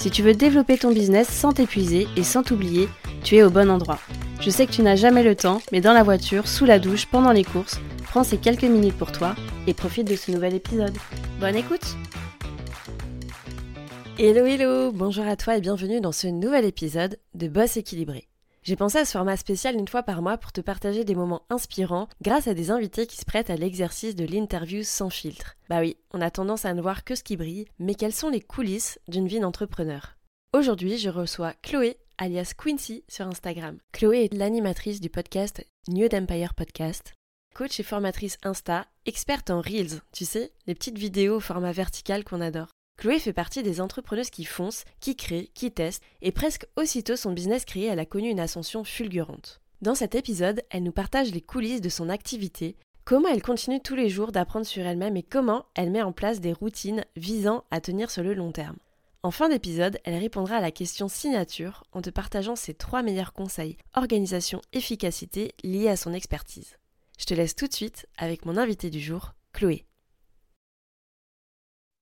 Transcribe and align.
Si 0.00 0.10
tu 0.10 0.22
veux 0.22 0.32
développer 0.32 0.78
ton 0.78 0.92
business 0.92 1.28
sans 1.28 1.52
t'épuiser 1.52 2.08
et 2.16 2.22
sans 2.22 2.42
t'oublier, 2.42 2.88
tu 3.22 3.36
es 3.36 3.42
au 3.42 3.50
bon 3.50 3.70
endroit. 3.70 3.98
Je 4.40 4.48
sais 4.48 4.64
que 4.64 4.72
tu 4.72 4.80
n'as 4.80 4.96
jamais 4.96 5.22
le 5.22 5.36
temps, 5.36 5.60
mais 5.72 5.82
dans 5.82 5.92
la 5.92 6.02
voiture, 6.02 6.48
sous 6.48 6.64
la 6.64 6.78
douche, 6.78 7.04
pendant 7.04 7.32
les 7.32 7.44
courses, 7.44 7.78
prends 8.04 8.24
ces 8.24 8.38
quelques 8.38 8.64
minutes 8.64 8.96
pour 8.96 9.12
toi 9.12 9.36
et 9.66 9.74
profite 9.74 10.08
de 10.08 10.16
ce 10.16 10.30
nouvel 10.30 10.54
épisode. 10.54 10.96
Bonne 11.38 11.54
écoute 11.54 11.96
Hello 14.18 14.46
hello, 14.46 14.90
bonjour 14.90 15.26
à 15.26 15.36
toi 15.36 15.58
et 15.58 15.60
bienvenue 15.60 16.00
dans 16.00 16.12
ce 16.12 16.28
nouvel 16.28 16.64
épisode 16.64 17.18
de 17.34 17.48
Boss 17.48 17.76
équilibré. 17.76 18.29
J'ai 18.62 18.76
pensé 18.76 18.98
à 18.98 19.06
ce 19.06 19.12
format 19.12 19.38
spécial 19.38 19.74
une 19.74 19.88
fois 19.88 20.02
par 20.02 20.20
mois 20.20 20.36
pour 20.36 20.52
te 20.52 20.60
partager 20.60 21.04
des 21.04 21.14
moments 21.14 21.46
inspirants 21.48 22.08
grâce 22.20 22.46
à 22.46 22.52
des 22.52 22.70
invités 22.70 23.06
qui 23.06 23.16
se 23.16 23.24
prêtent 23.24 23.48
à 23.48 23.56
l'exercice 23.56 24.14
de 24.14 24.26
l'interview 24.26 24.82
sans 24.82 25.08
filtre. 25.08 25.56
Bah 25.70 25.80
oui, 25.80 25.96
on 26.12 26.20
a 26.20 26.30
tendance 26.30 26.66
à 26.66 26.74
ne 26.74 26.82
voir 26.82 27.04
que 27.04 27.14
ce 27.14 27.22
qui 27.22 27.38
brille, 27.38 27.66
mais 27.78 27.94
quelles 27.94 28.12
sont 28.12 28.28
les 28.28 28.42
coulisses 28.42 29.00
d'une 29.08 29.26
vie 29.26 29.40
d'entrepreneur? 29.40 30.16
Aujourd'hui, 30.52 30.98
je 30.98 31.08
reçois 31.08 31.54
Chloé, 31.62 31.96
alias 32.18 32.52
Quincy, 32.56 33.02
sur 33.08 33.26
Instagram. 33.26 33.78
Chloé 33.92 34.24
est 34.24 34.34
l'animatrice 34.34 35.00
du 35.00 35.08
podcast 35.08 35.64
New 35.88 36.08
Empire 36.12 36.52
Podcast, 36.52 37.14
coach 37.54 37.80
et 37.80 37.84
formatrice 37.84 38.36
Insta, 38.42 38.86
experte 39.06 39.48
en 39.48 39.62
Reels, 39.62 40.02
tu 40.12 40.26
sais, 40.26 40.52
les 40.66 40.74
petites 40.74 40.98
vidéos 40.98 41.36
au 41.36 41.40
format 41.40 41.72
vertical 41.72 42.24
qu'on 42.24 42.42
adore. 42.42 42.68
Chloé 43.00 43.18
fait 43.18 43.32
partie 43.32 43.62
des 43.62 43.80
entrepreneuses 43.80 44.28
qui 44.28 44.44
foncent, 44.44 44.84
qui 45.00 45.16
créent, 45.16 45.48
qui 45.54 45.72
testent, 45.72 46.02
et 46.20 46.32
presque 46.32 46.66
aussitôt 46.76 47.16
son 47.16 47.32
business 47.32 47.64
créé, 47.64 47.86
elle 47.86 47.98
a 47.98 48.04
connu 48.04 48.28
une 48.28 48.38
ascension 48.38 48.84
fulgurante. 48.84 49.62
Dans 49.80 49.94
cet 49.94 50.14
épisode, 50.14 50.62
elle 50.68 50.82
nous 50.82 50.92
partage 50.92 51.32
les 51.32 51.40
coulisses 51.40 51.80
de 51.80 51.88
son 51.88 52.10
activité, 52.10 52.76
comment 53.06 53.30
elle 53.30 53.40
continue 53.40 53.80
tous 53.80 53.94
les 53.94 54.10
jours 54.10 54.32
d'apprendre 54.32 54.66
sur 54.66 54.84
elle-même 54.86 55.16
et 55.16 55.22
comment 55.22 55.64
elle 55.74 55.90
met 55.90 56.02
en 56.02 56.12
place 56.12 56.40
des 56.40 56.52
routines 56.52 57.02
visant 57.16 57.64
à 57.70 57.80
tenir 57.80 58.10
sur 58.10 58.22
le 58.22 58.34
long 58.34 58.52
terme. 58.52 58.76
En 59.22 59.30
fin 59.30 59.48
d'épisode, 59.48 59.98
elle 60.04 60.18
répondra 60.18 60.56
à 60.56 60.60
la 60.60 60.70
question 60.70 61.08
signature 61.08 61.84
en 61.92 62.02
te 62.02 62.10
partageant 62.10 62.54
ses 62.54 62.74
trois 62.74 63.02
meilleurs 63.02 63.32
conseils 63.32 63.78
organisation, 63.94 64.60
efficacité 64.74 65.54
liés 65.64 65.88
à 65.88 65.96
son 65.96 66.12
expertise. 66.12 66.76
Je 67.18 67.24
te 67.24 67.32
laisse 67.32 67.56
tout 67.56 67.66
de 67.66 67.72
suite 67.72 68.06
avec 68.18 68.44
mon 68.44 68.58
invité 68.58 68.90
du 68.90 69.00
jour, 69.00 69.32
Chloé. 69.54 69.86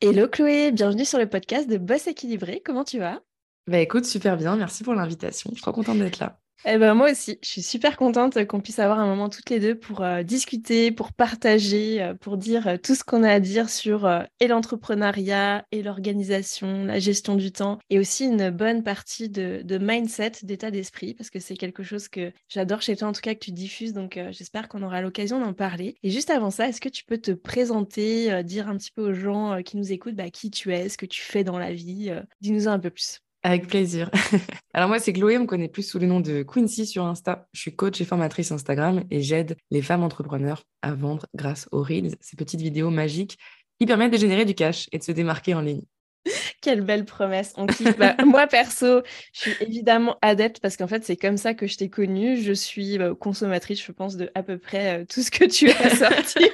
Hello 0.01 0.29
Chloé, 0.29 0.71
bienvenue 0.71 1.05
sur 1.05 1.19
le 1.19 1.29
podcast 1.29 1.69
de 1.69 1.77
Boss 1.77 2.07
équilibré. 2.07 2.63
Comment 2.65 2.85
tu 2.85 3.01
vas? 3.01 3.21
Bah 3.67 3.81
écoute, 3.81 4.05
super 4.05 4.37
bien, 4.37 4.55
merci 4.55 4.85
pour 4.85 4.95
l'invitation. 4.95 5.51
Je 5.51 5.57
suis 5.57 5.63
trop 5.63 5.73
contente 5.73 5.99
d'être 5.99 6.21
là. 6.21 6.39
Eh 6.65 6.77
ben, 6.77 6.95
moi 6.95 7.13
aussi, 7.13 7.39
je 7.41 7.49
suis 7.49 7.63
super 7.63 7.97
contente 7.97 8.45
qu'on 8.47 8.61
puisse 8.61 8.81
avoir 8.81 8.99
un 8.99 9.07
moment 9.07 9.29
toutes 9.29 9.49
les 9.49 9.61
deux 9.61 9.79
pour 9.79 10.01
euh, 10.01 10.25
discuter, 10.25 10.91
pour 10.91 11.13
partager, 11.13 12.03
euh, 12.03 12.15
pour 12.15 12.37
dire 12.37 12.67
euh, 12.67 12.77
tout 12.77 12.97
ce 12.97 13.05
qu'on 13.05 13.23
a 13.23 13.31
à 13.31 13.39
dire 13.39 13.71
sur 13.71 14.11
et 14.41 14.49
l'entrepreneuriat 14.49 15.65
et 15.71 15.83
l'organisation, 15.85 16.85
la 16.85 16.99
gestion 16.99 17.37
du 17.37 17.53
temps 17.53 17.79
et 17.91 18.01
aussi 18.01 18.25
une 18.25 18.51
bonne 18.51 18.83
partie 18.83 19.29
de, 19.29 19.79
mindset, 19.79 20.33
d'état 20.43 20.73
d'esprit, 20.73 21.15
parce 21.15 21.31
que 21.31 21.39
c'est 21.39 21.57
quelque 21.57 21.85
chose 21.85 22.09
que 22.09 22.33
j'adore 22.49 22.83
chez 22.83 22.97
toi, 22.97 23.09
en 23.09 23.13
tout 23.13 23.21
cas 23.21 23.35
que 23.35 23.45
tu 23.45 23.53
diffuses, 23.53 23.93
donc 23.93 24.19
j'espère 24.31 24.69
qu'on 24.69 24.83
aura 24.83 25.01
l'occasion 25.01 25.41
d'en 25.41 25.55
parler. 25.55 25.97
Et 26.03 26.11
juste 26.11 26.31
avant 26.31 26.51
ça, 26.51 26.69
est-ce 26.69 26.81
que 26.81 26.89
tu 26.89 27.05
peux 27.05 27.19
te 27.19 27.31
présenter, 27.31 28.43
dire 28.43 28.69
un 28.69 28.77
petit 28.77 28.91
peu 28.91 29.11
aux 29.11 29.15
gens 29.15 29.63
qui 29.63 29.77
nous 29.77 29.93
écoutent 29.93 30.17
bah, 30.17 30.31
qui 30.31 30.51
tu 30.51 30.75
es, 30.75 30.89
ce 30.89 30.99
que 30.99 31.07
tu 31.07 31.23
fais 31.23 31.45
dans 31.45 31.59
la 31.59 31.73
vie 31.73 32.11
Dis-nous 32.41 32.67
un 32.67 32.79
peu 32.79 32.91
plus. 32.91 33.21
Avec 33.43 33.69
plaisir. 33.69 34.11
Alors 34.75 34.89
moi, 34.89 34.99
c'est 34.99 35.13
Chloé, 35.13 35.39
on 35.39 35.43
me 35.43 35.47
connaît 35.47 35.69
plus 35.69 35.85
sous 35.85 35.99
le 35.99 36.07
nom 36.07 36.21
de 36.21 36.43
Quincy 36.43 36.87
sur 36.87 37.05
Insta. 37.05 37.47
Je 37.53 37.61
suis 37.61 37.77
coach 37.77 38.01
et 38.01 38.05
formatrice 38.05 38.51
Instagram 38.51 39.05
et 39.11 39.23
j'aide 39.23 39.57
les 39.71 39.83
femmes 39.83 40.03
entrepreneurs 40.03 40.65
à 40.83 40.95
vendre 40.95 41.27
grâce 41.35 41.69
aux 41.71 41.83
Reels, 41.83 42.17
ces 42.21 42.37
petites 42.37 42.61
vidéos 42.61 42.91
magiques 42.91 43.39
qui 43.79 43.87
permettent 43.87 44.13
de 44.13 44.19
générer 44.19 44.45
du 44.45 44.55
cash 44.55 44.89
et 44.91 44.99
de 44.99 45.05
se 45.05 45.13
démarquer 45.13 45.55
en 45.55 45.61
ligne. 45.61 45.85
Quelle 46.61 46.81
belle 46.81 47.05
promesse. 47.05 47.53
On 47.57 47.67
bah, 47.99 48.17
moi, 48.25 48.49
perso, 48.49 49.03
je 49.33 49.41
suis 49.41 49.55
évidemment 49.61 50.17
adepte 50.21 50.61
parce 50.61 50.77
qu'en 50.77 50.89
fait, 50.89 51.05
c'est 51.05 51.17
comme 51.17 51.37
ça 51.37 51.55
que 51.55 51.67
je 51.67 51.77
t'ai 51.77 51.89
connue. 51.89 52.37
Je 52.37 52.53
suis 52.53 52.99
bah, 52.99 53.15
consommatrice, 53.19 53.83
je 53.85 53.93
pense, 53.93 54.17
de 54.17 54.31
à 54.35 54.43
peu 54.43 54.59
près 54.59 55.01
euh, 55.01 55.05
tout 55.09 55.23
ce 55.23 55.31
que 55.31 55.45
tu 55.45 55.71
as 55.71 55.97
sorti. 55.97 56.51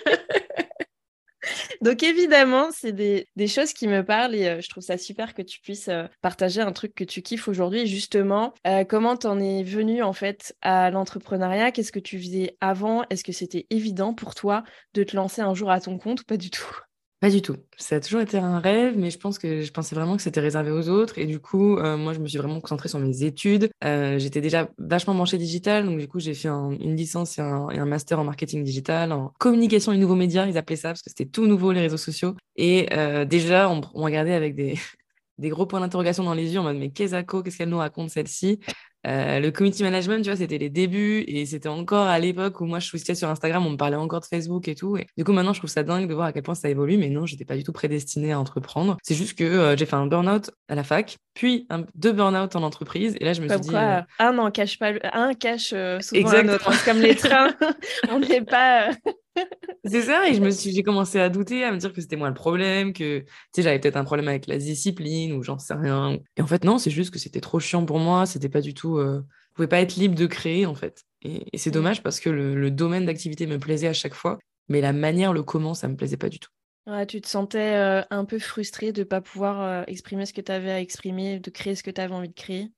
Donc 1.80 2.02
évidemment, 2.02 2.70
c'est 2.72 2.92
des, 2.92 3.26
choses 3.46 3.72
qui 3.72 3.88
me 3.88 4.02
parlent 4.04 4.34
et 4.34 4.48
euh, 4.48 4.60
je 4.60 4.68
trouve 4.68 4.82
ça 4.82 4.98
super 4.98 5.34
que 5.34 5.42
tu 5.42 5.60
puisses 5.60 5.88
euh, 5.88 6.06
partager 6.22 6.60
un 6.60 6.72
truc 6.72 6.94
que 6.94 7.04
tu 7.04 7.22
kiffes 7.22 7.48
aujourd'hui. 7.48 7.86
Justement, 7.86 8.54
euh, 8.66 8.84
comment 8.84 9.16
t'en 9.16 9.38
es 9.38 9.62
venu 9.62 10.02
en 10.02 10.12
fait 10.12 10.56
à 10.62 10.90
l'entrepreneuriat? 10.90 11.72
Qu'est-ce 11.72 11.92
que 11.92 11.98
tu 11.98 12.18
faisais 12.18 12.56
avant? 12.60 13.04
Est-ce 13.10 13.24
que 13.24 13.32
c'était 13.32 13.66
évident 13.70 14.14
pour 14.14 14.34
toi 14.34 14.64
de 14.94 15.02
te 15.02 15.16
lancer 15.16 15.42
un 15.42 15.54
jour 15.54 15.70
à 15.70 15.80
ton 15.80 15.98
compte 15.98 16.22
ou 16.22 16.24
pas 16.24 16.36
du 16.36 16.50
tout? 16.50 16.80
Pas 17.24 17.30
du 17.30 17.40
tout. 17.40 17.56
Ça 17.78 17.96
a 17.96 18.00
toujours 18.00 18.20
été 18.20 18.36
un 18.36 18.58
rêve, 18.58 18.98
mais 18.98 19.08
je 19.08 19.18
pense 19.18 19.38
que 19.38 19.62
je 19.62 19.72
pensais 19.72 19.94
vraiment 19.94 20.14
que 20.14 20.22
c'était 20.22 20.40
réservé 20.40 20.70
aux 20.70 20.90
autres. 20.90 21.18
Et 21.18 21.24
du 21.24 21.40
coup, 21.40 21.78
euh, 21.78 21.96
moi, 21.96 22.12
je 22.12 22.18
me 22.18 22.28
suis 22.28 22.36
vraiment 22.36 22.60
concentrée 22.60 22.90
sur 22.90 22.98
mes 22.98 23.24
études. 23.24 23.70
Euh, 23.82 24.18
j'étais 24.18 24.42
déjà 24.42 24.68
vachement 24.76 25.14
branchée 25.14 25.38
digital, 25.38 25.86
donc 25.86 25.98
du 25.98 26.06
coup, 26.06 26.20
j'ai 26.20 26.34
fait 26.34 26.50
une 26.50 26.94
licence 26.94 27.38
et 27.38 27.40
un, 27.40 27.86
master 27.86 28.20
en 28.20 28.24
marketing 28.24 28.62
digital, 28.62 29.10
en 29.10 29.32
communication 29.38 29.92
et 29.92 29.96
nouveaux 29.96 30.16
médias, 30.16 30.44
ils 30.44 30.58
appelaient 30.58 30.76
ça, 30.76 30.90
parce 30.90 31.00
que 31.00 31.08
c'était 31.08 31.24
tout 31.24 31.46
nouveau, 31.46 31.72
les 31.72 31.80
réseaux 31.80 31.96
sociaux. 31.96 32.34
Et 32.56 32.92
euh, 32.92 33.24
déjà, 33.24 33.70
on, 33.70 33.80
regardait 33.94 34.34
avec 34.34 34.54
des, 34.54 34.74
des 35.38 35.48
gros 35.48 35.64
points 35.64 35.80
d'interrogation 35.80 36.24
dans 36.24 36.34
les 36.34 36.52
yeux 36.52 36.60
en 36.60 36.64
mode 36.64 36.76
mais 36.76 36.90
qu'est-ce 36.90 37.56
qu'elle 37.56 37.70
nous 37.70 37.78
raconte 37.78 38.10
celle-ci? 38.10 38.60
Euh, 39.06 39.40
le 39.40 39.50
community 39.50 39.82
management, 39.82 40.22
tu 40.22 40.30
vois, 40.30 40.36
c'était 40.36 40.58
les 40.58 40.70
débuts 40.70 41.24
et 41.26 41.44
c'était 41.46 41.68
encore 41.68 42.06
à 42.06 42.18
l'époque 42.18 42.60
où 42.60 42.64
moi 42.64 42.78
je 42.78 42.86
switchais 42.86 43.14
sur 43.14 43.28
Instagram, 43.28 43.66
on 43.66 43.70
me 43.70 43.76
parlait 43.76 43.96
encore 43.96 44.20
de 44.20 44.26
Facebook 44.26 44.68
et 44.68 44.74
tout. 44.74 44.96
Et 44.96 45.06
du 45.16 45.24
coup, 45.24 45.32
maintenant, 45.32 45.52
je 45.52 45.60
trouve 45.60 45.70
ça 45.70 45.82
dingue 45.82 46.08
de 46.08 46.14
voir 46.14 46.26
à 46.26 46.32
quel 46.32 46.42
point 46.42 46.54
ça 46.54 46.68
évolue, 46.68 46.96
mais 46.96 47.08
non, 47.08 47.26
j'étais 47.26 47.44
pas 47.44 47.56
du 47.56 47.64
tout 47.64 47.72
prédestinée 47.72 48.32
à 48.32 48.40
entreprendre. 48.40 48.96
C'est 49.02 49.14
juste 49.14 49.36
que 49.38 49.44
euh, 49.44 49.76
j'ai 49.76 49.86
fait 49.86 49.96
un 49.96 50.06
burn-out 50.06 50.50
à 50.68 50.74
la 50.74 50.84
fac, 50.84 51.18
puis 51.34 51.68
deux 51.94 52.12
burn-out 52.12 52.56
en 52.56 52.62
entreprise. 52.62 53.16
Et 53.20 53.24
là, 53.24 53.32
je 53.32 53.42
me 53.42 53.48
suis 53.48 53.60
dit. 53.60 53.74
Euh, 53.74 54.00
un 54.18 54.32
n'en 54.32 54.50
cache 54.50 54.78
pas, 54.78 54.92
un 55.12 55.34
cache 55.34 55.68
souvent 56.00 56.20
Exactement. 56.20 56.72
C'est 56.72 56.90
comme 56.90 57.00
les 57.00 57.14
trains, 57.16 57.54
on 58.10 58.20
n'est 58.20 58.42
pas. 58.42 58.90
C'est 59.84 60.02
ça, 60.02 60.28
et 60.28 60.34
je 60.34 60.40
me 60.40 60.50
suis, 60.50 60.72
j'ai 60.72 60.82
commencé 60.82 61.20
à 61.20 61.28
douter, 61.28 61.64
à 61.64 61.72
me 61.72 61.76
dire 61.76 61.92
que 61.92 62.00
c'était 62.00 62.16
moi 62.16 62.28
le 62.28 62.34
problème, 62.34 62.92
que 62.92 63.20
tu 63.20 63.26
sais, 63.52 63.62
j'avais 63.62 63.78
peut-être 63.78 63.96
un 63.96 64.04
problème 64.04 64.28
avec 64.28 64.46
la 64.46 64.56
discipline 64.56 65.32
ou 65.32 65.42
j'en 65.42 65.58
sais 65.58 65.74
rien. 65.74 66.18
Et 66.36 66.42
en 66.42 66.46
fait, 66.46 66.64
non, 66.64 66.78
c'est 66.78 66.90
juste 66.90 67.12
que 67.12 67.18
c'était 67.18 67.40
trop 67.40 67.60
chiant 67.60 67.84
pour 67.84 67.98
moi, 67.98 68.26
c'était 68.26 68.48
pas 68.48 68.60
du 68.60 68.74
tout. 68.74 68.93
Euh... 68.98 69.20
Je 69.54 69.56
pouvais 69.56 69.68
pas 69.68 69.80
être 69.80 69.94
libre 69.94 70.16
de 70.16 70.26
créer, 70.26 70.66
en 70.66 70.74
fait. 70.74 71.04
Et, 71.22 71.46
c'est 71.56 71.70
mmh. 71.70 71.72
dommage 71.72 72.02
parce 72.02 72.18
que 72.18 72.28
le, 72.28 72.70
domaine 72.72 73.06
d'activité 73.06 73.46
me 73.46 73.58
plaisait 73.58 73.86
à 73.86 73.92
chaque 73.92 74.14
fois, 74.14 74.38
mais 74.68 74.80
la 74.80 74.92
manière, 74.92 75.32
le 75.32 75.44
comment, 75.44 75.74
ça 75.74 75.86
me 75.86 75.94
plaisait 75.94 76.16
pas 76.16 76.28
du 76.28 76.40
tout. 76.40 76.50
Ouais, 76.88 77.06
tu 77.06 77.20
te 77.20 77.28
sentais 77.28 77.76
euh, 77.76 78.02
un 78.10 78.24
peu 78.24 78.40
frustré 78.40 78.92
de 78.92 79.04
pas 79.04 79.20
pouvoir 79.20 79.62
euh, 79.62 79.84
exprimer 79.86 80.26
ce 80.26 80.32
que 80.32 80.40
tu 80.40 80.50
avais 80.50 80.72
à 80.72 80.80
exprimer, 80.80 81.38
de 81.38 81.50
créer 81.50 81.76
ce 81.76 81.84
que 81.84 81.90
tu 81.90 82.00
avais 82.00 82.12
envie 82.12 82.28
de 82.28 82.34
créer? 82.34 82.68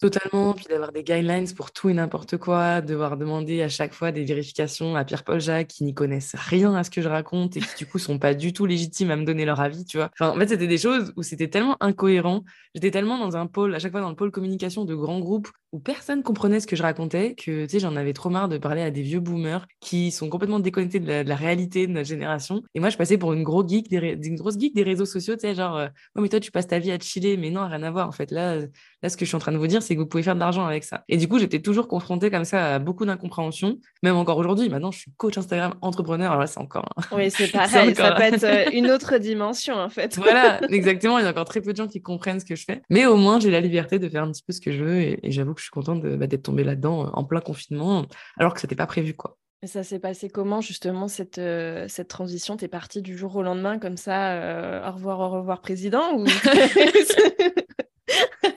Totalement, 0.00 0.54
puis 0.54 0.66
d'avoir 0.68 0.90
des 0.90 1.04
guidelines 1.04 1.50
pour 1.54 1.70
tout 1.70 1.88
et 1.88 1.94
n'importe 1.94 2.36
quoi, 2.36 2.80
devoir 2.80 3.16
demander 3.16 3.62
à 3.62 3.68
chaque 3.68 3.94
fois 3.94 4.10
des 4.10 4.24
vérifications 4.24 4.96
à 4.96 5.04
Pierre-Paul 5.04 5.40
Jacques 5.40 5.68
qui 5.68 5.84
n'y 5.84 5.94
connaissent 5.94 6.34
rien 6.34 6.74
à 6.74 6.82
ce 6.82 6.90
que 6.90 7.00
je 7.00 7.08
raconte 7.08 7.56
et 7.56 7.60
qui 7.60 7.76
du 7.78 7.86
coup 7.86 7.98
sont 7.98 8.18
pas 8.18 8.34
du 8.34 8.52
tout 8.52 8.66
légitimes 8.66 9.12
à 9.12 9.16
me 9.16 9.24
donner 9.24 9.44
leur 9.44 9.60
avis, 9.60 9.84
tu 9.84 9.98
vois. 9.98 10.10
En 10.20 10.34
fait, 10.36 10.48
c'était 10.48 10.66
des 10.66 10.78
choses 10.78 11.12
où 11.16 11.22
c'était 11.22 11.48
tellement 11.48 11.76
incohérent. 11.80 12.42
J'étais 12.74 12.90
tellement 12.90 13.18
dans 13.18 13.36
un 13.36 13.46
pôle, 13.46 13.74
à 13.74 13.78
chaque 13.78 13.92
fois 13.92 14.00
dans 14.00 14.10
le 14.10 14.16
pôle 14.16 14.32
communication 14.32 14.84
de 14.84 14.94
grands 14.94 15.20
groupes 15.20 15.48
où 15.74 15.80
personne 15.80 16.22
comprenait 16.22 16.60
ce 16.60 16.68
que 16.68 16.76
je 16.76 16.82
racontais 16.84 17.34
que, 17.34 17.64
tu 17.64 17.68
sais, 17.68 17.80
j'en 17.80 17.96
avais 17.96 18.12
trop 18.12 18.30
marre 18.30 18.48
de 18.48 18.58
parler 18.58 18.82
à 18.82 18.92
des 18.92 19.02
vieux 19.02 19.18
boomers 19.18 19.66
qui 19.80 20.12
sont 20.12 20.28
complètement 20.28 20.60
déconnectés 20.60 21.00
de 21.00 21.28
la, 21.28 21.34
réalité 21.34 21.88
de 21.88 21.92
notre 21.92 22.08
génération. 22.08 22.62
Et 22.76 22.80
moi, 22.80 22.90
je 22.90 22.96
passais 22.96 23.18
pour 23.18 23.32
une, 23.32 23.42
grosse 23.42 23.68
geek 23.68 23.90
des, 23.90 24.16
une 24.22 24.36
grosse 24.36 24.56
geek 24.56 24.72
des 24.72 24.84
réseaux 24.84 25.04
sociaux, 25.04 25.34
tu 25.34 25.40
sais, 25.40 25.54
genre, 25.56 25.76
euh, 25.76 25.88
oh, 26.14 26.20
mais 26.20 26.28
toi, 26.28 26.38
tu 26.38 26.52
passes 26.52 26.68
ta 26.68 26.78
vie 26.78 26.92
à 26.92 26.98
chiller, 27.00 27.36
mais 27.36 27.50
non, 27.50 27.66
rien 27.66 27.82
à 27.82 27.90
voir. 27.90 28.06
En 28.06 28.12
fait, 28.12 28.30
là, 28.30 28.56
là, 29.02 29.08
ce 29.08 29.16
que 29.16 29.24
je 29.24 29.30
suis 29.30 29.36
en 29.36 29.40
train 29.40 29.50
de 29.50 29.58
vous 29.58 29.66
dire, 29.66 29.82
c'est 29.84 29.94
que 29.94 30.00
vous 30.00 30.06
pouvez 30.06 30.22
faire 30.22 30.34
de 30.34 30.40
l'argent 30.40 30.66
avec 30.66 30.84
ça. 30.84 31.04
Et 31.08 31.16
du 31.16 31.28
coup, 31.28 31.38
j'étais 31.38 31.60
toujours 31.60 31.88
confrontée 31.88 32.30
comme 32.30 32.44
ça 32.44 32.74
à 32.74 32.78
beaucoup 32.78 33.04
d'incompréhension, 33.04 33.78
même 34.02 34.16
encore 34.16 34.38
aujourd'hui. 34.38 34.68
Maintenant, 34.68 34.90
je 34.90 34.98
suis 34.98 35.12
coach 35.16 35.38
Instagram 35.38 35.74
entrepreneur. 35.80 36.30
Alors 36.30 36.40
là, 36.40 36.46
c'est 36.46 36.60
encore. 36.60 36.88
Oui, 37.12 37.30
c'est 37.30 37.50
pareil. 37.52 37.94
Ça 37.94 38.12
peut 38.12 38.22
être 38.22 38.44
euh, 38.44 38.70
une 38.72 38.90
autre 38.90 39.18
dimension, 39.18 39.74
en 39.74 39.88
fait. 39.88 40.16
voilà, 40.16 40.60
exactement. 40.70 41.18
Il 41.18 41.24
y 41.24 41.26
a 41.26 41.30
encore 41.30 41.44
très 41.44 41.60
peu 41.60 41.72
de 41.72 41.76
gens 41.76 41.86
qui 41.86 42.02
comprennent 42.02 42.40
ce 42.40 42.44
que 42.44 42.56
je 42.56 42.64
fais. 42.64 42.82
Mais 42.90 43.06
au 43.06 43.16
moins, 43.16 43.38
j'ai 43.38 43.50
la 43.50 43.60
liberté 43.60 43.98
de 43.98 44.08
faire 44.08 44.24
un 44.24 44.32
petit 44.32 44.42
peu 44.42 44.52
ce 44.52 44.60
que 44.60 44.72
je 44.72 44.82
veux. 44.82 45.00
Et, 45.00 45.20
j'avoue 45.24 45.54
que 45.54 45.60
je 45.60 45.64
suis 45.64 45.70
contente 45.70 46.02
bah, 46.02 46.26
d'être 46.26 46.42
tombée 46.42 46.64
là-dedans 46.64 47.06
euh, 47.06 47.10
en 47.12 47.24
plein 47.24 47.40
confinement, 47.40 48.06
alors 48.38 48.54
que 48.54 48.60
ce 48.60 48.66
n'était 48.66 48.76
pas 48.76 48.86
prévu, 48.86 49.14
quoi. 49.14 49.36
Et 49.62 49.66
ça 49.66 49.82
s'est 49.82 49.98
passé 49.98 50.28
comment 50.28 50.60
justement 50.60 51.08
cette, 51.08 51.38
euh, 51.38 51.86
cette 51.88 52.08
transition? 52.08 52.56
T'es 52.56 52.68
partie 52.68 53.00
du 53.00 53.16
jour 53.16 53.34
au 53.36 53.42
lendemain 53.42 53.78
comme 53.78 53.96
ça, 53.96 54.82
au 54.86 54.92
revoir, 54.92 55.20
au 55.20 55.30
revoir 55.30 55.60
président 55.62 56.18
ou... 56.18 56.26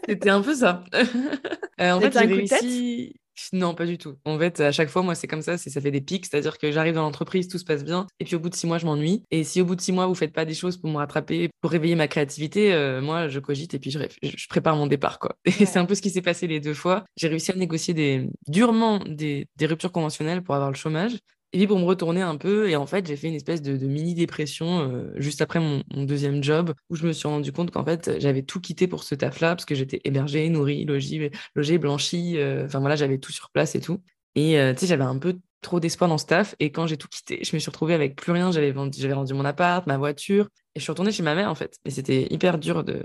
C'était 0.08 0.30
un 0.30 0.42
peu 0.42 0.56
ça. 0.56 0.84
euh, 0.94 1.92
en 1.92 2.02
fait, 2.02 2.14
j'ai 2.14 2.20
réussi. 2.20 3.16
Non, 3.54 3.76
pas 3.76 3.86
du 3.86 3.98
tout. 3.98 4.18
En 4.26 4.38
fait, 4.40 4.60
à 4.60 4.72
chaque 4.72 4.90
fois, 4.90 5.04
moi, 5.04 5.16
c'est 5.16 5.28
comme 5.28 5.42
ça, 5.42 5.58
ça 5.58 5.82
fait 5.82 5.92
des 5.92 6.02
pics, 6.02 6.26
c'est-à-dire 6.26 6.58
que 6.58 6.72
j'arrive 6.72 6.96
dans 6.96 7.04
l'entreprise, 7.04 7.48
tout 7.48 7.58
se 7.58 7.66
passe 7.66 7.84
bien, 7.84 8.08
et 8.20 8.26
puis 8.26 8.36
au 8.36 8.40
bout 8.40 8.50
de 8.50 8.56
six 8.56 8.66
mois, 8.68 8.78
je 8.78 8.86
m'ennuie. 8.86 9.24
Et 9.32 9.44
si 9.44 9.62
au 9.62 9.66
bout 9.66 9.76
de 9.76 9.82
six 9.82 9.92
mois, 9.92 10.08
vous 10.08 10.16
faites 10.16 10.34
pas 10.34 10.46
des 10.46 10.54
choses 10.54 10.78
pour 10.78 10.90
me 10.90 10.98
rattraper, 10.98 11.50
pour 11.62 11.72
réveiller 11.72 11.96
ma 11.96 12.08
créativité, 12.08 12.74
euh, 12.74 13.02
moi, 13.02 13.28
je 13.28 13.40
cogite 13.40 13.74
et 13.74 13.80
puis 13.80 13.92
je, 13.92 14.00
je 14.24 14.48
prépare 14.48 14.76
mon 14.76 14.88
départ, 14.88 15.20
quoi. 15.20 15.36
Et 15.46 15.52
c'est 15.52 15.78
un 15.80 15.86
peu 15.86 15.96
ce 15.96 16.02
qui 16.02 16.10
s'est 16.10 16.22
passé 16.22 16.48
les 16.48 16.60
deux 16.60 16.74
fois. 16.74 17.06
J'ai 17.16 17.28
réussi 17.28 17.52
à 17.52 17.56
négocier 17.56 17.94
des, 17.94 18.28
durement 18.48 19.00
des, 19.00 19.48
des 19.56 19.66
ruptures 19.66 19.92
conventionnelles 19.92 20.44
pour 20.44 20.56
avoir 20.56 20.72
le 20.72 20.76
chômage. 20.76 21.18
Et 21.54 21.60
puis 21.60 21.68
pour 21.68 21.80
me 21.80 21.86
retourner 21.86 22.22
un 22.22 22.36
peu, 22.36 22.70
et 22.70 22.76
en 22.76 22.86
fait, 22.86 23.08
j'ai 23.08 23.16
fait 23.16 23.30
une 23.30 23.34
espèce 23.34 23.62
de, 23.62 23.74
mini-dépression 23.88 24.82
euh, 24.82 25.14
juste 25.16 25.42
après 25.42 25.60
mon, 25.60 25.82
deuxième 25.96 26.44
job, 26.44 26.74
où 26.90 26.96
je 26.96 27.08
me 27.08 27.14
suis 27.14 27.28
rendu 27.28 27.52
compte 27.54 27.72
qu'en 27.72 27.86
fait, 27.86 28.20
j'avais 28.20 28.42
tout 28.42 28.60
quitté 28.60 28.88
pour 28.88 29.04
ce 29.04 29.16
taf-là, 29.16 29.56
parce 29.56 29.66
que 29.66 29.74
j'étais 29.74 30.02
hébergée, 30.04 30.50
nourrie, 30.50 30.84
logée, 30.84 31.32
logée 31.56 31.78
blanchie, 31.78 32.38
euh, 32.38 32.66
enfin 32.66 32.80
voilà, 32.80 32.98
j'avais 32.98 33.18
tout 33.18 33.32
sur 33.32 33.50
place 33.52 33.76
et 33.76 33.82
tout. 33.82 34.02
Et 34.36 34.60
euh, 34.60 34.74
tu 34.74 34.82
sais, 34.82 34.88
j'avais 34.88 35.06
un 35.06 35.18
peu 35.18 35.40
trop 35.62 35.80
d'espoir 35.80 36.10
dans 36.10 36.18
ce 36.18 36.26
taf, 36.26 36.56
et 36.60 36.72
quand 36.72 36.86
j'ai 36.86 36.98
tout 36.98 37.08
quitté, 37.08 37.40
je 37.44 37.56
me 37.56 37.60
suis 37.60 37.70
retrouvée 37.70 37.94
avec 37.94 38.18
plus 38.18 38.34
rien, 38.34 38.52
j'avais 38.52 38.72
vendu, 38.72 39.12
rendu 39.14 39.34
mon 39.34 39.46
appart, 39.46 39.88
ma 39.88 39.98
voiture, 39.98 40.50
et 40.76 40.80
je 40.80 40.84
suis 40.84 40.92
retournée 40.92 41.12
chez 41.12 41.24
ma 41.24 41.34
mère 41.34 41.50
en 41.50 41.56
fait. 41.56 41.78
Et 41.86 41.92
c'était 41.92 42.28
hyper 42.30 42.58
dur 42.58 42.84
de, 42.84 43.02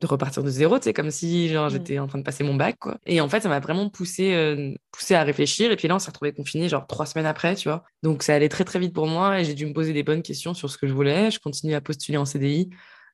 de 0.00 0.06
repartir 0.06 0.42
de 0.42 0.50
zéro, 0.50 0.78
tu 0.78 0.84
sais, 0.84 0.92
comme 0.92 1.10
si 1.10 1.48
genre 1.48 1.68
mmh. 1.68 1.70
j'étais 1.70 1.98
en 1.98 2.06
train 2.06 2.18
de 2.18 2.22
passer 2.22 2.44
mon 2.44 2.54
bac, 2.54 2.76
quoi. 2.78 2.98
Et 3.06 3.20
en 3.20 3.28
fait, 3.28 3.40
ça 3.40 3.48
m'a 3.48 3.60
vraiment 3.60 3.88
poussé, 3.88 4.34
euh, 4.34 4.74
poussé 4.92 5.14
à 5.14 5.22
réfléchir. 5.22 5.70
Et 5.72 5.76
puis 5.76 5.88
là, 5.88 5.94
on 5.96 5.98
s'est 5.98 6.10
retrouvé 6.10 6.32
confiné 6.32 6.68
genre 6.68 6.86
trois 6.86 7.06
semaines 7.06 7.26
après, 7.26 7.54
tu 7.54 7.68
vois. 7.68 7.84
Donc 8.02 8.22
ça 8.22 8.34
allait 8.34 8.50
très 8.50 8.64
très 8.64 8.78
vite 8.78 8.92
pour 8.92 9.06
moi 9.06 9.40
et 9.40 9.44
j'ai 9.44 9.54
dû 9.54 9.64
me 9.64 9.72
poser 9.72 9.92
des 9.92 10.02
bonnes 10.02 10.22
questions 10.22 10.52
sur 10.52 10.70
ce 10.70 10.76
que 10.76 10.86
je 10.86 10.92
voulais. 10.92 11.30
Je 11.30 11.38
continue 11.40 11.74
à 11.74 11.80
postuler 11.80 12.18
en 12.18 12.26
CDI 12.26 12.70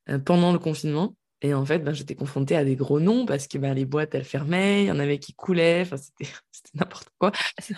euh, 0.09 0.19
pendant 0.19 0.53
le 0.53 0.59
confinement. 0.59 1.15
Et 1.45 1.55
en 1.55 1.65
fait, 1.65 1.81
ben, 1.81 1.93
j'étais 1.93 2.15
confrontée 2.15 2.57
à 2.57 2.65
des 2.65 2.77
gros 2.77 3.01
noms 3.01 3.27
parce 3.27 3.49
que 3.49 3.59
ben, 3.59 3.75
les 3.75 3.85
boîtes, 3.85 4.15
elles 4.15 4.25
fermaient, 4.25 4.85
il 4.85 4.87
y 4.87 4.93
en 4.93 5.01
avait 5.01 5.19
qui 5.19 5.35
coulaient, 5.35 5.83
enfin, 5.83 5.97
c'était 5.97 6.33
n'importe 6.75 7.09
quoi. 7.19 7.33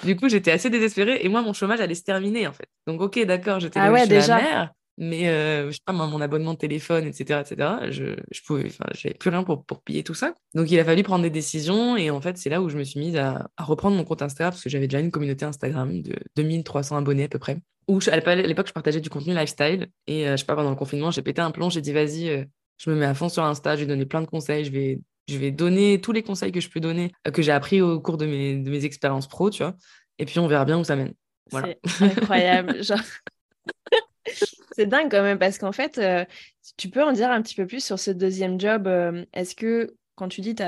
Du 0.04 0.16
coup, 0.16 0.28
j'étais 0.28 0.50
assez 0.50 0.68
désespérée 0.68 1.20
et 1.22 1.28
moi, 1.28 1.40
mon 1.40 1.54
chômage 1.54 1.80
allait 1.80 1.94
se 1.94 2.02
terminer, 2.02 2.46
en 2.46 2.52
fait. 2.52 2.68
Donc, 2.86 3.00
ok, 3.00 3.24
d'accord, 3.24 3.60
j'étais 3.60 3.80
ah 3.80 3.90
ouais, 3.90 4.06
déjà. 4.06 4.36
mère, 4.36 4.72
mais 4.96 5.28
euh, 5.28 5.66
je 5.68 5.72
sais 5.72 5.82
pas 5.84 5.92
mon 5.92 6.20
abonnement 6.20 6.54
de 6.54 6.58
téléphone 6.58 7.04
etc 7.06 7.40
etc 7.40 7.68
je 7.90 8.16
je 8.30 8.40
pouvais 8.46 8.66
enfin 8.66 8.86
j'avais 8.94 9.14
plus 9.14 9.30
rien 9.30 9.42
pour 9.42 9.64
pour 9.64 9.82
payer 9.82 10.04
tout 10.04 10.14
ça 10.14 10.34
donc 10.54 10.70
il 10.70 10.78
a 10.78 10.84
fallu 10.84 11.02
prendre 11.02 11.22
des 11.22 11.30
décisions 11.30 11.96
et 11.96 12.10
en 12.10 12.20
fait 12.20 12.38
c'est 12.38 12.50
là 12.50 12.62
où 12.62 12.68
je 12.68 12.78
me 12.78 12.84
suis 12.84 13.00
mise 13.00 13.16
à, 13.16 13.48
à 13.56 13.64
reprendre 13.64 13.96
mon 13.96 14.04
compte 14.04 14.22
Instagram 14.22 14.52
parce 14.52 14.62
que 14.62 14.70
j'avais 14.70 14.86
déjà 14.86 15.00
une 15.00 15.10
communauté 15.10 15.44
Instagram 15.44 16.00
de 16.00 16.14
2300 16.36 16.96
abonnés 16.96 17.24
à 17.24 17.28
peu 17.28 17.38
près 17.38 17.58
où 17.88 17.98
à 18.06 18.34
l'époque 18.34 18.68
je 18.68 18.72
partageais 18.72 19.00
du 19.00 19.10
contenu 19.10 19.34
lifestyle 19.34 19.88
et 20.06 20.28
euh, 20.28 20.32
je 20.32 20.36
sais 20.38 20.46
pas 20.46 20.54
pendant 20.54 20.70
le 20.70 20.76
confinement 20.76 21.10
j'ai 21.10 21.22
pété 21.22 21.40
un 21.40 21.50
plomb 21.50 21.70
j'ai 21.70 21.80
dit 21.80 21.92
vas-y 21.92 22.28
euh, 22.28 22.44
je 22.78 22.90
me 22.90 22.96
mets 22.96 23.06
à 23.06 23.14
fond 23.14 23.28
sur 23.28 23.44
Insta 23.44 23.74
je 23.74 23.80
vais 23.80 23.86
donner 23.86 24.06
plein 24.06 24.22
de 24.22 24.26
conseils 24.26 24.64
je 24.64 24.70
vais 24.70 25.00
je 25.28 25.38
vais 25.38 25.50
donner 25.50 26.00
tous 26.00 26.12
les 26.12 26.22
conseils 26.22 26.52
que 26.52 26.60
je 26.60 26.68
peux 26.68 26.80
donner 26.80 27.10
que 27.32 27.42
j'ai 27.42 27.52
appris 27.52 27.80
au 27.80 28.00
cours 28.00 28.16
de 28.16 28.26
mes 28.26 28.56
de 28.56 28.70
mes 28.70 28.84
expériences 28.84 29.26
pro 29.26 29.50
tu 29.50 29.62
vois 29.62 29.74
et 30.18 30.24
puis 30.24 30.38
on 30.38 30.46
verra 30.46 30.64
bien 30.64 30.78
où 30.78 30.84
ça 30.84 30.94
mène 30.94 31.14
voilà. 31.50 31.74
c'est 31.84 32.04
incroyable 32.04 32.82
genre 32.84 33.00
c'est 34.74 34.86
dingue 34.86 35.10
quand 35.10 35.22
même 35.22 35.38
parce 35.38 35.58
qu'en 35.58 35.72
fait, 35.72 35.98
euh, 35.98 36.24
tu 36.76 36.88
peux 36.88 37.02
en 37.02 37.12
dire 37.12 37.30
un 37.30 37.40
petit 37.42 37.54
peu 37.54 37.66
plus 37.66 37.84
sur 37.84 37.98
ce 37.98 38.10
deuxième 38.10 38.60
job. 38.60 38.86
Euh, 38.86 39.24
est-ce 39.32 39.54
que 39.54 39.94
quand 40.16 40.28
tu 40.28 40.40
dis 40.40 40.54
tu 40.54 40.64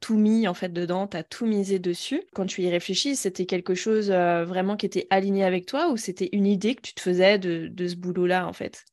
tout 0.00 0.16
mis 0.16 0.48
en 0.48 0.54
fait 0.54 0.72
dedans, 0.72 1.06
tu 1.06 1.16
as 1.16 1.22
tout 1.22 1.46
misé 1.46 1.78
dessus, 1.78 2.22
quand 2.34 2.46
tu 2.46 2.62
y 2.62 2.70
réfléchis, 2.70 3.16
c'était 3.16 3.46
quelque 3.46 3.74
chose 3.74 4.10
euh, 4.10 4.44
vraiment 4.44 4.76
qui 4.76 4.86
était 4.86 5.06
aligné 5.10 5.44
avec 5.44 5.66
toi 5.66 5.90
ou 5.90 5.96
c'était 5.96 6.28
une 6.32 6.46
idée 6.46 6.74
que 6.74 6.82
tu 6.82 6.94
te 6.94 7.00
faisais 7.00 7.38
de, 7.38 7.86
ce 7.86 7.96
boulot-là 7.96 8.46
en 8.46 8.52
fait? 8.52 8.84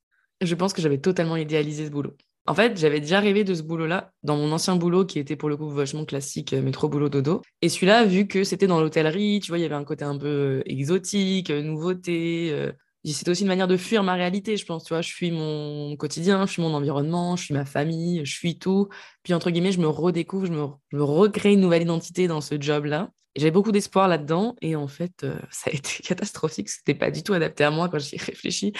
Je 0.42 0.56
pense 0.56 0.74
que 0.74 0.81
j'avais 0.81 0.98
totalement 0.98 1.38
idéalisé 1.38 1.86
ce 1.86 1.92
boulot. 1.92 2.16
En 2.48 2.56
fait, 2.56 2.78
j'avais 2.78 3.00
déjà 3.00 3.19
rêvé 3.19 3.44
de 3.44 3.54
ce 3.54 3.62
boulot-là 3.62 4.12
dans 4.24 4.36
mon 4.36 4.52
ancien 4.52 4.75
boulot 4.75 5.06
qui 5.06 5.19
était 5.19 5.36
pour 5.36 5.50
le 5.50 5.58
coup 5.58 5.69
vachement 5.69 6.06
classique, 6.06 6.54
métro 6.54 6.90
boulot 6.90 7.10
dodo. 7.10 7.44
Et 7.62 7.69
celui-là, 7.69 8.04
vu 8.06 8.28
que 8.28 8.44
c'était 8.44 8.66
dans 8.66 8.81
l'hôtellerie, 8.81 9.40
tu 9.40 9.52
vois, 9.52 9.60
il 9.60 9.62
y 9.62 9.66
avait 9.66 9.75
un 9.75 9.84
côté 9.84 10.04
un 10.04 10.18
peu 10.18 10.63
exotique, 10.66 11.52
nouveauté, 11.52 12.72
c'est 13.06 13.27
aussi 13.30 13.42
une 13.42 13.48
manière 13.48 13.68
de 13.68 13.77
fuir 13.77 14.03
ma 14.03 14.13
réalité, 14.13 14.57
je 14.57 14.65
pense. 14.65 14.83
Tu 14.83 14.94
vois, 14.94 15.01
je 15.01 15.12
fuis 15.12 15.31
mon 15.31 15.95
quotidien, 15.95 16.45
je 16.45 16.53
fuis 16.53 16.62
mon 16.62 16.74
environnement, 16.74 17.36
je 17.36 17.45
fuis 17.45 17.53
ma 17.53 17.65
famille, 17.65 18.24
je 18.25 18.38
fuis 18.38 18.59
tout. 18.59 18.89
Puis, 19.24 19.33
entre 19.33 19.50
guillemets, 19.50 19.71
je 19.71 19.80
me 19.80 19.88
redécouvre, 19.88 20.45
je 20.45 20.51
me, 20.51 21.03
recrée 21.03 21.53
une 21.53 21.62
nouvelle 21.62 21.81
identité 21.81 22.27
dans 22.27 22.42
ce 22.42 22.62
job-là. 22.62 23.09
J'avais 23.36 23.51
beaucoup 23.51 23.71
d'espoir 23.71 24.07
là-dedans. 24.07 24.56
Et 24.62 24.75
en 24.75 24.88
fait, 24.88 25.24
euh, 25.24 25.39
ça 25.50 25.71
a 25.71 25.74
été 25.74 26.03
catastrophique. 26.03 26.69
C'était 26.69 26.94
pas 26.94 27.09
du 27.09 27.24
tout 27.24 27.33
adapté 27.33 27.63
à 27.63 27.71
moi 27.71 27.89
quand 27.89 28.00
j'y 28.00 28.15
ai 28.15 28.19
réfléchi. 28.19 28.74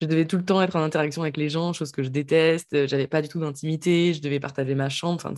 Je 0.00 0.06
devais 0.06 0.26
tout 0.26 0.36
le 0.36 0.44
temps 0.44 0.62
être 0.62 0.76
en 0.76 0.82
interaction 0.82 1.22
avec 1.22 1.36
les 1.36 1.48
gens, 1.50 1.72
chose 1.72 1.92
que 1.92 2.02
je 2.02 2.08
déteste. 2.08 2.86
J'avais 2.86 3.08
pas 3.08 3.20
du 3.20 3.28
tout 3.28 3.40
d'intimité. 3.40 4.14
Je 4.14 4.22
devais 4.22 4.40
partager 4.40 4.74
ma 4.74 4.88
chambre. 4.88 5.16
Enfin, 5.16 5.34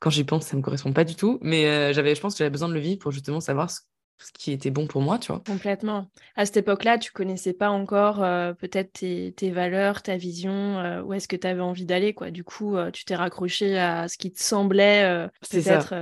quand 0.00 0.10
j'y 0.10 0.24
pense, 0.24 0.46
ça 0.46 0.56
me 0.56 0.62
correspond 0.62 0.92
pas 0.92 1.04
du 1.04 1.14
tout. 1.14 1.38
Mais 1.40 1.66
euh, 1.66 1.92
je 1.94 2.20
pense 2.20 2.34
que 2.34 2.38
j'avais 2.38 2.50
besoin 2.50 2.68
de 2.68 2.74
le 2.74 2.80
vivre 2.80 2.98
pour 2.98 3.12
justement 3.12 3.40
savoir 3.40 3.70
ce 3.70 3.80
ce 4.18 4.32
qui 4.32 4.52
était 4.52 4.70
bon 4.70 4.86
pour 4.86 5.02
moi, 5.02 5.18
tu 5.18 5.30
vois. 5.30 5.42
Complètement. 5.46 6.08
À 6.36 6.46
cette 6.46 6.56
époque-là, 6.56 6.98
tu 6.98 7.12
connaissais 7.12 7.52
pas 7.52 7.70
encore 7.70 8.22
euh, 8.22 8.54
peut-être 8.54 8.92
tes, 8.92 9.50
valeurs, 9.50 10.02
ta 10.02 10.16
vision, 10.16 10.52
euh, 10.52 11.02
où 11.02 11.12
est-ce 11.12 11.28
que 11.28 11.36
tu 11.36 11.46
avais 11.46 11.60
envie 11.60 11.84
d'aller, 11.84 12.14
quoi. 12.14 12.30
Du 12.30 12.42
coup, 12.42 12.76
euh, 12.76 12.90
tu 12.90 13.04
t'es 13.04 13.14
raccroché 13.14 13.78
à 13.78 14.08
ce 14.08 14.16
qui 14.16 14.32
te 14.32 14.42
semblait 14.42 15.28
peut-être. 15.50 15.94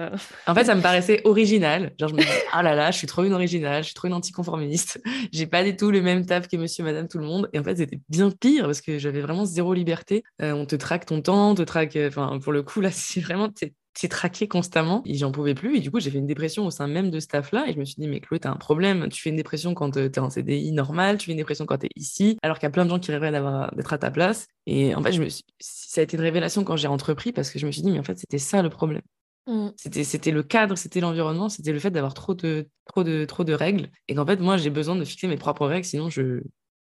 en 0.47 0.55
fait, 0.55 0.65
ça 0.65 0.75
me 0.75 0.83
paraissait 0.83 1.23
original. 1.25 1.93
Genre, 1.99 2.09
je 2.09 2.15
me 2.15 2.21
disais, 2.21 2.45
ah 2.53 2.63
là 2.63 2.75
là, 2.75 2.91
je 2.91 2.99
suis 2.99 3.07
trop 3.07 3.25
une 3.25 3.33
originale, 3.33 3.83
je 3.83 3.89
suis 3.89 3.95
trop 3.95 4.09
une 4.09 4.15
anticonformiste. 4.15 5.03
J'ai 5.33 5.47
pas 5.47 5.65
du 5.65 5.77
tout 5.77 5.91
le 5.91 6.01
même 6.01 6.25
taf 6.25 6.49
que 6.49 6.57
monsieur, 6.57 6.85
madame, 6.85 7.09
tout 7.09 7.19
le 7.19 7.27
monde. 7.27 7.51
Et 7.53 7.59
en 7.59 7.65
fait, 7.65 7.77
c'était 7.77 8.01
bien 8.09 8.31
pire 8.31 8.67
parce 8.67 8.81
que 8.81 8.99
j'avais 8.99 9.21
vraiment 9.21 9.45
zéro 9.45 9.75
liberté. 9.75 10.23
on 10.41 10.67
te 10.67 10.77
traque 10.77 11.07
ton 11.07 11.21
temps, 11.21 11.51
on 11.51 11.55
te 11.55 11.63
traque. 11.63 11.97
Enfin, 11.97 12.39
pour 12.43 12.53
le 12.53 12.63
coup, 12.63 12.81
là, 12.81 12.91
c'est 12.93 13.21
vraiment 13.21 13.49
c'est 13.97 14.09
traqué 14.09 14.49
constamment 14.49 15.03
et 15.05 15.15
j'en 15.15 15.31
pouvais 15.31 15.55
plus. 15.55 15.77
Et 15.77 15.81
du 15.81 15.91
coup, 15.91 16.01
j'ai 16.01 16.11
fait 16.11 16.19
une 16.19 16.27
dépression 16.27 16.67
au 16.67 16.71
sein 16.71 16.89
même 16.89 17.11
de 17.11 17.21
ce 17.21 17.25
staff-là. 17.25 17.67
Et 17.69 17.73
je 17.73 17.79
me 17.79 17.85
suis 17.85 17.97
dit, 17.97 18.09
mais 18.09 18.21
Chloé, 18.21 18.41
t'as 18.41 18.51
un 18.51 18.57
problème. 18.57 19.09
Tu 19.09 19.23
fais 19.23 19.31
une 19.31 19.37
dépression 19.37 19.75
quand 19.75 19.93
t'es 19.93 20.19
en 20.19 20.31
CDI 20.31 20.73
normal, 20.73 21.19
tu 21.19 21.27
fais 21.27 21.33
une 21.33 21.39
dépression 21.39 21.65
quand 21.65 21.79
t'es 21.79 21.91
ici, 21.95 22.39
alors 22.43 22.59
qu'il 22.59 22.65
y 22.65 22.67
a 22.67 22.71
plein 22.71 22.85
de 22.85 22.91
gens 22.91 22.99
qui 22.99 23.13
rêveraient 23.13 23.31
d'être 23.31 23.93
à 23.93 23.99
ta 23.99 24.11
place. 24.11 24.49
Et 24.67 24.95
en 24.95 25.03
fait, 25.03 25.13
je 25.13 25.23
me 25.23 25.29
ça 25.29 26.01
a 26.01 26.05
été 26.05 26.17
une 26.17 26.23
révélation 26.23 26.65
quand 26.65 26.77
j'ai 26.77 26.89
entrepris 26.89 27.33
parce 27.33 27.51
que 27.51 27.59
je 27.59 27.67
me 27.67 27.73
suis 27.73 27.83
dit, 27.83 27.91
mais 27.91 28.01
en 28.01 28.05
fait, 28.05 28.19
c'était 28.19 28.39
ça 28.39 28.63
le 28.63 28.69
problème. 28.69 29.03
Mmh. 29.47 29.69
C'était, 29.77 30.05
c'était 30.05 30.31
le 30.31 30.43
cadre, 30.43 30.77
c'était 30.77 31.01
l'environnement, 31.01 31.49
c'était 31.49 31.73
le 31.73 31.79
fait 31.79 31.91
d'avoir 31.91 32.15
trop 32.15 32.35
de, 32.35 32.67
trop, 32.87 33.05
de, 33.05 33.25
trop 33.27 33.45
de 33.45 33.53
règles. 33.53 33.91
Et 34.09 34.15
qu'en 34.15 34.27
fait, 34.27 34.41
moi, 34.41 34.57
j'ai 34.57 34.71
besoin 34.71 34.97
de 34.97 35.05
fixer 35.05 35.29
mes 35.29 35.37
propres 35.37 35.67
règles, 35.67 35.85
sinon 35.85 36.11
je, 36.11 36.41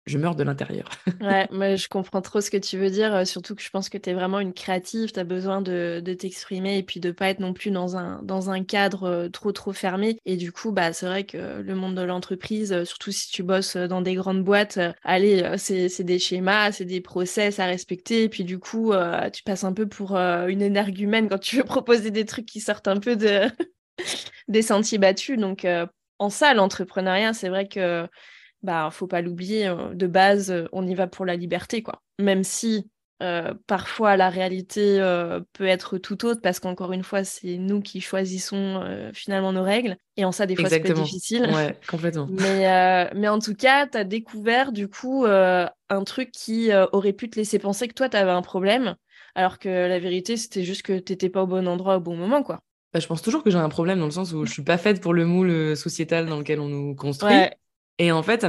je 0.07 0.17
meurs 0.17 0.35
de 0.35 0.43
l'intérieur. 0.43 0.89
ouais, 1.21 1.47
mais 1.51 1.77
je 1.77 1.87
comprends 1.87 2.21
trop 2.21 2.41
ce 2.41 2.49
que 2.49 2.57
tu 2.57 2.77
veux 2.77 2.89
dire, 2.89 3.13
euh, 3.13 3.25
surtout 3.25 3.55
que 3.55 3.61
je 3.61 3.69
pense 3.69 3.87
que 3.89 3.97
tu 3.97 4.09
es 4.09 4.13
vraiment 4.13 4.39
une 4.39 4.53
créative, 4.53 5.11
tu 5.11 5.19
as 5.19 5.23
besoin 5.23 5.61
de, 5.61 6.01
de 6.03 6.13
t'exprimer 6.13 6.77
et 6.77 6.83
puis 6.83 6.99
de 6.99 7.11
pas 7.11 7.29
être 7.29 7.39
non 7.39 7.53
plus 7.53 7.69
dans 7.69 7.97
un, 7.97 8.21
dans 8.23 8.49
un 8.49 8.63
cadre 8.63 9.03
euh, 9.03 9.29
trop 9.29 9.51
trop 9.51 9.73
fermé. 9.73 10.17
Et 10.25 10.37
du 10.37 10.51
coup, 10.51 10.71
bah, 10.71 10.91
c'est 10.93 11.05
vrai 11.05 11.23
que 11.23 11.61
le 11.61 11.75
monde 11.75 11.95
de 11.95 12.01
l'entreprise, 12.01 12.73
euh, 12.73 12.83
surtout 12.83 13.11
si 13.11 13.29
tu 13.29 13.43
bosses 13.43 13.77
dans 13.77 14.01
des 14.01 14.15
grandes 14.15 14.43
boîtes, 14.43 14.79
allez, 15.03 15.55
c'est 15.57 16.03
des 16.03 16.19
schémas, 16.19 16.71
c'est 16.71 16.85
des 16.85 17.01
process 17.01 17.59
à 17.59 17.65
respecter. 17.65 18.23
Et 18.23 18.29
puis 18.29 18.43
du 18.43 18.57
coup, 18.57 18.93
tu 19.33 19.43
passes 19.43 19.63
un 19.63 19.73
peu 19.73 19.87
pour 19.87 20.15
une 20.15 20.61
énergumène 20.61 21.29
quand 21.29 21.39
tu 21.39 21.57
veux 21.57 21.63
proposer 21.63 22.11
des 22.11 22.25
trucs 22.25 22.45
qui 22.45 22.59
sortent 22.59 22.87
un 22.87 22.97
peu 22.97 23.15
de 23.15 23.41
des 24.47 24.61
sentiers 24.61 24.97
battus. 24.97 25.37
Donc, 25.37 25.67
en 26.19 26.29
ça, 26.29 26.53
l'entrepreneuriat, 26.53 27.33
c'est 27.33 27.49
vrai 27.49 27.67
que 27.67 28.07
bah 28.63 28.89
faut 28.91 29.07
pas 29.07 29.21
l'oublier, 29.21 29.67
euh, 29.67 29.93
de 29.93 30.07
base, 30.07 30.51
euh, 30.51 30.67
on 30.71 30.85
y 30.85 30.93
va 30.93 31.07
pour 31.07 31.25
la 31.25 31.35
liberté, 31.35 31.81
quoi. 31.81 32.01
Même 32.19 32.43
si 32.43 32.87
euh, 33.23 33.53
parfois 33.67 34.17
la 34.17 34.29
réalité 34.29 34.97
peut 35.53 35.67
être 35.67 35.97
tout 35.97 36.25
autre, 36.25 36.41
parce 36.41 36.59
qu'encore 36.59 36.91
une 36.91 37.03
fois, 37.03 37.23
c'est 37.23 37.57
nous 37.57 37.81
qui 37.81 38.01
choisissons 38.01 38.83
finalement 39.13 39.53
nos 39.53 39.63
règles. 39.63 39.95
Et 40.17 40.25
en 40.25 40.31
ça, 40.31 40.47
des 40.47 40.55
fois, 40.55 40.69
c'est 40.69 40.79
difficile. 40.91 41.47
Ouais, 41.53 41.77
complètement. 41.87 42.27
mais, 42.31 43.11
mais 43.13 43.27
en 43.27 43.37
tout 43.37 43.53
cas, 43.53 43.85
tu 43.85 43.97
as 43.97 44.03
découvert 44.03 44.71
du 44.71 44.87
coup 44.87 45.25
un 45.25 46.03
truc 46.03 46.31
qui 46.31 46.71
aurait 46.91 47.13
pu 47.13 47.29
te 47.29 47.35
laisser 47.35 47.59
penser 47.59 47.87
que 47.87 47.93
toi, 47.93 48.09
tu 48.09 48.17
avais 48.17 48.31
un 48.31 48.41
problème, 48.41 48.95
alors 49.35 49.59
que 49.59 49.69
la 49.69 49.99
vérité, 49.99 50.35
c'était 50.35 50.63
juste 50.63 50.81
que 50.81 50.97
tu 50.97 51.13
n'étais 51.13 51.29
pas 51.29 51.43
au 51.43 51.47
bon 51.47 51.67
endroit 51.67 51.97
au 51.97 52.01
bon 52.01 52.15
moment, 52.15 52.41
quoi. 52.41 52.61
Bah, 52.91 52.99
je 52.99 53.07
pense 53.07 53.21
toujours 53.21 53.43
que 53.43 53.51
j'ai 53.51 53.57
un 53.57 53.69
problème 53.69 53.99
dans 53.99 54.05
le 54.05 54.11
sens 54.11 54.33
où 54.33 54.45
je 54.45 54.51
suis 54.51 54.63
pas 54.63 54.79
faite 54.79 54.99
pour 54.99 55.13
le 55.13 55.25
moule 55.25 55.77
sociétal 55.77 56.25
dans 56.25 56.39
lequel 56.39 56.59
on 56.59 56.67
nous 56.67 56.95
construit. 56.95 57.35
Et 58.01 58.11
en 58.11 58.23
fait, 58.23 58.43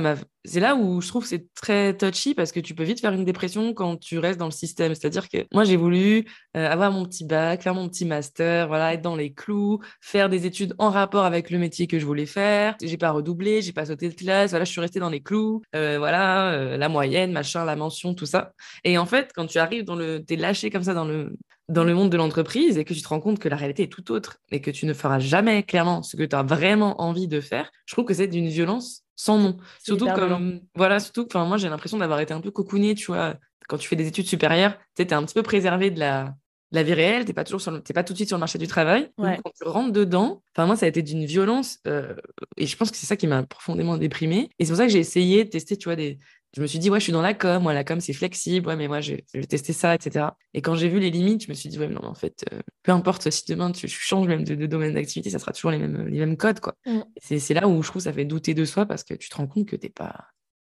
c'est 0.46 0.60
là 0.60 0.74
où 0.74 1.02
je 1.02 1.08
trouve 1.08 1.24
que 1.24 1.28
c'est 1.28 1.52
très 1.54 1.94
touchy 1.94 2.32
parce 2.34 2.52
que 2.52 2.60
tu 2.60 2.74
peux 2.74 2.84
vite 2.84 3.02
faire 3.02 3.12
une 3.12 3.26
dépression 3.26 3.74
quand 3.74 3.98
tu 3.98 4.18
restes 4.18 4.38
dans 4.38 4.46
le 4.46 4.50
système. 4.50 4.94
C'est-à-dire 4.94 5.28
que 5.28 5.44
moi, 5.52 5.64
j'ai 5.64 5.76
voulu 5.76 6.24
euh, 6.56 6.70
avoir 6.70 6.90
mon 6.90 7.04
petit 7.04 7.26
bac, 7.26 7.62
faire 7.62 7.74
mon 7.74 7.86
petit 7.86 8.06
master, 8.06 8.66
voilà, 8.66 8.94
être 8.94 9.02
dans 9.02 9.14
les 9.14 9.34
clous, 9.34 9.78
faire 10.00 10.30
des 10.30 10.46
études 10.46 10.74
en 10.78 10.88
rapport 10.88 11.26
avec 11.26 11.50
le 11.50 11.58
métier 11.58 11.86
que 11.86 11.98
je 11.98 12.06
voulais 12.06 12.24
faire. 12.24 12.76
J'ai 12.82 12.96
pas 12.96 13.10
redoublé, 13.10 13.60
j'ai 13.60 13.74
pas 13.74 13.84
sauté 13.84 14.08
de 14.08 14.14
classe, 14.14 14.52
voilà, 14.52 14.64
je 14.64 14.70
suis 14.70 14.80
restée 14.80 15.00
dans 15.00 15.10
les 15.10 15.20
clous, 15.20 15.60
euh, 15.76 15.98
voilà, 15.98 16.52
euh, 16.52 16.78
la 16.78 16.88
moyenne, 16.88 17.30
machin, 17.30 17.66
la 17.66 17.76
mention, 17.76 18.14
tout 18.14 18.24
ça. 18.24 18.54
Et 18.84 18.96
en 18.96 19.04
fait, 19.04 19.32
quand 19.34 19.44
tu 19.44 19.58
arrives 19.58 19.84
dans 19.84 19.96
le, 19.96 20.24
t'es 20.24 20.36
lâché 20.36 20.70
comme 20.70 20.84
ça 20.84 20.94
dans 20.94 21.04
le, 21.04 21.36
dans 21.68 21.84
le 21.84 21.94
monde 21.94 22.10
de 22.10 22.16
l'entreprise 22.16 22.78
et 22.78 22.84
que 22.84 22.94
tu 22.94 23.02
te 23.02 23.08
rends 23.08 23.20
compte 23.20 23.38
que 23.38 23.50
la 23.50 23.56
réalité 23.56 23.82
est 23.82 23.92
tout 23.92 24.12
autre 24.12 24.38
et 24.50 24.62
que 24.62 24.70
tu 24.70 24.86
ne 24.86 24.94
feras 24.94 25.18
jamais 25.18 25.62
clairement 25.62 26.02
ce 26.02 26.16
que 26.16 26.22
tu 26.22 26.34
as 26.34 26.42
vraiment 26.42 27.02
envie 27.02 27.28
de 27.28 27.40
faire, 27.40 27.70
je 27.84 27.94
trouve 27.94 28.06
que 28.06 28.14
c'est 28.14 28.28
d'une 28.28 28.48
violence 28.48 29.02
sans 29.16 29.38
nom. 29.38 29.56
Surtout 29.82 30.06
comme, 30.06 30.60
voilà, 30.74 31.00
surtout, 31.00 31.26
enfin, 31.26 31.44
moi, 31.44 31.56
j'ai 31.56 31.68
l'impression 31.68 31.98
d'avoir 31.98 32.20
été 32.20 32.34
un 32.34 32.40
peu 32.40 32.50
cocooné, 32.50 32.94
tu 32.94 33.06
vois. 33.06 33.36
Quand 33.68 33.78
tu 33.78 33.88
fais 33.88 33.96
des 33.96 34.06
études 34.06 34.26
supérieures, 34.26 34.76
tu 34.96 35.02
es 35.02 35.12
un 35.12 35.22
petit 35.24 35.34
peu 35.34 35.42
préservé 35.42 35.90
de 35.90 36.00
la, 36.00 36.34
la 36.72 36.82
vie 36.82 36.94
réelle, 36.94 37.24
t'es 37.24 37.34
pas 37.34 37.44
toujours 37.44 37.60
sur 37.60 37.82
pas 37.94 38.02
tout 38.02 38.12
de 38.14 38.18
suite 38.18 38.28
sur 38.28 38.36
le 38.36 38.40
marché 38.40 38.58
du 38.58 38.66
travail. 38.66 39.10
quand 39.18 39.52
tu 39.54 39.64
rentres 39.64 39.92
dedans, 39.92 40.42
enfin 40.54 40.66
moi 40.66 40.74
ça 40.74 40.86
a 40.86 40.88
été 40.88 41.02
d'une 41.02 41.26
violence 41.26 41.78
euh, 41.86 42.14
et 42.56 42.66
je 42.66 42.76
pense 42.76 42.90
que 42.90 42.96
c'est 42.96 43.06
ça 43.06 43.16
qui 43.16 43.26
m'a 43.26 43.42
profondément 43.42 43.98
déprimée. 43.98 44.48
Et 44.58 44.64
c'est 44.64 44.72
pour 44.72 44.78
ça 44.78 44.86
que 44.86 44.92
j'ai 44.92 44.98
essayé 44.98 45.44
de 45.44 45.50
tester, 45.50 45.76
tu 45.76 45.84
vois, 45.84 45.96
des. 45.96 46.18
Je 46.54 46.60
me 46.60 46.66
suis 46.66 46.78
dit 46.78 46.90
ouais, 46.90 47.00
je 47.00 47.04
suis 47.04 47.12
dans 47.12 47.22
la 47.22 47.34
com, 47.34 47.62
moi 47.62 47.72
la 47.72 47.84
com 47.84 48.00
c'est 48.00 48.12
flexible, 48.12 48.68
ouais 48.68 48.76
mais 48.76 48.88
moi 48.88 49.00
je, 49.00 49.14
vais 49.34 49.44
tester 49.44 49.72
ça, 49.72 49.94
etc. 49.94 50.26
Et 50.54 50.60
quand 50.60 50.74
j'ai 50.74 50.88
vu 50.88 51.00
les 51.00 51.10
limites, 51.10 51.44
je 51.44 51.48
me 51.48 51.54
suis 51.54 51.68
dit 51.68 51.78
ouais 51.78 51.88
mais 51.88 51.94
non 51.94 52.04
en 52.04 52.14
fait, 52.14 52.44
euh, 52.52 52.60
peu 52.82 52.92
importe 52.92 53.30
si 53.30 53.44
demain 53.46 53.72
tu, 53.72 53.88
changes 53.88 54.26
même 54.26 54.44
de, 54.44 54.66
domaine 54.66 54.94
d'activité, 54.94 55.30
ça 55.30 55.38
sera 55.38 55.52
toujours 55.52 55.70
les 55.70 55.78
mêmes 55.78 56.06
les 56.06 56.18
mêmes 56.18 56.36
codes 56.36 56.60
quoi. 56.60 56.74
Mm. 56.86 57.00
C'est 57.20 57.54
là 57.54 57.68
où 57.68 57.82
je 57.82 57.88
trouve 57.88 58.02
ça 58.02 58.12
fait 58.12 58.24
douter 58.24 58.54
de 58.54 58.64
soi 58.64 58.86
parce 58.86 59.04
que 59.04 59.14
tu 59.14 59.28
te 59.28 59.36
rends 59.36 59.46
compte 59.46 59.66
que 59.66 59.76
t'es 59.76 59.88
pas 59.88 60.14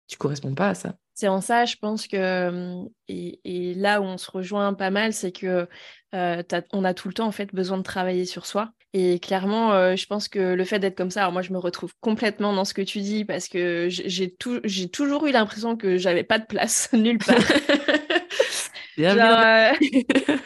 tu 0.08 0.18
corresponds 0.18 0.56
pas 0.56 0.70
à 0.70 0.74
ça. 0.74 0.96
C'est 1.14 1.28
en 1.28 1.42
ça, 1.42 1.66
je 1.66 1.76
pense 1.76 2.08
que, 2.08 2.86
et, 3.08 3.74
là 3.76 4.02
où 4.02 4.06
on 4.06 4.18
se 4.18 4.30
rejoint 4.32 4.74
pas 4.74 4.90
mal, 4.90 5.14
c'est 5.14 5.32
que 5.32 5.68
on 6.14 6.84
a 6.84 6.94
tout 6.94 7.08
le 7.08 7.14
temps 7.14 7.28
en 7.28 7.32
fait 7.32 7.54
besoin 7.54 7.78
de 7.78 7.84
travailler 7.84 8.26
sur 8.26 8.46
soi. 8.46 8.72
Et 8.94 9.20
clairement, 9.20 9.96
je 9.96 10.06
pense 10.06 10.28
que 10.28 10.54
le 10.54 10.64
fait 10.64 10.80
d'être 10.80 10.96
comme 10.96 11.12
ça, 11.12 11.22
alors 11.22 11.34
moi 11.34 11.42
je 11.42 11.52
me 11.52 11.58
retrouve 11.60 11.94
complètement 12.00 12.54
dans 12.54 12.66
ce 12.66 12.74
que 12.74 12.82
tu 12.82 13.00
dis 13.00 13.26
parce 13.26 13.48
que 13.48 13.88
j'ai 13.90 14.36
toujours 14.90 15.28
eu 15.28 15.32
l'impression 15.32 15.76
que 15.76 15.98
j'avais 15.98 16.24
pas 16.24 16.40
de 16.40 16.46
place 16.46 16.90
nulle 16.94 17.20
part. 17.20 17.36
Genre, 18.98 19.16
euh, 19.18 19.72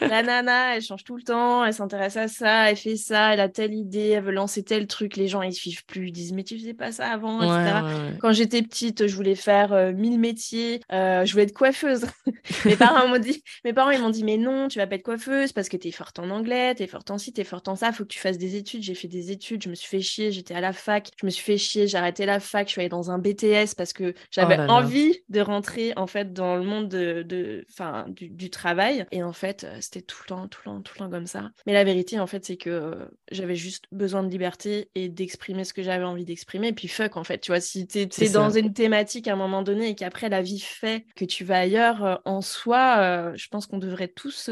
la 0.00 0.22
nana, 0.22 0.76
elle 0.76 0.82
change 0.82 1.04
tout 1.04 1.16
le 1.16 1.22
temps, 1.22 1.64
elle 1.64 1.72
s'intéresse 1.72 2.16
à 2.16 2.28
ça, 2.28 2.70
elle 2.70 2.76
fait 2.76 2.96
ça, 2.96 3.32
elle 3.32 3.40
a 3.40 3.48
telle 3.48 3.72
idée, 3.72 4.10
elle 4.10 4.24
veut 4.24 4.32
lancer 4.32 4.62
tel 4.62 4.86
truc. 4.86 5.16
Les 5.16 5.28
gens, 5.28 5.42
ils 5.42 5.54
suivent 5.54 5.84
plus, 5.86 6.08
ils 6.08 6.12
disent, 6.12 6.32
mais 6.32 6.44
tu 6.44 6.58
faisais 6.58 6.74
pas 6.74 6.92
ça 6.92 7.08
avant, 7.08 7.40
etc. 7.40 8.16
Quand 8.20 8.32
j'étais 8.32 8.62
petite, 8.62 9.06
je 9.06 9.14
voulais 9.14 9.34
faire 9.34 9.72
euh, 9.72 9.92
mille 9.92 10.18
métiers, 10.18 10.80
euh, 10.92 11.24
je 11.24 11.32
voulais 11.32 11.44
être 11.44 11.54
coiffeuse. 11.54 12.04
mes 12.66 12.76
parents 12.76 13.08
m'ont 13.08 13.18
dit, 13.18 13.42
mes 13.64 13.72
parents, 13.72 13.90
ils 13.90 14.00
m'ont 14.00 14.10
dit, 14.10 14.24
mais 14.24 14.36
non, 14.36 14.68
tu 14.68 14.78
vas 14.78 14.86
pas 14.86 14.96
être 14.96 15.02
coiffeuse 15.02 15.52
parce 15.52 15.68
que 15.68 15.76
tu 15.76 15.88
es 15.88 15.92
forte 15.92 16.18
en 16.18 16.28
anglais, 16.30 16.74
tu 16.74 16.82
es 16.82 16.86
forte 16.86 17.10
en 17.10 17.18
ci, 17.18 17.32
es 17.36 17.44
forte 17.44 17.68
en 17.68 17.76
ça, 17.76 17.92
faut 17.92 18.04
que 18.04 18.08
tu 18.08 18.18
fasses 18.18 18.38
des 18.38 18.56
études. 18.56 18.82
J'ai 18.82 18.94
fait 18.94 19.08
des 19.08 19.30
études, 19.30 19.62
je 19.62 19.70
me 19.70 19.74
suis 19.74 19.88
fait 19.88 20.00
chier, 20.00 20.30
j'étais 20.30 20.54
à 20.54 20.60
la 20.60 20.72
fac, 20.72 21.10
je 21.18 21.24
me 21.24 21.30
suis 21.30 21.44
fait 21.44 21.58
chier, 21.58 21.86
j'ai 21.86 21.96
arrêté 21.96 22.26
la 22.26 22.40
fac, 22.40 22.66
je 22.66 22.72
suis 22.72 22.80
allée 22.80 22.88
dans 22.90 23.10
un 23.10 23.18
BTS 23.18 23.74
parce 23.76 23.92
que 23.92 24.14
j'avais 24.30 24.58
oh 24.58 24.70
envie 24.70 25.18
de 25.30 25.40
rentrer, 25.40 25.92
en 25.96 26.06
fait, 26.06 26.32
dans 26.32 26.56
le 26.56 26.64
monde 26.64 26.88
de, 26.88 27.22
de 27.22 27.64
du, 28.08 28.41
du 28.42 28.50
travail. 28.50 29.06
Et 29.12 29.22
en 29.22 29.32
fait, 29.32 29.64
euh, 29.64 29.78
c'était 29.80 30.02
tout 30.02 30.18
le 30.24 30.28
temps, 30.28 30.48
tout 30.48 30.60
le 30.64 30.72
temps, 30.72 30.80
tout 30.82 30.94
le 30.94 30.98
temps 30.98 31.10
comme 31.10 31.26
ça. 31.26 31.50
Mais 31.66 31.72
la 31.72 31.84
vérité, 31.84 32.18
en 32.18 32.26
fait, 32.26 32.44
c'est 32.44 32.56
que 32.56 32.70
euh, 32.70 33.08
j'avais 33.30 33.54
juste 33.54 33.84
besoin 33.92 34.24
de 34.24 34.28
liberté 34.28 34.90
et 34.94 35.08
d'exprimer 35.08 35.64
ce 35.64 35.72
que 35.72 35.82
j'avais 35.82 36.04
envie 36.04 36.24
d'exprimer. 36.24 36.68
Et 36.68 36.72
puis 36.72 36.88
fuck, 36.88 37.16
en 37.16 37.24
fait, 37.24 37.38
tu 37.38 37.52
vois, 37.52 37.60
si 37.60 37.86
t'es 37.86 38.08
es 38.18 38.30
dans 38.30 38.50
une 38.50 38.72
thématique 38.72 39.28
à 39.28 39.34
un 39.34 39.36
moment 39.36 39.62
donné 39.62 39.90
et 39.90 39.94
qu'après 39.94 40.28
la 40.28 40.42
vie 40.42 40.60
fait 40.60 41.06
que 41.14 41.24
tu 41.24 41.44
vas 41.44 41.58
ailleurs, 41.58 42.04
euh, 42.04 42.16
en 42.24 42.40
soi, 42.40 43.32
je 43.36 43.48
pense 43.48 43.66
qu'on 43.66 43.78
devrait 43.78 44.08
tous 44.08 44.50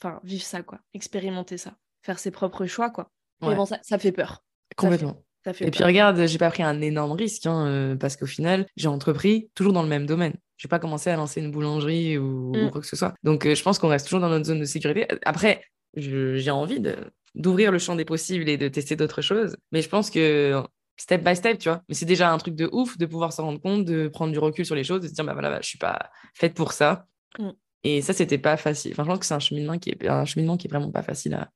enfin 0.00 0.20
vivre 0.24 0.44
ça, 0.44 0.62
quoi. 0.62 0.80
Expérimenter 0.94 1.58
ça. 1.58 1.74
Faire 2.02 2.18
ses 2.18 2.30
propres 2.30 2.66
choix, 2.66 2.90
quoi. 2.90 3.10
Mais 3.40 3.54
bon, 3.54 3.64
ça, 3.64 3.78
ça 3.82 3.98
fait 3.98 4.12
peur. 4.12 4.42
Complètement 4.76 5.22
et 5.46 5.70
puis 5.70 5.84
regarde, 5.84 6.26
j'ai 6.26 6.36
pas 6.36 6.50
pris 6.50 6.62
un 6.62 6.80
énorme 6.82 7.12
risque 7.12 7.46
hein, 7.46 7.96
parce 7.98 8.16
qu'au 8.16 8.26
final, 8.26 8.66
j'ai 8.76 8.88
entrepris 8.88 9.48
toujours 9.54 9.72
dans 9.72 9.82
le 9.82 9.88
même 9.88 10.04
domaine. 10.04 10.34
Je 10.58 10.66
n'ai 10.66 10.68
pas 10.68 10.78
commencé 10.78 11.08
à 11.08 11.16
lancer 11.16 11.40
une 11.40 11.50
boulangerie 11.50 12.18
ou, 12.18 12.52
mmh. 12.54 12.70
quoi 12.70 12.80
que 12.80 12.86
ce 12.86 12.96
soit. 12.96 13.14
Donc 13.22 13.46
euh, 13.46 13.54
je 13.54 13.62
pense 13.62 13.78
qu'on 13.78 13.88
reste 13.88 14.06
toujours 14.06 14.20
dans 14.20 14.28
notre 14.28 14.44
zone 14.44 14.60
de 14.60 14.64
sécurité. 14.64 15.06
Après, 15.24 15.62
j'ai 15.94 16.50
envie 16.50 16.82
d'ouvrir 17.34 17.72
le 17.72 17.78
champ 17.78 17.94
des 17.94 18.04
possibles 18.04 18.48
et 18.48 18.56
de 18.56 18.68
tester 18.68 18.96
d'autres 18.96 19.22
choses. 19.22 19.56
Mais 19.72 19.82
je 19.82 19.88
pense 19.88 20.10
que 20.10 20.62
step 20.96 21.24
by 21.24 21.36
step, 21.36 21.58
tu 21.58 21.68
vois. 21.68 21.82
Mais 21.88 21.94
c'est 21.94 22.06
déjà 22.06 22.30
un 22.30 22.38
truc 22.38 22.54
de 22.54 22.68
ouf 22.72 22.98
de 22.98 23.06
pouvoir 23.06 23.32
s'en 23.32 23.44
rendre 23.44 23.60
compte, 23.60 23.84
de 23.84 24.08
prendre 24.08 24.32
du 24.32 24.38
recul 24.38 24.66
sur 24.66 24.74
les 24.74 24.84
choses, 24.84 25.00
de 25.00 25.08
se 25.08 25.14
dire, 25.14 25.24
bah 25.24 25.32
voilà, 25.32 25.50
bah, 25.50 25.58
je 25.62 25.68
suis 25.68 25.78
pas 25.78 26.10
faite 26.34 26.54
pour 26.54 26.72
ça. 26.72 27.06
Mmh. 27.38 27.50
Et 27.84 28.02
ça, 28.02 28.12
c'était 28.12 28.38
pas 28.38 28.56
facile. 28.56 28.92
Enfin, 28.92 29.04
je 29.04 29.08
pense 29.08 29.18
que 29.20 29.26
c'est 29.26 29.34
un 29.34 29.38
cheminement 29.38 29.78
qui 29.78 29.90
est 29.90 30.08
un 30.08 30.24
cheminement 30.24 30.56
qui 30.56 30.66
est 30.66 30.70
vraiment 30.70 30.90
pas 30.90 31.02
facile 31.02 31.34
à, 31.34 31.50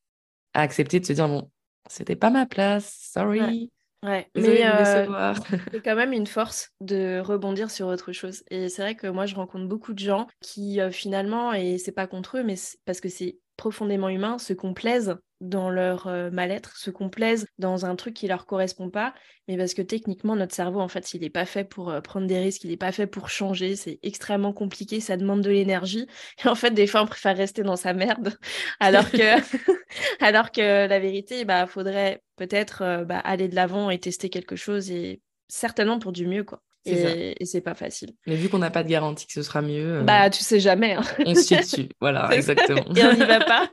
accepter, 0.54 1.00
de 1.00 1.06
se 1.06 1.12
dire, 1.12 1.28
bon, 1.28 1.50
c'était 1.88 2.16
pas 2.16 2.30
ma 2.30 2.46
place, 2.46 3.10
sorry. 3.12 3.40
Ouais, 3.40 3.68
mais 4.02 4.66
euh, 4.66 5.34
c'est 5.72 5.80
quand 5.82 5.94
même 5.94 6.12
une 6.12 6.26
force 6.26 6.70
de 6.80 7.20
rebondir 7.20 7.70
sur 7.70 7.86
autre 7.86 8.12
chose. 8.12 8.42
Et 8.50 8.68
c'est 8.68 8.82
vrai 8.82 8.94
que 8.94 9.06
moi, 9.06 9.26
je 9.26 9.34
rencontre 9.34 9.66
beaucoup 9.66 9.92
de 9.92 9.98
gens 9.98 10.26
qui, 10.40 10.80
euh, 10.80 10.90
finalement, 10.90 11.52
et 11.52 11.78
c'est 11.78 11.92
pas 11.92 12.06
contre 12.06 12.38
eux, 12.38 12.42
mais 12.42 12.56
parce 12.84 13.00
que 13.00 13.08
c'est 13.08 13.38
profondément 13.56 14.08
humain, 14.08 14.38
se 14.38 14.52
complaisent 14.52 15.16
dans 15.42 15.70
leur 15.70 16.06
euh, 16.06 16.30
mal-être, 16.30 16.76
se 16.76 16.90
complaisent 16.90 17.46
dans 17.58 17.84
un 17.84 17.96
truc 17.96 18.14
qui 18.14 18.26
leur 18.28 18.46
correspond 18.46 18.90
pas, 18.90 19.14
mais 19.48 19.56
parce 19.56 19.74
que 19.74 19.82
techniquement 19.82 20.36
notre 20.36 20.54
cerveau 20.54 20.80
en 20.80 20.88
fait 20.88 21.12
il 21.14 21.20
n'est 21.20 21.30
pas 21.30 21.44
fait 21.44 21.64
pour 21.64 21.92
prendre 22.02 22.26
des 22.26 22.38
risques, 22.38 22.64
il 22.64 22.70
n'est 22.70 22.76
pas 22.76 22.92
fait 22.92 23.06
pour 23.06 23.28
changer, 23.28 23.76
c'est 23.76 23.98
extrêmement 24.02 24.52
compliqué, 24.52 25.00
ça 25.00 25.16
demande 25.16 25.42
de 25.42 25.50
l'énergie 25.50 26.06
et 26.44 26.48
en 26.48 26.54
fait 26.54 26.70
des 26.70 26.86
fois 26.86 27.02
on 27.02 27.06
préfère 27.06 27.36
rester 27.36 27.62
dans 27.62 27.76
sa 27.76 27.92
merde 27.92 28.36
alors 28.80 29.10
que 29.10 29.36
alors 30.20 30.52
que 30.52 30.86
la 30.86 31.00
vérité 31.00 31.44
bah 31.44 31.66
faudrait 31.66 32.22
peut-être 32.36 32.82
euh, 32.82 33.04
bah, 33.04 33.18
aller 33.18 33.48
de 33.48 33.54
l'avant 33.54 33.90
et 33.90 33.98
tester 33.98 34.28
quelque 34.28 34.56
chose 34.56 34.90
et 34.90 35.20
certainement 35.48 35.98
pour 35.98 36.12
du 36.12 36.26
mieux, 36.26 36.44
quoi. 36.44 36.62
Et, 36.84 37.36
c'est 37.44 37.60
pas 37.60 37.74
facile. 37.74 38.10
Mais 38.26 38.34
vu 38.34 38.48
qu'on 38.48 38.58
n'a 38.58 38.70
pas 38.70 38.82
de 38.82 38.88
garantie 38.88 39.28
que 39.28 39.32
ce 39.32 39.42
sera 39.42 39.62
mieux. 39.62 40.00
Euh, 40.00 40.02
bah, 40.02 40.30
tu 40.30 40.42
sais 40.42 40.58
jamais. 40.58 40.94
Hein. 40.94 41.02
On 41.24 41.34
se 41.34 41.54
dessus. 41.54 41.88
Voilà, 42.00 42.28
exactement. 42.32 42.82
et 42.96 43.04
on 43.04 43.12
n'y 43.12 43.24
va 43.24 43.38
pas. 43.38 43.70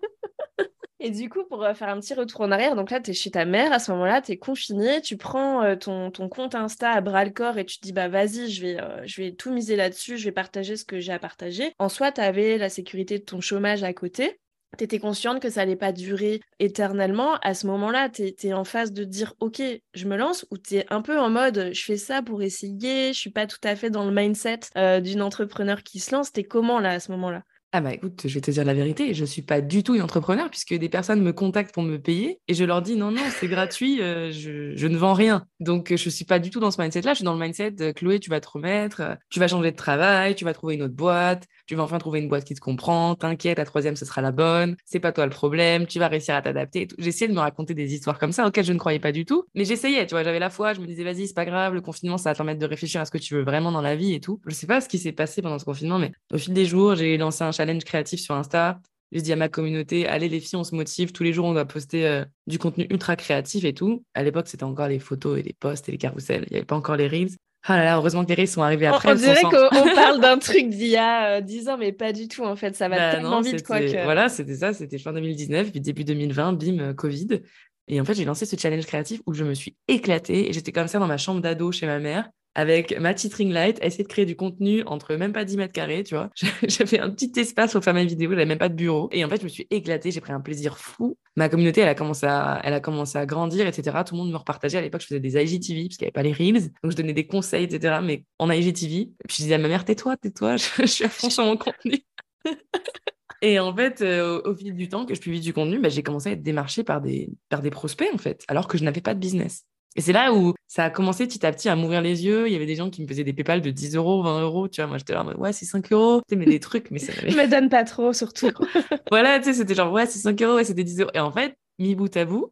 Et 0.99 1.11
du 1.11 1.29
coup, 1.29 1.43
pour 1.45 1.63
euh, 1.63 1.73
faire 1.73 1.89
un 1.89 1.99
petit 1.99 2.13
retour 2.13 2.41
en 2.41 2.51
arrière, 2.51 2.75
donc 2.75 2.91
là, 2.91 2.99
tu 2.99 3.11
es 3.11 3.13
chez 3.13 3.31
ta 3.31 3.45
mère, 3.45 3.71
à 3.71 3.79
ce 3.79 3.91
moment-là, 3.91 4.21
tu 4.21 4.33
es 4.33 4.37
confiné, 4.37 5.01
tu 5.01 5.17
prends 5.17 5.75
ton, 5.77 6.11
ton, 6.11 6.29
compte 6.29 6.55
Insta 6.55 6.91
à 6.91 7.01
bras 7.01 7.23
le 7.25 7.31
corps 7.31 7.57
et 7.57 7.65
tu 7.65 7.77
te 7.79 7.83
dis, 7.83 7.93
bah 7.93 8.07
vas-y, 8.07 8.49
je 8.49 8.61
vais, 8.61 8.77
vais 9.17 9.31
tout 9.33 9.51
miser 9.51 9.75
là-dessus, 9.75 10.17
je 10.17 10.25
vais 10.25 10.31
partager 10.31 10.75
ce 10.75 10.85
que 10.85 10.99
j'ai 10.99 11.13
à 11.13 11.19
partager. 11.19 11.73
En 11.79 11.89
soi, 11.89 12.11
tu 12.11 12.21
avais 12.21 12.57
la 12.57 12.69
sécurité 12.69 13.19
de 13.19 13.23
ton 13.23 13.41
chômage 13.41 13.83
à 13.83 13.93
côté 13.93 14.39
tu 14.77 14.83
étais 14.83 14.99
consciente 14.99 15.41
que 15.41 15.49
ça 15.49 15.61
allait 15.61 15.75
pas 15.75 15.91
durer 15.91 16.41
éternellement, 16.59 17.35
à 17.41 17.53
ce 17.53 17.67
moment-là, 17.67 18.09
tu 18.09 18.33
es, 18.41 18.53
en 18.53 18.63
phase 18.63 18.91
de 18.91 19.03
dire 19.03 19.33
OK, 19.39 19.61
je 19.93 20.05
me 20.05 20.15
lance 20.15 20.45
ou 20.51 20.57
tu 20.57 20.75
es 20.75 20.85
un 20.89 21.01
peu 21.01 21.19
en 21.19 21.29
mode 21.29 21.71
je 21.73 21.83
fais 21.83 21.97
ça 21.97 22.21
pour 22.21 22.41
essayer, 22.41 23.13
je 23.13 23.19
suis 23.19 23.29
pas 23.29 23.47
tout 23.47 23.59
à 23.63 23.75
fait 23.75 23.89
dans 23.89 24.05
le 24.05 24.11
mindset 24.11 24.59
euh, 24.77 24.99
d'une 24.99 25.21
entrepreneur 25.21 25.83
qui 25.83 25.99
se 25.99 26.15
lance. 26.15 26.31
T'es 26.31 26.43
comment 26.43 26.79
là 26.79 26.91
à 26.91 26.99
ce 26.99 27.11
moment-là? 27.11 27.43
Ah 27.71 27.81
bah 27.81 27.93
écoute, 27.93 28.21
je 28.25 28.33
vais 28.33 28.41
te 28.41 28.49
dire 28.49 28.65
la 28.65 28.73
vérité, 28.73 29.13
je 29.13 29.23
suis 29.23 29.43
pas 29.43 29.61
du 29.61 29.83
tout 29.83 29.93
une 29.93 30.01
entrepreneur 30.01 30.49
puisque 30.49 30.73
des 30.73 30.89
personnes 30.89 31.21
me 31.21 31.31
contactent 31.31 31.71
pour 31.71 31.83
me 31.83 31.97
payer 31.97 32.39
et 32.47 32.55
je 32.55 32.63
leur 32.63 32.81
dis 32.81 32.95
non, 32.95 33.11
non, 33.11 33.21
c'est 33.39 33.47
gratuit, 33.47 34.01
euh, 34.01 34.31
je, 34.31 34.87
ne 34.87 34.97
vends 34.97 35.13
rien. 35.13 35.45
Donc 35.59 35.93
je 35.95 36.09
suis 36.09 36.25
pas 36.25 36.39
du 36.39 36.49
tout 36.49 36.59
dans 36.59 36.71
ce 36.71 36.81
mindset-là, 36.81 37.13
je 37.13 37.17
suis 37.17 37.25
dans 37.25 37.35
le 37.35 37.39
mindset 37.39 37.93
Chloé, 37.93 38.19
tu 38.19 38.31
vas 38.31 38.39
te 38.39 38.49
remettre, 38.49 39.01
euh, 39.01 39.15
tu 39.29 39.39
vas 39.39 39.47
changer 39.47 39.69
de 39.69 39.75
travail, 39.75 40.33
tu 40.33 40.45
vas 40.45 40.53
trouver 40.53 40.75
une 40.75 40.81
autre 40.81 40.95
boîte, 40.95 41.45
tu 41.67 41.75
vas 41.75 41.83
enfin 41.83 41.99
trouver 41.99 42.21
une 42.21 42.27
boîte 42.27 42.43
qui 42.43 42.55
te 42.55 42.59
comprend, 42.59 43.13
t'inquiète, 43.13 43.59
la 43.59 43.65
troisième 43.65 43.95
ce 43.95 44.03
sera 44.03 44.23
la 44.23 44.31
bonne, 44.31 44.75
c'est 44.85 44.99
pas 44.99 45.11
toi 45.11 45.25
le 45.25 45.31
problème, 45.31 45.85
tu 45.85 45.99
vas 45.99 46.07
réussir 46.07 46.33
à 46.33 46.41
t'adapter. 46.41 46.87
J'essayais 46.97 47.27
de 47.27 47.35
me 47.35 47.39
raconter 47.39 47.75
des 47.75 47.93
histoires 47.93 48.17
comme 48.17 48.31
ça 48.31 48.47
auxquelles 48.47 48.65
je 48.65 48.73
ne 48.73 48.79
croyais 48.79 48.97
pas 48.97 49.11
du 49.11 49.25
tout, 49.25 49.45
mais 49.53 49.63
j'essayais, 49.63 50.07
tu 50.07 50.15
vois, 50.15 50.23
j'avais 50.23 50.39
la 50.39 50.49
foi, 50.49 50.73
je 50.73 50.81
me 50.81 50.87
disais 50.87 51.03
vas-y, 51.03 51.27
c'est 51.27 51.35
pas 51.35 51.45
grave, 51.45 51.75
le 51.75 51.81
confinement 51.81 52.17
ça 52.17 52.31
va 52.31 52.33
te 52.33 52.39
permettre 52.39 52.59
de 52.59 52.65
réfléchir 52.65 52.99
à 52.99 53.05
ce 53.05 53.11
que 53.11 53.19
tu 53.19 53.35
veux 53.35 53.43
vraiment 53.43 53.71
dans 53.71 53.83
la 53.83 53.95
vie 53.95 54.15
et 54.15 54.19
tout. 54.19 54.41
Je 54.47 54.55
sais 54.55 54.65
pas 54.65 54.81
ce 54.81 54.89
qui 54.89 54.97
s'est 54.97 55.11
passé 55.11 55.43
pendant 55.43 55.59
ce 55.59 55.65
confinement, 55.65 55.99
mais 55.99 56.13
au 56.33 56.39
fil 56.39 56.55
des 56.55 56.65
jours, 56.65 56.95
j'ai 56.95 57.15
lancé 57.15 57.43
un 57.43 57.51
challenge 57.59 57.83
créatif 57.83 58.19
sur 58.19 58.35
Insta. 58.35 58.79
J'ai 59.11 59.21
dit 59.21 59.33
à 59.33 59.35
ma 59.35 59.49
communauté, 59.49 60.07
allez 60.07 60.29
les 60.29 60.39
filles, 60.39 60.57
on 60.57 60.63
se 60.63 60.75
motive. 60.75 61.11
Tous 61.11 61.23
les 61.23 61.33
jours, 61.33 61.45
on 61.45 61.53
doit 61.53 61.65
poster 61.65 62.07
euh, 62.07 62.23
du 62.45 62.59
contenu 62.59 62.85
ultra 62.89 63.15
créatif 63.15 63.65
et 63.65 63.73
tout. 63.73 64.03
À 64.13 64.23
l'époque, 64.23 64.47
c'était 64.47 64.63
encore 64.63 64.87
les 64.87 64.99
photos 64.99 65.39
et 65.39 65.41
les 65.41 65.53
posts 65.53 65.89
et 65.89 65.91
les 65.91 65.97
carousels. 65.97 66.45
Il 66.47 66.51
n'y 66.51 66.57
avait 66.57 66.65
pas 66.65 66.75
encore 66.75 66.95
les 66.95 67.07
reels. 67.07 67.31
Ah 67.63 67.77
là 67.77 67.83
là, 67.83 67.97
heureusement 67.97 68.23
que 68.23 68.29
les 68.29 68.35
reels 68.35 68.47
sont 68.47 68.61
arrivés 68.61 68.85
après. 68.85 69.11
On, 69.11 69.15
dirait 69.15 69.41
qu'on 69.41 69.49
parle 69.95 70.21
d'un 70.21 70.37
truc 70.37 70.69
d'il 70.69 70.87
y 70.87 70.95
a 70.95 71.41
10 71.41 71.67
euh, 71.67 71.71
ans, 71.71 71.77
mais 71.77 71.91
pas 71.91 72.13
du 72.13 72.27
tout 72.27 72.43
en 72.43 72.55
fait. 72.55 72.75
Ça 72.75 72.87
va 72.87 72.97
bah 72.97 73.11
tellement 73.15 73.41
vite 73.41 73.65
quoi. 73.65 73.79
Voilà, 74.03 74.29
c'était 74.29 74.55
ça. 74.55 74.73
C'était 74.73 74.99
fin 74.99 75.11
2019, 75.11 75.71
puis 75.71 75.81
début 75.81 76.03
2020, 76.03 76.53
bim, 76.53 76.79
euh, 76.79 76.93
Covid. 76.93 77.41
Et 77.87 77.99
en 77.99 78.05
fait, 78.05 78.13
j'ai 78.13 78.25
lancé 78.25 78.45
ce 78.45 78.55
challenge 78.55 78.85
créatif 78.85 79.21
où 79.25 79.33
je 79.33 79.43
me 79.43 79.55
suis 79.55 79.75
éclatée 79.87 80.49
et 80.49 80.53
j'étais 80.53 80.71
comme 80.71 80.87
ça 80.87 80.99
dans 80.99 81.07
ma 81.07 81.17
chambre 81.17 81.41
d'ado 81.41 81.71
chez 81.71 81.87
ma 81.87 81.97
mère 81.97 82.29
avec 82.59 82.99
ma 82.99 83.13
petite 83.13 83.33
ring 83.33 83.53
light, 83.53 83.79
essayer 83.81 84.03
de 84.03 84.09
créer 84.09 84.25
du 84.25 84.35
contenu 84.35 84.83
entre 84.85 85.15
même 85.15 85.31
pas 85.31 85.45
10 85.45 85.55
mètres 85.55 85.73
carrés, 85.73 86.03
tu 86.03 86.13
vois. 86.13 86.29
J'avais 86.67 86.99
un 86.99 87.09
petit 87.09 87.31
espace 87.39 87.71
pour 87.71 87.81
faire 87.81 87.93
mes 87.93 88.05
vidéos, 88.05 88.31
j'avais 88.31 88.45
même 88.45 88.57
pas 88.57 88.67
de 88.67 88.73
bureau. 88.73 89.07
Et 89.13 89.23
en 89.23 89.29
fait, 89.29 89.37
je 89.37 89.45
me 89.45 89.49
suis 89.49 89.65
éclatée, 89.69 90.11
j'ai 90.11 90.19
pris 90.19 90.33
un 90.33 90.41
plaisir 90.41 90.77
fou. 90.77 91.17
Ma 91.37 91.47
communauté, 91.47 91.79
elle 91.79 91.87
a 91.87 91.95
commencé 91.95 92.25
à, 92.25 92.59
elle 92.65 92.73
a 92.73 92.81
commencé 92.81 93.17
à 93.17 93.25
grandir, 93.25 93.65
etc. 93.65 93.97
Tout 94.05 94.15
le 94.15 94.19
monde 94.19 94.31
me 94.31 94.35
repartageait. 94.35 94.77
À 94.77 94.81
l'époque, 94.81 95.01
je 95.01 95.07
faisais 95.07 95.21
des 95.21 95.41
IGTV, 95.41 95.83
parce 95.83 95.97
qu'il 95.97 96.05
n'y 96.05 96.07
avait 96.07 96.11
pas 96.11 96.23
les 96.23 96.33
Reels. 96.33 96.69
Donc, 96.83 96.91
je 96.91 96.97
donnais 96.97 97.13
des 97.13 97.27
conseils, 97.27 97.63
etc. 97.63 97.99
Mais 98.03 98.25
en 98.39 98.51
IGTV. 98.51 99.09
Puis, 99.27 99.37
je 99.37 99.43
disais 99.43 99.55
à 99.55 99.57
ma 99.57 99.69
mère, 99.69 99.85
tais-toi, 99.85 100.17
tais-toi, 100.17 100.57
je, 100.79 100.85
suis 100.85 101.05
à 101.05 101.09
fond 101.09 101.29
mon 101.45 101.55
contenu. 101.55 102.03
Et 103.41 103.57
en 103.57 103.73
fait, 103.73 104.01
euh, 104.01 104.41
au, 104.43 104.53
fil 104.53 104.75
du 104.75 104.89
temps 104.89 105.05
que 105.05 105.15
je 105.15 105.21
publie 105.21 105.39
du 105.39 105.53
contenu, 105.53 105.79
bah, 105.79 105.87
j'ai 105.87 106.03
commencé 106.03 106.29
à 106.29 106.31
être 106.33 106.43
démarchée 106.43 106.83
par 106.83 106.99
des, 106.99 107.29
par 107.47 107.61
des 107.61 107.69
prospects, 107.69 108.09
en 108.13 108.17
fait, 108.17 108.43
alors 108.49 108.67
que 108.67 108.77
je 108.77 108.83
n'avais 108.83 108.99
pas 108.99 109.13
de 109.13 109.19
business. 109.19 109.65
Et 109.95 110.01
c'est 110.01 110.13
là 110.13 110.33
où 110.33 110.53
ça 110.67 110.85
a 110.85 110.89
commencé 110.89 111.25
petit 111.27 111.45
à 111.45 111.51
petit 111.51 111.67
à 111.67 111.75
m'ouvrir 111.75 112.01
les 112.01 112.23
yeux. 112.25 112.47
Il 112.47 112.53
y 112.53 112.55
avait 112.55 112.65
des 112.65 112.75
gens 112.75 112.89
qui 112.89 113.01
me 113.01 113.07
faisaient 113.07 113.23
des 113.23 113.33
PayPal 113.33 113.61
de 113.61 113.71
10 113.71 113.95
euros, 113.95 114.21
20 114.21 114.41
euros. 114.41 114.67
Tu 114.67 114.81
vois, 114.81 114.87
moi, 114.87 114.97
j'étais 114.97 115.13
là 115.13 115.21
en 115.21 115.25
mode, 115.25 115.37
ouais, 115.37 115.51
c'est 115.51 115.65
5 115.65 115.91
euros. 115.91 116.21
Tu 116.27 116.33
sais, 116.33 116.35
mais 116.35 116.45
des 116.45 116.59
trucs, 116.59 116.91
mais 116.91 116.99
ça 116.99 117.11
Je 117.27 117.35
me 117.35 117.47
donne 117.47 117.69
pas 117.69 117.83
trop, 117.83 118.13
surtout. 118.13 118.51
voilà, 119.11 119.39
tu 119.39 119.45
sais, 119.45 119.53
c'était 119.53 119.75
genre, 119.75 119.91
ouais, 119.91 120.05
c'est 120.05 120.19
5 120.19 120.41
euros, 120.41 120.55
ouais, 120.55 120.63
c'était 120.63 120.83
10 120.83 121.01
euros. 121.01 121.11
Et 121.13 121.19
en 121.19 121.31
fait, 121.31 121.57
mis 121.79 121.95
bout 121.95 122.15
à 122.15 122.25
bout, 122.25 122.51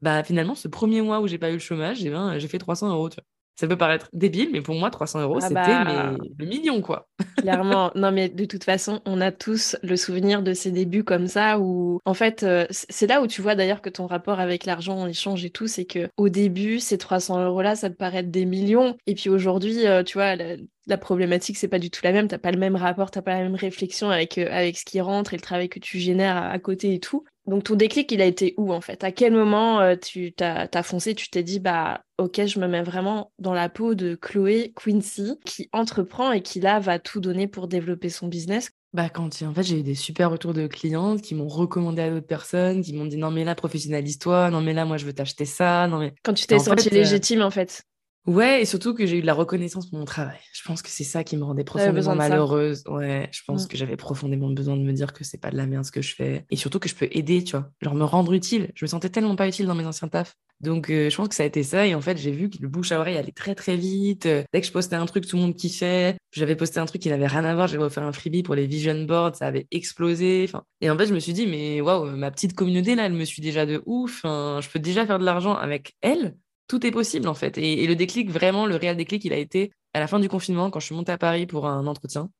bah, 0.00 0.22
finalement, 0.22 0.54
ce 0.54 0.68
premier 0.68 1.02
mois 1.02 1.20
où 1.20 1.26
j'ai 1.26 1.38
pas 1.38 1.50
eu 1.50 1.54
le 1.54 1.58
chômage, 1.58 1.98
j'ai, 1.98 2.08
eh 2.08 2.10
ben, 2.10 2.38
j'ai 2.38 2.48
fait 2.48 2.58
300 2.58 2.90
euros, 2.90 3.08
tu 3.08 3.16
vois. 3.16 3.24
Ça 3.56 3.66
peut 3.66 3.76
paraître 3.76 4.08
débile, 4.12 4.50
mais 4.52 4.60
pour 4.60 4.74
moi, 4.74 4.90
300 4.90 5.20
euros, 5.22 5.38
Ah 5.40 5.48
c'était 5.48 5.54
bah. 5.54 6.14
le 6.38 6.46
million, 6.46 6.82
quoi. 6.82 7.08
Clairement, 7.36 7.90
non 7.94 8.12
mais 8.12 8.28
de 8.28 8.44
toute 8.44 8.64
façon, 8.64 9.00
on 9.06 9.20
a 9.20 9.32
tous 9.32 9.76
le 9.82 9.96
souvenir 9.96 10.42
de 10.42 10.52
ces 10.52 10.70
débuts 10.70 11.04
comme 11.04 11.26
ça 11.26 11.58
où 11.58 12.00
en 12.04 12.14
fait, 12.14 12.42
euh, 12.42 12.66
c'est 12.70 13.06
là 13.06 13.22
où 13.22 13.26
tu 13.26 13.42
vois 13.42 13.54
d'ailleurs 13.54 13.82
que 13.82 13.90
ton 13.90 14.06
rapport 14.06 14.40
avec 14.40 14.64
l'argent 14.66 15.06
il 15.06 15.14
change 15.14 15.44
et 15.44 15.50
tout, 15.50 15.66
c'est 15.66 15.84
que 15.84 16.08
au 16.16 16.28
début, 16.28 16.80
ces 16.80 16.98
300 16.98 17.44
euros 17.44 17.62
là, 17.62 17.76
ça 17.76 17.90
te 17.90 17.94
paraît 17.94 18.18
être 18.18 18.30
des 18.30 18.44
millions 18.46 18.96
et 19.06 19.14
puis 19.14 19.28
aujourd'hui, 19.30 19.86
euh, 19.86 20.02
tu 20.02 20.18
vois, 20.18 20.36
la, 20.36 20.56
la 20.86 20.98
problématique 20.98 21.56
c'est 21.58 21.68
pas 21.68 21.78
du 21.78 21.90
tout 21.90 22.00
la 22.04 22.12
même, 22.12 22.28
t'as 22.28 22.38
pas 22.38 22.52
le 22.52 22.58
même 22.58 22.76
rapport, 22.76 23.10
t'as 23.10 23.22
pas 23.22 23.34
la 23.34 23.42
même 23.42 23.54
réflexion 23.54 24.10
avec 24.10 24.38
euh, 24.38 24.48
avec 24.50 24.78
ce 24.78 24.84
qui 24.84 25.00
rentre 25.00 25.34
et 25.34 25.36
le 25.36 25.42
travail 25.42 25.68
que 25.68 25.78
tu 25.78 25.98
génères 25.98 26.36
à, 26.36 26.48
à 26.50 26.58
côté 26.58 26.94
et 26.94 27.00
tout. 27.00 27.24
Donc 27.46 27.64
ton 27.64 27.74
déclic, 27.76 28.10
il 28.10 28.20
a 28.20 28.24
été 28.24 28.54
où 28.56 28.72
en 28.72 28.80
fait? 28.80 29.04
À 29.04 29.12
quel 29.12 29.32
moment 29.32 29.80
euh, 29.80 29.94
tu 29.96 30.32
t'as, 30.32 30.66
t'as 30.66 30.82
foncé, 30.82 31.14
tu 31.14 31.30
t'es 31.30 31.42
dit 31.42 31.60
bah 31.60 32.02
ok, 32.18 32.44
je 32.46 32.58
me 32.58 32.66
mets 32.66 32.82
vraiment 32.82 33.32
dans 33.38 33.54
la 33.54 33.68
peau 33.68 33.94
de 33.94 34.16
Chloé 34.16 34.72
Quincy 34.74 35.38
qui 35.44 35.68
entreprend 35.72 36.32
et 36.32 36.42
qui 36.42 36.60
là 36.60 36.80
va 36.80 36.98
tout 36.98 37.20
donner 37.20 37.46
pour 37.46 37.68
développer 37.68 38.08
son 38.08 38.26
business? 38.28 38.70
Bah, 38.92 39.10
quand 39.10 39.42
en 39.42 39.52
fait, 39.52 39.62
j'ai 39.62 39.80
eu 39.80 39.82
des 39.82 39.94
super 39.94 40.30
retours 40.30 40.54
de 40.54 40.66
clientes 40.66 41.20
qui 41.20 41.34
m'ont 41.34 41.48
recommandé 41.48 42.00
à 42.00 42.10
d'autres 42.10 42.26
personnes, 42.26 42.82
qui 42.82 42.94
m'ont 42.94 43.04
dit 43.04 43.18
non, 43.18 43.30
mais 43.30 43.44
là, 43.44 43.54
professionnalise-toi, 43.54 44.50
non, 44.50 44.62
mais 44.62 44.72
là, 44.72 44.86
moi, 44.86 44.96
je 44.96 45.04
veux 45.04 45.12
t'acheter 45.12 45.44
ça, 45.44 45.86
non, 45.86 45.98
mais. 45.98 46.14
Quand 46.22 46.32
tu 46.32 46.44
Et 46.44 46.48
t'es 46.48 46.54
en 46.54 46.60
sentie 46.60 46.88
fait, 46.88 46.96
euh, 46.96 47.00
légitime 47.00 47.42
en 47.42 47.50
fait. 47.50 47.82
Ouais, 48.26 48.62
et 48.62 48.64
surtout 48.64 48.92
que 48.92 49.06
j'ai 49.06 49.18
eu 49.18 49.20
de 49.20 49.26
la 49.26 49.34
reconnaissance 49.34 49.88
pour 49.88 49.98
mon 50.00 50.04
travail. 50.04 50.38
Je 50.52 50.62
pense 50.64 50.82
que 50.82 50.88
c'est 50.88 51.04
ça 51.04 51.22
qui 51.22 51.36
me 51.36 51.44
rendait 51.44 51.62
profondément 51.62 52.16
malheureuse. 52.16 52.82
Ouais, 52.88 53.28
je 53.30 53.40
pense 53.46 53.64
Mm. 53.64 53.68
que 53.68 53.76
j'avais 53.76 53.96
profondément 53.96 54.50
besoin 54.50 54.76
de 54.76 54.82
me 54.82 54.92
dire 54.92 55.12
que 55.12 55.22
c'est 55.22 55.38
pas 55.40 55.50
de 55.52 55.56
la 55.56 55.66
merde 55.66 55.84
ce 55.84 55.92
que 55.92 56.02
je 56.02 56.12
fais. 56.14 56.44
Et 56.50 56.56
surtout 56.56 56.80
que 56.80 56.88
je 56.88 56.96
peux 56.96 57.08
aider, 57.12 57.44
tu 57.44 57.52
vois. 57.52 57.70
Genre 57.82 57.94
me 57.94 58.02
rendre 58.04 58.32
utile. 58.32 58.72
Je 58.74 58.84
me 58.84 58.88
sentais 58.88 59.10
tellement 59.10 59.36
pas 59.36 59.46
utile 59.46 59.66
dans 59.66 59.76
mes 59.76 59.86
anciens 59.86 60.08
tafs. 60.08 60.34
Donc, 60.60 60.90
euh, 60.90 61.08
je 61.10 61.16
pense 61.16 61.28
que 61.28 61.34
ça 61.34 61.42
a 61.42 61.46
été 61.46 61.62
ça. 61.62 61.86
Et 61.86 61.94
en 61.94 62.00
fait, 62.00 62.16
j'ai 62.16 62.32
vu 62.32 62.48
que 62.50 62.56
le 62.60 62.66
bouche 62.68 62.90
à 62.90 62.98
oreille 62.98 63.16
allait 63.18 63.30
très, 63.30 63.54
très 63.54 63.76
vite. 63.76 64.26
Euh, 64.26 64.42
dès 64.52 64.60
que 64.60 64.66
je 64.66 64.72
postais 64.72 64.96
un 64.96 65.06
truc, 65.06 65.26
tout 65.26 65.36
le 65.36 65.42
monde 65.42 65.54
kiffait. 65.54 66.16
J'avais 66.32 66.56
posté 66.56 66.80
un 66.80 66.86
truc 66.86 67.02
qui 67.02 67.10
n'avait 67.10 67.26
rien 67.28 67.44
à 67.44 67.54
voir. 67.54 67.68
J'avais 67.68 67.84
offert 67.84 68.02
un 68.02 68.12
freebie 68.12 68.42
pour 68.42 68.54
les 68.56 68.66
vision 68.66 69.04
boards. 69.04 69.36
Ça 69.36 69.46
avait 69.46 69.66
explosé. 69.70 70.46
Enfin, 70.48 70.64
et 70.80 70.90
en 70.90 70.96
fait, 70.98 71.06
je 71.06 71.14
me 71.14 71.20
suis 71.20 71.32
dit, 71.34 71.46
mais 71.46 71.80
waouh, 71.80 72.06
ma 72.16 72.30
petite 72.30 72.54
communauté, 72.54 72.94
là, 72.96 73.06
elle 73.06 73.12
me 73.12 73.24
suit 73.24 73.42
déjà 73.42 73.66
de 73.66 73.82
ouf. 73.86 74.22
Je 74.24 74.68
peux 74.70 74.78
déjà 74.80 75.06
faire 75.06 75.18
de 75.18 75.24
l'argent 75.24 75.54
avec 75.54 75.94
elle 76.00 76.34
tout 76.68 76.86
est 76.86 76.90
possible 76.90 77.28
en 77.28 77.34
fait. 77.34 77.58
Et, 77.58 77.86
le 77.86 77.96
déclic, 77.96 78.30
vraiment, 78.30 78.66
le 78.66 78.76
réel 78.76 78.96
déclic, 78.96 79.24
il 79.24 79.32
a 79.32 79.38
été 79.38 79.72
à 79.94 80.00
la 80.00 80.06
fin 80.06 80.20
du 80.20 80.28
confinement, 80.28 80.70
quand 80.70 80.80
je 80.80 80.86
suis 80.86 80.94
montée 80.94 81.12
à 81.12 81.18
Paris 81.18 81.46
pour 81.46 81.66
un 81.66 81.86
entretien. 81.86 82.30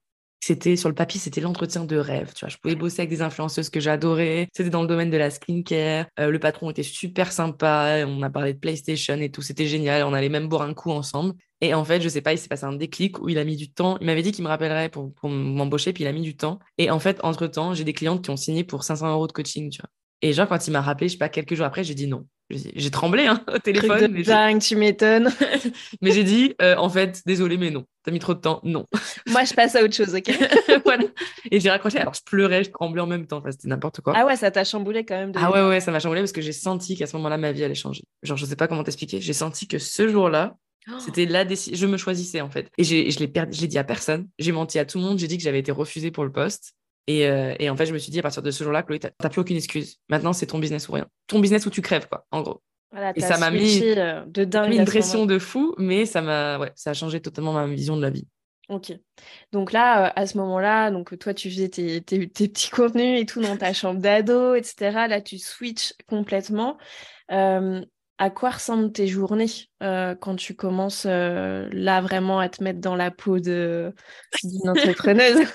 C'était 0.41 0.77
sur 0.77 0.89
le 0.89 0.95
papier, 0.95 1.19
c'était 1.19 1.41
l'entretien 1.41 1.85
de 1.85 1.97
rêve. 1.97 2.33
Tu 2.35 2.45
vois, 2.45 2.49
je 2.49 2.57
pouvais 2.59 2.77
bosser 2.77 3.01
avec 3.01 3.11
des 3.11 3.23
influenceuses 3.23 3.71
que 3.71 3.81
j'adorais. 3.81 4.49
C'était 4.53 4.71
dans 4.71 4.83
le 4.83 4.87
domaine 4.87 5.11
de 5.11 5.17
la 5.17 5.31
skincare. 5.31 6.07
Euh, 6.21 6.31
le 6.31 6.39
patron 6.39 6.71
était 6.71 6.83
super 6.85 7.33
sympa. 7.33 8.05
On 8.07 8.23
a 8.23 8.31
parlé 8.31 8.53
de 8.53 8.59
PlayStation 8.59 9.17
et 9.17 9.31
tout. 9.31 9.43
C'était 9.43 9.67
génial. 9.67 10.05
On 10.05 10.13
allait 10.13 10.29
même 10.29 10.47
boire 10.47 10.63
un 10.63 10.75
coup 10.75 10.91
ensemble. 10.91 11.35
Et 11.63 11.75
en 11.75 11.85
fait, 11.85 12.01
je 12.01 12.09
sais 12.09 12.21
pas, 12.21 12.33
il 12.33 12.39
s'est 12.39 12.49
passé 12.49 12.65
un 12.65 12.75
déclic 12.75 13.19
où 13.19 13.29
il 13.29 13.39
a 13.39 13.45
mis 13.45 13.57
du 13.57 13.73
temps. 13.73 13.97
Il 14.01 14.07
m'avait 14.07 14.23
dit 14.23 14.31
qu'il 14.31 14.45
me 14.45 14.49
rappellerait 14.49 14.91
pour, 14.91 15.13
pour 15.15 15.31
m'embaucher, 15.31 15.93
puis 15.93 16.05
il 16.05 16.07
a 16.07 16.13
mis 16.13 16.21
du 16.21 16.37
temps. 16.37 16.59
Et 16.79 16.91
en 16.91 17.01
fait, 17.01 17.19
entre 17.25 17.47
temps, 17.47 17.75
j'ai 17.75 17.85
des 17.85 17.95
clientes 17.95 18.23
qui 18.23 18.31
ont 18.31 18.37
signé 18.37 18.63
pour 18.63 18.85
500 18.85 19.11
euros 19.11 19.27
de 19.27 19.33
coaching. 19.33 19.71
Tu 19.71 19.81
vois. 19.81 19.89
Et 20.23 20.33
genre, 20.33 20.49
quand 20.49 20.67
il 20.67 20.71
m'a 20.71 20.83
rappelé, 20.83 21.09
je 21.09 21.15
sais 21.15 21.19
pas, 21.19 21.29
quelques 21.29 21.55
jours 21.55 21.67
après, 21.67 21.83
j'ai 21.83 21.95
dit 21.95 22.07
non. 22.07 22.27
J'ai 22.49 22.91
tremblé 22.91 23.27
hein, 23.27 23.43
au 23.49 23.53
Truc 23.53 23.63
téléphone, 23.65 24.01
de 24.03 24.07
mais 24.07 24.23
dingue, 24.23 24.61
tu 24.61 24.77
m'étonnes. 24.77 25.33
mais 26.01 26.13
j'ai 26.13 26.23
dit, 26.23 26.55
euh, 26.63 26.77
en 26.77 26.89
fait, 26.89 27.23
désolé, 27.27 27.57
mais 27.57 27.71
non. 27.71 27.85
T'as 28.05 28.13
mis 28.13 28.21
trop 28.21 28.35
de 28.35 28.41
temps, 28.41 28.61
non. 28.63 28.87
Moi, 29.27 29.43
je 29.45 29.53
passe 29.53 29.75
à 29.75 29.83
autre 29.83 29.95
chose, 29.95 30.15
ok 30.15 30.31
Voilà. 30.85 31.05
Et 31.51 31.59
j'ai 31.59 31.71
raccroché. 31.71 31.99
Alors, 31.99 32.15
je 32.15 32.23
pleurais, 32.25 32.63
je 32.63 32.71
tremblais 32.71 33.01
en 33.01 33.07
même 33.07 33.27
temps. 33.27 33.39
Enfin, 33.39 33.51
c'était 33.51 33.67
n'importe 33.69 34.01
quoi. 34.01 34.13
Ah 34.17 34.25
ouais, 34.25 34.37
ça 34.37 34.51
t'a 34.53 34.63
chamboulé 34.63 35.05
quand 35.05 35.17
même 35.17 35.33
de 35.33 35.39
Ah 35.43 35.51
ouais, 35.51 35.67
ouais, 35.69 35.81
ça 35.81 35.91
m'a 35.91 35.99
chamboulé 35.99 36.21
parce 36.21 36.33
que 36.33 36.41
j'ai 36.41 36.53
senti 36.53 36.97
qu'à 36.97 37.07
ce 37.07 37.17
moment-là, 37.17 37.37
ma 37.37 37.51
vie 37.51 37.65
allait 37.65 37.75
changer. 37.75 38.05
Genre, 38.23 38.37
je 38.37 38.47
sais 38.47 38.57
pas 38.57 38.69
comment 38.69 38.85
t'expliquer. 38.85 39.21
J'ai 39.21 39.33
senti 39.33 39.67
que 39.67 39.79
ce 39.79 40.07
jour-là, 40.09 40.57
Oh. 40.89 40.93
c'était 41.05 41.27
la 41.27 41.45
décision. 41.45 41.77
Je 41.77 41.87
me 41.87 41.97
choisissais, 41.97 42.41
en 42.41 42.49
fait. 42.49 42.71
Et 42.79 42.85
je 42.85 43.19
l'ai 43.19 43.27
perdu, 43.27 43.57
je 43.57 43.61
l'ai 43.63 43.67
dit 43.67 43.79
à 43.79 43.83
personne. 43.83 44.29
J'ai 44.39 44.53
menti 44.53 44.79
à 44.79 44.85
tout 44.85 44.99
le 44.99 45.05
monde. 45.05 45.19
J'ai 45.19 45.27
dit 45.27 45.37
que 45.37 45.43
j'avais 45.43 45.59
été 45.59 45.73
refusée 45.73 46.13
pour 46.13 46.23
le 46.23 46.31
poste. 46.31 46.75
Et, 47.07 47.27
euh, 47.29 47.55
et 47.59 47.71
en 47.71 47.77
fait, 47.77 47.87
je 47.87 47.93
me 47.93 47.99
suis 47.99 48.11
dit, 48.11 48.19
à 48.19 48.23
partir 48.23 48.43
de 48.43 48.51
ce 48.51 48.65
jour-là, 48.65 48.83
Chloé, 48.83 48.99
t'as 48.99 49.29
plus 49.29 49.41
aucune 49.41 49.57
excuse. 49.57 49.99
Maintenant, 50.09 50.33
c'est 50.33 50.47
ton 50.47 50.59
business 50.59 50.89
ou 50.89 50.93
rien. 50.93 51.07
Ton 51.29 51.39
business 51.39 51.65
où 51.67 51.71
tu 51.71 51.83
crèves, 51.83 52.09
quoi, 52.09 52.27
en 52.31 52.43
gros. 52.43 52.63
Voilà, 52.91 53.13
Et 53.15 53.21
ça 53.21 53.39
m'a 53.39 53.51
mis- 53.51 53.83
euh, 53.83 54.25
de 54.27 54.45
dingue. 54.45 54.71
mis 54.71 54.77
une 54.79 54.85
pression 54.85 55.27
de 55.27 55.39
fou, 55.39 55.75
mais 55.79 56.07
ça 56.07 56.23
m'a, 56.23 56.59
ouais, 56.59 56.73
ça 56.75 56.91
a 56.91 56.95
changé 56.95 57.21
totalement 57.21 57.53
ma 57.53 57.67
vision 57.67 57.97
de 57.97 58.03
la 58.03 58.11
vie. 58.11 58.27
Ok. 58.69 58.93
Donc 59.53 59.71
là, 59.71 60.07
euh, 60.07 60.13
à 60.17 60.27
ce 60.27 60.37
moment-là, 60.39 60.91
donc 60.91 61.17
toi, 61.19 61.33
tu 61.35 61.51
faisais 61.51 61.69
tes, 61.69 62.01
tes- 62.03 62.29
tes 62.29 62.49
petits 62.49 62.71
contenus 62.71 63.21
et 63.21 63.27
tout 63.27 63.41
dans 63.41 63.57
ta 63.57 63.73
chambre 63.73 64.01
d'ado, 64.01 64.55
etc. 64.55 65.07
Là, 65.07 65.21
tu 65.21 65.39
switches 65.39 65.93
complètement. 66.09 66.77
Euh, 67.31 67.81
à 68.19 68.31
quoi 68.31 68.51
ressemblent 68.51 68.91
tes 68.93 69.07
journées 69.07 69.51
euh, 69.83 70.15
quand 70.17 70.37
tu 70.37 70.57
commences 70.57 71.05
là 71.05 72.01
vraiment 72.01 72.39
à 72.41 72.49
te 72.49 72.65
mettre 72.65 72.81
dans 72.81 72.97
la 72.97 73.11
peau 73.11 73.39
d'une 73.39 73.93
entrepreneuse? 74.69 75.47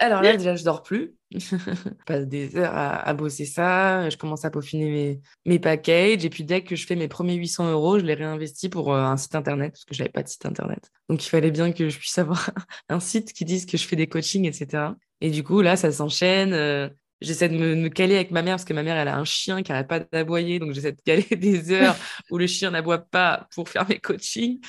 Alors 0.00 0.22
là, 0.22 0.36
déjà, 0.36 0.54
je 0.56 0.64
dors 0.64 0.82
plus. 0.82 1.14
je 1.34 1.56
passe 2.06 2.26
des 2.26 2.56
heures 2.56 2.72
à, 2.74 2.96
à 3.08 3.14
bosser 3.14 3.44
ça. 3.44 4.08
Je 4.10 4.16
commence 4.16 4.44
à 4.44 4.50
peaufiner 4.50 4.90
mes, 4.90 5.20
mes 5.44 5.58
packages. 5.58 6.24
Et 6.24 6.30
puis, 6.30 6.44
dès 6.44 6.62
que 6.62 6.76
je 6.76 6.86
fais 6.86 6.94
mes 6.96 7.08
premiers 7.08 7.34
800 7.34 7.70
euros, 7.72 7.98
je 7.98 8.04
les 8.04 8.14
réinvestis 8.14 8.68
pour 8.68 8.94
euh, 8.94 9.02
un 9.02 9.16
site 9.16 9.34
internet 9.34 9.72
parce 9.72 9.84
que 9.84 9.94
je 9.94 10.00
n'avais 10.02 10.12
pas 10.12 10.22
de 10.22 10.28
site 10.28 10.46
internet. 10.46 10.90
Donc, 11.08 11.24
il 11.24 11.28
fallait 11.28 11.50
bien 11.50 11.72
que 11.72 11.88
je 11.88 11.98
puisse 11.98 12.18
avoir 12.18 12.50
un 12.88 13.00
site 13.00 13.32
qui 13.32 13.44
dise 13.44 13.66
que 13.66 13.76
je 13.76 13.86
fais 13.86 13.96
des 13.96 14.06
coachings, 14.06 14.44
etc. 14.46 14.84
Et 15.20 15.30
du 15.30 15.42
coup, 15.42 15.60
là, 15.62 15.76
ça 15.76 15.90
s'enchaîne. 15.90 16.52
euh, 16.52 16.88
J'essaie 17.20 17.48
de 17.48 17.56
me, 17.58 17.74
me 17.74 17.88
caler 17.88 18.14
avec 18.14 18.30
ma 18.30 18.42
mère 18.42 18.52
parce 18.54 18.64
que 18.64 18.72
ma 18.72 18.84
mère, 18.84 18.96
elle 18.96 19.08
a 19.08 19.16
un 19.18 19.24
chien 19.24 19.64
qui 19.64 19.72
n'arrête 19.72 19.88
pas 19.88 19.98
d'aboyer. 19.98 20.60
Donc, 20.60 20.72
j'essaie 20.72 20.92
de 20.92 21.00
caler 21.04 21.26
des 21.36 21.72
heures 21.72 21.96
où 22.30 22.38
le 22.38 22.46
chien 22.46 22.70
n'aboie 22.70 22.98
pas 22.98 23.48
pour 23.52 23.68
faire 23.68 23.88
mes 23.88 23.98
coachings. 23.98 24.60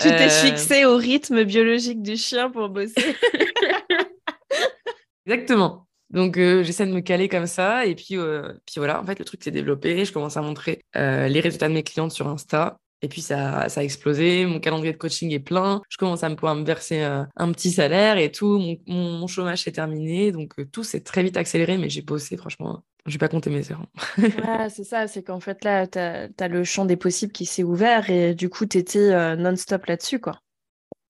Tu 0.00 0.08
t'es 0.08 0.22
Euh, 0.26 0.28
fixé 0.28 0.84
au 0.84 0.96
rythme 0.96 1.44
biologique 1.44 2.02
du 2.02 2.16
chien 2.16 2.50
pour 2.50 2.70
bosser. 2.70 3.14
Exactement. 5.26 5.86
Donc, 6.12 6.36
euh, 6.36 6.62
j'essaie 6.62 6.86
de 6.86 6.92
me 6.92 7.00
caler 7.00 7.28
comme 7.28 7.46
ça. 7.46 7.86
Et 7.86 7.94
puis, 7.94 8.16
euh, 8.16 8.52
puis 8.66 8.74
voilà, 8.76 9.00
en 9.00 9.04
fait, 9.04 9.18
le 9.18 9.24
truc 9.24 9.42
s'est 9.42 9.50
développé. 9.50 10.04
Je 10.04 10.12
commence 10.12 10.36
à 10.36 10.42
montrer 10.42 10.84
euh, 10.96 11.26
les 11.28 11.40
résultats 11.40 11.68
de 11.68 11.74
mes 11.74 11.82
clientes 11.82 12.12
sur 12.12 12.28
Insta. 12.28 12.76
Et 13.00 13.08
puis, 13.08 13.22
ça, 13.22 13.68
ça 13.68 13.80
a 13.80 13.84
explosé. 13.84 14.46
Mon 14.46 14.60
calendrier 14.60 14.92
de 14.92 14.98
coaching 14.98 15.32
est 15.32 15.40
plein. 15.40 15.82
Je 15.88 15.96
commence 15.96 16.22
à 16.22 16.28
me 16.28 16.36
pouvoir 16.36 16.54
me 16.54 16.64
verser 16.64 17.02
un 17.02 17.52
petit 17.52 17.72
salaire 17.72 18.16
et 18.16 18.30
tout. 18.30 18.62
Mon, 18.86 19.26
chômage 19.26 19.62
s'est 19.62 19.72
terminé. 19.72 20.30
Donc, 20.30 20.54
tout 20.70 20.84
s'est 20.84 21.00
très 21.00 21.24
vite 21.24 21.36
accéléré. 21.36 21.78
Mais 21.78 21.88
j'ai 21.88 22.02
bossé, 22.02 22.36
franchement. 22.36 22.84
Je 23.06 23.12
vais 23.12 23.18
pas 23.18 23.28
compter 23.28 23.50
mes 23.50 23.72
heures. 23.72 23.84
Ouais, 24.18 24.68
c'est 24.68 24.84
ça, 24.84 25.08
c'est 25.08 25.24
qu'en 25.24 25.40
fait 25.40 25.64
là, 25.64 25.88
tu 25.88 25.98
as, 25.98 26.48
le 26.48 26.62
champ 26.62 26.84
des 26.84 26.96
possibles 26.96 27.32
qui 27.32 27.44
s'est 27.44 27.64
ouvert 27.64 28.08
et 28.08 28.36
du 28.36 28.48
coup, 28.48 28.66
tu 28.66 28.78
étais 28.78 29.36
non-stop 29.36 29.86
là-dessus, 29.86 30.20
quoi. 30.20 30.38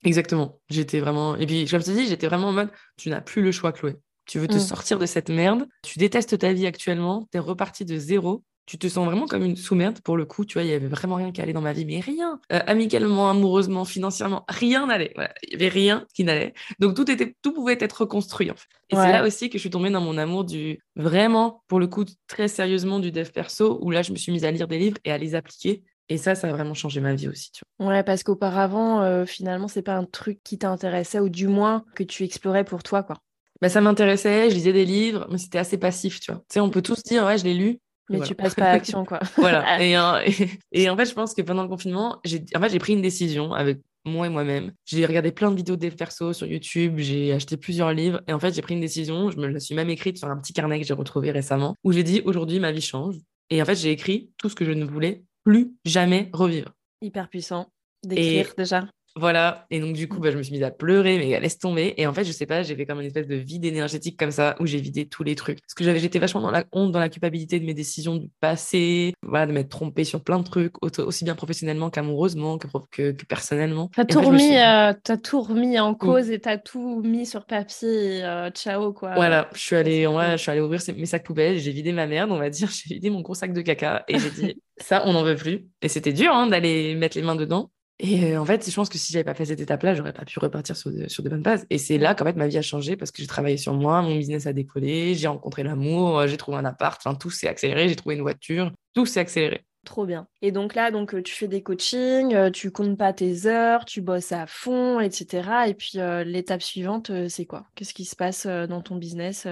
Exactement. 0.05 0.61
J'étais 0.69 1.01
vraiment. 1.01 1.37
Et 1.37 1.47
puis, 1.47 1.65
comme 1.67 1.81
je 1.81 1.87
te 1.87 1.91
dis, 1.91 2.07
j'étais 2.07 2.27
vraiment 2.27 2.49
en 2.49 2.53
mode 2.53 2.71
tu 2.97 3.09
n'as 3.11 3.21
plus 3.21 3.43
le 3.43 3.53
choix, 3.53 3.73
Chloé. 3.73 3.97
Tu 4.27 4.39
veux 4.39 4.49
te 4.49 4.55
Mm. 4.57 4.61
sortir 4.61 4.99
de 4.99 5.07
cette 5.07 5.31
merde. 5.31 5.67
Tu 5.83 5.99
détestes 5.99 6.39
ta 6.39 6.53
vie 6.53 6.67
actuellement. 6.67 7.27
Tu 7.33 7.37
es 7.39 7.41
reparti 7.41 7.85
de 7.85 7.97
zéro. 7.99 8.45
Tu 8.65 8.79
te 8.79 8.87
sens 8.87 9.05
vraiment 9.05 9.27
comme 9.27 9.43
une 9.45 9.57
sous-merde 9.57 9.99
pour 10.05 10.17
le 10.17 10.25
coup. 10.25 10.45
Tu 10.45 10.55
vois, 10.55 10.63
il 10.63 10.71
y 10.71 10.73
avait 10.73 10.87
vraiment 10.87 11.17
rien 11.17 11.33
qui 11.33 11.41
allait 11.43 11.53
dans 11.53 11.61
ma 11.61 11.73
vie, 11.73 11.85
mais 11.85 11.99
rien. 11.99 12.39
Euh, 12.53 12.61
amicalement, 12.69 13.29
amoureusement, 13.29 13.85
financièrement, 13.85 14.45
rien 14.49 14.87
n'allait. 14.87 15.11
Voilà. 15.17 15.35
Il 15.43 15.53
y 15.53 15.55
avait 15.57 15.69
rien 15.69 16.07
qui 16.15 16.23
n'allait. 16.23 16.53
Donc, 16.79 16.95
tout, 16.95 17.11
était, 17.11 17.35
tout 17.43 17.53
pouvait 17.53 17.77
être 17.81 18.03
reconstruit. 18.03 18.53
En 18.53 18.55
fait. 18.55 18.69
Et 18.91 18.97
Ouais. 18.97 19.03
c'est 19.07 19.13
là 19.13 19.25
aussi 19.27 19.51
que 19.51 19.59
je 19.59 19.63
suis 19.63 19.71
tombée 19.71 19.91
dans 19.91 20.01
mon 20.01 20.17
amour 20.17 20.45
du. 20.45 20.79
Vraiment, 20.95 21.65
pour 21.67 21.81
le 21.81 21.89
coup, 21.89 22.05
très 22.29 22.47
sérieusement, 22.47 23.01
du 23.01 23.11
dev 23.11 23.29
perso, 23.31 23.79
où 23.83 23.91
là, 23.91 24.03
je 24.03 24.13
me 24.13 24.17
suis 24.17 24.31
mise 24.31 24.45
à 24.45 24.51
lire 24.53 24.69
des 24.69 24.79
livres 24.79 24.99
et 25.05 25.11
à 25.11 25.19
les 25.19 25.35
appliquer. 25.35 25.83
Et 26.09 26.19
ça, 26.19 26.35
ça 26.35 26.49
a 26.49 26.53
vraiment 26.53 26.75
changé 26.75 27.01
ma 27.01 27.15
vie 27.15 27.29
aussi. 27.29 27.51
Tu 27.53 27.63
vois. 27.79 27.89
Ouais, 27.89 28.03
parce 28.03 28.23
qu'auparavant, 28.23 29.03
euh, 29.03 29.25
finalement, 29.25 29.69
c'est 29.69 29.83
pas 29.83 29.95
un 29.95 30.05
truc 30.05 30.41
qui 30.45 30.59
t'intéressait 30.59 31.21
ou 31.21 31.29
du 31.29 31.49
moins 31.49 31.85
que 31.95 32.03
tu 32.03 32.25
explorais 32.25 32.65
pour 32.65 32.83
toi, 32.83 33.03
quoi. 33.03 33.17
Bah, 33.61 33.69
ça 33.69 33.81
m'intéressait, 33.81 34.51
je 34.51 34.55
lisais 34.55 34.73
des 34.73 34.85
livres, 34.85 35.27
mais 35.31 35.39
c'était 35.39 35.59
assez 35.59 35.79
passif, 35.79 36.21
tu 36.21 36.33
vois. 36.33 36.41
Tu 36.41 36.55
sais, 36.55 36.61
on 36.61 36.71
peut 36.71 36.83
tous 36.83 37.03
dire, 37.05 37.25
ouais, 37.25 37.39
je 37.39 37.45
l'ai 37.45 37.55
lu. 37.55 37.79
Mais 38.11 38.17
voilà. 38.17 38.29
tu 38.29 38.35
passes 38.35 38.55
pas 38.55 38.65
à 38.65 38.73
l'action, 38.73 39.05
quoi. 39.05 39.21
Voilà. 39.37 39.81
Et, 39.83 39.97
euh, 39.97 40.21
et, 40.27 40.83
et 40.83 40.91
en 40.91 40.97
fait, 40.97 41.07
je 41.07 41.15
pense 41.15 41.33
que 41.33 41.43
pendant 41.43 41.63
le 41.63 41.69
confinement, 41.69 42.19
j'ai 42.25 42.45
en 42.57 42.61
fait, 42.61 42.71
j'ai 42.71 42.81
pris 42.81 42.95
une 42.95 43.03
décision 43.03 43.53
avec 43.55 43.79
moi 44.05 44.27
et 44.27 44.31
moi-même. 44.31 44.73
J'ai 44.85 45.07
regardé 45.07 45.31
plein 45.31 45.51
de 45.51 45.57
vidéos 45.57 45.77
de 45.77 45.87
dev 45.87 45.95
perso 45.95 46.33
sur 46.33 46.47
YouTube, 46.47 46.95
j'ai 46.99 47.33
acheté 47.33 47.57
plusieurs 47.57 47.93
livres. 47.93 48.21
Et 48.27 48.33
en 48.33 48.41
fait, 48.41 48.53
j'ai 48.53 48.63
pris 48.63 48.75
une 48.75 48.81
décision, 48.81 49.31
je 49.31 49.39
me 49.39 49.47
la 49.47 49.61
suis 49.61 49.75
même 49.75 49.91
écrite 49.91 50.19
sur 50.19 50.29
un 50.29 50.37
petit 50.39 50.53
carnet 50.53 50.81
que 50.81 50.87
j'ai 50.87 50.95
retrouvé 50.95 51.31
récemment, 51.31 51.77
où 51.85 51.93
j'ai 51.93 52.03
dit, 52.03 52.21
aujourd'hui, 52.25 52.59
ma 52.59 52.73
vie 52.73 52.81
change. 52.81 53.17
Et 53.51 53.63
en 53.63 53.65
fait, 53.65 53.77
j'ai 53.77 53.91
écrit 53.91 54.31
tout 54.39 54.49
ce 54.49 54.55
que 54.55 54.65
je 54.65 54.73
ne 54.73 54.85
voulais 54.85 55.23
plus 55.45 55.75
jamais 55.85 56.31
revivre. 56.33 56.73
Hyper 57.01 57.29
puissant 57.29 57.73
d'écrire 58.05 58.55
déjà. 58.57 58.89
Voilà, 59.15 59.67
et 59.71 59.79
donc 59.81 59.95
du 59.95 60.09
coup, 60.09 60.21
bah, 60.21 60.31
je 60.31 60.39
me 60.39 60.43
suis 60.43 60.53
mise 60.53 60.63
à 60.63 60.71
pleurer, 60.71 61.19
mais 61.19 61.39
laisse 61.39 61.59
tomber. 61.59 61.95
Et 61.99 62.07
en 62.07 62.15
fait, 62.15 62.25
je 62.25 62.33
sais 62.33 62.47
pas, 62.47 62.63
j'ai 62.63 62.75
fait 62.75 62.87
comme 62.87 63.01
une 63.01 63.07
espèce 63.07 63.27
de 63.27 63.35
vide 63.35 63.65
énergétique 63.65 64.19
comme 64.19 64.31
ça, 64.31 64.57
où 64.59 64.67
j'ai 64.67 64.81
vidé 64.81 65.07
tous 65.07 65.23
les 65.23 65.35
trucs. 65.35 65.61
Parce 65.61 65.75
que 65.75 65.85
j'avais, 65.85 65.99
j'étais 65.99 66.19
vachement 66.19 66.41
dans 66.41 66.51
la 66.51 66.65
honte, 66.73 66.93
dans 66.93 67.01
la 67.01 67.11
culpabilité 67.11 67.61
de 67.61 67.67
mes 67.67 67.75
décisions 67.75 68.17
du 68.17 68.29
passé, 68.41 69.13
voilà, 69.23 69.47
de 69.47 69.53
m'être 69.53 69.69
trompée 69.69 70.05
sur 70.05 70.23
plein 70.23 70.39
de 70.39 70.45
trucs, 70.45 70.73
aussi 70.83 71.25
bien 71.25 71.35
professionnellement 71.35 71.91
qu'amoureusement, 71.91 72.57
que, 72.57 72.67
que, 72.91 73.13
que 73.13 73.27
personnellement. 73.27 73.91
T'as 73.95 74.05
tout, 74.07 74.19
suis 74.19 74.29
remis, 74.29 74.49
dit, 74.49 74.57
euh, 74.57 75.17
tout 75.23 75.43
remis 75.43 75.79
en 75.79 75.95
cause 75.95 76.31
et 76.31 76.41
t'as 76.41 76.57
tout 76.57 77.03
mis 77.03 77.27
sur 77.27 77.45
papier 77.45 78.19
et 78.19 78.25
euh, 78.25 78.51
ciao, 78.51 78.93
quoi. 78.93 79.15
Voilà, 79.15 79.49
je 79.53 79.61
suis 79.61 79.77
allée, 79.77 80.03
c'est 80.03 80.07
ouais, 80.07 80.25
cool. 80.25 80.33
je 80.33 80.37
suis 80.37 80.51
allée 80.51 80.61
ouvrir 80.61 80.81
mes 80.97 81.07
sacs 81.07 81.25
poubelles, 81.25 81.59
j'ai 81.59 81.73
vidé 81.73 81.93
ma 81.93 82.07
merde, 82.07 82.31
on 82.31 82.39
va 82.39 82.51
dire, 82.51 82.69
j'ai 82.87 82.95
vidé 82.95 83.11
mon 83.11 83.21
gros 83.21 83.35
sac 83.35 83.53
de 83.53 83.61
caca, 83.61 84.05
et 84.09 84.19
j'ai 84.19 84.31
dit, 84.31 84.63
ça, 84.79 85.03
on 85.07 85.13
n'en 85.13 85.23
veut 85.23 85.37
plus. 85.37 85.67
Et 85.83 85.89
c'était 85.89 86.13
dur 86.13 86.33
hein, 86.33 86.47
d'aller 86.47 86.95
mettre 86.95 87.17
les 87.17 87.23
mains 87.23 87.37
dedans. 87.37 87.71
Et 88.05 88.37
en 88.37 88.45
fait, 88.45 88.69
je 88.69 88.75
pense 88.75 88.89
que 88.89 88.99
si 88.99 89.13
j'avais 89.13 89.23
pas 89.23 89.33
fait 89.33 89.45
cette 89.45 89.61
étape-là, 89.61 89.95
j'aurais 89.95 90.13
pas 90.13 90.25
pu 90.25 90.37
repartir 90.41 90.77
sur 90.77 90.91
de, 90.91 91.07
sur 91.07 91.23
de 91.23 91.29
bonnes 91.29 91.43
bases. 91.43 91.65
Et 91.71 91.79
c'est 91.79 91.99
là 91.99 92.17
qu'en 92.17 92.25
fait 92.25 92.35
ma 92.35 92.49
vie 92.49 92.59
a 92.59 92.63
changé 92.63 92.97
parce 92.97 93.13
que 93.13 93.23
j'ai 93.23 93.29
travaillé 93.29 93.57
sur 93.57 93.75
moi, 93.75 94.03
mon 94.03 94.17
business 94.17 94.49
a 94.49 94.53
décollé, 94.53 95.15
j'ai 95.15 95.29
rencontré 95.29 95.63
l'amour, 95.63 96.27
j'ai 96.27 96.37
trouvé 96.37 96.57
un 96.57 96.65
appart, 96.65 97.01
enfin 97.01 97.15
tout 97.15 97.31
s'est 97.31 97.47
accéléré, 97.47 97.89
j'ai 97.89 97.95
trouvé 97.95 98.17
une 98.17 98.23
voiture, 98.23 98.73
tout 98.93 99.07
s'est 99.07 99.21
accéléré. 99.21 99.65
Trop 99.85 100.05
bien. 100.05 100.27
Et 100.43 100.51
donc 100.51 100.75
là, 100.75 100.91
donc 100.91 101.23
tu 101.23 101.33
fais 101.33 101.47
des 101.47 101.63
coachings, 101.63 102.51
tu 102.51 102.73
comptes 102.73 102.99
pas 102.99 103.13
tes 103.13 103.47
heures, 103.47 103.85
tu 103.85 104.01
bosses 104.01 104.33
à 104.33 104.47
fond, 104.49 104.99
etc. 104.99 105.49
Et 105.69 105.75
puis 105.75 105.93
l'étape 106.25 106.63
suivante, 106.63 107.13
c'est 107.29 107.47
quoi? 107.47 107.67
Qu'est-ce 107.77 107.95
qui 107.95 108.05
se 108.05 108.17
passe 108.17 108.47
dans 108.47 108.81
ton 108.81 108.97
business 108.97 109.47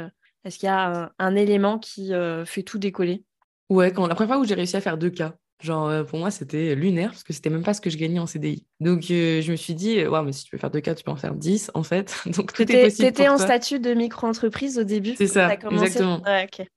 Est-ce 0.44 0.58
qu'il 0.58 0.66
y 0.66 0.70
a 0.70 1.12
un, 1.18 1.36
élément 1.36 1.78
qui 1.78 2.12
fait 2.46 2.62
tout 2.64 2.78
décoller? 2.78 3.22
Ouais, 3.68 3.92
quand 3.92 4.08
la 4.08 4.16
première 4.16 4.34
fois 4.34 4.42
où 4.42 4.44
j'ai 4.44 4.54
réussi 4.54 4.76
à 4.76 4.80
faire 4.80 4.98
deux 4.98 5.10
cas, 5.10 5.36
genre 5.60 6.04
pour 6.06 6.18
moi 6.18 6.30
c'était 6.30 6.74
lunaire 6.74 7.10
parce 7.10 7.22
que 7.22 7.32
c'était 7.32 7.50
même 7.50 7.62
pas 7.62 7.74
ce 7.74 7.80
que 7.80 7.90
je 7.90 7.96
gagnais 7.96 8.18
en 8.18 8.26
CDI. 8.26 8.64
Donc 8.80 9.02
je 9.02 9.50
me 9.50 9.56
suis 9.56 9.74
dit, 9.74 10.06
ouais, 10.06 10.22
mais 10.22 10.32
si 10.32 10.44
tu 10.44 10.50
peux 10.50 10.58
faire 10.58 10.70
deux 10.70 10.80
cas, 10.80 10.94
tu 10.94 11.04
peux 11.04 11.10
en 11.10 11.16
faire 11.16 11.34
dix 11.34 11.70
en 11.74 11.82
fait. 11.82 12.14
Donc 12.26 12.52
tout 12.52 12.62
est 12.62 12.84
possible. 12.84 13.08
T'étais 13.08 13.28
en 13.28 13.38
statut 13.38 13.80
de 13.80 13.94
micro-entreprise 13.94 14.78
au 14.78 14.84
début 14.84 15.14
C'est 15.16 15.26
ça, 15.26 15.54
exactement. 15.54 16.22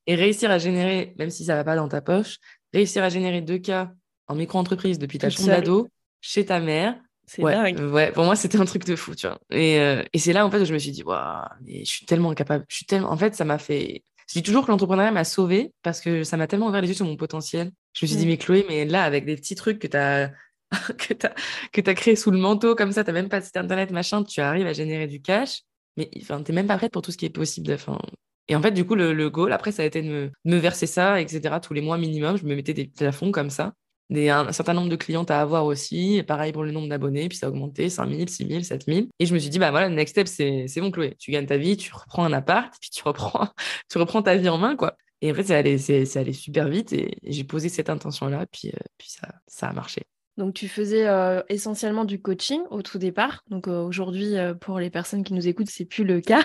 Et 0.08 0.16
réussir 0.16 0.52
à 0.52 0.58
générer, 0.58 1.16
même 1.18 1.30
si 1.30 1.46
ça 1.46 1.56
va 1.56 1.64
pas 1.64 1.76
dans 1.76 1.88
ta 1.88 2.02
poche, 2.02 2.38
réussir 2.74 3.04
à 3.04 3.10
générer 3.10 3.42
deux 3.42 3.60
cas 3.60 3.92
en 4.28 4.36
micro-entreprise 4.36 5.00
depuis 5.00 5.20
ta 5.20 5.30
chambre 5.30 5.50
d'ado, 5.50 5.88
chez 6.22 6.46
ta 6.46 6.60
mère. 6.60 6.96
C'est 7.26 7.42
ouais, 7.42 7.80
Ouais, 7.80 8.12
pour 8.12 8.26
moi, 8.26 8.36
c'était 8.36 8.58
un 8.58 8.66
truc 8.66 8.86
de 8.86 8.98
fou, 8.98 9.16
tu 9.16 9.28
vois. 9.28 9.40
Et, 9.50 9.80
euh, 9.80 10.04
et 10.12 10.20
c'est 10.20 10.34
là, 10.34 10.46
en 10.46 10.52
fait, 10.52 10.60
où 10.60 10.66
je 10.66 10.74
me 10.74 10.78
suis 10.78 10.92
dit, 10.92 11.04
waouh, 11.04 11.46
mais 11.62 11.86
je 11.86 11.90
suis 11.90 12.06
tellement 12.06 12.32
incapable. 12.32 12.66
Je 12.68 12.76
suis 12.76 12.86
tellement... 12.86 13.12
En 13.12 13.18
fait, 13.18 13.34
ça 13.34 13.46
m'a 13.46 13.58
fait. 13.58 14.04
Je 14.28 14.34
dis 14.34 14.44
toujours 14.44 14.66
que 14.66 14.72
l'entrepreneuriat 14.72 15.12
m'a 15.12 15.24
sauvé 15.24 15.72
parce 15.82 16.02
que 16.02 16.24
ça 16.24 16.38
m'a 16.38 16.48
tellement 16.48 16.68
ouvert 16.68 16.82
les 16.82 16.88
yeux 16.88 16.94
sur 16.94 17.06
mon 17.06 17.18
potentiel. 17.18 17.72
Je 17.94 18.06
me 18.06 18.08
suis 18.08 18.18
dit, 18.18 18.26
mm. 18.26 18.30
mais 18.30 18.38
Chloé, 18.38 18.66
mais 18.68 18.86
là, 18.86 19.04
avec 19.04 19.26
des 19.26 19.36
petits 19.36 19.56
trucs 19.56 19.80
que 19.80 19.88
tu 19.88 19.98
as. 19.98 20.32
que 20.98 21.82
tu 21.82 21.90
as, 21.90 21.94
créé 21.94 22.16
sous 22.16 22.32
le 22.32 22.40
manteau, 22.40 22.74
comme 22.74 22.92
ça, 22.92 23.04
tu 23.04 23.12
même 23.12 23.30
pas 23.30 23.40
de 23.40 23.46
site 23.46 23.58
internet, 23.58 23.92
machin, 23.92 24.24
tu 24.24 24.42
arrives 24.42 24.66
à 24.66 24.74
générer 24.74 25.06
du 25.06 25.22
cash, 25.22 25.62
mais 25.98 26.10
enfin, 26.18 26.42
tu 26.42 26.52
même 26.52 26.66
pas 26.66 26.78
prête 26.78 26.92
pour 26.92 27.04
tout 27.04 27.12
ce 27.12 27.18
qui 27.18 27.26
est 27.26 27.30
possible. 27.30 27.72
Enfin, 27.74 28.00
et 28.48 28.56
en 28.56 28.62
fait, 28.62 28.72
du 28.72 28.86
coup, 28.86 28.96
le, 28.96 29.14
le, 29.14 29.30
goal, 29.30 29.54
après, 29.54 29.72
ça 29.72 29.84
a 29.84 29.86
été 29.86 30.02
de 30.02 30.32
me, 30.46 30.58
verser 30.58 30.88
ça, 30.88 31.22
etc., 31.22 31.60
tous 31.62 31.74
les 31.74 31.82
mois 31.82 31.98
minimum. 31.98 32.38
Je 32.38 32.46
me 32.46 32.56
mettais 32.56 32.74
des 32.74 32.86
plafonds 32.88 33.32
comme 33.32 33.50
ça. 33.50 33.74
Des, 34.14 34.30
un, 34.30 34.52
certain 34.52 34.74
nombre 34.74 34.90
de 34.90 34.96
clientes 34.96 35.32
à 35.32 35.42
avoir 35.42 35.66
aussi. 35.66 36.18
Et 36.18 36.24
pareil 36.24 36.54
pour 36.54 36.64
le 36.64 36.72
nombre 36.72 36.88
d'abonnés. 36.88 37.28
Puis 37.28 37.40
ça 37.40 37.48
a 37.48 37.50
augmenté 37.50 37.90
5 37.90 38.10
000, 38.10 38.28
6 38.28 38.48
000, 38.48 38.62
7 38.62 38.86
000. 38.86 39.08
Et 39.20 39.26
je 39.26 39.34
me 39.34 39.40
suis 39.40 39.50
dit, 39.50 39.58
bah 39.58 39.72
voilà, 39.72 39.90
le 39.90 39.96
next 39.96 40.14
step, 40.14 40.28
c'est 40.28 40.80
bon, 40.80 40.92
Chloé. 40.92 41.16
Tu 41.18 41.32
gagnes 41.32 41.48
ta 41.48 41.58
vie, 41.58 41.76
tu 41.76 41.92
reprends 41.94 42.24
un 42.24 42.32
appart, 42.32 42.72
puis 42.80 42.92
tu 42.92 43.02
reprends, 43.04 43.50
tu 43.90 43.98
reprends 43.98 44.22
ta 44.22 44.38
vie 44.38 44.50
en 44.50 44.60
main, 44.60 44.76
quoi. 44.76 44.96
Et 45.22 45.32
en 45.32 45.36
fait, 45.36 45.44
ça 45.44 45.58
allait, 45.58 45.78
c'est 45.78 46.18
allé 46.18 46.34
super 46.34 46.68
vite. 46.68 46.94
Et, 46.94 47.18
j'ai 47.24 47.44
posé 47.44 47.70
cette 47.70 47.90
intention-là, 47.90 48.46
puis, 48.52 48.70
euh, 48.70 48.80
puis 48.98 49.10
ça, 49.10 49.30
ça 49.48 49.70
a 49.70 49.74
marché. 49.74 50.04
Donc 50.38 50.56
tu 50.56 50.68
faisais 50.68 51.08
euh, 51.08 51.42
essentiellement 51.48 52.06
du 52.06 52.22
coaching 52.22 52.62
au 52.72 52.82
tout 52.82 52.98
départ. 52.98 53.44
Donc 53.50 53.68
euh, 53.68 53.82
aujourd'hui, 53.84 54.36
pour 54.62 54.80
les 54.80 54.90
personnes 54.90 55.24
qui 55.24 55.34
nous 55.34 55.48
écoutent, 55.48 55.70
c'est 55.70 55.86
plus 55.86 56.04
le 56.04 56.22
cas. 56.22 56.44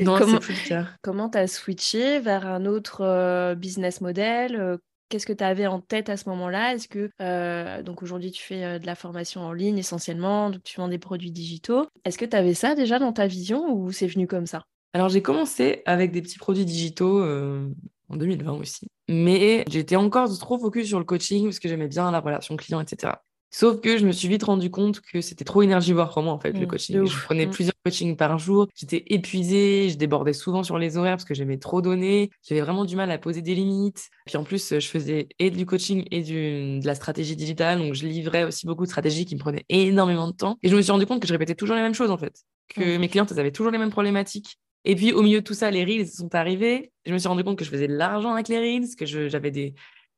Non, 0.00 0.16
comment, 0.18 0.38
plus 0.38 0.54
le 0.54 0.68
cas. 0.68 0.88
Comment 1.02 1.30
tu 1.30 1.38
as 1.38 1.46
switché 1.46 2.18
vers 2.18 2.46
un 2.46 2.66
autre 2.66 3.54
business 3.54 4.00
model 4.00 4.78
Qu'est-ce 5.08 5.26
que 5.26 5.32
tu 5.32 5.44
avais 5.44 5.66
en 5.66 5.80
tête 5.80 6.08
à 6.08 6.16
ce 6.16 6.28
moment-là? 6.28 6.74
Est-ce 6.74 6.88
que 6.88 7.10
euh, 7.20 7.82
donc 7.82 8.02
aujourd'hui 8.02 8.30
tu 8.30 8.42
fais 8.42 8.78
de 8.78 8.86
la 8.86 8.94
formation 8.94 9.42
en 9.42 9.52
ligne 9.52 9.78
essentiellement, 9.78 10.50
donc 10.50 10.62
tu 10.62 10.80
vends 10.80 10.88
des 10.88 10.98
produits 10.98 11.30
digitaux. 11.30 11.86
Est-ce 12.04 12.18
que 12.18 12.24
tu 12.24 12.36
avais 12.36 12.54
ça 12.54 12.74
déjà 12.74 12.98
dans 12.98 13.12
ta 13.12 13.26
vision 13.26 13.72
ou 13.72 13.92
c'est 13.92 14.06
venu 14.06 14.26
comme 14.26 14.46
ça? 14.46 14.64
Alors 14.92 15.08
j'ai 15.08 15.22
commencé 15.22 15.82
avec 15.86 16.10
des 16.12 16.22
petits 16.22 16.38
produits 16.38 16.64
digitaux 16.64 17.22
en 17.22 18.16
2020 18.16 18.52
aussi, 18.52 18.86
mais 19.08 19.64
j'étais 19.68 19.96
encore 19.96 20.36
trop 20.38 20.58
focus 20.58 20.88
sur 20.88 20.98
le 20.98 21.04
coaching 21.04 21.44
parce 21.44 21.58
que 21.58 21.68
j'aimais 21.68 21.88
bien 21.88 22.10
la 22.10 22.20
relation 22.20 22.56
client, 22.56 22.80
etc. 22.80 23.14
Sauf 23.56 23.80
que 23.80 23.98
je 23.98 24.04
me 24.04 24.10
suis 24.10 24.26
vite 24.26 24.42
rendu 24.42 24.68
compte 24.68 25.00
que 25.00 25.20
c'était 25.20 25.44
trop 25.44 25.62
énergivore 25.62 26.12
pour 26.12 26.24
moi, 26.24 26.32
en 26.32 26.40
fait, 26.40 26.50
le 26.50 26.64
mmh, 26.64 26.66
coaching. 26.66 27.06
Je 27.06 27.24
prenais 27.24 27.46
mmh. 27.46 27.50
plusieurs 27.50 27.74
coachings 27.84 28.16
par 28.16 28.36
jour. 28.36 28.66
J'étais 28.74 29.04
épuisée, 29.06 29.90
je 29.90 29.96
débordais 29.96 30.32
souvent 30.32 30.64
sur 30.64 30.76
les 30.76 30.96
horaires 30.96 31.14
parce 31.14 31.24
que 31.24 31.34
j'aimais 31.34 31.58
trop 31.58 31.80
donner. 31.80 32.30
J'avais 32.42 32.62
vraiment 32.62 32.84
du 32.84 32.96
mal 32.96 33.12
à 33.12 33.18
poser 33.18 33.42
des 33.42 33.54
limites. 33.54 34.08
Puis 34.26 34.36
en 34.36 34.42
plus, 34.42 34.74
je 34.80 34.88
faisais 34.88 35.28
et 35.38 35.52
du 35.52 35.66
coaching 35.66 36.04
et 36.10 36.22
du, 36.22 36.80
de 36.80 36.84
la 36.84 36.96
stratégie 36.96 37.36
digitale. 37.36 37.78
Donc, 37.78 37.94
je 37.94 38.04
livrais 38.08 38.42
aussi 38.42 38.66
beaucoup 38.66 38.82
de 38.82 38.88
stratégies 38.88 39.24
qui 39.24 39.36
me 39.36 39.40
prenaient 39.40 39.64
énormément 39.68 40.26
de 40.26 40.34
temps. 40.34 40.58
Et 40.64 40.68
je 40.68 40.74
me 40.74 40.82
suis 40.82 40.90
rendu 40.90 41.06
compte 41.06 41.22
que 41.22 41.28
je 41.28 41.32
répétais 41.32 41.54
toujours 41.54 41.76
les 41.76 41.82
mêmes 41.82 41.94
choses, 41.94 42.10
en 42.10 42.18
fait. 42.18 42.34
Que 42.74 42.96
mmh. 42.96 43.00
mes 43.00 43.08
clientes, 43.08 43.30
elles 43.30 43.38
avaient 43.38 43.52
toujours 43.52 43.70
les 43.70 43.78
mêmes 43.78 43.90
problématiques. 43.90 44.58
Et 44.84 44.96
puis, 44.96 45.12
au 45.12 45.22
milieu 45.22 45.38
de 45.38 45.44
tout 45.44 45.54
ça, 45.54 45.70
les 45.70 45.84
Reels 45.84 46.08
sont 46.08 46.34
arrivés. 46.34 46.90
Je 47.06 47.12
me 47.12 47.18
suis 47.18 47.28
rendu 47.28 47.44
compte 47.44 47.56
que 47.56 47.64
je 47.64 47.70
faisais 47.70 47.86
de 47.86 47.94
l'argent 47.94 48.32
avec 48.32 48.48
les 48.48 48.58
Reels, 48.58 48.96
que 48.98 49.06
j'avais 49.06 49.52
des, 49.52 49.74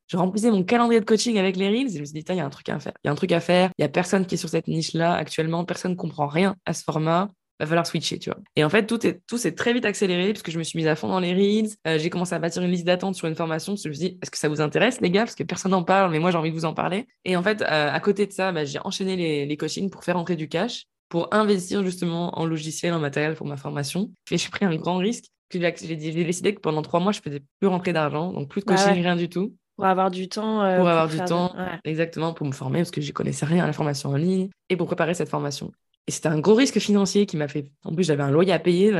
je 0.09 0.16
remplissais 0.16 0.51
mon 0.51 0.62
calendrier 0.62 1.01
de 1.01 1.05
coaching 1.05 1.38
avec 1.38 1.57
les 1.57 1.69
Reels 1.69 1.88
et 1.88 1.97
je 1.97 2.01
me 2.01 2.05
suis 2.05 2.14
dit, 2.14 2.25
il 2.29 2.37
y 2.37 2.40
a 2.40 2.45
un 2.45 2.51
truc 2.51 2.69
à 2.69 2.79
faire. 2.79 2.92
Il 3.05 3.09
y 3.09 3.11
a 3.11 3.12
un 3.12 3.16
truc 3.16 3.33
à 3.33 3.40
faire. 3.40 3.71
Il 3.79 3.83
y 3.83 3.85
a 3.85 3.88
personne 3.88 4.27
qui 4.27 4.37
est 4.37 4.38
sur 4.38 4.49
cette 4.49 4.69
niche-là 4.69 5.14
actuellement. 5.14 5.64
Personne 5.64 5.92
ne 5.92 5.97
comprend 5.97 6.27
rien 6.27 6.57
à 6.64 6.73
ce 6.75 6.85
format. 6.85 7.31
Il 7.59 7.64
va 7.64 7.69
falloir 7.69 7.87
switcher, 7.87 8.19
tu 8.19 8.29
vois. 8.29 8.38
Et 8.55 8.64
en 8.64 8.69
fait, 8.69 8.87
tout 8.87 9.05
est 9.07 9.23
tout 9.27 9.38
s'est 9.38 9.55
très 9.55 9.73
vite 9.73 9.87
accéléré 9.87 10.33
puisque 10.33 10.51
je 10.51 10.59
me 10.59 10.62
suis 10.62 10.77
mise 10.77 10.87
à 10.87 10.95
fond 10.95 11.09
dans 11.09 11.21
les 11.21 11.33
Reels. 11.33 11.71
Euh, 11.87 11.99
j'ai 11.99 12.11
commencé 12.11 12.35
à 12.35 12.38
bâtir 12.38 12.62
une 12.62 12.71
liste 12.71 12.85
d'attente 12.85 13.14
sur 13.14 13.27
une 13.27 13.35
formation. 13.35 13.73
Parce 13.73 13.83
que 13.83 13.88
je 13.88 13.90
me 13.90 13.95
suis 13.95 14.11
dit, 14.11 14.19
est-ce 14.23 14.31
que 14.31 14.38
ça 14.38 14.49
vous 14.49 14.61
intéresse, 14.61 15.01
les 15.01 15.11
gars? 15.11 15.23
Parce 15.23 15.35
que 15.35 15.42
personne 15.42 15.73
n'en 15.73 15.83
parle, 15.83 16.12
mais 16.12 16.19
moi, 16.19 16.31
j'ai 16.31 16.37
envie 16.37 16.51
de 16.51 16.55
vous 16.55 16.66
en 16.66 16.75
parler. 16.75 17.07
Et 17.25 17.37
en 17.37 17.42
fait, 17.42 17.62
euh, 17.62 17.90
à 17.90 17.99
côté 18.01 18.27
de 18.27 18.33
ça, 18.33 18.53
bah, 18.53 18.64
j'ai 18.66 18.79
enchaîné 18.85 19.16
les, 19.16 19.47
les 19.47 19.57
coachings 19.57 19.88
pour 19.90 20.05
faire 20.05 20.19
entrer 20.19 20.37
du 20.37 20.49
cash, 20.49 20.85
pour 21.09 21.33
investir 21.33 21.83
justement 21.83 22.38
en 22.38 22.45
logiciel, 22.45 22.92
en 22.92 23.01
matériel 23.01 23.35
pour 23.35 23.47
ma 23.47 23.57
formation. 23.57 24.11
Et 24.31 24.37
j'ai 24.37 24.51
pris 24.51 24.66
un 24.66 24.77
grand 24.77 24.99
risque. 24.99 25.25
J'ai 25.51 25.61
décidé 25.61 26.55
que 26.55 26.61
pendant 26.61 26.83
trois 26.83 27.01
mois, 27.01 27.12
je 27.12 27.21
faisais 27.21 27.40
plus 27.61 27.69
rentrer 27.69 27.92
d'argent, 27.92 28.33
donc 28.33 28.51
plus 28.51 28.61
de 28.61 28.66
bah 28.66 28.75
coaching, 28.75 29.01
rien 29.01 29.16
du 29.16 29.29
tout. 29.29 29.55
Pour 29.76 29.86
avoir 29.86 30.10
du 30.10 30.28
temps. 30.28 30.62
Euh, 30.62 30.78
pour 30.78 30.88
avoir 30.88 31.08
du 31.08 31.18
temps, 31.18 31.54
exactement, 31.84 32.32
pour 32.32 32.46
me 32.46 32.52
former, 32.52 32.78
parce 32.78 32.90
que 32.90 33.00
je 33.00 33.12
connaissais 33.12 33.46
rien 33.46 33.64
à 33.64 33.66
la 33.66 33.72
formation 33.72 34.10
en 34.10 34.16
ligne, 34.16 34.48
et 34.68 34.76
pour 34.76 34.86
préparer 34.86 35.14
cette 35.14 35.28
formation. 35.28 35.72
Et 36.08 36.12
c'était 36.12 36.28
un 36.28 36.38
gros 36.38 36.54
risque 36.54 36.78
financier 36.78 37.26
qui 37.26 37.36
m'a 37.36 37.48
fait. 37.48 37.70
En 37.84 37.94
plus, 37.94 38.04
j'avais 38.04 38.22
un 38.22 38.30
loyer 38.30 38.52
à 38.52 38.58
payer, 38.58 38.92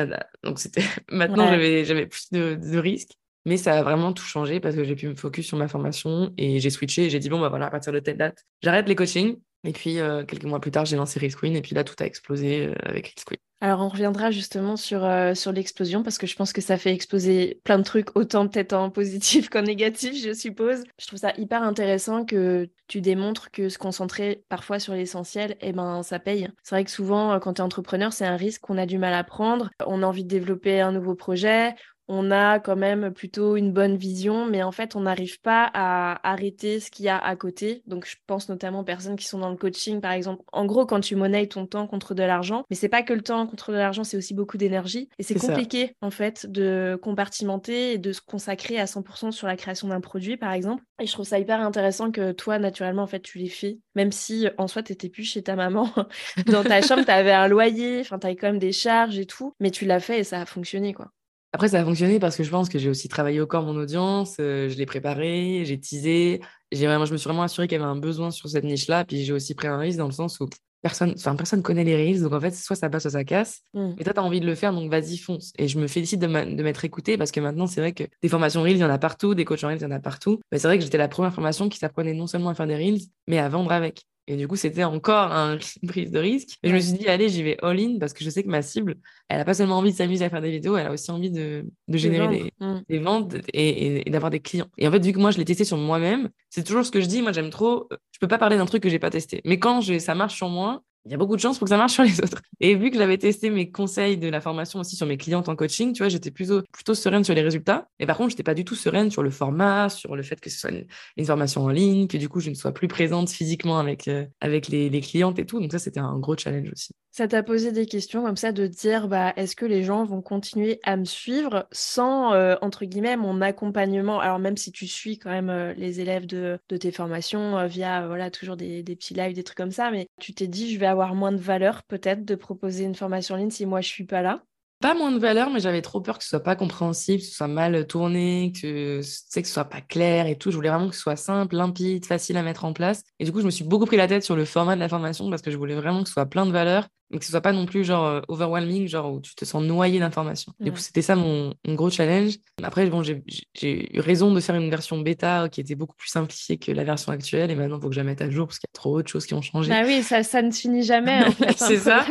donc 0.43 0.59
c'était. 0.59 0.83
Maintenant, 1.11 1.47
j'avais 1.49 2.07
plus 2.07 2.31
de, 2.33 2.55
de 2.57 2.79
risques. 2.79 3.13
Mais 3.47 3.57
ça 3.57 3.79
a 3.79 3.83
vraiment 3.85 4.13
tout 4.13 4.25
changé 4.25 4.59
parce 4.59 4.75
que 4.75 4.83
j'ai 4.83 4.97
pu 4.97 5.07
me 5.07 5.15
focus 5.15 5.47
sur 5.47 5.57
ma 5.57 5.69
formation 5.69 6.33
et 6.37 6.59
j'ai 6.59 6.69
switché. 6.69 7.05
Et 7.05 7.11
j'ai 7.11 7.21
dit, 7.21 7.29
bon, 7.29 7.39
bah 7.39 7.49
voilà, 7.49 7.67
à 7.67 7.71
partir 7.71 7.93
de 7.93 8.01
telle 8.01 8.17
date, 8.17 8.45
j'arrête 8.61 8.89
les 8.89 8.97
coachings. 8.97 9.37
Et 9.63 9.73
puis, 9.73 10.01
euh, 10.01 10.25
quelques 10.25 10.45
mois 10.45 10.61
plus 10.61 10.73
tard, 10.73 10.85
j'ai 10.85 10.97
lancé 10.97 11.21
Risk 11.21 11.39
Queen. 11.39 11.55
Et 11.55 11.63
puis 11.63 11.77
là, 11.77 11.85
tout 11.85 11.95
a 12.01 12.07
explosé 12.07 12.67
euh, 12.67 12.75
avec 12.83 13.07
Risk 13.07 13.29
Queen. 13.29 13.39
Alors, 13.63 13.81
on 13.81 13.89
reviendra 13.89 14.31
justement 14.31 14.77
sur, 14.77 15.03
euh, 15.05 15.35
sur 15.35 15.51
l'explosion 15.51 16.03
parce 16.03 16.19
que 16.19 16.27
je 16.27 16.37
pense 16.37 16.53
que 16.53 16.61
ça 16.61 16.77
fait 16.77 16.93
exploser 16.93 17.61
plein 17.65 17.79
de 17.79 17.85
trucs, 17.85 18.15
autant 18.15 18.47
peut-être 18.49 18.75
en 18.75 18.91
positif 18.91 19.49
qu'en 19.51 19.63
négatif, 19.63 20.15
je 20.23 20.35
suppose. 20.35 20.85
Je 20.99 21.07
trouve 21.07 21.19
ça 21.19 21.33
hyper 21.39 21.63
intéressant 21.63 22.27
que 22.27 22.69
tu 22.87 23.01
démontres 23.01 23.51
que 23.51 23.71
se 23.71 23.79
concentrer 23.79 24.45
parfois 24.51 24.79
sur 24.79 24.93
l'essentiel, 24.93 25.57
eh 25.63 25.73
ben, 25.73 26.03
ça 26.03 26.19
paye. 26.19 26.49
C'est 26.63 26.75
vrai 26.75 26.85
que 26.85 26.91
souvent, 26.91 27.33
euh, 27.33 27.39
quand 27.39 27.55
tu 27.55 27.63
es 27.63 27.65
entrepreneur, 27.65 28.13
c'est 28.13 28.27
un 28.27 28.37
risque 28.37 28.61
qu'on 28.61 28.77
a 28.77 28.85
du 28.85 28.99
mal 28.99 29.15
à 29.15 29.25
prendre. 29.25 29.71
On 29.87 30.03
a 30.03 30.07
envie 30.07 30.25
de 30.25 30.29
développer 30.29 30.83
un 30.83 30.93
nouveau 30.93 31.15
projet, 31.15 31.75
on 32.09 32.31
a 32.31 32.61
quand 32.61 32.77
même 32.77 33.13
plutôt 33.13 33.57
une 33.57 33.73
bonne 33.73 33.97
vision, 33.97 34.47
mais 34.47 34.63
en 34.63 34.73
fait, 34.73 34.97
on 34.97 35.01
n'arrive 35.01 35.41
pas 35.41 35.71
à 35.75 36.29
arrêter 36.29 36.81
ce 36.81 36.91
qu'il 36.91 37.05
y 37.05 37.09
a 37.09 37.19
à 37.19 37.37
côté. 37.37 37.83
Donc, 37.87 38.07
je 38.07 38.17
pense 38.27 38.49
notamment 38.49 38.81
aux 38.81 38.85
personnes 38.85 39.17
qui 39.17 39.27
sont 39.27 39.39
dans 39.39 39.51
le 39.51 39.57
coaching, 39.57 40.01
par 40.01 40.13
exemple. 40.13 40.43
En 40.53 40.67
gros, 40.67 40.87
quand 40.87 41.01
tu 41.01 41.17
monnaies 41.17 41.47
ton 41.47 41.67
temps 41.67 41.87
contre 41.87 42.15
de 42.15 42.23
l'argent, 42.23 42.65
mais 42.71 42.77
c'est 42.77 42.89
pas 42.89 43.03
que 43.03 43.13
le 43.13 43.23
temps 43.23 43.47
contre 43.47 43.73
de 43.73 43.77
l'argent, 43.77 44.05
c'est 44.05 44.17
aussi 44.17 44.35
beaucoup 44.35 44.57
d'énergie. 44.57 45.09
Et 45.19 45.23
c'est 45.23 45.35
compliqué, 45.35 45.97
en 46.01 46.11
fait, 46.11 46.47
de 46.47 46.99
compartimenter 47.03 47.93
et 47.93 47.99
de 47.99 48.13
se 48.13 48.21
consacrer 48.21 48.79
à 48.79 48.87
100% 48.87 49.33
sur 49.33 49.47
la 49.47 49.57
création 49.57 49.89
d'un 49.89 50.01
produit, 50.01 50.37
par 50.37 50.53
exemple. 50.53 50.83
Et 51.01 51.07
je 51.07 51.13
trouve 51.13 51.27
ça 51.27 51.39
hyper 51.39 51.61
intéressant 51.61 52.11
que 52.11 52.33
toi, 52.33 52.59
naturellement, 52.59 53.03
en 53.03 53.07
fait, 53.07 53.21
tu 53.21 53.39
l'aies 53.39 53.49
fait, 53.49 53.79
même 53.95 54.13
si 54.13 54.49
en 54.59 54.69
soi, 54.69 54.83
tu 54.83 54.93
n'étais 54.93 55.09
plus 55.09 55.25
chez 55.25 55.43
ta 55.43 55.57
maman. 55.57 55.91
dans 56.47 56.63
ta 56.63 56.81
chambre, 56.83 57.05
tu 57.05 57.11
avais 57.11 57.33
un 57.33 57.49
loyer, 57.49 58.01
enfin, 58.01 58.19
tu 58.19 58.27
avais 58.27 58.37
quand 58.37 58.47
même 58.47 58.59
des 58.59 58.73
charges 58.73 59.19
et 59.19 59.27
tout, 59.27 59.53
mais 59.61 59.71
tu 59.71 59.85
l'as 59.85 60.01
fait 60.01 60.21
et 60.21 60.25
ça 60.25 60.41
a 60.41 60.47
fonctionné, 60.47 60.95
quoi. 60.95 61.11
Après, 61.57 61.69
ça 61.69 61.81
a 61.81 61.85
fonctionné 61.87 62.19
parce 62.19 62.37
que 62.37 62.45
je 62.45 62.51
pense 62.51 62.69
que 62.69 62.79
j'ai 62.79 62.91
aussi 62.91 63.09
travaillé 63.09 63.41
au 63.41 63.47
corps 63.47 63.63
mon 63.63 63.75
audience, 63.77 64.37
euh, 64.41 64.69
je 64.69 64.77
l'ai 64.77 64.85
préparé, 64.85 65.63
j'ai 65.65 65.81
teasé, 65.81 66.43
j'ai 66.71 66.87
vraiment, 66.87 67.07
je 67.07 67.13
me 67.13 67.17
suis 67.17 67.29
vraiment 67.29 67.45
assuré 67.45 67.67
qu'il 67.67 67.79
y 67.79 67.81
avait 67.81 67.91
un 67.91 67.97
besoin 67.97 68.31
sur 68.31 68.51
cette 68.51 68.65
niche-là, 68.65 69.07
puis 69.07 69.25
j'ai 69.25 69.33
aussi 69.33 69.55
pris 69.55 69.67
un 69.67 69.79
risque 69.79 69.97
dans 69.97 70.05
le 70.05 70.13
sens 70.13 70.39
où 70.39 70.51
personne, 70.83 71.15
enfin, 71.17 71.35
personne 71.35 71.63
connaît 71.63 71.83
les 71.83 71.97
reels, 71.97 72.21
donc 72.21 72.35
en 72.35 72.41
fait, 72.43 72.55
soit 72.55 72.77
ça 72.77 72.91
passe, 72.91 73.05
soit 73.05 73.13
ça 73.13 73.25
casse. 73.25 73.63
Mmh. 73.73 73.93
Et 73.97 74.05
toi, 74.05 74.13
tu 74.13 74.21
as 74.21 74.23
envie 74.23 74.41
de 74.41 74.45
le 74.45 74.55
faire, 74.55 74.75
donc 74.75 74.91
vas-y, 74.91 75.17
fonce. 75.17 75.55
Et 75.57 75.67
je 75.67 75.79
me 75.79 75.87
félicite 75.87 76.21
de 76.21 76.27
m'être 76.27 76.85
écoutée 76.85 77.17
parce 77.17 77.31
que 77.31 77.41
maintenant, 77.41 77.67
c'est 77.67 77.81
vrai 77.81 77.93
que 77.93 78.05
des 78.21 78.29
formations 78.29 78.61
reels, 78.61 78.77
il 78.77 78.81
y 78.81 78.85
en 78.85 78.91
a 78.91 78.99
partout, 78.99 79.35
des 79.35 79.47
coachs 79.47 79.65
en 79.65 79.69
reels, 79.69 79.79
il 79.79 79.85
y 79.85 79.87
en 79.87 79.93
a 79.93 79.99
partout. 79.99 80.43
Mais 80.53 80.59
c'est 80.59 80.69
vrai 80.69 80.77
que 80.77 80.85
j'étais 80.85 80.99
la 80.99 81.09
première 81.09 81.33
formation 81.33 81.71
qui 81.71 81.79
s'apprenait 81.79 82.13
non 82.13 82.27
seulement 82.27 82.51
à 82.51 82.55
faire 82.55 82.67
des 82.67 82.77
reels, 82.77 83.01
mais 83.29 83.39
à 83.39 83.49
vendre 83.49 83.73
avec. 83.73 84.05
Et 84.29 84.37
du 84.37 84.49
coup, 84.49 84.57
c'était 84.57 84.85
encore 84.85 85.33
un, 85.33 85.59
une 85.83 85.89
prise 85.89 86.11
de 86.11 86.19
risque. 86.19 86.59
Et 86.63 86.69
je 86.69 86.75
me 86.75 86.81
suis 86.81 86.95
dit, 86.95 87.09
allez, 87.09 87.29
j'y 87.29 87.43
vais 87.43 87.57
all-in 87.63 87.99
parce 87.99 88.13
que 88.13 88.25
je 88.25 88.31
sais 88.31 88.43
que 88.43 88.49
ma 88.49 88.63
cible, 88.63 88.97
elle 89.29 89.39
n'a 89.39 89.45
pas 89.45 89.55
seulement 89.55 89.79
envie 89.79 89.93
de 89.93 89.97
s'amuser 89.97 90.25
à 90.25 90.31
faire 90.31 90.43
des 90.43 90.51
vidéos, 90.51 90.77
elle 90.77 90.87
a 90.87 90.93
aussi 90.93 91.11
envie 91.11 91.31
de, 91.31 91.65
de 91.89 91.99
générer 91.99 92.53
mmh. 92.61 92.81
des, 92.89 92.99
ventes 92.99 93.35
et, 93.53 94.09
d'avoir 94.11 94.31
des 94.31 94.41
clients. 94.41 94.69
Et 94.79 94.89
en 94.89 94.91
fait, 94.91 95.05
vu 95.05 95.13
que 95.13 95.19
moi, 95.19 95.31
je 95.31 95.39
l'ai 95.39 95.45
testé 95.45 95.65
sur 95.65 95.77
moi-même, 95.77 96.29
c'est 96.51 96.65
toujours 96.65 96.85
ce 96.85 96.91
que 96.91 97.01
je 97.01 97.07
dis. 97.07 97.23
Moi, 97.23 97.33
j'aime 97.33 97.51
trop. 97.51 97.89
Je 98.13 98.19
peux 98.19 98.29
pas 98.29 98.39
parler 98.39 98.57
d'un 98.57 98.67
truc 98.67 98.83
que 98.83 98.89
j'ai 98.89 98.99
pas 98.99 99.11
testé. 99.11 99.41
Mais 99.45 99.59
quand 99.59 99.81
ça 100.01 100.15
marche 100.15 100.35
sur 100.35 100.49
moi, 100.49 100.83
il 101.07 101.13
y 101.13 101.15
a 101.15 101.19
beaucoup 101.19 101.37
de 101.37 101.41
chances 101.41 101.59
pour 101.59 101.67
que 101.67 101.71
ça 101.71 101.77
marche 101.77 101.93
sur 101.93 102.03
les 102.03 102.21
autres. 102.21 102.43
Et 102.59 102.75
vu 102.75 102.91
que 102.91 102.99
j'avais 102.99 103.17
testé 103.17 103.49
mes 103.51 103.71
conseils 103.71 104.19
de 104.19 104.29
la 104.29 104.41
formation 104.41 104.81
aussi 104.81 104.97
sur 104.97 105.07
mes 105.07 105.17
clientes 105.17 105.49
en 105.49 105.55
coaching, 105.55 105.93
tu 105.93 106.03
vois, 106.03 106.09
j'étais 106.09 106.33
plutôt, 106.33 106.63
sereine 106.95 107.23
sur 107.23 107.35
les 107.35 107.43
résultats. 107.43 107.89
Et 108.01 108.07
par 108.07 108.17
contre, 108.17 108.31
j'étais 108.31 108.43
pas 108.43 108.55
du 108.55 108.65
tout 108.65 108.75
sereine 108.75 109.11
sur 109.11 109.23
le 109.23 109.31
format, 109.31 109.89
sur 109.89 110.17
le 110.17 110.23
fait 110.25 110.41
que 110.41 110.51
ce 110.51 110.59
soit 110.59 110.71
une, 111.17 111.25
formation 111.25 111.63
en 111.63 111.69
ligne, 111.69 112.09
que 112.09 112.17
du 112.17 112.29
coup, 112.29 112.41
je 112.41 112.51
ne 112.51 112.55
sois 112.55 112.73
plus 112.73 112.89
présente 112.89 113.31
physiquement 113.31 113.79
avec, 113.79 114.09
euh, 114.09 114.27
avec 114.41 114.69
les, 114.69 114.91
clientes 115.01 115.39
et 115.39 115.47
tout. 115.47 115.61
Donc 115.61 115.71
ça, 115.71 115.79
c'était 115.79 116.01
un 116.01 116.19
gros 116.19 116.37
challenge 116.37 116.71
aussi. 116.73 116.93
Ça 117.13 117.29
t'a 117.29 117.43
posé 117.43 117.73
des 117.73 117.87
questions 117.87 118.23
comme 118.23 118.37
ça 118.37 118.53
de 118.53 118.67
dire 118.67 119.09
bah, 119.09 119.33
est-ce 119.37 119.57
que 119.57 119.65
les 119.65 119.85
gens 119.85 120.05
vont 120.05 120.21
continuer 120.21 120.81
à 120.83 120.97
me 120.97 121.05
suivre 121.05 121.67
sans, 121.71 122.35
euh, 122.35 122.57
entre 122.61 122.85
guillemets, 122.85 123.17
mon 123.17 123.41
accompagnement? 123.41 124.21
Alors, 124.21 124.39
même 124.39 124.57
si 124.57 124.73
tu 124.73 124.87
suis 124.87 125.19
quand 125.19 125.31
même 125.31 125.51
euh, 125.51 125.73
les 125.75 126.01
élèves 126.01 126.27
de, 126.27 126.59
de 126.69 126.77
tes 126.77 126.91
formations 126.93 127.67
via 127.67 128.07
voilà, 128.07 128.31
toujours 128.31 128.57
des, 128.57 128.83
des, 128.83 128.97
petits 128.97 129.15
lives, 129.15 129.35
des 129.35 129.45
trucs 129.45 129.57
comme 129.57 129.71
ça, 129.71 129.91
mais 129.91 130.09
tu 130.21 130.35
t'es 130.35 130.47
dit 130.47 130.73
je 130.73 130.79
vais 130.79 130.87
avoir 130.87 130.96
moins 131.15 131.33
de 131.33 131.41
valeur 131.41 131.83
peut-être 131.85 132.25
de 132.25 132.35
proposer 132.35 132.85
une 132.85 132.95
formation 132.95 133.35
en 133.35 133.39
ligne 133.39 133.51
si 133.51 133.67
moi 133.67 133.81
je 133.81 133.89
suis 133.89 134.05
pas 134.05 134.23
là? 134.23 134.43
Pas 134.81 134.95
moins 134.95 135.11
de 135.11 135.19
valeur, 135.19 135.51
mais 135.51 135.61
j'avais 135.61 135.81
trop 135.81 136.03
peur 136.03 136.19
que 136.19 136.25
ce 136.25 136.29
soit 136.29 136.43
pas 136.43 136.55
compréhensible, 136.55 137.21
que 137.21 137.27
ce 137.27 137.35
soit 137.35 137.49
mal 137.49 137.87
tourné, 137.87 138.53
que, 138.55 138.99
tu 138.99 139.03
sais, 139.03 139.41
que 139.41 139.49
ce 139.49 139.55
soit 139.55 139.65
pas 139.65 139.81
clair 139.81 140.27
et 140.27 140.37
tout. 140.37 140.51
Je 140.51 140.57
voulais 140.57 140.69
vraiment 140.69 140.89
que 140.91 140.95
ce 140.95 141.01
soit 141.01 141.17
simple, 141.17 141.57
limpide, 141.57 142.05
facile 142.05 142.37
à 142.37 142.43
mettre 142.43 142.67
en 142.67 142.75
place. 142.75 143.03
Et 143.19 143.25
du 143.25 143.33
coup, 143.33 143.41
je 143.41 143.47
me 143.47 143.51
suis 143.51 143.65
beaucoup 143.65 143.87
pris 143.87 143.97
la 143.97 144.07
tête 144.07 144.23
sur 144.23 144.37
le 144.37 144.45
format 144.45 144.75
de 144.75 144.81
la 144.81 144.91
formation 144.91 145.31
parce 145.31 145.41
que 145.41 145.51
je 145.51 145.57
voulais 145.57 145.75
vraiment 145.75 146.03
que 146.03 146.09
ce 146.09 146.13
soit 146.13 146.27
plein 146.27 146.45
de 146.45 146.53
valeur, 146.53 146.89
mais 147.11 147.19
que 147.19 147.25
ce 147.25 147.31
soit 147.31 147.41
pas 147.41 147.53
non 147.53 147.67
plus 147.67 147.85
genre 147.85 148.05
euh, 148.05 148.21
overwhelming, 148.29 148.89
genre 148.89 149.13
où 149.13 149.21
tu 149.21 149.35
te 149.35 149.45
sens 149.45 149.63
noyé 149.63 150.01
d'informations. 150.01 150.53
Du 150.61 150.73
coup, 150.73 150.79
c'était 150.79 151.03
ça 151.03 151.15
mon, 151.15 151.55
gros 151.67 151.91
challenge. 151.91 152.35
Après, 152.63 152.87
bon, 152.87 153.03
j'ai 153.03 153.23
eu 153.63 154.01
raison 154.01 154.33
de 154.33 154.41
faire 154.41 154.57
une 154.57 154.71
version 154.71 154.99
bêta 154.99 155.49
qui 155.49 155.61
était 155.61 155.75
beaucoup 155.75 155.97
plus 155.97 156.09
simplifiée 156.09 156.59
que 156.59 156.73
la 156.73 156.85
version 156.85 157.13
actuelle. 157.13 157.51
Et 157.51 157.55
maintenant, 157.55 157.77
il 157.79 157.83
faut 157.83 157.89
que 157.89 157.95
je 157.95 158.01
la 158.01 158.05
mette 158.05 158.23
à 158.23 158.31
jour 158.31 158.47
parce 158.47 158.59
qu'il 158.59 158.69
y 158.69 158.75
a 158.75 158.79
trop 158.79 158.97
d'autres 158.97 159.11
choses 159.11 159.27
qui 159.27 159.35
ont 159.35 159.43
changé. 159.43 159.71
Bah 159.71 159.83
oui, 159.85 160.03
ça, 160.03 160.23
ça 160.23 160.43
ne 160.43 160.51
finit 160.51 160.83
jamais. 160.83 161.25
En 161.25 161.31
fait, 161.33 161.57
C'est 161.57 161.77
ça. 161.79 162.05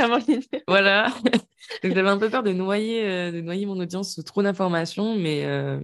voilà. 0.68 1.14
Donc 1.84 1.94
j'avais 1.94 2.10
un 2.10 2.18
peu 2.18 2.30
peur 2.30 2.44
de 2.44 2.54
noyer, 2.54 3.06
euh, 3.06 3.32
de 3.32 3.42
noyer 3.42 3.66
mon 3.66 3.80
audience 3.80 4.14
sous 4.14 4.24
trop 4.24 4.44
d'informations, 4.44 5.16
mais, 5.16 5.46
euh, 5.46 5.80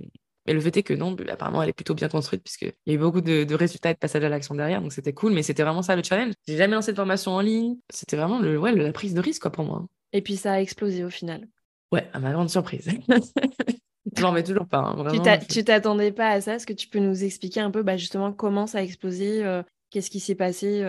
mais, 0.45 0.53
le 0.53 0.59
fait 0.59 0.75
est 0.77 0.83
que 0.83 0.93
non, 0.93 1.11
bah, 1.11 1.23
apparemment 1.29 1.63
elle 1.63 1.69
est 1.69 1.73
plutôt 1.73 1.93
bien 1.93 2.09
construite 2.09 2.43
puisqu'il 2.43 2.73
y 2.87 2.91
a 2.91 2.93
eu 2.93 2.97
beaucoup 2.97 3.21
de, 3.21 3.53
résultats 3.53 3.91
et 3.91 3.93
de 3.93 3.99
passage 3.99 4.23
à 4.23 4.29
l'action 4.29 4.55
derrière, 4.55 4.81
donc 4.81 4.93
c'était 4.93 5.13
cool, 5.13 5.33
mais 5.33 5.43
c'était 5.43 5.63
vraiment 5.63 5.81
ça 5.81 5.95
le 5.95 6.03
challenge. 6.03 6.33
J'ai 6.47 6.57
jamais 6.57 6.75
lancé 6.75 6.91
de 6.91 6.97
formation 6.97 7.31
en 7.31 7.41
ligne, 7.41 7.77
c'était 7.89 8.17
vraiment 8.17 8.39
le, 8.39 8.57
ouais, 8.57 8.73
la 8.73 8.91
prise 8.91 9.13
de 9.13 9.21
risque 9.21 9.41
quoi, 9.41 9.51
pour 9.51 9.65
moi. 9.65 9.85
Et 10.13 10.21
puis 10.21 10.35
ça 10.35 10.53
a 10.53 10.59
explosé 10.59 11.03
au 11.03 11.09
final. 11.09 11.47
Ouais, 11.91 12.09
à 12.13 12.19
ma 12.19 12.31
grande 12.31 12.49
surprise. 12.49 12.89
Je 14.17 14.21
m'en 14.23 14.31
mets 14.31 14.43
toujours 14.43 14.67
pas. 14.67 14.79
Hein, 14.79 14.95
vraiment, 14.95 15.37
tu 15.47 15.63
t'attendais 15.63 16.11
pas 16.11 16.29
à 16.29 16.41
ça? 16.41 16.55
Est-ce 16.55 16.65
que 16.65 16.73
tu 16.73 16.87
peux 16.87 16.99
nous 16.99 17.23
expliquer 17.23 17.59
un 17.59 17.71
peu 17.71 17.83
bah, 17.83 17.97
justement 17.97 18.33
comment 18.33 18.65
ça 18.65 18.79
a 18.79 18.81
explosé 18.81 19.45
euh, 19.45 19.61
Qu'est-ce 19.89 20.09
qui 20.09 20.19
s'est 20.19 20.35
passé 20.35 20.83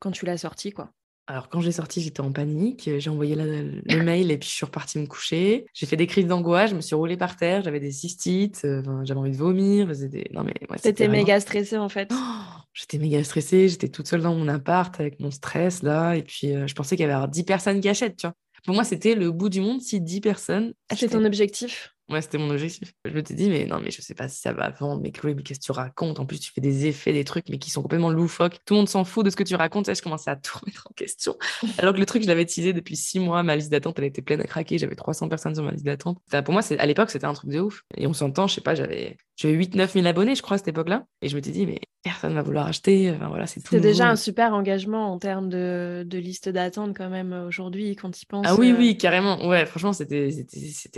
quand 0.00 0.10
tu 0.10 0.26
l'as 0.26 0.36
sorti 0.36 0.72
quoi? 0.72 0.90
Alors, 1.32 1.48
quand 1.48 1.62
j'ai 1.62 1.72
sorti, 1.72 2.02
j'étais 2.02 2.20
en 2.20 2.30
panique. 2.30 2.90
J'ai 2.98 3.08
envoyé 3.08 3.34
le 3.36 4.02
mail 4.04 4.30
et 4.30 4.36
puis 4.36 4.50
je 4.50 4.54
suis 4.54 4.66
repartie 4.66 4.98
me 4.98 5.06
coucher. 5.06 5.64
J'ai 5.72 5.86
fait 5.86 5.96
des 5.96 6.06
crises 6.06 6.26
d'angoisse, 6.26 6.72
je 6.72 6.76
me 6.76 6.82
suis 6.82 6.94
roulée 6.94 7.16
par 7.16 7.38
terre, 7.38 7.62
j'avais 7.62 7.80
des 7.80 7.90
cystites, 7.90 8.60
euh, 8.66 8.82
j'avais 9.04 9.18
envie 9.18 9.30
de 9.30 9.36
vomir. 9.36 9.86
Des... 9.86 10.26
Non, 10.34 10.44
mais 10.44 10.52
C'était 10.76 11.08
méga 11.08 11.40
stressée 11.40 11.78
en 11.78 11.88
fait. 11.88 12.12
Oh, 12.12 12.60
j'étais 12.74 12.98
méga 12.98 13.24
stressée, 13.24 13.70
j'étais 13.70 13.88
toute 13.88 14.08
seule 14.08 14.20
dans 14.20 14.34
mon 14.34 14.46
appart 14.46 15.00
avec 15.00 15.20
mon 15.20 15.30
stress 15.30 15.82
là. 15.82 16.16
Et 16.16 16.22
puis, 16.22 16.54
euh, 16.54 16.66
je 16.66 16.74
pensais 16.74 16.96
qu'il 16.96 17.08
y 17.08 17.10
avait 17.10 17.26
10 17.26 17.44
personnes 17.44 17.80
qui 17.80 17.88
achètent, 17.88 18.18
tu 18.18 18.26
vois. 18.26 18.34
Pour 18.66 18.74
moi, 18.74 18.84
c'était 18.84 19.14
le 19.14 19.30
bout 19.30 19.48
du 19.48 19.62
monde 19.62 19.80
si 19.80 20.02
10 20.02 20.20
personnes. 20.20 20.74
C'est 20.94 21.08
ton 21.08 21.24
objectif? 21.24 21.94
Ouais, 22.12 22.20
c'était 22.20 22.36
mon 22.36 22.50
objectif. 22.50 22.92
Je 23.06 23.10
me 23.10 23.24
suis 23.24 23.34
dit, 23.34 23.48
mais 23.48 23.64
non, 23.64 23.80
mais 23.80 23.90
je 23.90 24.02
sais 24.02 24.14
pas 24.14 24.28
si 24.28 24.38
ça 24.38 24.52
va 24.52 24.68
vendre, 24.68 25.00
mais 25.00 25.12
Chloé, 25.12 25.34
mais 25.34 25.42
qu'est-ce 25.42 25.60
que 25.60 25.64
tu 25.64 25.72
racontes? 25.72 26.20
En 26.20 26.26
plus, 26.26 26.38
tu 26.38 26.52
fais 26.52 26.60
des 26.60 26.84
effets, 26.84 27.14
des 27.14 27.24
trucs, 27.24 27.48
mais 27.48 27.56
qui 27.56 27.70
sont 27.70 27.80
complètement 27.80 28.10
loufoques. 28.10 28.58
Tout 28.66 28.74
le 28.74 28.80
monde 28.80 28.88
s'en 28.88 29.04
fout 29.04 29.24
de 29.24 29.30
ce 29.30 29.36
que 29.36 29.42
tu 29.42 29.54
racontes. 29.54 29.88
Et 29.88 29.94
je 29.94 30.02
commençais 30.02 30.30
à 30.30 30.36
tout 30.36 30.58
remettre 30.62 30.86
en 30.90 30.94
question. 30.94 31.36
Alors 31.78 31.94
que 31.94 31.98
le 31.98 32.04
truc, 32.04 32.22
je 32.22 32.28
l'avais 32.28 32.44
teasé 32.44 32.74
depuis 32.74 32.96
six 32.96 33.18
mois. 33.18 33.42
Ma 33.42 33.56
liste 33.56 33.70
d'attente, 33.70 33.98
elle 33.98 34.04
était 34.04 34.20
pleine 34.20 34.42
à 34.42 34.44
craquer. 34.44 34.76
J'avais 34.76 34.94
300 34.94 35.30
personnes 35.30 35.54
sur 35.54 35.64
ma 35.64 35.70
liste 35.70 35.86
d'attente. 35.86 36.18
Pour 36.44 36.52
moi, 36.52 36.62
à 36.78 36.86
l'époque, 36.86 37.10
c'était 37.10 37.24
un 37.24 37.32
truc 37.32 37.50
de 37.50 37.60
ouf. 37.60 37.82
Et 37.96 38.06
on 38.06 38.12
s'entend, 38.12 38.46
je 38.46 38.56
sais 38.56 38.60
pas, 38.60 38.74
j'avais 38.74 39.16
8-9 39.40 39.92
000 39.92 40.06
abonnés, 40.06 40.34
je 40.34 40.42
crois, 40.42 40.56
à 40.56 40.58
cette 40.58 40.68
époque-là. 40.68 41.06
Et 41.22 41.28
je 41.28 41.36
me 41.36 41.42
suis 41.42 41.52
dit, 41.52 41.66
mais 41.66 41.80
personne 42.02 42.34
va 42.34 42.42
vouloir 42.42 42.66
acheter. 42.66 43.10
Enfin, 43.10 43.28
voilà, 43.28 43.46
c'est 43.46 43.80
déjà 43.80 44.08
un 44.08 44.16
super 44.16 44.54
engagement 44.54 45.12
en 45.12 45.18
termes 45.18 45.48
de, 45.48 46.04
de 46.06 46.18
liste 46.18 46.48
d'attente, 46.48 46.96
quand 46.96 47.08
même, 47.08 47.32
aujourd'hui, 47.46 47.96
quand 47.96 48.10
tu 48.10 48.26
penses. 48.26 48.46
Ah 48.48 48.54
oui, 48.56 48.70
euh. 48.70 48.76
oui, 48.78 48.96
carrément. 48.96 49.48
Ouais, 49.48 49.66
franchement, 49.66 49.92
c'était 49.92 50.30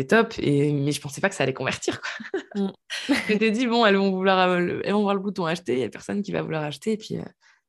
top. 0.08 0.34
Et... 0.38 0.72
Mais 0.72 0.92
je 0.92 1.00
pensais 1.04 1.20
pas 1.20 1.28
que 1.28 1.34
ça 1.34 1.44
allait 1.44 1.54
convertir, 1.54 2.00
quoi. 2.00 2.40
Mm. 2.62 2.72
je 3.08 3.32
m'étais 3.32 3.50
dit, 3.50 3.66
bon, 3.66 3.84
elles 3.86 3.96
vont, 3.96 4.10
vouloir, 4.10 4.48
euh, 4.48 4.80
elles 4.84 4.92
vont 4.92 5.02
voir 5.02 5.14
le 5.14 5.20
bouton 5.20 5.44
acheter. 5.46 5.74
Il 5.74 5.80
y 5.80 5.84
a 5.84 5.88
personne 5.88 6.22
qui 6.22 6.32
va 6.32 6.42
vouloir 6.42 6.62
acheter. 6.62 6.92
Et 6.92 6.96
puis, 6.96 7.18
euh, 7.18 7.24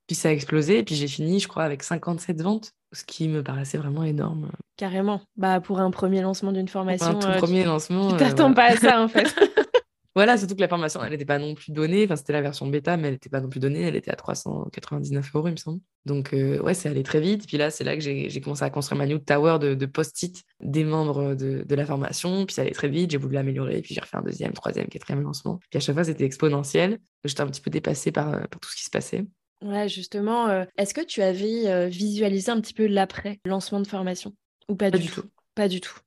puis 0.08 0.16
ça 0.16 0.30
a 0.30 0.32
explosé. 0.32 0.80
Et 0.80 0.84
puis, 0.84 0.96
j'ai 0.96 1.08
fini, 1.08 1.40
je 1.40 1.48
crois, 1.48 1.64
avec 1.64 1.84
57 1.84 2.42
ventes, 2.42 2.72
ce 2.92 3.04
qui 3.04 3.28
me 3.28 3.44
paraissait 3.44 3.78
vraiment 3.78 4.04
énorme. 4.04 4.52
Carrément. 4.78 5.22
Bah, 5.38 5.60
pour 5.60 5.80
un 5.80 5.92
premier 5.92 6.22
lancement 6.22 6.52
d'une 6.52 6.68
formation. 6.68 7.14
Pour 7.14 7.26
un 7.26 7.34
tout 7.34 7.40
premier 7.40 7.64
lancement. 7.64 8.12
Tu 8.12 8.18
t'attends 8.18 8.54
pas 8.54 8.72
à 8.72 8.76
ça, 8.78 9.02
en 9.02 9.08
fait. 9.08 9.34
Voilà, 10.16 10.38
surtout 10.38 10.56
que 10.56 10.62
la 10.62 10.70
formation, 10.70 11.04
elle 11.04 11.12
n'était 11.12 11.26
pas 11.26 11.40
non 11.40 11.56
plus 11.56 11.74
donnée. 11.74 12.06
Enfin, 12.06 12.16
c'était 12.16 12.32
la 12.32 12.42
version 12.42 12.66
bêta, 12.68 12.96
mais 12.96 13.10
elle 13.10 13.16
n'était 13.16 13.30
pas 13.30 13.42
non 13.42 13.50
plus 13.50 13.60
donnée. 13.60 13.82
Elle 13.82 13.98
était 13.98 14.12
à 14.12 14.16
399 14.16 15.36
euros, 15.36 15.50
il 15.50 15.52
me 15.52 15.58
semble. 15.58 15.82
Donc, 16.06 16.34
euh, 16.34 16.58
ouais, 16.62 16.74
c'est 16.74 16.88
allé 16.88 17.04
très 17.04 17.20
vite. 17.20 17.46
Puis 17.46 17.58
là, 17.58 17.70
c'est 17.70 17.84
là 17.84 17.96
que 17.98 18.02
j'ai 18.02 18.42
commencé 18.42 18.64
à 18.64 18.70
construire 18.70 18.98
ma 18.98 19.08
new 19.08 19.20
tower 19.20 19.60
de, 19.60 19.86
post-it 19.86 20.42
des 20.62 20.86
membres 20.86 21.36
de, 21.36 21.76
la 21.76 21.86
formation. 21.86 22.46
Puis 22.46 22.54
ça 22.54 22.62
allait 22.62 22.72
très 22.72 22.88
vite. 22.88 23.12
J'ai 23.12 23.18
voulu 23.18 23.34
l'améliorer. 23.34 23.82
Puis 23.82 23.94
j'ai 23.94 24.00
refait 24.00 24.16
un 24.16 24.22
deuxième, 24.22 24.54
troisième, 24.54 24.88
quatrième 24.88 25.22
lancement. 25.22 25.60
Puis 25.70 25.78
à 25.78 25.80
chaque 25.82 25.96
fois, 25.96 26.06
c'était 26.06 26.24
exponentiel. 26.24 27.00
J'étais 27.26 27.42
un 27.42 27.48
petit 27.48 27.62
peu 27.62 27.70
dépassée 27.70 28.14
par, 28.14 28.36
euh, 28.36 28.40
par, 28.40 28.62
tout 28.62 28.70
ce 28.70 28.78
qui 28.78 28.84
se 28.86 28.90
passait. 28.90 29.26
Ouais, 29.62 29.90
justement, 29.90 30.48
euh, 30.48 30.64
est-ce 30.78 30.94
que 30.94 31.02
tu 31.02 31.24
avais 31.24 31.90
visualisé 31.90 32.52
un 32.54 32.62
petit 32.62 32.74
peu 32.74 32.88
l'après 32.88 33.42
lancement 33.46 33.82
de 33.82 33.88
formation? 33.88 34.34
Ou 34.70 34.76
pas, 34.76 34.92
du, 34.92 35.10
tout, 35.10 35.24
Pas 35.56 35.68
du 35.68 35.82
tout. 35.82 35.98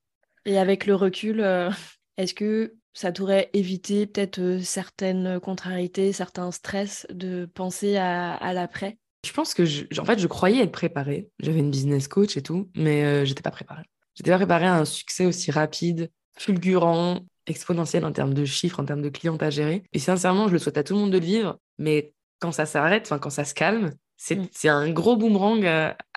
Et 0.45 0.57
avec 0.57 0.87
le 0.87 0.95
recul, 0.95 1.41
est-ce 2.17 2.33
que 2.33 2.73
ça 2.93 3.11
t'aurait 3.11 3.49
évité 3.53 4.05
peut-être 4.05 4.59
certaines 4.61 5.39
contrariétés, 5.39 6.11
certains 6.13 6.51
stress 6.51 7.05
de 7.11 7.47
penser 7.53 7.97
à, 7.97 8.53
l'après? 8.53 8.97
Je 9.25 9.33
pense 9.33 9.53
que, 9.53 9.65
je, 9.65 9.85
en 9.99 10.05
fait, 10.05 10.19
je 10.19 10.27
croyais 10.27 10.63
être 10.63 10.71
préparée. 10.71 11.29
J'avais 11.39 11.59
une 11.59 11.71
business 11.71 12.07
coach 12.07 12.37
et 12.37 12.41
tout, 12.41 12.69
mais 12.75 13.25
j'étais 13.25 13.41
pas 13.41 13.51
préparée. 13.51 13.83
J'étais 14.15 14.31
pas 14.31 14.37
préparée 14.37 14.65
à 14.65 14.75
un 14.75 14.85
succès 14.85 15.25
aussi 15.25 15.51
rapide, 15.51 16.11
fulgurant, 16.37 17.21
exponentiel 17.47 18.05
en 18.05 18.11
termes 18.11 18.33
de 18.33 18.45
chiffres, 18.45 18.79
en 18.79 18.85
termes 18.85 19.01
de 19.01 19.09
clients 19.09 19.37
à 19.37 19.49
gérer. 19.49 19.83
Et 19.93 19.99
sincèrement, 19.99 20.47
je 20.47 20.53
le 20.53 20.59
souhaite 20.59 20.77
à 20.77 20.83
tout 20.83 20.93
le 20.93 20.99
monde 20.99 21.11
de 21.11 21.17
le 21.17 21.25
vivre, 21.25 21.57
mais 21.77 22.13
quand 22.39 22.51
ça 22.51 22.65
s'arrête, 22.65 23.11
quand 23.21 23.29
ça 23.29 23.45
se 23.45 23.53
calme. 23.53 23.91
C'est 24.19 24.67
un 24.67 24.89
gros 24.91 25.15
boomerang 25.15 25.65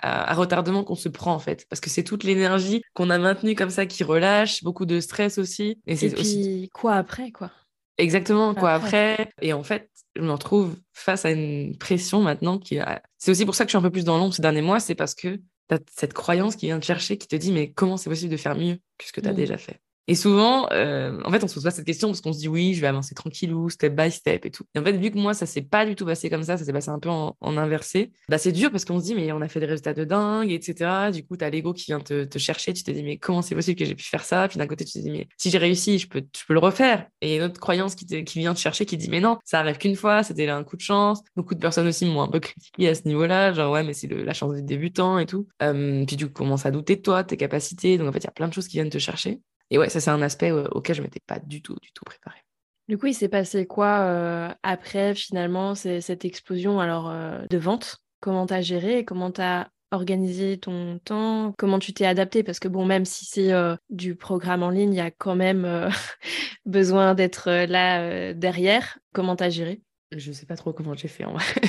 à, 0.01 0.33
retardement 0.33 0.83
qu'on 0.83 0.95
se 0.95 1.07
prend 1.07 1.33
en 1.33 1.39
fait, 1.39 1.65
parce 1.69 1.79
que 1.79 1.89
c'est 1.89 2.03
toute 2.03 2.25
l'énergie 2.25 2.83
qu'on 2.93 3.09
a 3.09 3.17
maintenue 3.17 3.55
comme 3.55 3.69
ça 3.69 3.85
qui 3.85 4.03
relâche, 4.03 4.61
beaucoup 4.63 4.85
de 4.85 4.99
stress 4.99 5.37
aussi. 5.37 5.79
Et, 5.87 5.95
puis 5.95 6.13
aussi... 6.13 6.69
quoi 6.73 6.95
après 6.95 7.31
quoi? 7.31 7.49
Exactement, 7.97 8.53
quoi 8.53 8.73
après? 8.73 9.29
Et 9.41 9.53
en 9.53 9.63
fait, 9.63 9.89
je 10.15 10.21
me 10.21 10.31
retrouve 10.31 10.75
face 10.91 11.23
à 11.25 11.31
une 11.31 11.77
pression 11.77 12.21
maintenant 12.21 12.57
qui 12.57 12.79
C'est 13.17 13.31
aussi 13.31 13.45
pour 13.45 13.55
ça 13.55 13.63
que 13.63 13.69
je 13.69 13.77
suis 13.77 13.77
un 13.77 13.87
peu 13.87 13.91
plus 13.91 14.03
dans 14.03 14.17
l'ombre 14.17 14.33
ces 14.33 14.41
derniers 14.41 14.61
mois, 14.61 14.81
c'est 14.81 14.95
parce 14.95 15.15
que 15.15 15.37
tu 15.69 15.75
as 15.75 15.79
cette 15.95 16.13
croyance 16.13 16.57
qui 16.57 16.65
vient 16.65 16.79
te 16.79 16.85
chercher, 16.85 17.17
qui 17.17 17.27
te 17.27 17.37
dit 17.37 17.53
mais 17.53 17.71
comment 17.71 17.95
c'est 17.95 18.09
possible 18.09 18.31
de 18.31 18.37
faire 18.37 18.55
mieux 18.55 18.79
que 18.97 19.07
ce 19.07 19.13
que 19.13 19.21
tu 19.21 19.29
as 19.29 19.31
mmh. 19.31 19.35
déjà 19.35 19.57
fait? 19.57 19.79
Et 20.07 20.15
souvent, 20.15 20.67
euh, 20.71 21.21
en 21.23 21.31
fait, 21.31 21.43
on 21.43 21.47
se 21.47 21.53
pose 21.53 21.63
pas 21.63 21.71
cette 21.71 21.85
question 21.85 22.09
parce 22.09 22.19
qu'on 22.19 22.33
se 22.33 22.39
dit 22.39 22.49
oui, 22.49 22.73
je 22.73 22.81
vais 22.81 22.87
avancer 22.87 23.15
tranquillou, 23.15 23.69
step 23.69 23.95
by 23.95 24.11
step 24.11 24.45
et 24.45 24.51
tout. 24.51 24.65
Et 24.75 24.79
en 24.79 24.83
fait, 24.83 24.93
vu 24.97 25.11
que 25.11 25.17
moi, 25.17 25.33
ça 25.33 25.45
s'est 25.45 25.61
pas 25.61 25.85
du 25.85 25.95
tout 25.95 26.05
passé 26.05 26.29
comme 26.29 26.43
ça, 26.43 26.57
ça 26.57 26.65
s'est 26.65 26.73
passé 26.73 26.89
un 26.89 26.99
peu 26.99 27.09
en, 27.09 27.35
inversé, 27.41 28.11
bah 28.27 28.37
c'est 28.37 28.51
dur 28.51 28.71
parce 28.71 28.83
qu'on 28.83 28.99
se 28.99 29.05
dit 29.05 29.15
mais 29.15 29.31
on 29.31 29.41
a 29.41 29.47
fait 29.47 29.59
des 29.59 29.65
résultats 29.65 29.93
de 29.93 30.03
dingue, 30.03 30.51
etc. 30.51 31.11
Du 31.13 31.25
coup, 31.25 31.37
tu 31.37 31.45
as 31.45 31.49
l'ego 31.49 31.71
qui 31.71 31.85
vient 31.85 31.99
te, 31.99 32.37
chercher, 32.37 32.73
tu 32.73 32.83
te 32.83 32.91
dis 32.91 33.03
mais 33.03 33.17
comment 33.17 33.41
c'est 33.41 33.55
possible 33.55 33.77
que 33.77 33.85
j'ai 33.85 33.95
pu 33.95 34.03
faire 34.03 34.25
ça? 34.25 34.47
Puis 34.49 34.57
d'un 34.57 34.67
côté, 34.67 34.83
tu 34.83 34.93
te 34.93 34.99
dis 34.99 35.11
mais 35.11 35.27
si 35.37 35.49
j'ai 35.49 35.57
réussi, 35.57 35.99
je 35.99 36.09
peux, 36.09 36.23
le 36.49 36.59
refaire. 36.59 37.07
Et 37.21 37.37
une 37.37 37.43
autre 37.43 37.59
croyance 37.59 37.95
qui, 37.95 38.05
vient 38.35 38.53
te 38.53 38.59
chercher 38.59 38.85
qui 38.85 38.97
dit 38.97 39.09
mais 39.09 39.21
non, 39.21 39.37
ça 39.45 39.59
arrive 39.59 39.77
qu'une 39.77 39.95
fois, 39.95 40.23
c'était 40.23 40.49
un 40.49 40.63
coup 40.63 40.75
de 40.75 40.81
chance. 40.81 41.21
Beaucoup 41.35 41.55
de 41.55 41.59
personnes 41.59 41.87
aussi 41.87 42.05
m'ont 42.05 42.23
un 42.23 42.27
peu 42.27 42.39
critiqué 42.41 42.89
à 42.89 42.95
ce 42.95 43.07
niveau-là, 43.07 43.53
genre 43.53 43.71
ouais, 43.71 43.83
mais 43.83 43.93
c'est 43.93 44.07
la 44.07 44.33
chance 44.33 44.53
du 44.53 44.63
débutant 44.63 45.17
et 45.19 45.25
tout. 45.25 45.47
Euh, 45.61 46.03
puis 46.05 46.17
tu 46.17 46.27
commences 46.29 46.65
à 46.65 46.71
douter 46.71 46.97
de 46.97 47.01
toi, 47.01 47.23
de 47.23 47.27
tes 47.29 47.37
capacités. 47.37 47.97
Donc 47.97 48.09
en 48.09 48.11
fait, 48.11 48.19
il 48.19 48.25
y 48.25 48.27
a 48.27 48.31
plein 48.31 48.49
de 48.49 48.53
choses 48.53 48.67
qui 48.67 48.77
viennent 48.77 48.89
te 48.89 48.97
chercher. 48.97 49.39
Et 49.73 49.79
ouais, 49.79 49.89
ça, 49.89 49.99
c'est 49.99 50.11
un 50.11 50.21
aspect 50.21 50.51
auquel 50.51 50.95
je 50.95 51.01
ne 51.01 51.07
m'étais 51.07 51.19
pas 51.25 51.39
du 51.39 51.63
tout, 51.63 51.75
du 51.81 51.91
tout 51.93 52.05
préparée. 52.05 52.43
Du 52.87 52.99
coup, 52.99 53.07
il 53.07 53.15
s'est 53.15 53.27
passé 53.27 53.65
quoi 53.65 54.01
euh, 54.01 54.49
après, 54.61 55.15
finalement, 55.15 55.73
cette 55.73 56.25
explosion 56.25 56.79
alors 56.79 57.09
euh, 57.09 57.43
de 57.49 57.57
vente? 57.57 57.97
Comment 58.19 58.45
tu 58.45 58.53
as 58.53 58.61
géré 58.61 59.03
Comment 59.03 59.31
tu 59.31 59.41
as 59.41 59.71
organisé 59.89 60.59
ton 60.59 60.99
temps? 61.03 61.55
Comment 61.57 61.79
tu 61.79 61.91
t'es 61.91 62.05
adapté? 62.05 62.43
Parce 62.43 62.59
que 62.59 62.67
bon, 62.67 62.85
même 62.85 63.03
si 63.03 63.25
c'est 63.25 63.51
euh, 63.51 63.75
du 63.89 64.15
programme 64.15 64.61
en 64.61 64.69
ligne, 64.69 64.93
il 64.93 64.97
y 64.97 65.01
a 65.01 65.09
quand 65.09 65.35
même 65.35 65.89
besoin 66.65 67.15
d'être 67.15 67.49
là 67.49 68.31
derrière. 68.35 68.99
Comment 69.11 69.35
tu 69.35 69.43
as 69.43 69.49
géré? 69.49 69.81
Je 70.15 70.29
ne 70.29 70.35
sais 70.35 70.45
pas 70.45 70.55
trop 70.55 70.71
comment 70.71 70.93
j'ai 70.93 71.07
fait 71.07 71.25
en 71.25 71.33
vrai. 71.33 71.45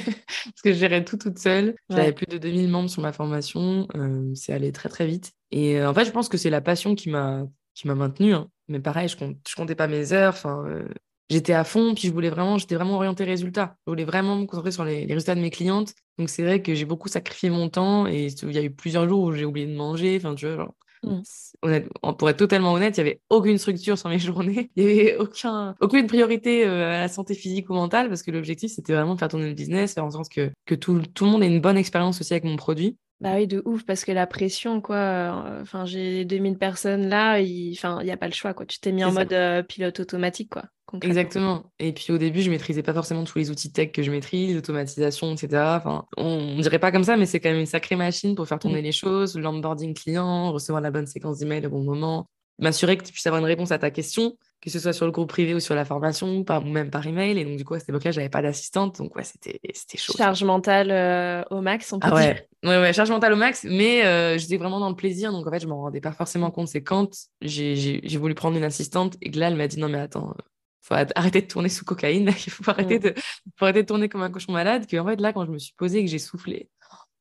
Parce 0.45 0.61
que 0.63 0.75
je 0.75 0.79
gérais 0.79 1.03
tout 1.07 1.17
toute 1.17 1.39
seule. 1.39 1.75
J'avais 1.89 2.13
plus 2.13 2.27
de 2.27 2.37
2000 2.37 2.69
membres 2.69 2.91
sur 2.91 3.01
ma 3.01 3.15
formation. 3.15 3.89
c'est 4.35 4.53
allé 4.53 4.73
très 4.73 4.91
très 4.91 5.07
vite. 5.07 5.33
Et 5.53 5.83
en 5.83 5.95
fait, 5.95 6.05
je 6.05 6.11
pense 6.11 6.29
que 6.29 6.37
c'est 6.37 6.51
la 6.51 6.61
passion 6.61 6.95
qui 6.95 7.09
m'a 7.09 7.47
qui 7.75 7.87
m'a 7.89 7.95
maintenu. 7.95 8.35
Hein. 8.35 8.49
Mais 8.69 8.81
pareil, 8.81 9.09
je, 9.09 9.17
compte, 9.17 9.37
je 9.49 9.55
comptais 9.55 9.75
pas 9.75 9.89
mes 9.89 10.13
heures. 10.13 10.33
Enfin, 10.33 10.65
euh, 10.67 10.89
j'étais 11.29 11.53
à 11.53 11.65
fond, 11.65 11.95
puis 11.95 12.09
je 12.09 12.13
voulais 12.13 12.31
vraiment, 12.31 12.59
j'étais 12.59 12.75
vraiment 12.75 12.95
orientée 12.95 13.25
résultat. 13.25 13.77
Je 13.87 13.91
voulais 13.91 14.05
vraiment 14.05 14.37
me 14.37 14.47
concentrer 14.47 14.73
sur 14.73 14.85
les, 14.85 15.05
résultats 15.07 15.35
de 15.35 15.41
mes 15.41 15.51
clientes. 15.51 15.95
Donc 16.19 16.29
c'est 16.29 16.43
vrai 16.43 16.63
que 16.63 16.75
j'ai 16.75 16.85
beaucoup 16.85 17.09
sacrifié 17.09 17.51
mon 17.51 17.69
temps 17.69 18.07
et 18.07 18.29
il 18.43 18.53
y 18.53 18.59
a 18.59 18.63
eu 18.63 18.71
plusieurs 18.71 19.09
jours 19.09 19.23
où 19.25 19.33
j'ai 19.33 19.45
oublié 19.45 19.67
de 19.67 19.75
manger. 19.75 20.17
Enfin, 20.17 20.35
tu 20.35 20.47
vois, 20.47 20.57
genre, 20.57 20.75
mmh. 21.03 22.15
pour 22.17 22.31
être 22.31 22.37
totalement 22.37 22.73
honnête, 22.73 22.97
il 22.97 23.03
n'y 23.03 23.11
avait 23.11 23.21
aucune 23.29 23.59
structure 23.59 23.99
sur 23.99 24.09
mes 24.09 24.19
journées. 24.21 24.71
Il 24.77 24.87
n'y 24.87 24.93
avait 24.93 25.17
aucun, 25.17 25.75
aucune 25.81 26.07
priorité 26.07 26.67
euh, 26.67 26.95
à 26.95 27.01
la 27.01 27.09
santé 27.09 27.35
physique 27.35 27.69
ou 27.69 27.75
mentale 27.75 28.09
parce 28.09 28.23
que 28.23 28.31
l'objectif, 28.31 28.73
c'était 28.73 28.93
vraiment 28.93 29.15
de 29.15 29.19
faire 29.19 29.29
tourner 29.29 29.49
le 29.49 29.55
business, 29.55 29.95
faire 29.95 30.05
en 30.05 30.11
sorte 30.11 30.31
que, 30.31 30.53
que 30.67 30.75
tout, 30.75 31.03
tout 31.15 31.25
le 31.25 31.33
monde 31.33 31.43
ait 31.43 31.49
une 31.49 31.61
bonne 31.61 31.77
expérience 31.77 32.21
aussi 32.21 32.33
avec 32.33 32.45
mon 32.45 32.57
produit. 32.57 32.97
Bah 33.21 33.35
oui, 33.37 33.47
de 33.47 33.63
ouf, 33.65 33.85
parce 33.85 34.05
que 34.05 34.13
la 34.13 34.27
pression, 34.27 34.81
quoi. 34.81 35.59
Enfin, 35.61 35.85
j'ai 35.85 36.25
2000 36.25 36.59
personnes 36.59 37.09
là, 37.09 37.41
il 37.41 37.73
enfin, 37.73 38.03
n'y 38.03 38.11
a 38.11 38.17
pas 38.17 38.27
le 38.27 38.35
choix, 38.35 38.55
quoi. 38.55 38.67
Tu 38.67 38.81
t'es 38.81 38.93
mis 38.93 39.05
en 39.05 39.13
mode 39.13 39.33
euh, 39.33 39.63
pilote 39.63 40.01
automatique, 40.01 40.51
quoi. 40.51 40.65
Exactement. 41.03 41.73
Et 41.79 41.93
puis 41.93 42.13
au 42.13 42.19
début, 42.19 42.43
je 42.43 42.51
maîtrisais 42.51 42.83
pas 42.83 42.93
forcément 42.93 43.25
tous 43.25 43.39
les 43.39 43.51
outils 43.51 43.73
tech 43.73 43.93
que 43.93 44.03
je 44.03 44.11
maîtrise, 44.11 44.55
l'automatisation, 44.55 45.33
etc. 45.33 45.49
Enfin, 45.77 46.05
on, 46.17 46.57
dirait 46.61 46.79
pas 46.79 46.93
comme 46.93 47.05
ça, 47.05 47.17
mais 47.17 47.27
c'est 47.27 47.41
quand 47.41 47.51
même 47.51 47.61
une 47.61 47.67
sacrée 47.67 47.97
machine 47.97 48.35
pour 48.35 48.47
faire 48.47 48.59
tourner 48.59 48.81
mm. 48.81 48.85
les 48.85 48.93
choses, 48.93 49.37
l'onboarding 49.37 49.95
client, 49.95 50.53
recevoir 50.53 50.83
la 50.83 50.91
bonne 50.91 51.07
séquence 51.07 51.39
d'email 51.39 51.67
au 51.67 51.71
bon 51.71 51.83
moment, 51.83 52.29
m'assurer 52.59 52.97
que 52.97 53.05
tu 53.05 53.13
puisses 53.13 53.27
avoir 53.27 53.41
une 53.41 53.47
réponse 53.47 53.73
à 53.73 53.79
ta 53.79 53.91
question, 53.91 54.37
que 54.61 54.71
ce 54.71 54.79
soit 54.79 54.93
sur 54.93 55.07
le 55.07 55.13
groupe 55.13 55.29
privé 55.29 55.55
ou 55.55 55.61
sur 55.61 55.75
la 55.75 55.85
formation, 55.85 56.45
ou 56.49 56.61
même 56.63 56.91
par 56.91 57.07
email. 57.07 57.39
Et 57.39 57.45
donc, 57.45 57.57
du 57.57 57.65
coup, 57.65 57.75
à 57.75 57.81
cette 57.81 57.89
époque-là, 57.89 58.13
j'avais 58.13 58.29
pas 58.29 58.43
d'assistante. 58.43 58.99
Donc, 58.99 59.15
ouais, 59.17 59.25
c'était 59.25 59.61
chaud. 59.97 60.15
Charge 60.17 60.43
mentale 60.45 60.91
euh, 60.91 61.43
au 61.51 61.61
max, 61.61 61.93
on 61.93 61.99
peut 61.99 62.09
ah 62.11 62.15
ouais. 62.15 62.49
Ouais, 62.63 62.81
ouais, 62.81 62.93
charge 62.93 63.11
mentale 63.11 63.33
au 63.33 63.37
max, 63.37 63.65
mais 63.69 64.05
euh, 64.07 64.39
j'étais 64.39 64.57
vraiment 64.57 64.81
dans 64.81 64.89
le 64.89 64.97
plaisir. 64.97 65.33
Donc, 65.33 65.47
en 65.47 65.51
fait, 65.51 65.61
je 65.61 65.67
m'en 65.67 65.83
rendais 65.83 66.01
pas 66.01 66.13
forcément 66.13 66.51
compte. 66.51 66.69
C'est 66.69 66.83
quand 66.83 67.11
j'ai 67.43 68.17
voulu 68.19 68.35
prendre 68.35 68.57
une 68.57 68.65
assistante 68.65 69.17
et 69.21 69.31
que 69.31 69.39
là, 69.39 69.49
elle 69.49 69.57
m'a 69.57 69.69
dit 69.69 69.79
non, 69.79 69.89
mais 69.89 69.99
attends, 69.99 70.35
faut 70.81 70.95
arrêter 70.95 71.41
de 71.41 71.47
tourner 71.47 71.69
sous 71.69 71.85
cocaïne, 71.85 72.29
il 72.47 72.53
faut 72.53 72.71
arrêter, 72.71 72.99
mm. 72.99 73.03
de, 73.03 73.15
faut 73.57 73.65
arrêter 73.65 73.83
de 73.83 73.87
tourner 73.87 74.09
comme 74.09 74.23
un 74.23 74.31
cochon 74.31 74.53
malade. 74.53 74.87
Que, 74.87 74.97
en 74.97 75.07
fait, 75.07 75.21
là, 75.21 75.33
quand 75.33 75.45
je 75.45 75.51
me 75.51 75.59
suis 75.59 75.75
posée 75.75 75.99
et 75.99 76.05
que 76.05 76.11
j'ai 76.11 76.19
soufflé, 76.19 76.71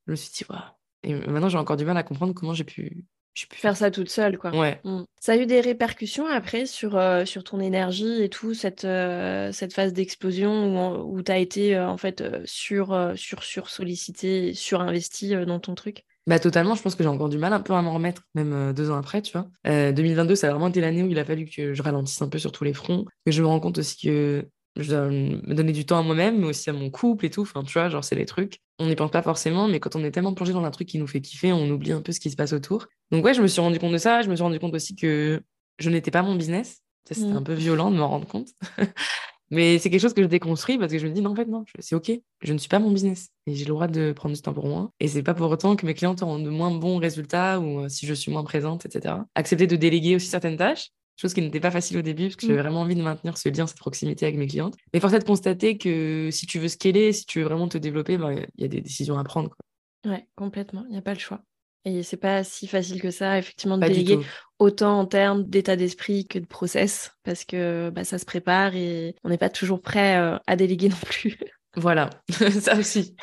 je 0.08 0.12
me 0.12 0.16
suis 0.16 0.32
dit, 0.32 0.46
waouh. 0.50 0.62
Et 1.04 1.14
maintenant, 1.14 1.50
j'ai 1.50 1.58
encore 1.58 1.76
du 1.76 1.84
mal 1.84 1.98
à 1.98 2.04
comprendre 2.04 2.34
comment 2.34 2.54
j'ai 2.54 2.64
pu, 2.64 3.04
pu 3.34 3.58
faire 3.58 3.76
ça 3.76 3.92
toute 3.92 4.10
seule, 4.10 4.38
quoi. 4.38 4.56
Ouais. 4.56 4.80
Mm. 4.84 5.04
Ça 5.20 5.34
a 5.34 5.38
eu 5.38 5.46
des 5.46 5.60
répercussions 5.60 6.28
après 6.28 6.66
sur, 6.66 6.96
euh, 6.96 7.26
sur 7.26 7.44
ton 7.44 7.60
énergie 7.60 8.22
et 8.22 8.30
tout, 8.30 8.54
cette, 8.54 8.86
euh, 8.86 9.52
cette 9.52 9.74
phase 9.74 9.94
d'explosion 9.94 10.98
où, 11.02 11.18
où 11.18 11.22
tu 11.24 11.32
as 11.32 11.40
été 11.40 11.76
euh, 11.76 11.88
en 11.88 11.98
fait 11.98 12.24
sur, 12.46 13.14
sur, 13.16 13.44
sur 13.44 13.70
sollicité, 13.70 14.54
surinvesti 14.54 15.36
dans 15.46 15.60
ton 15.60 15.76
truc? 15.76 16.04
Bah 16.26 16.40
totalement, 16.40 16.76
je 16.76 16.82
pense 16.82 16.96
que 16.96 17.04
j'ai 17.04 17.10
encore 17.10 17.28
du 17.28 17.38
mal 17.38 17.52
un 17.52 17.60
peu 17.60 17.74
à 17.74 17.82
m'en 17.82 17.94
remettre, 17.94 18.22
même 18.34 18.72
deux 18.72 18.92
ans 18.92 18.96
après, 18.96 19.22
tu 19.22 19.34
vois. 19.34 19.50
2022, 19.66 20.36
ça 20.36 20.48
a 20.48 20.52
vraiment 20.52 20.70
été 20.70 20.80
l'année 20.80 21.04
où 21.04 21.10
il 21.10 21.20
a 21.20 21.26
fallu 21.26 21.46
que 21.46 21.74
je 21.74 21.82
ralentisse 21.82 22.22
un 22.22 22.30
peu 22.30 22.40
sur 22.40 22.54
tous 22.54 22.64
les 22.64 22.74
fronts, 22.74 23.04
que 23.26 23.32
je 23.34 23.42
me 23.42 23.48
rends 23.48 23.60
compte 23.60 23.80
aussi 23.80 24.08
que 24.08 24.48
je 24.76 24.90
dois 24.90 25.08
me 25.08 25.54
donner 25.54 25.72
du 25.72 25.86
temps 25.86 26.00
à 26.00 26.04
moi-même, 26.04 26.40
mais 26.40 26.48
aussi 26.48 26.70
à 26.70 26.74
mon 26.74 26.90
couple 26.90 27.26
et 27.26 27.30
tout. 27.30 27.42
Enfin, 27.42 27.64
tu 27.64 27.74
vois, 27.74 27.90
genre, 27.90 28.04
c'est 28.04 28.16
des 28.16 28.26
trucs. 28.26 28.60
On 28.80 28.88
n'y 28.88 28.96
pense 28.96 29.12
pas 29.12 29.22
forcément, 29.22 29.68
mais 29.68 29.80
quand 29.80 29.96
on 29.96 30.04
est 30.04 30.12
tellement 30.12 30.34
plongé 30.34 30.54
dans 30.54 30.64
un 30.64 30.72
truc 30.72 30.88
qui 30.88 30.98
nous 30.98 31.08
fait 31.08 31.22
kiffer, 31.22 31.54
on 31.54 31.70
oublie 31.70 31.92
un 31.92 32.02
peu 32.02 32.12
ce 32.12 32.20
qui 32.20 32.32
se 32.32 32.36
passe 32.36 32.54
autour. 32.54 32.88
Donc, 33.12 33.24
ouais, 33.24 33.34
je 33.34 33.42
me 33.42 33.48
suis 33.48 33.62
rendu 33.62 33.80
compte 33.80 33.94
de 33.94 33.98
ça. 33.98 34.22
Je 34.22 34.30
me 34.30 34.36
suis 34.36 34.44
rendu 34.44 34.60
compte 34.60 34.74
aussi 34.74 34.96
que 34.96 35.42
je 35.78 35.90
n'étais 35.90 36.12
pas 36.12 36.24
mon 36.24 36.36
business. 36.36 36.82
C'était 37.06 37.26
mmh. 37.26 37.38
un 37.38 37.44
peu 37.44 37.54
violent 37.54 37.92
de 37.92 37.98
m'en 37.98 38.08
rendre 38.08 38.28
compte. 38.28 38.50
Mais 39.54 39.78
c'est 39.78 39.92
quelque 39.92 40.02
chose 40.02 40.16
que 40.16 40.24
je 40.24 40.28
déconstruis 40.28 40.80
parce 40.80 40.92
que 40.92 40.98
je 40.98 41.06
me 41.06 41.14
dis, 41.14 41.22
non, 41.22 41.32
en 41.32 41.36
fait, 41.36 41.46
non, 41.46 41.64
c'est 41.78 41.96
OK. 41.96 42.12
Je 42.42 42.54
ne 42.54 42.58
suis 42.58 42.70
pas 42.70 42.80
mon 42.80 42.90
business 42.90 43.30
et 43.46 43.54
j'ai 43.54 43.66
le 43.66 43.70
droit 43.70 43.88
de 43.88 44.12
prendre 44.12 44.34
du 44.34 44.42
temps 44.42 44.54
pour 44.54 44.66
moi. 44.66 44.90
Et 45.00 45.08
c'est 45.08 45.22
pas 45.22 45.36
pour 45.36 45.52
autant 45.52 45.76
que 45.76 45.86
mes 45.86 45.94
clients 45.94 46.16
auront 46.22 46.40
de 46.40 46.50
moins 46.50 46.72
bons 46.72 46.98
résultats 46.98 47.60
ou 47.60 47.82
euh, 47.82 47.90
si 47.90 48.08
je 48.08 48.16
suis 48.16 48.32
moins 48.32 48.44
présente, 48.44 48.88
etc. 48.88 49.16
Accepter 49.36 49.68
de 49.68 49.76
déléguer 49.76 50.16
aussi 50.16 50.26
certaines 50.26 50.58
tâches, 50.58 50.90
chose 51.18 51.34
qui 51.34 51.42
n'était 51.42 51.60
pas 51.60 51.72
facile 51.72 51.98
au 51.98 52.02
début 52.02 52.24
parce 52.26 52.36
que 52.36 52.48
j'avais 52.48 52.60
mmh. 52.60 52.62
vraiment 52.62 52.82
envie 52.82 52.96
de 52.96 53.02
maintenir 53.02 53.38
ce 53.38 53.50
lien, 53.50 53.68
cette 53.68 53.78
proximité 53.78 54.26
avec 54.26 54.38
mes 54.38 54.48
clientes. 54.48 54.76
Mais 54.94 55.00
force 55.00 55.14
est 55.14 55.20
de 55.20 55.24
constater 55.24 55.78
que 55.78 56.30
si 56.32 56.46
tu 56.48 56.60
veux 56.60 56.68
scaler, 56.68 57.14
si 57.14 57.26
tu 57.26 57.40
veux 57.40 57.46
vraiment 57.46 57.68
te 57.68 57.78
développer, 57.78 58.18
ben, 58.18 58.32
il 58.56 58.62
y 58.62 58.66
a 58.66 58.68
des 58.68 58.82
décisions 58.82 59.18
à 59.18 59.24
prendre. 59.24 59.50
Quoi. 59.50 60.12
Ouais, 60.12 60.28
complètement. 60.36 60.84
Il 60.88 60.92
n'y 60.92 60.98
a 60.98 61.02
pas 61.02 61.14
le 61.14 61.20
choix. 61.20 61.42
Et 61.86 62.02
c'est 62.04 62.18
pas 62.18 62.44
si 62.44 62.68
facile 62.68 63.02
que 63.02 63.12
ça, 63.12 63.38
effectivement, 63.38 63.78
de 63.78 63.86
déléguer 63.86 64.20
autant 64.58 65.00
en 65.00 65.06
termes 65.06 65.44
d'état 65.44 65.76
d'esprit 65.76 66.26
que 66.26 66.40
de 66.40 66.46
process, 66.46 67.12
parce 67.24 67.44
que 67.44 67.90
bah, 67.90 68.06
ça 68.06 68.18
se 68.18 68.26
prépare 68.26 68.76
et 68.76 69.16
on 69.24 69.30
n'est 69.30 69.38
pas 69.38 69.50
toujours 69.50 69.82
prêt 69.82 70.18
euh, 70.18 70.38
à 70.48 70.56
déléguer 70.56 70.90
non 70.90 70.96
plus. 71.06 71.38
Voilà, 71.76 72.10
ça 72.62 72.78
aussi. 72.78 73.16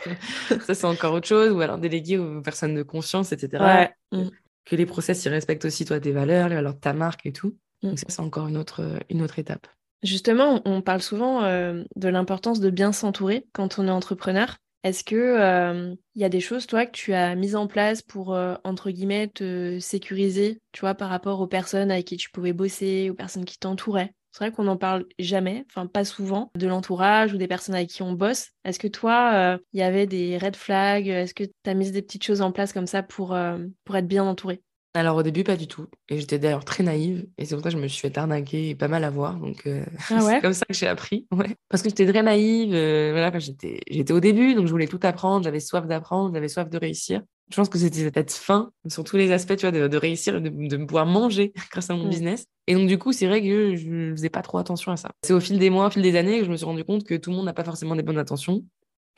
ça, 0.67 0.75
c'est 0.75 0.85
encore 0.85 1.15
autre 1.15 1.29
chose. 1.29 1.53
Ou 1.53 1.61
alors 1.61 1.79
déléguer 1.79 2.19
aux 2.19 2.43
personnes 2.43 2.75
de 2.75 2.83
confiance, 2.83 3.33
etc. 3.33 3.93
Ouais. 4.13 4.27
Que 4.67 4.77
les 4.77 4.87
process, 4.87 5.25
ils 5.25 5.31
respectent 5.31 5.65
aussi, 5.65 5.85
toi, 5.85 5.99
tes 5.99 6.13
valeurs, 6.13 6.49
les 6.49 6.57
valeurs 6.57 6.75
de 6.75 6.81
ta 6.81 6.93
marque 6.93 7.25
et 7.27 7.33
tout. 7.33 7.57
Donc, 7.83 7.99
ça, 7.99 8.07
c'est 8.09 8.21
encore 8.21 8.49
une 8.49 8.57
autre, 8.57 8.99
une 9.09 9.23
autre 9.23 9.39
étape. 9.39 9.67
Justement, 10.03 10.63
on 10.65 10.81
parle 10.81 11.03
souvent 11.03 11.45
euh, 11.45 11.85
de 11.97 12.09
l'importance 12.09 12.61
de 12.61 12.71
bien 12.71 12.93
s'entourer 12.93 13.47
quand 13.53 13.79
on 13.79 13.87
est 13.87 13.91
entrepreneur. 13.91 14.57
Est-ce 14.83 15.05
que 15.05 15.95
il 16.15 16.23
y 16.23 16.25
a 16.25 16.31
des 16.31 16.41
choses, 16.41 16.67
toi, 16.67 16.87
que 16.87 16.93
tu 16.93 17.13
as 17.13 17.35
mises 17.35 17.55
en 17.55 17.67
place 17.67 18.01
pour, 18.01 18.29
entre 18.65 18.91
guillemets, 18.91 19.29
te 19.29 19.79
sécuriser, 19.79 20.59
tu 20.73 20.81
vois, 20.81 20.95
par 20.95 21.11
rapport 21.11 21.41
aux 21.41 21.47
personnes 21.47 21.91
avec 21.91 22.07
qui 22.07 22.17
tu 22.17 22.31
pouvais 22.31 22.55
bosser, 22.55 23.11
aux 23.11 23.15
personnes 23.15 23.45
qui 23.45 23.59
t'entouraient? 23.59 24.15
C'est 24.33 24.45
vrai 24.45 24.53
qu'on 24.53 24.63
n'en 24.63 24.77
parle 24.77 25.07
jamais, 25.19 25.67
enfin 25.69 25.87
pas 25.87 26.05
souvent, 26.05 26.51
de 26.55 26.67
l'entourage 26.67 27.35
ou 27.35 27.37
des 27.37 27.49
personnes 27.49 27.75
avec 27.75 27.91
qui 27.91 28.03
on 28.03 28.13
bosse. 28.13 28.51
Est-ce 28.65 28.79
que 28.79 28.89
toi, 28.89 29.59
il 29.75 29.81
y 29.81 29.83
avait 29.83 30.07
des 30.07 30.39
red 30.39 30.57
flags? 30.57 31.09
Est-ce 31.09 31.35
que 31.35 31.45
tu 31.45 31.53
as 31.67 31.75
mis 31.75 31.91
des 31.91 32.01
petites 32.01 32.25
choses 32.25 32.41
en 32.41 32.53
place 32.53 32.73
comme 32.73 32.87
ça 32.87 33.03
pour, 33.03 33.37
pour 33.85 33.97
être 33.97 34.09
bien 34.09 34.25
entouré? 34.25 34.63
Alors 34.95 35.17
au 35.17 35.23
début, 35.23 35.45
pas 35.45 35.57
du 35.57 35.69
tout. 35.69 35.87
Et 36.09 36.19
j'étais 36.19 36.39
d'ailleurs 36.39 36.65
très 36.65 36.83
naïve. 36.83 37.27
Et 37.39 37.45
c'est 37.45 37.55
pour 37.55 37.63
ça 37.63 37.71
que 37.71 37.77
je 37.77 37.83
me 37.83 37.87
suis 37.87 38.01
fait 38.01 38.17
arnaquer 38.19 38.71
et 38.71 38.75
pas 38.75 38.89
mal 38.89 39.05
avoir. 39.05 39.37
Donc 39.37 39.67
euh, 39.67 39.85
ah 40.11 40.21
c'est 40.29 40.41
comme 40.41 40.53
ça 40.53 40.67
que 40.67 40.75
j'ai 40.75 40.89
appris. 40.89 41.27
Ouais. 41.33 41.57
Parce 41.69 41.83
que 41.83 41.89
j'étais 41.89 42.07
très 42.07 42.23
naïve. 42.23 42.75
Euh, 42.75 43.11
voilà, 43.13 43.37
j'étais, 43.39 43.81
j'étais 43.89 44.13
au 44.13 44.21
début, 44.21 44.55
donc 44.55 44.67
je 44.67 44.73
voulais 44.73 44.89
tout 44.89 45.01
apprendre. 45.03 45.45
J'avais 45.45 45.61
soif 45.61 45.87
d'apprendre, 45.87 46.35
j'avais 46.35 46.49
soif 46.49 46.69
de 46.69 46.79
réussir. 46.79 47.23
Je 47.51 47.57
pense 47.57 47.69
que 47.69 47.79
c'était 47.79 48.11
cette 48.15 48.33
fin 48.33 48.71
sur 48.87 49.03
tous 49.03 49.17
les 49.17 49.33
aspects, 49.33 49.57
tu 49.57 49.69
vois, 49.69 49.73
de, 49.73 49.97
réussir, 49.97 50.41
de, 50.41 50.49
de 50.49 50.77
pouvoir 50.85 51.07
manger 51.07 51.53
grâce 51.73 51.91
à 51.91 51.95
mon 51.95 52.07
mmh. 52.07 52.11
business. 52.11 52.47
Et 52.67 52.75
donc 52.75 52.89
du 52.89 52.99
coup, 52.99 53.13
c'est 53.13 53.27
vrai 53.27 53.43
que 53.43 53.77
je 53.77 53.89
ne 53.89 54.13
faisais 54.13 54.29
pas 54.29 54.43
trop 54.43 54.59
attention 54.59 54.93
à 54.93 54.97
ça. 54.97 55.11
C'est 55.25 55.33
au 55.33 55.41
fil 55.41 55.59
des 55.59 55.71
mois, 55.71 55.87
au 55.87 55.91
fil 55.91 56.03
des 56.03 56.17
années 56.17 56.39
que 56.39 56.45
je 56.45 56.51
me 56.51 56.57
suis 56.57 56.67
rendu 56.67 56.85
compte 56.85 57.05
que 57.05 57.15
tout 57.15 57.31
le 57.31 57.37
monde 57.37 57.47
n'a 57.47 57.53
pas 57.53 57.65
forcément 57.65 57.97
des 57.97 58.03
bonnes 58.03 58.19
intentions 58.19 58.65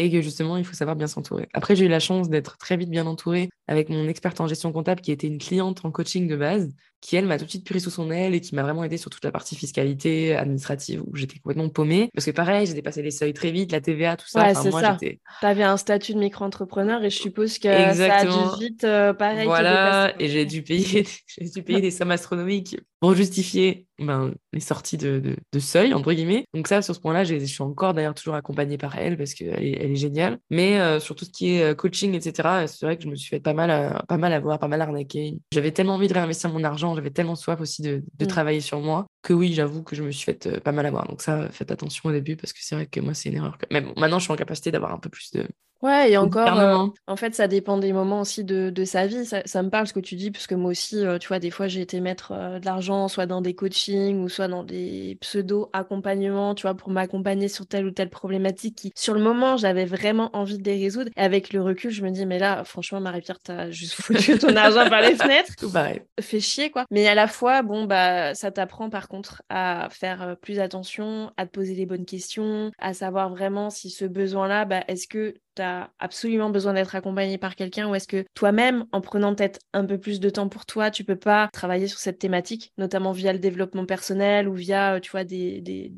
et 0.03 0.11
que 0.11 0.21
justement, 0.21 0.57
il 0.57 0.65
faut 0.65 0.75
savoir 0.75 0.97
bien 0.97 1.07
s'entourer. 1.07 1.49
Après, 1.55 1.77
j'ai 1.77 1.85
eu 1.87 1.89
la 1.89 2.01
chance 2.01 2.29
d'être 2.29 2.59
très 2.59 2.77
vite 2.77 2.91
bien 2.91 3.07
entourée 3.07 3.49
avec 3.69 3.89
mon 3.89 4.09
experte 4.09 4.41
en 4.41 4.49
gestion 4.49 4.73
comptable 4.73 5.01
qui 5.01 5.13
était 5.13 5.29
une 5.29 5.39
cliente 5.39 5.85
en 5.85 5.93
coaching 5.93 6.27
de 6.29 6.37
base, 6.37 6.75
qui 7.03 7.17
elle 7.17 7.27
m'a 7.27 7.37
tout 7.37 7.45
de 7.45 7.51
suite 7.51 7.67
pris 7.67 7.81
sous 7.81 7.91
son 7.91 8.11
aile 8.11 8.33
et 8.35 8.41
qui 8.41 8.55
m'a 8.55 8.63
vraiment 8.63 8.85
aidé 8.85 8.97
sur 8.97 9.11
toute 9.11 9.25
la 9.25 9.33
partie 9.33 9.57
fiscalité, 9.57 10.37
administrative, 10.37 11.03
où 11.05 11.17
j'étais 11.17 11.39
complètement 11.41 11.69
paumée. 11.69 12.09
Parce 12.15 12.25
que 12.25 12.31
pareil, 12.31 12.67
j'ai 12.67 12.75
dépassé 12.75 13.03
les 13.03 13.11
seuils 13.11 13.35
très 13.35 13.51
vite, 13.51 13.73
la 13.73 13.81
TVA, 13.81 14.17
tout 14.17 14.29
ça. 14.29 14.41
Ouais, 14.41 14.55
c'est 14.55 14.71
ça. 14.71 14.97
Tu 15.01 15.19
avais 15.43 15.65
un 15.65 15.77
statut 15.77 16.15
de 16.15 16.21
micro-entrepreneur 16.21 17.03
et 17.03 17.11
je 17.11 17.19
suppose 17.19 17.59
que 17.59 17.69
ça 17.69 18.15
a 18.15 18.25
dû 18.25 18.65
vite, 18.65 18.85
euh, 18.85 19.13
pareil. 19.13 19.47
Voilà, 19.47 20.15
et 20.21 20.29
j'ai 20.29 20.47
dû 20.47 20.63
payer, 20.63 21.05
j'ai 21.27 21.51
dû 21.51 21.63
payer 21.63 21.81
des 21.81 21.91
sommes 21.91 22.13
astronomiques 22.13 22.77
pour 23.03 23.17
justifier 23.17 23.89
ben, 23.99 24.33
les 24.53 24.61
sorties 24.61 24.97
de, 24.97 25.37
de, 25.53 25.59
seuil, 25.59 25.93
entre 25.93 26.13
guillemets. 26.13 26.45
Donc 26.55 26.69
ça, 26.69 26.83
sur 26.83 26.95
ce 26.95 27.01
point-là, 27.01 27.25
je 27.25 27.37
suis 27.45 27.63
encore 27.63 27.95
d'ailleurs 27.95 28.15
toujours 28.15 28.37
accompagnée 28.37 28.79
par 28.79 28.97
elle 28.97 29.17
parce 29.17 29.35
qu'elle 29.35 29.61
est, 29.61 29.77
elle 29.81 29.91
est 29.91 29.97
géniale. 29.97 30.39
Mais 30.51 30.79
euh, 30.79 31.01
sur 31.01 31.17
tout 31.17 31.25
ce 31.25 31.31
qui 31.31 31.55
est 31.55 31.63
euh, 31.65 31.75
coaching, 31.75 32.15
etc., 32.15 32.65
c'est 32.69 32.87
vrai 32.87 32.97
que 32.97 33.03
je 33.03 33.09
me 33.09 33.17
suis 33.17 33.29
fait 33.29 33.41
pas 33.41 33.55
mal, 33.55 33.71
à, 33.73 34.05
pas 34.07 34.19
mal 34.19 34.33
avoir, 34.33 34.61
pas 34.61 34.69
mal 34.69 34.81
arnaquer. 34.81 35.39
J'avais 35.53 35.73
tellement 35.73 35.95
envie 35.95 36.07
de 36.07 36.15
réinvestir 36.15 36.51
mon 36.51 36.63
argent, 36.63 36.92
j'avais 36.95 37.11
tellement 37.11 37.37
soif 37.37 37.61
aussi 37.61 37.83
de, 37.83 38.05
de 38.19 38.25
mm. 38.25 38.29
travailler 38.29 38.61
sur 38.61 38.81
moi 38.81 39.07
que 39.23 39.33
oui, 39.33 39.53
j'avoue 39.53 39.83
que 39.83 39.97
je 39.97 40.03
me 40.03 40.11
suis 40.11 40.25
fait 40.25 40.47
euh, 40.47 40.61
pas 40.61 40.73
mal 40.73 40.87
avoir. 40.87 41.07
Donc 41.09 41.23
ça, 41.23 41.49
faites 41.51 41.71
attention 41.71 42.09
au 42.09 42.13
début 42.13 42.37
parce 42.37 42.53
que 42.53 42.59
c'est 42.63 42.75
vrai 42.75 42.87
que 42.87 43.01
moi, 43.01 43.15
c'est 43.15 43.29
une 43.29 43.37
erreur. 43.37 43.57
Mais 43.71 43.81
bon, 43.81 43.95
maintenant, 43.97 44.19
je 44.19 44.25
suis 44.25 44.33
en 44.33 44.37
capacité 44.37 44.71
d'avoir 44.71 44.93
un 44.93 44.99
peu 44.99 45.09
plus 45.09 45.31
de, 45.33 45.47
Ouais, 45.83 46.13
et 46.13 46.17
encore, 46.17 46.61
euh, 46.61 46.87
en 47.09 47.17
fait, 47.17 47.35
ça 47.35 47.49
dépend 47.49 47.77
des 47.77 47.93
moments 47.93 48.21
aussi 48.21 48.45
de, 48.45 48.71
de 48.71 48.85
sa 48.85 49.09
vie. 49.09 49.27
Ça, 49.27 49.43
ça, 49.47 49.65
me 49.65 49.69
parle 49.69 49.89
ce 49.89 49.93
que 49.93 49.99
tu 49.99 50.15
dis, 50.15 50.31
parce 50.31 50.47
que 50.47 50.55
moi 50.55 50.71
aussi, 50.71 51.05
euh, 51.05 51.19
tu 51.19 51.27
vois, 51.27 51.41
des 51.41 51.51
fois, 51.51 51.67
j'ai 51.67 51.81
été 51.81 52.01
mettre 52.01 52.31
euh, 52.31 52.61
de 52.61 52.67
l'argent, 52.67 53.09
soit 53.09 53.27
dans 53.27 53.41
des 53.41 53.55
coachings 53.55 54.23
ou 54.23 54.29
soit 54.29 54.47
dans 54.47 54.63
des 54.63 55.19
pseudo-accompagnements, 55.21 56.55
tu 56.55 56.63
vois, 56.63 56.75
pour 56.75 56.91
m'accompagner 56.91 57.49
sur 57.49 57.67
telle 57.67 57.85
ou 57.85 57.91
telle 57.91 58.11
problématique 58.11 58.77
qui, 58.77 58.93
sur 58.95 59.13
le 59.13 59.21
moment, 59.21 59.57
j'avais 59.57 59.85
vraiment 59.85 60.31
envie 60.37 60.57
de 60.57 60.63
les 60.63 60.81
résoudre. 60.81 61.11
Et 61.17 61.21
avec 61.21 61.53
le 61.53 61.61
recul, 61.61 61.91
je 61.91 62.05
me 62.05 62.11
dis, 62.11 62.27
mais 62.27 62.39
là, 62.39 62.63
franchement, 62.63 63.01
Marie-Pierre, 63.01 63.41
t'as 63.41 63.71
juste 63.73 63.95
foutu 63.95 64.39
ton 64.39 64.55
argent 64.55 64.89
par 64.89 65.01
les 65.01 65.17
fenêtres. 65.17 65.57
Tout 65.59 65.73
pareil. 65.73 66.03
Fait 66.21 66.39
chier, 66.39 66.71
quoi. 66.71 66.85
Mais 66.93 67.09
à 67.09 67.17
la 67.17 67.27
fois, 67.27 67.63
bon, 67.63 67.87
bah, 67.87 68.37
ça 68.37 68.53
t'apprend 68.53 68.89
par 68.89 69.09
contre 69.13 69.43
à 69.51 69.89
faire 69.91 70.37
plus 70.41 70.59
attention, 70.59 71.31
à 71.37 71.47
te 71.47 71.53
poser 71.53 71.75
les 71.75 71.87
bonnes 71.87 72.07
questions, 72.07 72.73
à 72.79 72.95
savoir 72.95 73.29
vraiment 73.29 73.69
si 73.69 73.91
ce 73.91 74.07
besoin-là, 74.07 74.65
bah, 74.65 74.85
est-ce 74.89 75.07
que 75.07 75.35
tu 75.55 75.63
as 75.63 75.91
absolument 75.99 76.49
besoin 76.49 76.73
d'être 76.73 76.95
accompagné 76.95 77.37
par 77.37 77.57
quelqu'un 77.57 77.91
ou 77.91 77.95
est-ce 77.95 78.09
que 78.09 78.25
toi-même, 78.35 78.87
en 78.91 79.03
prenant 79.03 79.35
peut-être 79.35 79.61
un 79.75 79.85
peu 79.85 79.99
plus 79.99 80.19
de 80.19 80.31
temps 80.31 80.49
pour 80.49 80.65
toi, 80.65 80.91
tu 80.91 81.05
peux 81.05 81.17
pas 81.17 81.51
travailler 81.53 81.89
sur 81.89 81.99
cette 81.99 82.19
thématique, 82.19 82.73
notamment 82.79 83.13
via 83.13 83.35
le 83.35 83.39
développement 83.39 83.85
personnel 83.85 84.49
ou 84.49 84.55
via, 84.55 84.99
tu 85.01 85.11
vois, 85.11 85.25
des, 85.25 85.61
des... 85.61 85.93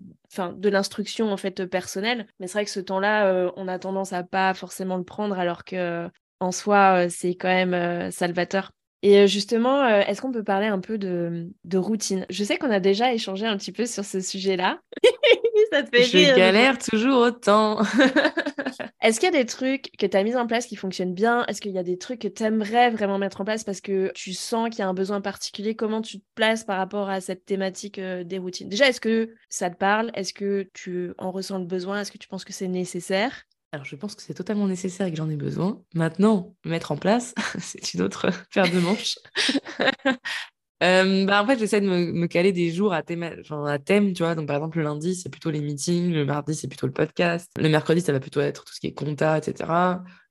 De 0.57 0.69
l'instruction 0.69 1.33
en 1.33 1.37
fait 1.37 1.65
personnelle. 1.67 2.27
Mais 2.41 2.49
c'est 2.49 2.55
vrai 2.55 2.65
que 2.65 2.71
ce 2.73 2.81
temps-là, 2.81 3.29
euh, 3.29 3.53
on 3.55 3.69
a 3.69 3.79
tendance 3.79 4.13
à 4.13 4.25
pas 4.25 4.53
forcément 4.53 4.97
le 4.97 5.05
prendre 5.05 5.39
alors 5.39 5.63
que 5.63 6.11
en 6.41 6.53
soi, 6.53 7.05
euh, 7.05 7.09
c'est 7.09 7.35
quand 7.37 7.49
même 7.49 7.75
euh, 7.75 8.11
salvateur. 8.11 8.73
Et 9.05 9.19
euh, 9.19 9.27
justement, 9.27 9.85
euh, 9.85 10.01
est-ce 10.01 10.23
qu'on 10.23 10.33
peut 10.33 10.43
parler 10.43 10.67
un 10.67 10.81
peu 10.81 10.97
de, 10.97 11.51
de 11.65 11.77
routine? 11.77 12.25
Je 12.31 12.43
sais 12.43 12.57
qu'on 12.57 12.71
a 12.71 12.81
déjà 12.81 13.13
échangé 13.13 13.45
un 13.45 13.59
petit 13.59 13.71
peu 13.71 13.85
sur 13.85 14.03
ce 14.03 14.23
sujet-là. 14.23 14.81
ça 15.71 15.83
te 15.83 15.95
fait 15.95 16.05
Je 16.05 16.35
galère 16.35 16.79
toujours 16.79 17.21
autant. 17.21 17.83
est-ce 19.03 19.21
qu'il 19.21 19.31
y 19.31 19.37
a 19.37 19.39
des 19.39 19.45
trucs 19.45 19.91
que 19.99 20.07
tu 20.07 20.17
as 20.17 20.23
mis 20.23 20.35
en 20.37 20.47
place 20.47 20.65
qui 20.65 20.77
fonctionnent 20.77 21.13
bien? 21.13 21.45
Est-ce 21.49 21.61
qu'il 21.61 21.73
y 21.73 21.79
a 21.79 21.83
des 21.83 21.99
trucs 21.99 22.23
que 22.23 22.29
tu 22.29 22.45
aimerais 22.45 22.89
vraiment 22.89 23.19
mettre 23.19 23.43
en 23.43 23.45
place 23.45 23.63
parce 23.63 23.83
que 23.83 24.11
tu 24.15 24.33
sens 24.33 24.71
qu'il 24.71 24.79
y 24.79 24.83
a 24.83 24.89
un 24.89 24.95
besoin 24.95 25.21
particulier? 25.21 25.77
Comment 25.77 26.01
tu 26.01 26.21
te 26.21 26.27
places 26.35 26.65
par 26.65 26.79
rapport 26.79 27.11
à 27.11 27.21
cette 27.21 27.45
thématique 27.45 27.99
euh, 27.99 28.25
des 28.25 28.39
routines? 28.39 28.71
Déjà, 28.71 28.89
est-ce 28.89 29.03
que 29.03 29.35
ça 29.51 29.69
te 29.69 29.77
parle? 29.77 30.13
Est-ce 30.15 30.33
que 30.33 30.71
tu 30.73 31.13
en 31.19 31.31
ressens 31.31 31.59
le 31.59 31.67
besoin? 31.67 32.01
Est-ce 32.01 32.11
que 32.11 32.17
tu 32.17 32.29
penses 32.29 32.47
que 32.47 32.55
c'est 32.55 32.69
nécessaire? 32.69 33.45
Alors, 33.75 33.85
je 33.85 33.97
pense 33.97 34.15
que 34.15 34.23
c'est 34.23 34.35
totalement 34.35 34.69
nécessaire 34.69 35.09
et 35.09 35.11
que 35.11 35.17
j'en 35.17 35.29
ai 35.29 35.35
besoin. 35.35 35.83
Maintenant, 35.95 36.55
mettre 36.65 36.93
en 36.93 36.97
place, 36.97 37.35
c'est 37.59 37.93
une 37.95 38.03
autre 38.03 38.31
paire 38.53 38.71
de 38.71 38.79
manches. 38.79 39.19
Euh, 40.83 41.25
bah, 41.25 41.43
en 41.43 41.47
fait, 41.47 41.59
j'essaie 41.59 41.81
de 41.81 41.87
me, 41.87 42.27
caler 42.27 42.53
des 42.53 42.71
jours 42.71 42.93
à 42.93 43.03
thème, 43.03 43.23
à 43.23 43.79
thème, 43.79 44.13
tu 44.13 44.23
vois. 44.23 44.35
Donc, 44.35 44.49
par 44.49 44.57
exemple, 44.57 44.77
le 44.77 44.85
lundi, 44.85 45.15
c'est 45.15 45.31
plutôt 45.31 45.51
les 45.51 45.63
meetings. 45.63 46.13
Le 46.13 46.27
mardi, 46.27 46.55
c'est 46.55 46.69
plutôt 46.69 46.87
le 46.87 46.93
podcast. 46.93 47.51
Le 47.57 47.71
mercredi, 47.71 48.03
ça 48.03 48.13
va 48.13 48.21
plutôt 48.21 48.41
être 48.41 48.65
tout 48.65 48.75
ce 48.75 48.81
qui 48.81 48.89
est 48.89 48.93
compta, 48.93 49.39
etc. 49.39 49.71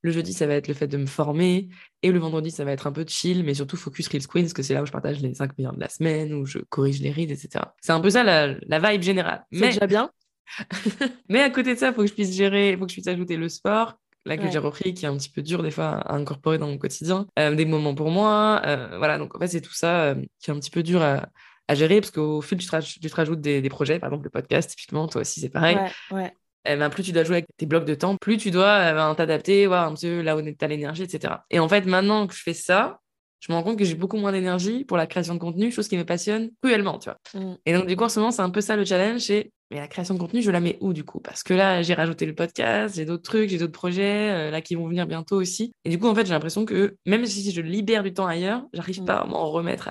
Le 0.02 0.12
jeudi, 0.12 0.32
ça 0.32 0.46
va 0.46 0.54
être 0.54 0.68
le 0.68 0.74
fait 0.74 0.86
de 0.86 0.96
me 0.96 1.06
former. 1.06 1.70
Et 2.02 2.12
le 2.12 2.20
vendredi, 2.20 2.52
ça 2.52 2.64
va 2.64 2.70
être 2.70 2.86
un 2.86 2.92
peu 2.92 3.04
de 3.04 3.10
chill, 3.10 3.42
mais 3.42 3.54
surtout 3.54 3.76
focus 3.76 4.06
Reels 4.06 4.28
Queen, 4.28 4.44
parce 4.44 4.52
que 4.52 4.62
c'est 4.62 4.74
là 4.74 4.82
où 4.82 4.86
je 4.86 4.92
partage 4.92 5.20
les 5.20 5.34
5 5.34 5.58
meilleurs 5.58 5.74
de 5.74 5.80
la 5.80 5.88
semaine, 5.88 6.34
où 6.34 6.46
je 6.46 6.58
corrige 6.68 7.00
les 7.00 7.10
rides, 7.10 7.32
etc. 7.32 7.64
C'est 7.80 7.92
un 7.92 8.00
peu 8.00 8.10
ça 8.10 8.22
la, 8.22 8.54
la 8.68 8.78
vibe 8.78 9.02
générale. 9.02 9.44
C'est 9.50 9.60
déjà 9.60 9.88
bien. 9.88 10.10
mais 11.28 11.40
à 11.40 11.50
côté 11.50 11.74
de 11.74 11.78
ça, 11.78 11.88
il 11.88 11.94
faut 11.94 12.02
que 12.02 12.08
je 12.08 12.14
puisse 12.14 12.34
gérer, 12.34 12.72
il 12.72 12.78
faut 12.78 12.84
que 12.84 12.90
je 12.90 12.96
puisse 12.96 13.08
ajouter 13.08 13.36
le 13.36 13.48
sport, 13.48 13.98
là 14.26 14.36
que 14.36 14.50
j'ai 14.50 14.58
repris, 14.58 14.94
qui 14.94 15.04
est 15.04 15.08
un 15.08 15.16
petit 15.16 15.28
peu 15.28 15.42
dur 15.42 15.62
des 15.62 15.70
fois 15.70 15.98
à 15.98 16.14
incorporer 16.14 16.58
dans 16.58 16.66
mon 16.66 16.78
quotidien, 16.78 17.26
euh, 17.38 17.54
des 17.54 17.64
moments 17.64 17.94
pour 17.94 18.10
moi, 18.10 18.62
euh, 18.64 18.96
voilà. 18.98 19.18
Donc 19.18 19.34
en 19.34 19.38
fait, 19.38 19.48
c'est 19.48 19.60
tout 19.60 19.74
ça 19.74 20.04
euh, 20.04 20.14
qui 20.40 20.50
est 20.50 20.54
un 20.54 20.58
petit 20.58 20.70
peu 20.70 20.82
dur 20.82 21.02
à, 21.02 21.26
gérer 21.74 22.00
parce 22.00 22.10
qu'au 22.10 22.40
fil, 22.42 22.58
tu 22.58 22.66
te, 22.66 23.14
rajoutes 23.14 23.40
des, 23.40 23.68
projets, 23.68 23.98
par 23.98 24.08
exemple 24.08 24.24
le 24.24 24.30
podcast, 24.30 24.70
typiquement, 24.70 25.08
toi 25.08 25.22
aussi 25.22 25.40
c'est 25.40 25.48
pareil. 25.48 25.78
Ouais, 26.10 26.32
eh 26.66 26.76
ben, 26.76 26.88
plus 26.88 27.02
tu 27.02 27.12
dois 27.12 27.24
jouer 27.24 27.36
avec 27.36 27.46
tes 27.56 27.66
blocs 27.66 27.84
de 27.84 27.94
temps, 27.94 28.16
plus 28.16 28.36
tu 28.36 28.50
dois 28.50 28.92
ben, 28.92 29.14
t'adapter, 29.14 29.66
voir 29.66 29.86
un 29.86 29.94
peu 29.94 30.22
là 30.22 30.36
où 30.36 30.42
tu 30.42 30.54
as 30.60 30.68
l'énergie, 30.68 31.02
etc. 31.02 31.34
Et 31.50 31.58
en 31.58 31.68
fait, 31.68 31.86
maintenant 31.86 32.26
que 32.26 32.34
je 32.34 32.42
fais 32.42 32.54
ça, 32.54 33.00
je 33.40 33.52
me 33.52 33.56
rends 33.58 33.62
compte 33.62 33.78
que 33.78 33.84
j'ai 33.84 33.94
beaucoup 33.94 34.16
moins 34.16 34.32
d'énergie 34.32 34.84
pour 34.84 34.96
la 34.96 35.06
création 35.06 35.34
de 35.34 35.38
contenu, 35.38 35.70
chose 35.70 35.88
qui 35.88 35.98
me 35.98 36.04
passionne 36.04 36.50
cruellement, 36.62 36.98
tu 36.98 37.10
vois. 37.10 37.18
Mm. 37.34 37.56
Et 37.66 37.72
donc, 37.74 37.86
du 37.86 37.94
coup, 37.94 38.04
en 38.04 38.08
ce 38.08 38.18
moment, 38.18 38.30
c'est 38.30 38.40
un 38.40 38.48
peu 38.48 38.62
ça 38.62 38.74
le 38.74 38.86
challenge, 38.86 39.20
c'est 39.20 39.52
mais 39.70 39.78
la 39.78 39.88
création 39.88 40.14
de 40.14 40.18
contenu, 40.18 40.42
je 40.42 40.50
la 40.50 40.60
mets 40.60 40.78
où 40.80 40.92
du 40.92 41.04
coup? 41.04 41.20
Parce 41.20 41.42
que 41.42 41.54
là, 41.54 41.82
j'ai 41.82 41.94
rajouté 41.94 42.26
le 42.26 42.34
podcast, 42.34 42.96
j'ai 42.96 43.04
d'autres 43.04 43.22
trucs, 43.22 43.50
j'ai 43.50 43.58
d'autres 43.58 43.72
projets 43.72 44.30
euh, 44.30 44.50
là 44.50 44.60
qui 44.60 44.74
vont 44.74 44.86
venir 44.86 45.06
bientôt 45.06 45.36
aussi. 45.36 45.72
Et 45.84 45.90
du 45.90 45.98
coup, 45.98 46.06
en 46.06 46.14
fait, 46.14 46.26
j'ai 46.26 46.32
l'impression 46.32 46.64
que 46.64 46.96
même 47.06 47.26
si 47.26 47.50
je 47.50 47.60
libère 47.60 48.02
du 48.02 48.12
temps 48.12 48.26
ailleurs, 48.26 48.64
j'arrive 48.72 49.02
mm. 49.02 49.06
pas 49.06 49.16
à 49.16 49.24
m'en 49.26 49.50
remettre 49.50 49.88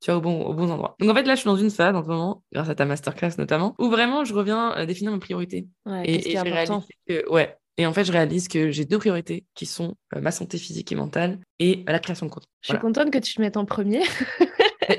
tu 0.00 0.10
vois, 0.10 0.18
au 0.18 0.20
bon, 0.20 0.42
au 0.42 0.54
bon 0.54 0.70
endroit. 0.70 0.96
Donc 0.98 1.10
en 1.10 1.14
fait, 1.14 1.22
là, 1.22 1.34
je 1.34 1.40
suis 1.40 1.48
dans 1.48 1.56
une 1.56 1.70
phase 1.70 1.94
en 1.94 2.02
ce 2.02 2.08
moment, 2.08 2.42
grâce 2.52 2.68
à 2.68 2.74
ta 2.74 2.84
masterclass 2.84 3.32
notamment, 3.38 3.74
où 3.78 3.88
vraiment 3.88 4.24
je 4.24 4.34
reviens 4.34 4.76
euh, 4.76 4.86
définir 4.86 5.12
mes 5.12 5.18
priorités. 5.18 5.68
Ouais, 5.86 6.02
et, 6.04 6.32
et 6.32 6.38
important? 6.38 6.84
Que, 7.06 7.28
ouais, 7.30 7.56
et 7.78 7.86
en 7.86 7.92
fait, 7.92 8.04
je 8.04 8.12
réalise 8.12 8.48
que 8.48 8.70
j'ai 8.70 8.84
deux 8.84 8.98
priorités 8.98 9.46
qui 9.54 9.64
sont 9.64 9.94
euh, 10.14 10.20
ma 10.20 10.30
santé 10.30 10.58
physique 10.58 10.92
et 10.92 10.94
mentale 10.94 11.38
et 11.58 11.84
la 11.86 11.98
création 12.00 12.26
de 12.26 12.30
contenu. 12.30 12.48
Je 12.62 12.72
suis 12.72 12.80
contente 12.80 13.10
que 13.10 13.18
tu 13.18 13.34
te 13.34 13.40
mettes 13.40 13.56
en 13.56 13.64
premier. 13.64 14.02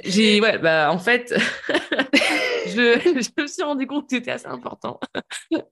j'ai, 0.06 0.42
ouais, 0.42 0.58
bah, 0.58 0.90
en 0.92 0.98
fait, 0.98 1.36
je, 2.76 3.00
je, 3.38 3.42
me 3.42 3.48
suis 3.48 3.64
rendu 3.64 3.88
compte 3.88 4.10
que 4.10 4.16
c'était 4.16 4.32
assez 4.32 4.48
important. 4.48 5.00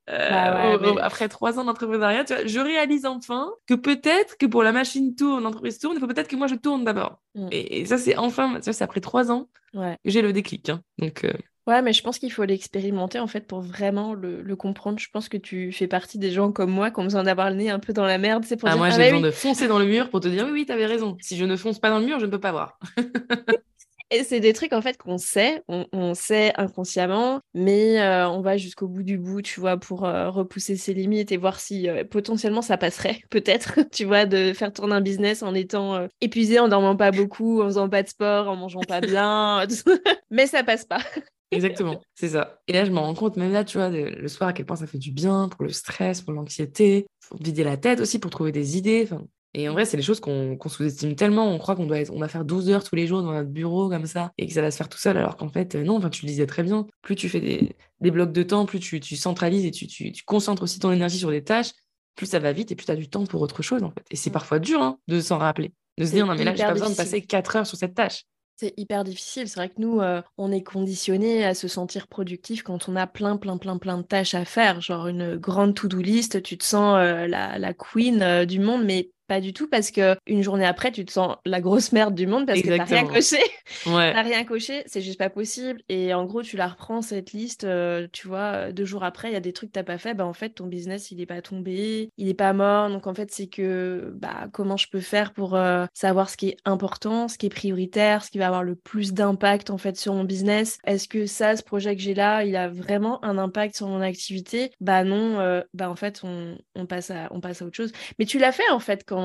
Euh, 0.10 0.78
bah 0.78 1.02
après 1.02 1.30
trois 1.30 1.58
ans 1.58 1.64
d'entrepreneuriat, 1.64 2.26
tu 2.26 2.34
vois, 2.34 2.46
je 2.46 2.60
réalise 2.60 3.06
enfin 3.06 3.50
que 3.68 3.74
peut-être 3.74 4.38
que 4.38 4.46
pour 4.46 4.62
la 4.62 4.72
machine 4.72 5.16
tourne, 5.16 5.44
l'entreprise 5.44 5.80
tourne, 5.80 5.96
il 5.96 6.00
faut 6.00 6.08
peut-être 6.08 6.28
que 6.28 6.36
moi 6.36 6.48
je 6.48 6.56
tourne 6.56 6.84
d'abord. 6.84 7.20
Mm. 7.36 7.48
Et, 7.52 7.86
ça, 7.86 7.98
c'est 7.98 8.18
enfin, 8.18 8.60
c'est 8.62 8.82
après 8.82 9.00
trois 9.00 9.32
ans 9.32 9.48
que 9.74 9.80
j'ai 10.06 10.22
le 10.22 10.34
déclic. 10.34 10.70
Hein. 10.70 10.82
Donc, 10.98 11.24
euh, 11.24 11.32
Ouais, 11.68 11.84
mais 11.84 11.94
je 11.94 12.02
pense 12.02 12.18
qu'il 12.18 12.32
faut 12.32 12.44
l'expérimenter 12.44 13.20
en 13.20 13.28
fait 13.28 13.46
pour 13.46 13.62
vraiment 13.62 14.16
le, 14.16 14.56
comprendre. 14.56 14.98
Je 15.00 15.10
pense 15.12 15.30
que 15.30 15.38
tu 15.38 15.72
fais 15.72 15.88
partie 15.88 16.18
des 16.18 16.32
gens 16.32 16.52
comme 16.52 16.72
moi 16.72 16.90
qui 16.90 17.00
ont 17.00 17.04
besoin 17.04 17.24
d'avoir 17.24 17.52
le 17.52 17.56
nez 17.56 17.70
un 17.70 17.80
peu 17.80 17.94
dans 17.94 18.06
la 18.06 18.18
merde. 18.18 18.44
C'est 18.46 18.58
pour 18.58 18.68
ah, 18.68 18.72
dire, 18.72 18.80
moi, 18.80 18.90
j'ai 18.90 19.04
besoin 19.04 19.22
de 19.22 19.32
foncer 19.32 19.68
dans 19.68 19.78
le 19.78 19.86
mur 19.86 20.10
pour 20.10 20.22
te 20.22 20.28
dire 20.28 20.46
oui, 20.46 20.52
oui, 20.52 20.66
t'avais 20.66 20.88
raison. 20.88 21.18
Si 21.22 21.38
je 21.38 21.46
ne 21.46 21.56
fonce 21.56 21.80
pas 21.80 21.92
dans 21.92 22.00
le 22.00 22.06
mur, 22.06 22.20
je 22.20 22.26
ne 22.26 22.32
peux 22.32 22.40
pas 22.40 22.52
voir. 22.52 22.80
Et 24.14 24.26
c'est 24.26 24.42
des 24.42 24.52
trucs 24.52 24.74
en 24.74 24.82
fait 24.82 24.98
qu'on 24.98 25.18
sait, 25.18 25.64
on, 25.70 26.14
sait 26.14 26.52
inconsciemment, 26.58 27.40
mais 27.54 28.02
euh, 28.02 28.28
on 28.28 28.42
va 28.42 28.58
jusqu'au 28.58 28.90
bout 28.90 29.04
du 29.04 29.18
bout, 29.18 29.42
tu 29.42 29.62
vois, 29.62 29.78
pour 29.78 30.04
euh, 30.04 30.30
repousser 30.30 30.76
ses 30.76 30.94
limites 30.94 31.32
et 31.32 31.38
voir 31.38 31.62
si 31.62 31.88
euh, 31.88 32.04
potentiellement 32.04 32.62
ça 32.62 32.78
passerait, 32.78 33.22
peut-être, 33.30 33.80
tu 33.92 34.04
vois, 34.04 34.26
de 34.26 34.52
faire 34.52 34.74
tourner 34.74 34.96
un 34.96 35.02
business 35.02 35.44
en 35.44 35.54
étant 35.54 36.08
épuisé, 36.20 36.60
en 36.60 36.68
dormant 36.68 36.98
pas 36.98 37.12
beaucoup, 37.12 37.62
en 37.62 37.68
faisant 37.68 37.88
pas 37.88 38.04
de 38.04 38.10
sport, 38.10 38.50
en 38.50 38.58
mangeant 38.58 38.82
pas 38.82 39.00
bien, 39.02 39.66
mais 40.30 40.46
ça 40.46 40.66
passe 40.66 40.84
pas. 40.84 41.00
Exactement, 41.52 42.02
c'est 42.14 42.30
ça. 42.30 42.62
Et 42.68 42.74
là, 42.74 42.84
je 42.84 42.92
me 42.92 43.00
rends 43.00 43.14
compte, 43.14 43.38
même 43.38 43.54
là, 43.54 43.64
tu 43.64 43.78
vois, 43.78 43.90
le 43.90 44.28
soir, 44.28 44.50
à 44.50 44.54
quel 44.54 44.66
point 44.66 44.76
ça 44.76 44.88
fait 44.88 44.98
du 44.98 45.12
bien 45.12 45.48
pour 45.48 45.64
le 45.64 45.72
stress, 45.72 46.22
pour 46.22 46.34
l'anxiété, 46.34 47.08
pour 47.30 47.42
vider 47.42 47.64
la 47.64 47.78
tête 47.78 48.02
aussi, 48.02 48.20
pour 48.20 48.32
trouver 48.32 48.52
des 48.52 48.78
idées. 48.78 49.08
Et 49.54 49.68
en 49.68 49.74
vrai, 49.74 49.86
c'est 49.86 49.98
des 49.98 50.04
choses 50.04 50.20
qu'on 50.22 50.58
sous-estime 50.66 51.16
tellement. 51.16 51.48
On 51.48 51.58
croit 51.58 51.76
qu'on 51.76 51.86
doit, 51.86 51.98
on 52.12 52.26
faire 52.28 52.46
12 52.46 52.70
heures 52.70 52.84
tous 52.84 52.96
les 52.96 53.06
jours 53.06 53.22
dans 53.22 53.34
notre 53.34 53.50
bureau 53.50 53.90
comme 53.90 54.06
ça 54.06 54.32
et 54.38 54.48
que 54.48 54.54
ça 54.54 54.62
va 54.62 54.72
se 54.72 54.78
faire 54.78 54.88
tout 54.88 54.98
seul, 54.98 55.18
alors 55.18 55.36
qu'en 55.36 55.50
fait, 55.50 55.76
non, 55.76 55.98
enfin, 55.98 56.10
tu 56.10 56.26
le 56.26 56.30
disais 56.30 56.46
très 56.46 56.64
bien. 56.64 56.88
Plus 57.02 57.16
tu 57.16 57.28
fais 57.28 57.42
des, 57.42 57.76
des 58.00 58.12
blocs 58.12 58.32
de 58.32 58.44
temps, 58.44 58.66
plus 58.66 58.80
tu, 58.80 59.00
tu 59.00 59.16
centralises 59.18 59.66
et 59.66 59.72
tu, 59.72 59.88
tu, 59.88 60.12
tu, 60.12 60.24
concentres 60.24 60.64
aussi 60.64 60.80
ton 60.80 60.92
énergie 60.92 61.18
sur 61.18 61.32
des 61.32 61.44
tâches, 61.44 61.72
plus 62.16 62.28
ça 62.28 62.40
va 62.40 62.54
vite 62.54 62.72
et 62.72 62.76
plus 62.76 62.86
tu 62.86 62.92
as 62.92 62.96
du 62.96 63.10
temps 63.10 63.26
pour 63.26 63.42
autre 63.42 63.62
chose, 63.62 63.84
en 63.84 63.92
fait. 63.92 64.06
Et 64.10 64.16
c'est 64.16 64.30
parfois 64.30 64.60
dur 64.60 64.82
hein, 64.82 64.98
de 65.08 65.20
s'en 65.20 65.38
rappeler, 65.38 65.74
de 65.98 66.06
se 66.06 66.12
dire, 66.12 66.26
non, 66.26 66.36
mais 66.36 66.46
là, 66.46 66.56
j'ai 66.56 66.64
pas 66.64 66.72
besoin 66.72 66.90
de 66.90 66.96
passer 66.96 67.22
4 67.22 67.56
heures 67.58 67.68
sur 67.68 67.78
cette 67.78 67.96
tâche. 67.96 68.24
C'est 68.62 68.76
hyper 68.78 69.04
difficile. 69.04 69.50
C'est 69.50 69.56
vrai 69.56 69.70
que 69.70 69.80
nous, 69.80 70.02
euh, 70.02 70.22
on 70.38 70.52
est 70.52 70.62
conditionné 70.62 71.44
à 71.46 71.56
se 71.56 71.68
sentir 71.68 72.08
productif 72.08 72.62
quand 72.62 72.88
on 72.88 72.96
a 72.96 73.08
plein, 73.08 73.38
plein, 73.38 73.58
plein, 73.58 73.80
plein 73.80 73.98
de 73.98 74.04
tâches 74.04 74.36
à 74.36 74.46
faire. 74.46 74.82
Genre 74.82 75.08
une 75.08 75.36
grande 75.36 75.74
to-do 75.74 75.98
list, 75.98 76.44
tu 76.44 76.60
te 76.60 76.64
sens 76.64 76.98
euh, 77.00 77.26
la, 77.26 77.58
la, 77.58 77.74
queen 77.74 78.22
euh, 78.22 78.46
du 78.46 78.60
monde, 78.60 78.84
mais 78.86 79.10
pas 79.32 79.40
du 79.40 79.54
tout 79.54 79.70
parce 79.70 79.92
que 79.92 80.18
une 80.28 80.44
journée 80.44 80.66
après, 80.66 80.92
tu 80.92 81.06
te 81.06 81.12
sens 81.14 81.38
la 81.46 81.62
grosse 81.62 81.94
merde 81.94 82.14
du 82.14 82.28
monde 82.28 82.46
parce 82.46 82.62
que 82.62 82.76
t'as 82.76 82.84
rien 82.84 83.06
coché. 83.06 83.38
Ouais. 83.86 84.12
t'as 84.12 84.22
rien 84.22 84.44
coché, 84.44 84.84
c'est 84.86 85.00
juste 85.02 85.18
pas 85.18 85.30
possible. 85.30 85.82
Et 85.88 86.14
en 86.14 86.26
gros, 86.26 86.44
tu 86.44 86.58
la 86.58 86.68
reprends 86.68 87.02
cette 87.02 87.32
liste, 87.32 87.64
euh, 87.64 88.08
tu 88.12 88.28
vois, 88.28 88.74
deux 88.74 88.84
jours 88.84 89.06
après, 89.06 89.30
il 89.30 89.34
y 89.34 89.38
a 89.38 89.40
des 89.40 89.54
trucs 89.54 89.70
que 89.70 89.76
t'as 89.76 89.84
pas 89.84 89.98
fait. 89.98 90.14
Bah 90.14 90.26
en 90.26 90.34
fait, 90.34 90.50
ton 90.50 90.68
business, 90.68 91.10
il 91.12 91.22
est 91.22 91.26
pas 91.26 91.42
tombé, 91.42 92.10
il 92.18 92.28
est 92.28 92.34
pas 92.34 92.52
mort. 92.52 92.90
Donc 92.90 93.08
en 93.08 93.14
fait, 93.14 93.32
c'est 93.32 93.48
que 93.48 94.12
bah 94.16 94.50
comment 94.52 94.76
je 94.76 94.90
peux 94.90 95.00
faire 95.00 95.32
pour 95.32 95.56
euh, 95.56 95.86
savoir 95.94 96.30
ce 96.30 96.36
qui 96.36 96.50
est 96.50 96.58
important, 96.66 97.30
ce 97.30 97.38
qui 97.38 97.46
est 97.46 97.50
prioritaire, 97.50 98.26
ce 98.26 98.32
qui 98.32 98.38
va 98.38 98.48
avoir 98.48 98.64
le 98.64 98.76
plus 98.76 99.14
d'impact 99.14 99.70
en 99.70 99.78
fait 99.78 99.96
sur 99.96 100.14
mon 100.14 100.26
business? 100.26 100.78
Est-ce 100.86 101.08
que 101.08 101.26
ça, 101.26 101.56
ce 101.56 101.64
projet 101.64 101.96
que 101.96 102.02
j'ai 102.02 102.14
là, 102.14 102.44
il 102.44 102.58
a 102.58 102.68
vraiment 102.68 103.24
un 103.24 103.38
impact 103.38 103.78
sur 103.78 103.88
mon 103.88 104.02
activité? 104.02 104.72
Bah 104.82 105.06
non. 105.06 105.40
Euh, 105.40 105.62
bah 105.74 105.90
en 105.90 105.96
fait, 105.96 106.20
on, 106.24 106.58
on 106.76 106.86
passe 106.86 107.12
à 107.12 107.30
on 107.32 107.40
passe 107.40 107.62
à 107.62 107.66
autre 107.66 107.78
chose. 107.78 107.94
Mais 108.20 108.26
tu 108.26 108.38
l'as 108.38 108.52
fait 108.52 108.70
en 108.72 108.80
fait 108.80 109.06
quand 109.08 109.21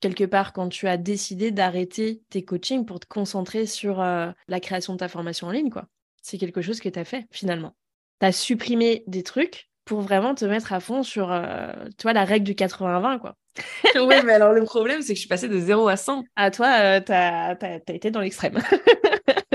quelque 0.00 0.24
part 0.24 0.52
quand 0.52 0.68
tu 0.68 0.88
as 0.88 0.96
décidé 0.96 1.50
d'arrêter 1.50 2.22
tes 2.30 2.44
coachings 2.44 2.86
pour 2.86 3.00
te 3.00 3.06
concentrer 3.06 3.66
sur 3.66 4.00
euh, 4.00 4.30
la 4.48 4.60
création 4.60 4.92
de 4.92 4.98
ta 4.98 5.08
formation 5.08 5.48
en 5.48 5.50
ligne, 5.50 5.70
quoi. 5.70 5.86
C'est 6.22 6.38
quelque 6.38 6.62
chose 6.62 6.80
que 6.80 6.88
tu 6.88 6.98
as 6.98 7.04
fait 7.04 7.26
finalement. 7.30 7.76
Tu 8.20 8.26
as 8.26 8.32
supprimé 8.32 9.04
des 9.06 9.22
trucs 9.22 9.70
pour 9.84 10.00
vraiment 10.00 10.34
te 10.34 10.44
mettre 10.44 10.72
à 10.72 10.80
fond 10.80 11.02
sur, 11.02 11.30
euh, 11.30 11.72
tu 11.96 12.12
la 12.12 12.24
règle 12.24 12.44
du 12.44 12.54
80-20, 12.54 13.20
quoi. 13.20 13.36
oui, 13.94 14.14
mais 14.24 14.34
alors 14.34 14.52
le 14.52 14.64
problème, 14.64 15.00
c'est 15.00 15.14
que 15.14 15.16
je 15.16 15.20
suis 15.20 15.28
passée 15.28 15.48
de 15.48 15.58
0 15.58 15.88
à 15.88 15.96
100. 15.96 16.24
À 16.34 16.50
toi, 16.50 16.66
euh, 16.80 17.00
tu 17.00 17.12
as, 17.12 17.56
été 17.88 18.10
dans 18.10 18.20
l'extrême. 18.20 18.58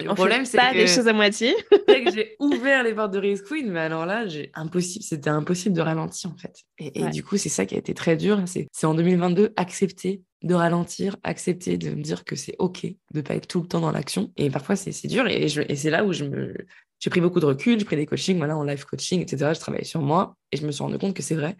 Le 0.00 0.14
problème, 0.14 0.44
c'est 0.44 0.58
que 0.58 0.74
des 0.74 0.86
choses 0.86 1.08
à 1.08 1.12
moitié. 1.12 1.54
que 1.70 2.12
j'ai 2.12 2.36
ouvert 2.40 2.82
les 2.82 2.94
portes 2.94 3.12
de 3.12 3.18
Race 3.18 3.42
Queen, 3.42 3.70
mais 3.70 3.80
alors 3.80 4.06
là, 4.06 4.26
j'ai 4.26 4.50
impossible, 4.54 5.04
c'était 5.04 5.30
impossible 5.30 5.74
de 5.74 5.80
ralentir 5.80 6.30
en 6.30 6.36
fait. 6.36 6.54
Et, 6.78 7.04
du 7.10 7.22
coup, 7.22 7.36
c'est 7.36 7.48
ça 7.48 7.66
qui 7.66 7.74
a 7.74 7.78
été 7.78 7.94
très 7.94 8.16
dur. 8.16 8.42
C'est 8.46 8.86
en 8.86 8.94
2022 8.94 9.52
accepter 9.56 10.22
de 10.42 10.54
ralentir, 10.54 11.16
accepter 11.24 11.78
de 11.78 11.90
me 11.90 12.02
dire 12.02 12.24
que 12.24 12.36
c'est 12.36 12.54
ok 12.58 12.86
de 13.14 13.20
pas 13.20 13.34
être 13.34 13.48
tout 13.48 13.62
le 13.62 13.68
temps 13.68 13.80
dans 13.80 13.90
l'action. 13.90 14.30
Et 14.36 14.50
parfois, 14.50 14.76
c'est 14.76 15.08
dur. 15.08 15.26
Et, 15.26 15.44
et 15.44 15.76
c'est 15.76 15.90
là 15.90 16.04
où 16.04 16.12
je 16.12 16.24
me 16.24 16.54
j'ai 16.98 17.10
pris 17.10 17.20
beaucoup 17.20 17.40
de 17.40 17.46
recul, 17.46 17.78
j'ai 17.78 17.84
pris 17.84 17.96
des 17.96 18.06
coachings, 18.06 18.38
voilà, 18.38 18.56
en 18.56 18.64
live 18.64 18.84
coaching, 18.84 19.20
etc. 19.20 19.52
Je 19.54 19.60
travaillais 19.60 19.84
sur 19.84 20.00
moi 20.00 20.36
et 20.52 20.56
je 20.56 20.66
me 20.66 20.72
suis 20.72 20.82
rendu 20.82 20.98
compte 20.98 21.14
que 21.14 21.22
c'est 21.22 21.34
vrai 21.34 21.56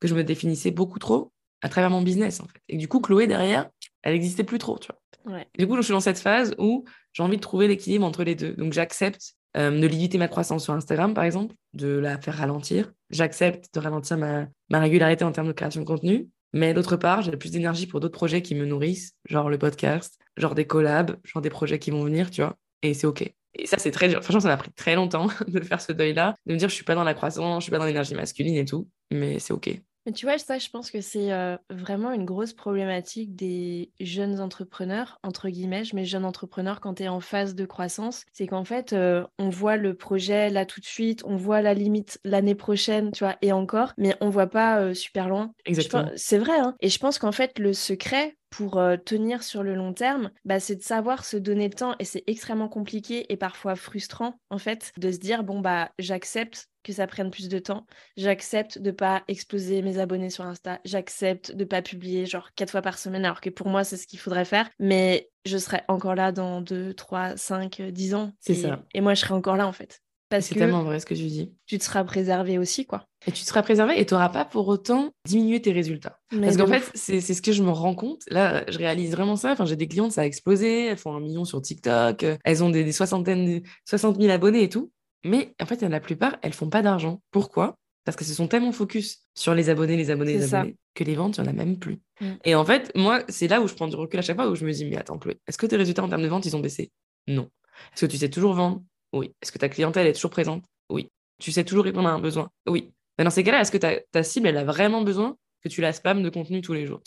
que 0.00 0.08
je 0.08 0.14
me 0.14 0.24
définissais 0.24 0.70
beaucoup 0.70 0.98
trop 0.98 1.32
à 1.62 1.68
travers 1.68 1.90
mon 1.90 2.02
business 2.02 2.40
en 2.40 2.46
fait. 2.46 2.60
Et 2.68 2.76
du 2.76 2.88
coup, 2.88 3.00
Chloé 3.00 3.26
derrière, 3.26 3.70
elle 4.04 4.12
n'existait 4.12 4.44
plus 4.44 4.58
trop, 4.58 4.78
tu 4.78 4.88
vois. 4.88 5.40
Du 5.58 5.66
coup, 5.66 5.76
je 5.76 5.82
suis 5.82 5.92
dans 5.92 6.00
cette 6.00 6.18
phase 6.18 6.54
où 6.58 6.84
j'ai 7.12 7.22
envie 7.22 7.36
de 7.36 7.40
trouver 7.40 7.66
l'équilibre 7.66 8.04
entre 8.04 8.24
les 8.24 8.34
deux. 8.34 8.52
Donc, 8.52 8.74
j'accepte 8.74 9.34
euh, 9.56 9.70
de 9.70 9.86
limiter 9.86 10.18
ma 10.18 10.28
croissance 10.28 10.64
sur 10.64 10.74
Instagram, 10.74 11.14
par 11.14 11.24
exemple, 11.24 11.54
de 11.72 11.88
la 11.88 12.20
faire 12.20 12.36
ralentir. 12.36 12.92
J'accepte 13.10 13.74
de 13.74 13.80
ralentir 13.80 14.18
ma, 14.18 14.46
ma 14.68 14.80
régularité 14.80 15.24
en 15.24 15.32
termes 15.32 15.46
de 15.46 15.52
création 15.52 15.80
de 15.80 15.86
contenu. 15.86 16.28
Mais 16.52 16.74
d'autre 16.74 16.96
part, 16.96 17.22
j'ai 17.22 17.36
plus 17.36 17.50
d'énergie 17.50 17.86
pour 17.86 17.98
d'autres 17.98 18.16
projets 18.16 18.42
qui 18.42 18.54
me 18.54 18.66
nourrissent, 18.66 19.14
genre 19.24 19.48
le 19.48 19.58
podcast, 19.58 20.18
genre 20.36 20.54
des 20.54 20.66
collabs, 20.66 21.16
genre 21.24 21.42
des 21.42 21.50
projets 21.50 21.78
qui 21.78 21.90
vont 21.90 22.04
venir, 22.04 22.30
tu 22.30 22.42
vois. 22.42 22.56
Et 22.82 22.94
c'est 22.94 23.06
OK. 23.06 23.22
Et 23.54 23.66
ça, 23.66 23.78
c'est 23.78 23.90
très 23.90 24.08
dur. 24.08 24.22
Franchement, 24.22 24.40
ça 24.40 24.48
m'a 24.48 24.56
pris 24.56 24.70
très 24.72 24.94
longtemps 24.94 25.28
de 25.48 25.60
faire 25.60 25.80
ce 25.80 25.92
deuil-là, 25.92 26.34
de 26.46 26.52
me 26.52 26.58
dire 26.58 26.68
je 26.68 26.74
suis 26.74 26.84
pas 26.84 26.94
dans 26.94 27.04
la 27.04 27.14
croissance, 27.14 27.62
je 27.62 27.64
suis 27.64 27.70
pas 27.70 27.78
dans 27.78 27.86
l'énergie 27.86 28.14
masculine 28.14 28.56
et 28.56 28.64
tout, 28.64 28.88
mais 29.10 29.38
c'est 29.38 29.52
OK. 29.52 29.70
Mais 30.06 30.12
tu 30.12 30.26
vois, 30.26 30.38
ça, 30.38 30.58
je 30.58 30.68
pense 30.68 30.90
que 30.90 31.00
c'est 31.00 31.32
euh, 31.32 31.56
vraiment 31.70 32.12
une 32.12 32.24
grosse 32.24 32.52
problématique 32.52 33.34
des 33.34 33.90
jeunes 34.00 34.40
entrepreneurs, 34.40 35.18
entre 35.22 35.48
guillemets, 35.48 35.84
je 35.84 35.96
mets 35.96 36.04
jeunes 36.04 36.24
entrepreneurs 36.24 36.80
quand 36.80 36.94
tu 36.94 37.04
es 37.04 37.08
en 37.08 37.20
phase 37.20 37.54
de 37.54 37.64
croissance. 37.64 38.24
C'est 38.32 38.46
qu'en 38.46 38.64
fait, 38.64 38.92
euh, 38.92 39.24
on 39.38 39.48
voit 39.48 39.76
le 39.76 39.94
projet 39.94 40.50
là 40.50 40.66
tout 40.66 40.80
de 40.80 40.86
suite, 40.86 41.22
on 41.24 41.36
voit 41.36 41.62
la 41.62 41.74
limite 41.74 42.20
l'année 42.24 42.54
prochaine, 42.54 43.12
tu 43.12 43.24
vois, 43.24 43.36
et 43.42 43.52
encore, 43.52 43.92
mais 43.96 44.14
on 44.20 44.28
voit 44.28 44.48
pas 44.48 44.80
euh, 44.80 44.94
super 44.94 45.28
loin. 45.28 45.52
Exactement. 45.64 46.10
C'est 46.16 46.38
vrai, 46.38 46.58
hein. 46.58 46.74
Et 46.80 46.88
je 46.88 46.98
pense 46.98 47.18
qu'en 47.18 47.32
fait, 47.32 47.58
le 47.58 47.72
secret, 47.72 48.36
pour 48.56 48.80
tenir 49.04 49.42
sur 49.42 49.62
le 49.62 49.74
long 49.74 49.92
terme, 49.92 50.30
bah, 50.44 50.60
c'est 50.60 50.76
de 50.76 50.82
savoir 50.82 51.24
se 51.24 51.36
donner 51.36 51.68
le 51.68 51.74
temps 51.74 51.96
et 51.98 52.04
c'est 52.04 52.22
extrêmement 52.26 52.68
compliqué 52.68 53.32
et 53.32 53.36
parfois 53.36 53.74
frustrant 53.74 54.38
en 54.50 54.58
fait 54.58 54.92
de 54.96 55.10
se 55.10 55.18
dire 55.18 55.42
bon 55.42 55.60
bah 55.60 55.90
j'accepte 55.98 56.68
que 56.84 56.92
ça 56.92 57.08
prenne 57.08 57.30
plus 57.30 57.48
de 57.48 57.58
temps. 57.58 57.86
J'accepte 58.16 58.78
de 58.78 58.92
pas 58.92 59.24
exploser 59.26 59.82
mes 59.82 59.98
abonnés 59.98 60.30
sur 60.30 60.44
Insta. 60.44 60.80
J'accepte 60.84 61.52
de 61.52 61.64
pas 61.64 61.82
publier 61.82 62.26
genre 62.26 62.50
quatre 62.54 62.70
fois 62.70 62.82
par 62.82 62.98
semaine, 62.98 63.24
alors 63.24 63.40
que 63.40 63.50
pour 63.50 63.68
moi, 63.68 63.82
c'est 63.82 63.96
ce 63.96 64.06
qu'il 64.06 64.18
faudrait 64.18 64.44
faire. 64.44 64.68
Mais 64.78 65.30
je 65.46 65.58
serai 65.58 65.80
encore 65.88 66.14
là 66.14 66.30
dans 66.30 66.60
2, 66.60 66.94
3, 66.94 67.36
5, 67.36 67.80
10 67.80 68.14
ans. 68.14 68.32
C'est 68.38 68.54
ça. 68.54 68.84
Et 68.92 69.00
moi, 69.00 69.14
je 69.14 69.20
serai 69.20 69.34
encore 69.34 69.56
là, 69.56 69.66
en 69.66 69.72
fait. 69.72 70.02
C'est 70.40 70.54
tellement 70.54 70.82
vrai 70.82 71.00
ce 71.00 71.06
que 71.06 71.14
tu 71.14 71.26
dis. 71.26 71.52
Tu 71.66 71.78
te 71.78 71.84
seras 71.84 72.04
préservé 72.04 72.58
aussi, 72.58 72.86
quoi. 72.86 73.04
Et 73.26 73.32
tu 73.32 73.42
te 73.42 73.46
seras 73.48 73.62
préservé 73.62 73.98
et 73.98 74.04
tu 74.06 74.14
n'auras 74.14 74.28
pas 74.28 74.44
pour 74.44 74.68
autant 74.68 75.10
diminué 75.26 75.60
tes 75.60 75.72
résultats. 75.72 76.18
Parce 76.30 76.56
qu'en 76.56 76.66
fait, 76.66 76.90
c'est 76.94 77.20
ce 77.20 77.42
que 77.42 77.52
je 77.52 77.62
me 77.62 77.70
rends 77.70 77.94
compte. 77.94 78.22
Là, 78.30 78.64
je 78.68 78.78
réalise 78.78 79.12
vraiment 79.12 79.36
ça. 79.36 79.52
Enfin, 79.52 79.64
j'ai 79.64 79.76
des 79.76 79.88
clientes, 79.88 80.12
ça 80.12 80.22
a 80.22 80.26
explosé. 80.26 80.86
Elles 80.86 80.98
font 80.98 81.14
un 81.14 81.20
million 81.20 81.44
sur 81.44 81.60
TikTok. 81.62 82.24
Elles 82.44 82.64
ont 82.64 82.70
des, 82.70 82.84
des 82.84 82.92
soixantaines, 82.92 83.62
60 83.88 84.20
000 84.20 84.32
abonnés 84.32 84.62
et 84.62 84.68
tout. 84.68 84.90
Mais 85.24 85.54
en 85.60 85.66
fait, 85.66 85.82
la 85.82 86.00
plupart, 86.00 86.36
elles 86.42 86.52
font 86.52 86.68
pas 86.68 86.82
d'argent. 86.82 87.22
Pourquoi? 87.30 87.76
Parce 88.04 88.16
qu'elles 88.16 88.26
se 88.26 88.34
sont 88.34 88.48
tellement 88.48 88.72
focus 88.72 89.22
sur 89.34 89.54
les 89.54 89.70
abonnés, 89.70 89.96
les 89.96 90.10
abonnés, 90.10 90.34
les 90.34 90.54
abonnés, 90.54 90.76
que 90.94 91.04
les 91.04 91.14
ventes, 91.14 91.38
il 91.38 91.42
n'y 91.42 91.48
en 91.48 91.50
a 91.50 91.54
même 91.54 91.78
plus. 91.78 92.00
Mm. 92.20 92.26
Et 92.44 92.54
en 92.54 92.64
fait, 92.64 92.92
moi, 92.94 93.22
c'est 93.28 93.48
là 93.48 93.62
où 93.62 93.66
je 93.66 93.74
prends 93.74 93.88
du 93.88 93.96
recul 93.96 94.18
à 94.18 94.22
chaque 94.22 94.36
fois, 94.36 94.48
où 94.50 94.54
je 94.54 94.66
me 94.66 94.72
dis, 94.72 94.84
mais 94.84 94.98
attends, 94.98 95.18
Chloé, 95.18 95.38
est-ce 95.48 95.56
que 95.56 95.66
tes 95.66 95.76
résultats 95.76 96.04
en 96.04 96.08
termes 96.08 96.22
de 96.22 96.28
vente, 96.28 96.44
ils 96.44 96.54
ont 96.54 96.60
baissé? 96.60 96.92
Non. 97.26 97.48
Est-ce 97.94 98.04
que 98.04 98.10
tu 98.10 98.18
sais 98.18 98.28
toujours 98.28 98.52
vendre? 98.52 98.82
Oui. 99.14 99.32
Est-ce 99.40 99.52
que 99.52 99.58
ta 99.58 99.68
clientèle 99.68 100.06
est 100.06 100.12
toujours 100.12 100.30
présente? 100.30 100.64
Oui. 100.90 101.08
Tu 101.40 101.52
sais 101.52 101.64
toujours 101.64 101.84
répondre 101.84 102.08
à 102.08 102.12
un 102.12 102.18
besoin? 102.18 102.50
Oui. 102.66 102.92
Mais 103.18 103.24
dans 103.24 103.30
ces 103.30 103.42
cas-là, 103.42 103.60
est-ce 103.60 103.72
que 103.72 103.78
ta, 103.78 104.00
ta, 104.12 104.22
cible, 104.22 104.48
elle 104.48 104.56
a 104.56 104.64
vraiment 104.64 105.02
besoin 105.02 105.36
que 105.62 105.68
tu 105.68 105.80
la 105.80 105.92
spammes 105.92 106.22
de 106.22 106.28
contenu 106.28 106.60
tous 106.60 106.72
les 106.72 106.86
jours 106.86 107.00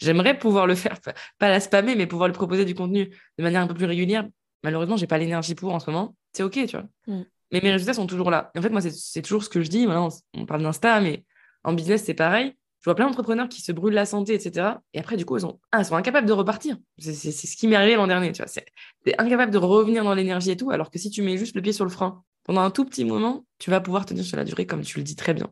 J'aimerais 0.00 0.38
pouvoir 0.38 0.66
le 0.66 0.76
faire, 0.76 0.98
pas 1.38 1.48
la 1.48 1.58
spammer, 1.58 1.96
mais 1.96 2.06
pouvoir 2.06 2.28
lui 2.28 2.34
proposer 2.34 2.64
du 2.64 2.74
contenu 2.74 3.10
de 3.36 3.42
manière 3.42 3.60
un 3.60 3.66
peu 3.66 3.74
plus 3.74 3.86
régulière. 3.86 4.28
Malheureusement, 4.62 4.96
j'ai 4.96 5.08
pas 5.08 5.18
l'énergie 5.18 5.56
pour 5.56 5.74
en 5.74 5.80
ce 5.80 5.90
moment. 5.90 6.14
C'est 6.32 6.44
OK, 6.44 6.52
tu 6.52 6.76
vois? 6.76 6.86
Mm 7.06 7.24
mais 7.52 7.60
mes 7.62 7.72
résultats 7.72 7.94
sont 7.94 8.06
toujours 8.06 8.30
là. 8.30 8.50
en 8.56 8.62
fait, 8.62 8.70
moi, 8.70 8.80
c'est 8.80 9.22
toujours 9.22 9.42
ce 9.42 9.48
que 9.48 9.62
je 9.62 9.68
dis. 9.68 9.86
on 10.34 10.46
parle 10.46 10.62
d'Insta, 10.62 11.00
mais 11.00 11.24
en 11.64 11.72
business, 11.72 12.04
c'est 12.04 12.14
pareil. 12.14 12.54
Je 12.80 12.84
vois 12.84 12.94
plein 12.94 13.06
d'entrepreneurs 13.06 13.48
qui 13.48 13.60
se 13.60 13.72
brûlent 13.72 13.94
la 13.94 14.06
santé, 14.06 14.34
etc. 14.34 14.68
Et 14.94 15.00
après, 15.00 15.16
du 15.16 15.24
coup, 15.24 15.36
ils 15.36 15.40
sont, 15.40 15.58
ah, 15.72 15.82
sont 15.82 15.96
incapables 15.96 16.26
de 16.26 16.32
repartir. 16.32 16.76
C'est 16.98 17.12
ce 17.12 17.56
qui 17.56 17.66
m'est 17.66 17.76
arrivé 17.76 17.96
l'an 17.96 18.06
dernier. 18.06 18.32
Tu 18.32 18.42
vois, 18.42 18.48
c'est 18.48 18.64
incapable 19.18 19.52
de 19.52 19.58
revenir 19.58 20.04
dans 20.04 20.14
l'énergie 20.14 20.50
et 20.50 20.56
tout. 20.56 20.70
Alors 20.70 20.90
que 20.90 20.98
si 20.98 21.10
tu 21.10 21.22
mets 21.22 21.36
juste 21.36 21.56
le 21.56 21.62
pied 21.62 21.72
sur 21.72 21.84
le 21.84 21.90
frein 21.90 22.22
pendant 22.44 22.62
un 22.62 22.70
tout 22.70 22.84
petit 22.84 23.04
moment, 23.04 23.44
tu 23.58 23.70
vas 23.70 23.80
pouvoir 23.80 24.06
tenir 24.06 24.24
sur 24.24 24.36
la 24.36 24.44
durée, 24.44 24.66
comme 24.66 24.82
tu 24.82 24.98
le 24.98 25.04
dis 25.04 25.16
très 25.16 25.34
bien. 25.34 25.50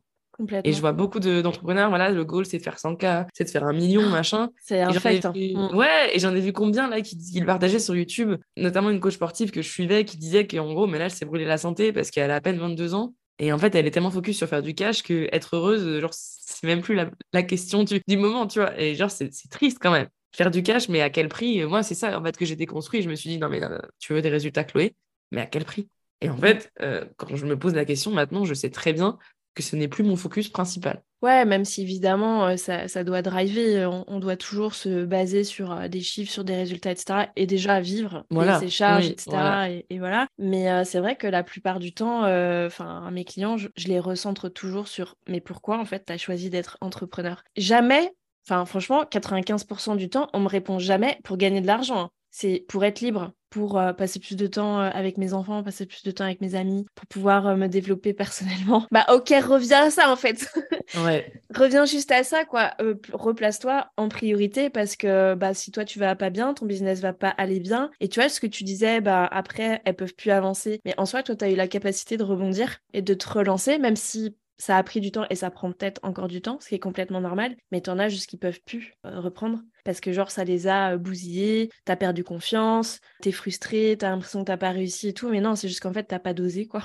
Et 0.64 0.72
je 0.72 0.80
vois 0.80 0.92
beaucoup 0.92 1.18
d'entrepreneurs, 1.18 1.88
voilà, 1.88 2.10
le 2.10 2.24
goal, 2.24 2.44
c'est 2.44 2.58
de 2.58 2.62
faire 2.62 2.76
100K, 2.76 3.26
c'est 3.32 3.44
de 3.44 3.48
faire 3.48 3.64
un 3.64 3.72
million, 3.72 4.02
ah, 4.04 4.10
machin. 4.10 4.50
C'est 4.62 4.80
un 4.82 4.92
fait. 4.92 5.24
Hein. 5.24 5.32
Mm. 5.34 5.74
Ouais, 5.74 6.10
et 6.14 6.18
j'en 6.18 6.34
ai 6.34 6.40
vu 6.40 6.52
combien, 6.52 6.88
là, 6.88 7.00
qui, 7.00 7.16
qui, 7.16 7.40
le 7.40 7.46
partageaient 7.46 7.78
sur 7.78 7.96
YouTube, 7.96 8.34
notamment 8.56 8.90
une 8.90 9.00
coach 9.00 9.14
sportive 9.14 9.50
que 9.50 9.62
je 9.62 9.68
suivais 9.68 10.04
qui 10.04 10.18
disait 10.18 10.46
qu'en 10.46 10.72
gros, 10.72 10.86
mais 10.86 10.98
là, 10.98 11.06
elle 11.06 11.10
s'est 11.10 11.24
brûlée 11.24 11.46
la 11.46 11.58
santé 11.58 11.92
parce 11.92 12.10
qu'elle 12.10 12.30
a 12.30 12.36
à 12.36 12.40
peine 12.40 12.58
22 12.58 12.94
ans. 12.94 13.14
Et 13.38 13.52
en 13.52 13.58
fait, 13.58 13.74
elle 13.74 13.86
est 13.86 13.90
tellement 13.90 14.10
focus 14.10 14.38
sur 14.38 14.48
faire 14.48 14.62
du 14.62 14.74
cash 14.74 15.02
que 15.02 15.28
être 15.32 15.56
heureuse, 15.56 16.00
genre, 16.00 16.12
c'est 16.12 16.66
même 16.66 16.80
plus 16.80 16.94
la, 16.94 17.10
la 17.32 17.42
question 17.42 17.84
du, 17.84 18.00
du, 18.06 18.16
moment, 18.16 18.46
tu 18.46 18.60
vois. 18.60 18.78
Et 18.80 18.94
genre, 18.94 19.10
c'est 19.10 19.30
triste 19.50 19.78
quand 19.80 19.92
même. 19.92 20.08
Faire 20.34 20.50
du 20.50 20.62
cash, 20.62 20.88
mais 20.88 21.02
à 21.02 21.10
quel 21.10 21.28
prix? 21.28 21.64
Moi, 21.64 21.82
c'est 21.82 21.94
ça, 21.94 22.18
en 22.18 22.24
fait, 22.24 22.36
que 22.36 22.44
j'ai 22.44 22.56
déconstruit. 22.56 23.02
Je 23.02 23.10
me 23.10 23.14
suis 23.14 23.30
dit, 23.30 23.38
non, 23.38 23.48
mais 23.48 23.62
euh, 23.62 23.78
tu 23.98 24.14
veux 24.14 24.22
des 24.22 24.30
résultats, 24.30 24.64
Chloé, 24.64 24.94
mais 25.32 25.42
à 25.42 25.46
quel 25.46 25.64
prix? 25.64 25.88
Et 26.22 26.30
en 26.30 26.36
fait, 26.36 26.72
euh, 26.80 27.04
quand 27.16 27.36
je 27.36 27.44
me 27.44 27.58
pose 27.58 27.74
la 27.74 27.84
question 27.84 28.10
maintenant, 28.10 28.44
je 28.44 28.54
sais 28.54 28.70
très 28.70 28.92
bien 28.94 29.18
que 29.56 29.62
ce 29.62 29.74
n'est 29.74 29.88
plus 29.88 30.04
mon 30.04 30.14
focus 30.14 30.48
principal. 30.48 31.02
Ouais, 31.22 31.46
même 31.46 31.64
si 31.64 31.82
évidemment 31.82 32.46
euh, 32.46 32.56
ça, 32.56 32.88
ça 32.88 33.02
doit 33.02 33.22
driver, 33.22 33.76
euh, 33.76 34.04
on, 34.06 34.20
doit 34.20 34.36
toujours 34.36 34.74
se 34.74 35.04
baser 35.04 35.44
sur 35.44 35.72
euh, 35.72 35.88
des 35.88 36.02
chiffres, 36.02 36.30
sur 36.30 36.44
des 36.44 36.54
résultats, 36.54 36.92
etc. 36.92 37.30
Et 37.36 37.46
déjà 37.46 37.80
vivre, 37.80 38.24
voilà. 38.30 38.60
ses 38.60 38.68
charges, 38.68 39.06
etc. 39.06 39.82
Et, 39.88 39.98
voilà. 39.98 40.28
Mais 40.38 40.84
c'est 40.84 41.00
vrai 41.00 41.16
que 41.16 41.26
la 41.26 41.42
plupart 41.42 41.80
du 41.80 41.94
temps, 41.94 42.20
enfin 42.66 43.10
mes 43.10 43.24
clients, 43.24 43.56
je, 43.56 43.68
je, 43.76 43.88
les 43.88 43.98
recentre 43.98 44.50
toujours 44.50 44.88
sur 44.88 45.16
mais 45.26 45.40
pourquoi 45.40 45.78
en 45.78 45.86
fait 45.86 46.04
tu 46.06 46.12
as 46.12 46.18
choisi 46.18 46.50
d'être 46.50 46.76
entrepreneur? 46.82 47.42
Jamais, 47.56 48.12
enfin 48.46 48.66
franchement, 48.66 49.04
95% 49.04 49.96
du 49.96 50.10
temps, 50.10 50.28
on 50.34 50.40
me 50.40 50.48
répond 50.48 50.78
jamais 50.78 51.18
pour 51.24 51.38
gagner 51.38 51.62
de 51.62 51.66
l'argent. 51.66 52.10
C'est 52.38 52.66
pour 52.68 52.84
être 52.84 53.00
libre, 53.00 53.32
pour 53.48 53.78
euh, 53.78 53.94
passer 53.94 54.20
plus 54.20 54.36
de 54.36 54.46
temps 54.46 54.78
euh, 54.78 54.90
avec 54.92 55.16
mes 55.16 55.32
enfants, 55.32 55.62
passer 55.62 55.86
plus 55.86 56.02
de 56.02 56.10
temps 56.10 56.24
avec 56.24 56.42
mes 56.42 56.54
amis, 56.54 56.84
pour 56.94 57.06
pouvoir 57.06 57.46
euh, 57.46 57.56
me 57.56 57.66
développer 57.66 58.12
personnellement. 58.12 58.86
Bah 58.90 59.06
ok, 59.08 59.32
reviens 59.42 59.84
à 59.84 59.90
ça 59.90 60.12
en 60.12 60.16
fait. 60.16 60.46
Ouais. 61.04 61.32
reviens 61.54 61.84
juste 61.86 62.12
à 62.12 62.22
ça 62.22 62.44
quoi. 62.44 62.74
Replace-toi 63.12 63.88
en 63.96 64.08
priorité 64.08 64.68
parce 64.68 64.96
que 64.96 65.34
bah 65.34 65.54
si 65.54 65.72
toi 65.72 65.86
tu 65.86 65.98
vas 65.98 66.14
pas 66.14 66.28
bien, 66.28 66.52
ton 66.52 66.66
business 66.66 67.00
va 67.00 67.14
pas 67.14 67.30
aller 67.30 67.58
bien. 67.58 67.90
Et 68.00 68.08
tu 68.08 68.20
vois 68.20 68.28
ce 68.28 68.38
que 68.38 68.46
tu 68.46 68.64
disais, 68.64 69.00
bah 69.00 69.26
après 69.32 69.80
elles 69.86 69.96
peuvent 69.96 70.14
plus 70.14 70.30
avancer. 70.30 70.80
Mais 70.84 70.92
en 70.98 71.06
soi, 71.06 71.22
toi 71.22 71.36
tu 71.36 71.44
as 71.44 71.50
eu 71.50 71.56
la 71.56 71.68
capacité 71.68 72.18
de 72.18 72.22
rebondir 72.22 72.80
et 72.92 73.00
de 73.00 73.14
te 73.14 73.28
relancer, 73.30 73.78
même 73.78 73.96
si 73.96 74.36
ça 74.58 74.76
a 74.76 74.82
pris 74.82 75.00
du 75.00 75.10
temps 75.10 75.26
et 75.30 75.34
ça 75.34 75.50
prend 75.50 75.70
peut-être 75.72 76.00
encore 76.02 76.28
du 76.28 76.40
temps, 76.40 76.58
ce 76.60 76.68
qui 76.68 76.74
est 76.74 76.80
complètement 76.80 77.20
normal, 77.20 77.56
mais 77.72 77.80
t'en 77.80 77.98
as 77.98 78.08
juste 78.08 78.28
qui 78.28 78.36
peuvent 78.36 78.60
plus 78.64 78.94
euh, 79.04 79.20
reprendre 79.20 79.60
parce 79.84 80.00
que 80.00 80.12
genre 80.12 80.30
ça 80.30 80.44
les 80.44 80.66
a 80.66 80.94
euh, 80.94 80.98
bousillés, 80.98 81.70
t'as 81.84 81.96
perdu 81.96 82.24
confiance, 82.24 83.00
t'es 83.22 83.32
frustré, 83.32 83.96
t'as 83.98 84.10
l'impression 84.10 84.40
que 84.40 84.46
t'as 84.46 84.56
pas 84.56 84.70
réussi 84.70 85.08
et 85.08 85.12
tout, 85.12 85.28
mais 85.28 85.40
non, 85.40 85.54
c'est 85.56 85.68
juste 85.68 85.80
qu'en 85.80 85.92
fait 85.92 86.04
t'as 86.04 86.18
pas 86.18 86.34
dosé 86.34 86.66
quoi. 86.66 86.82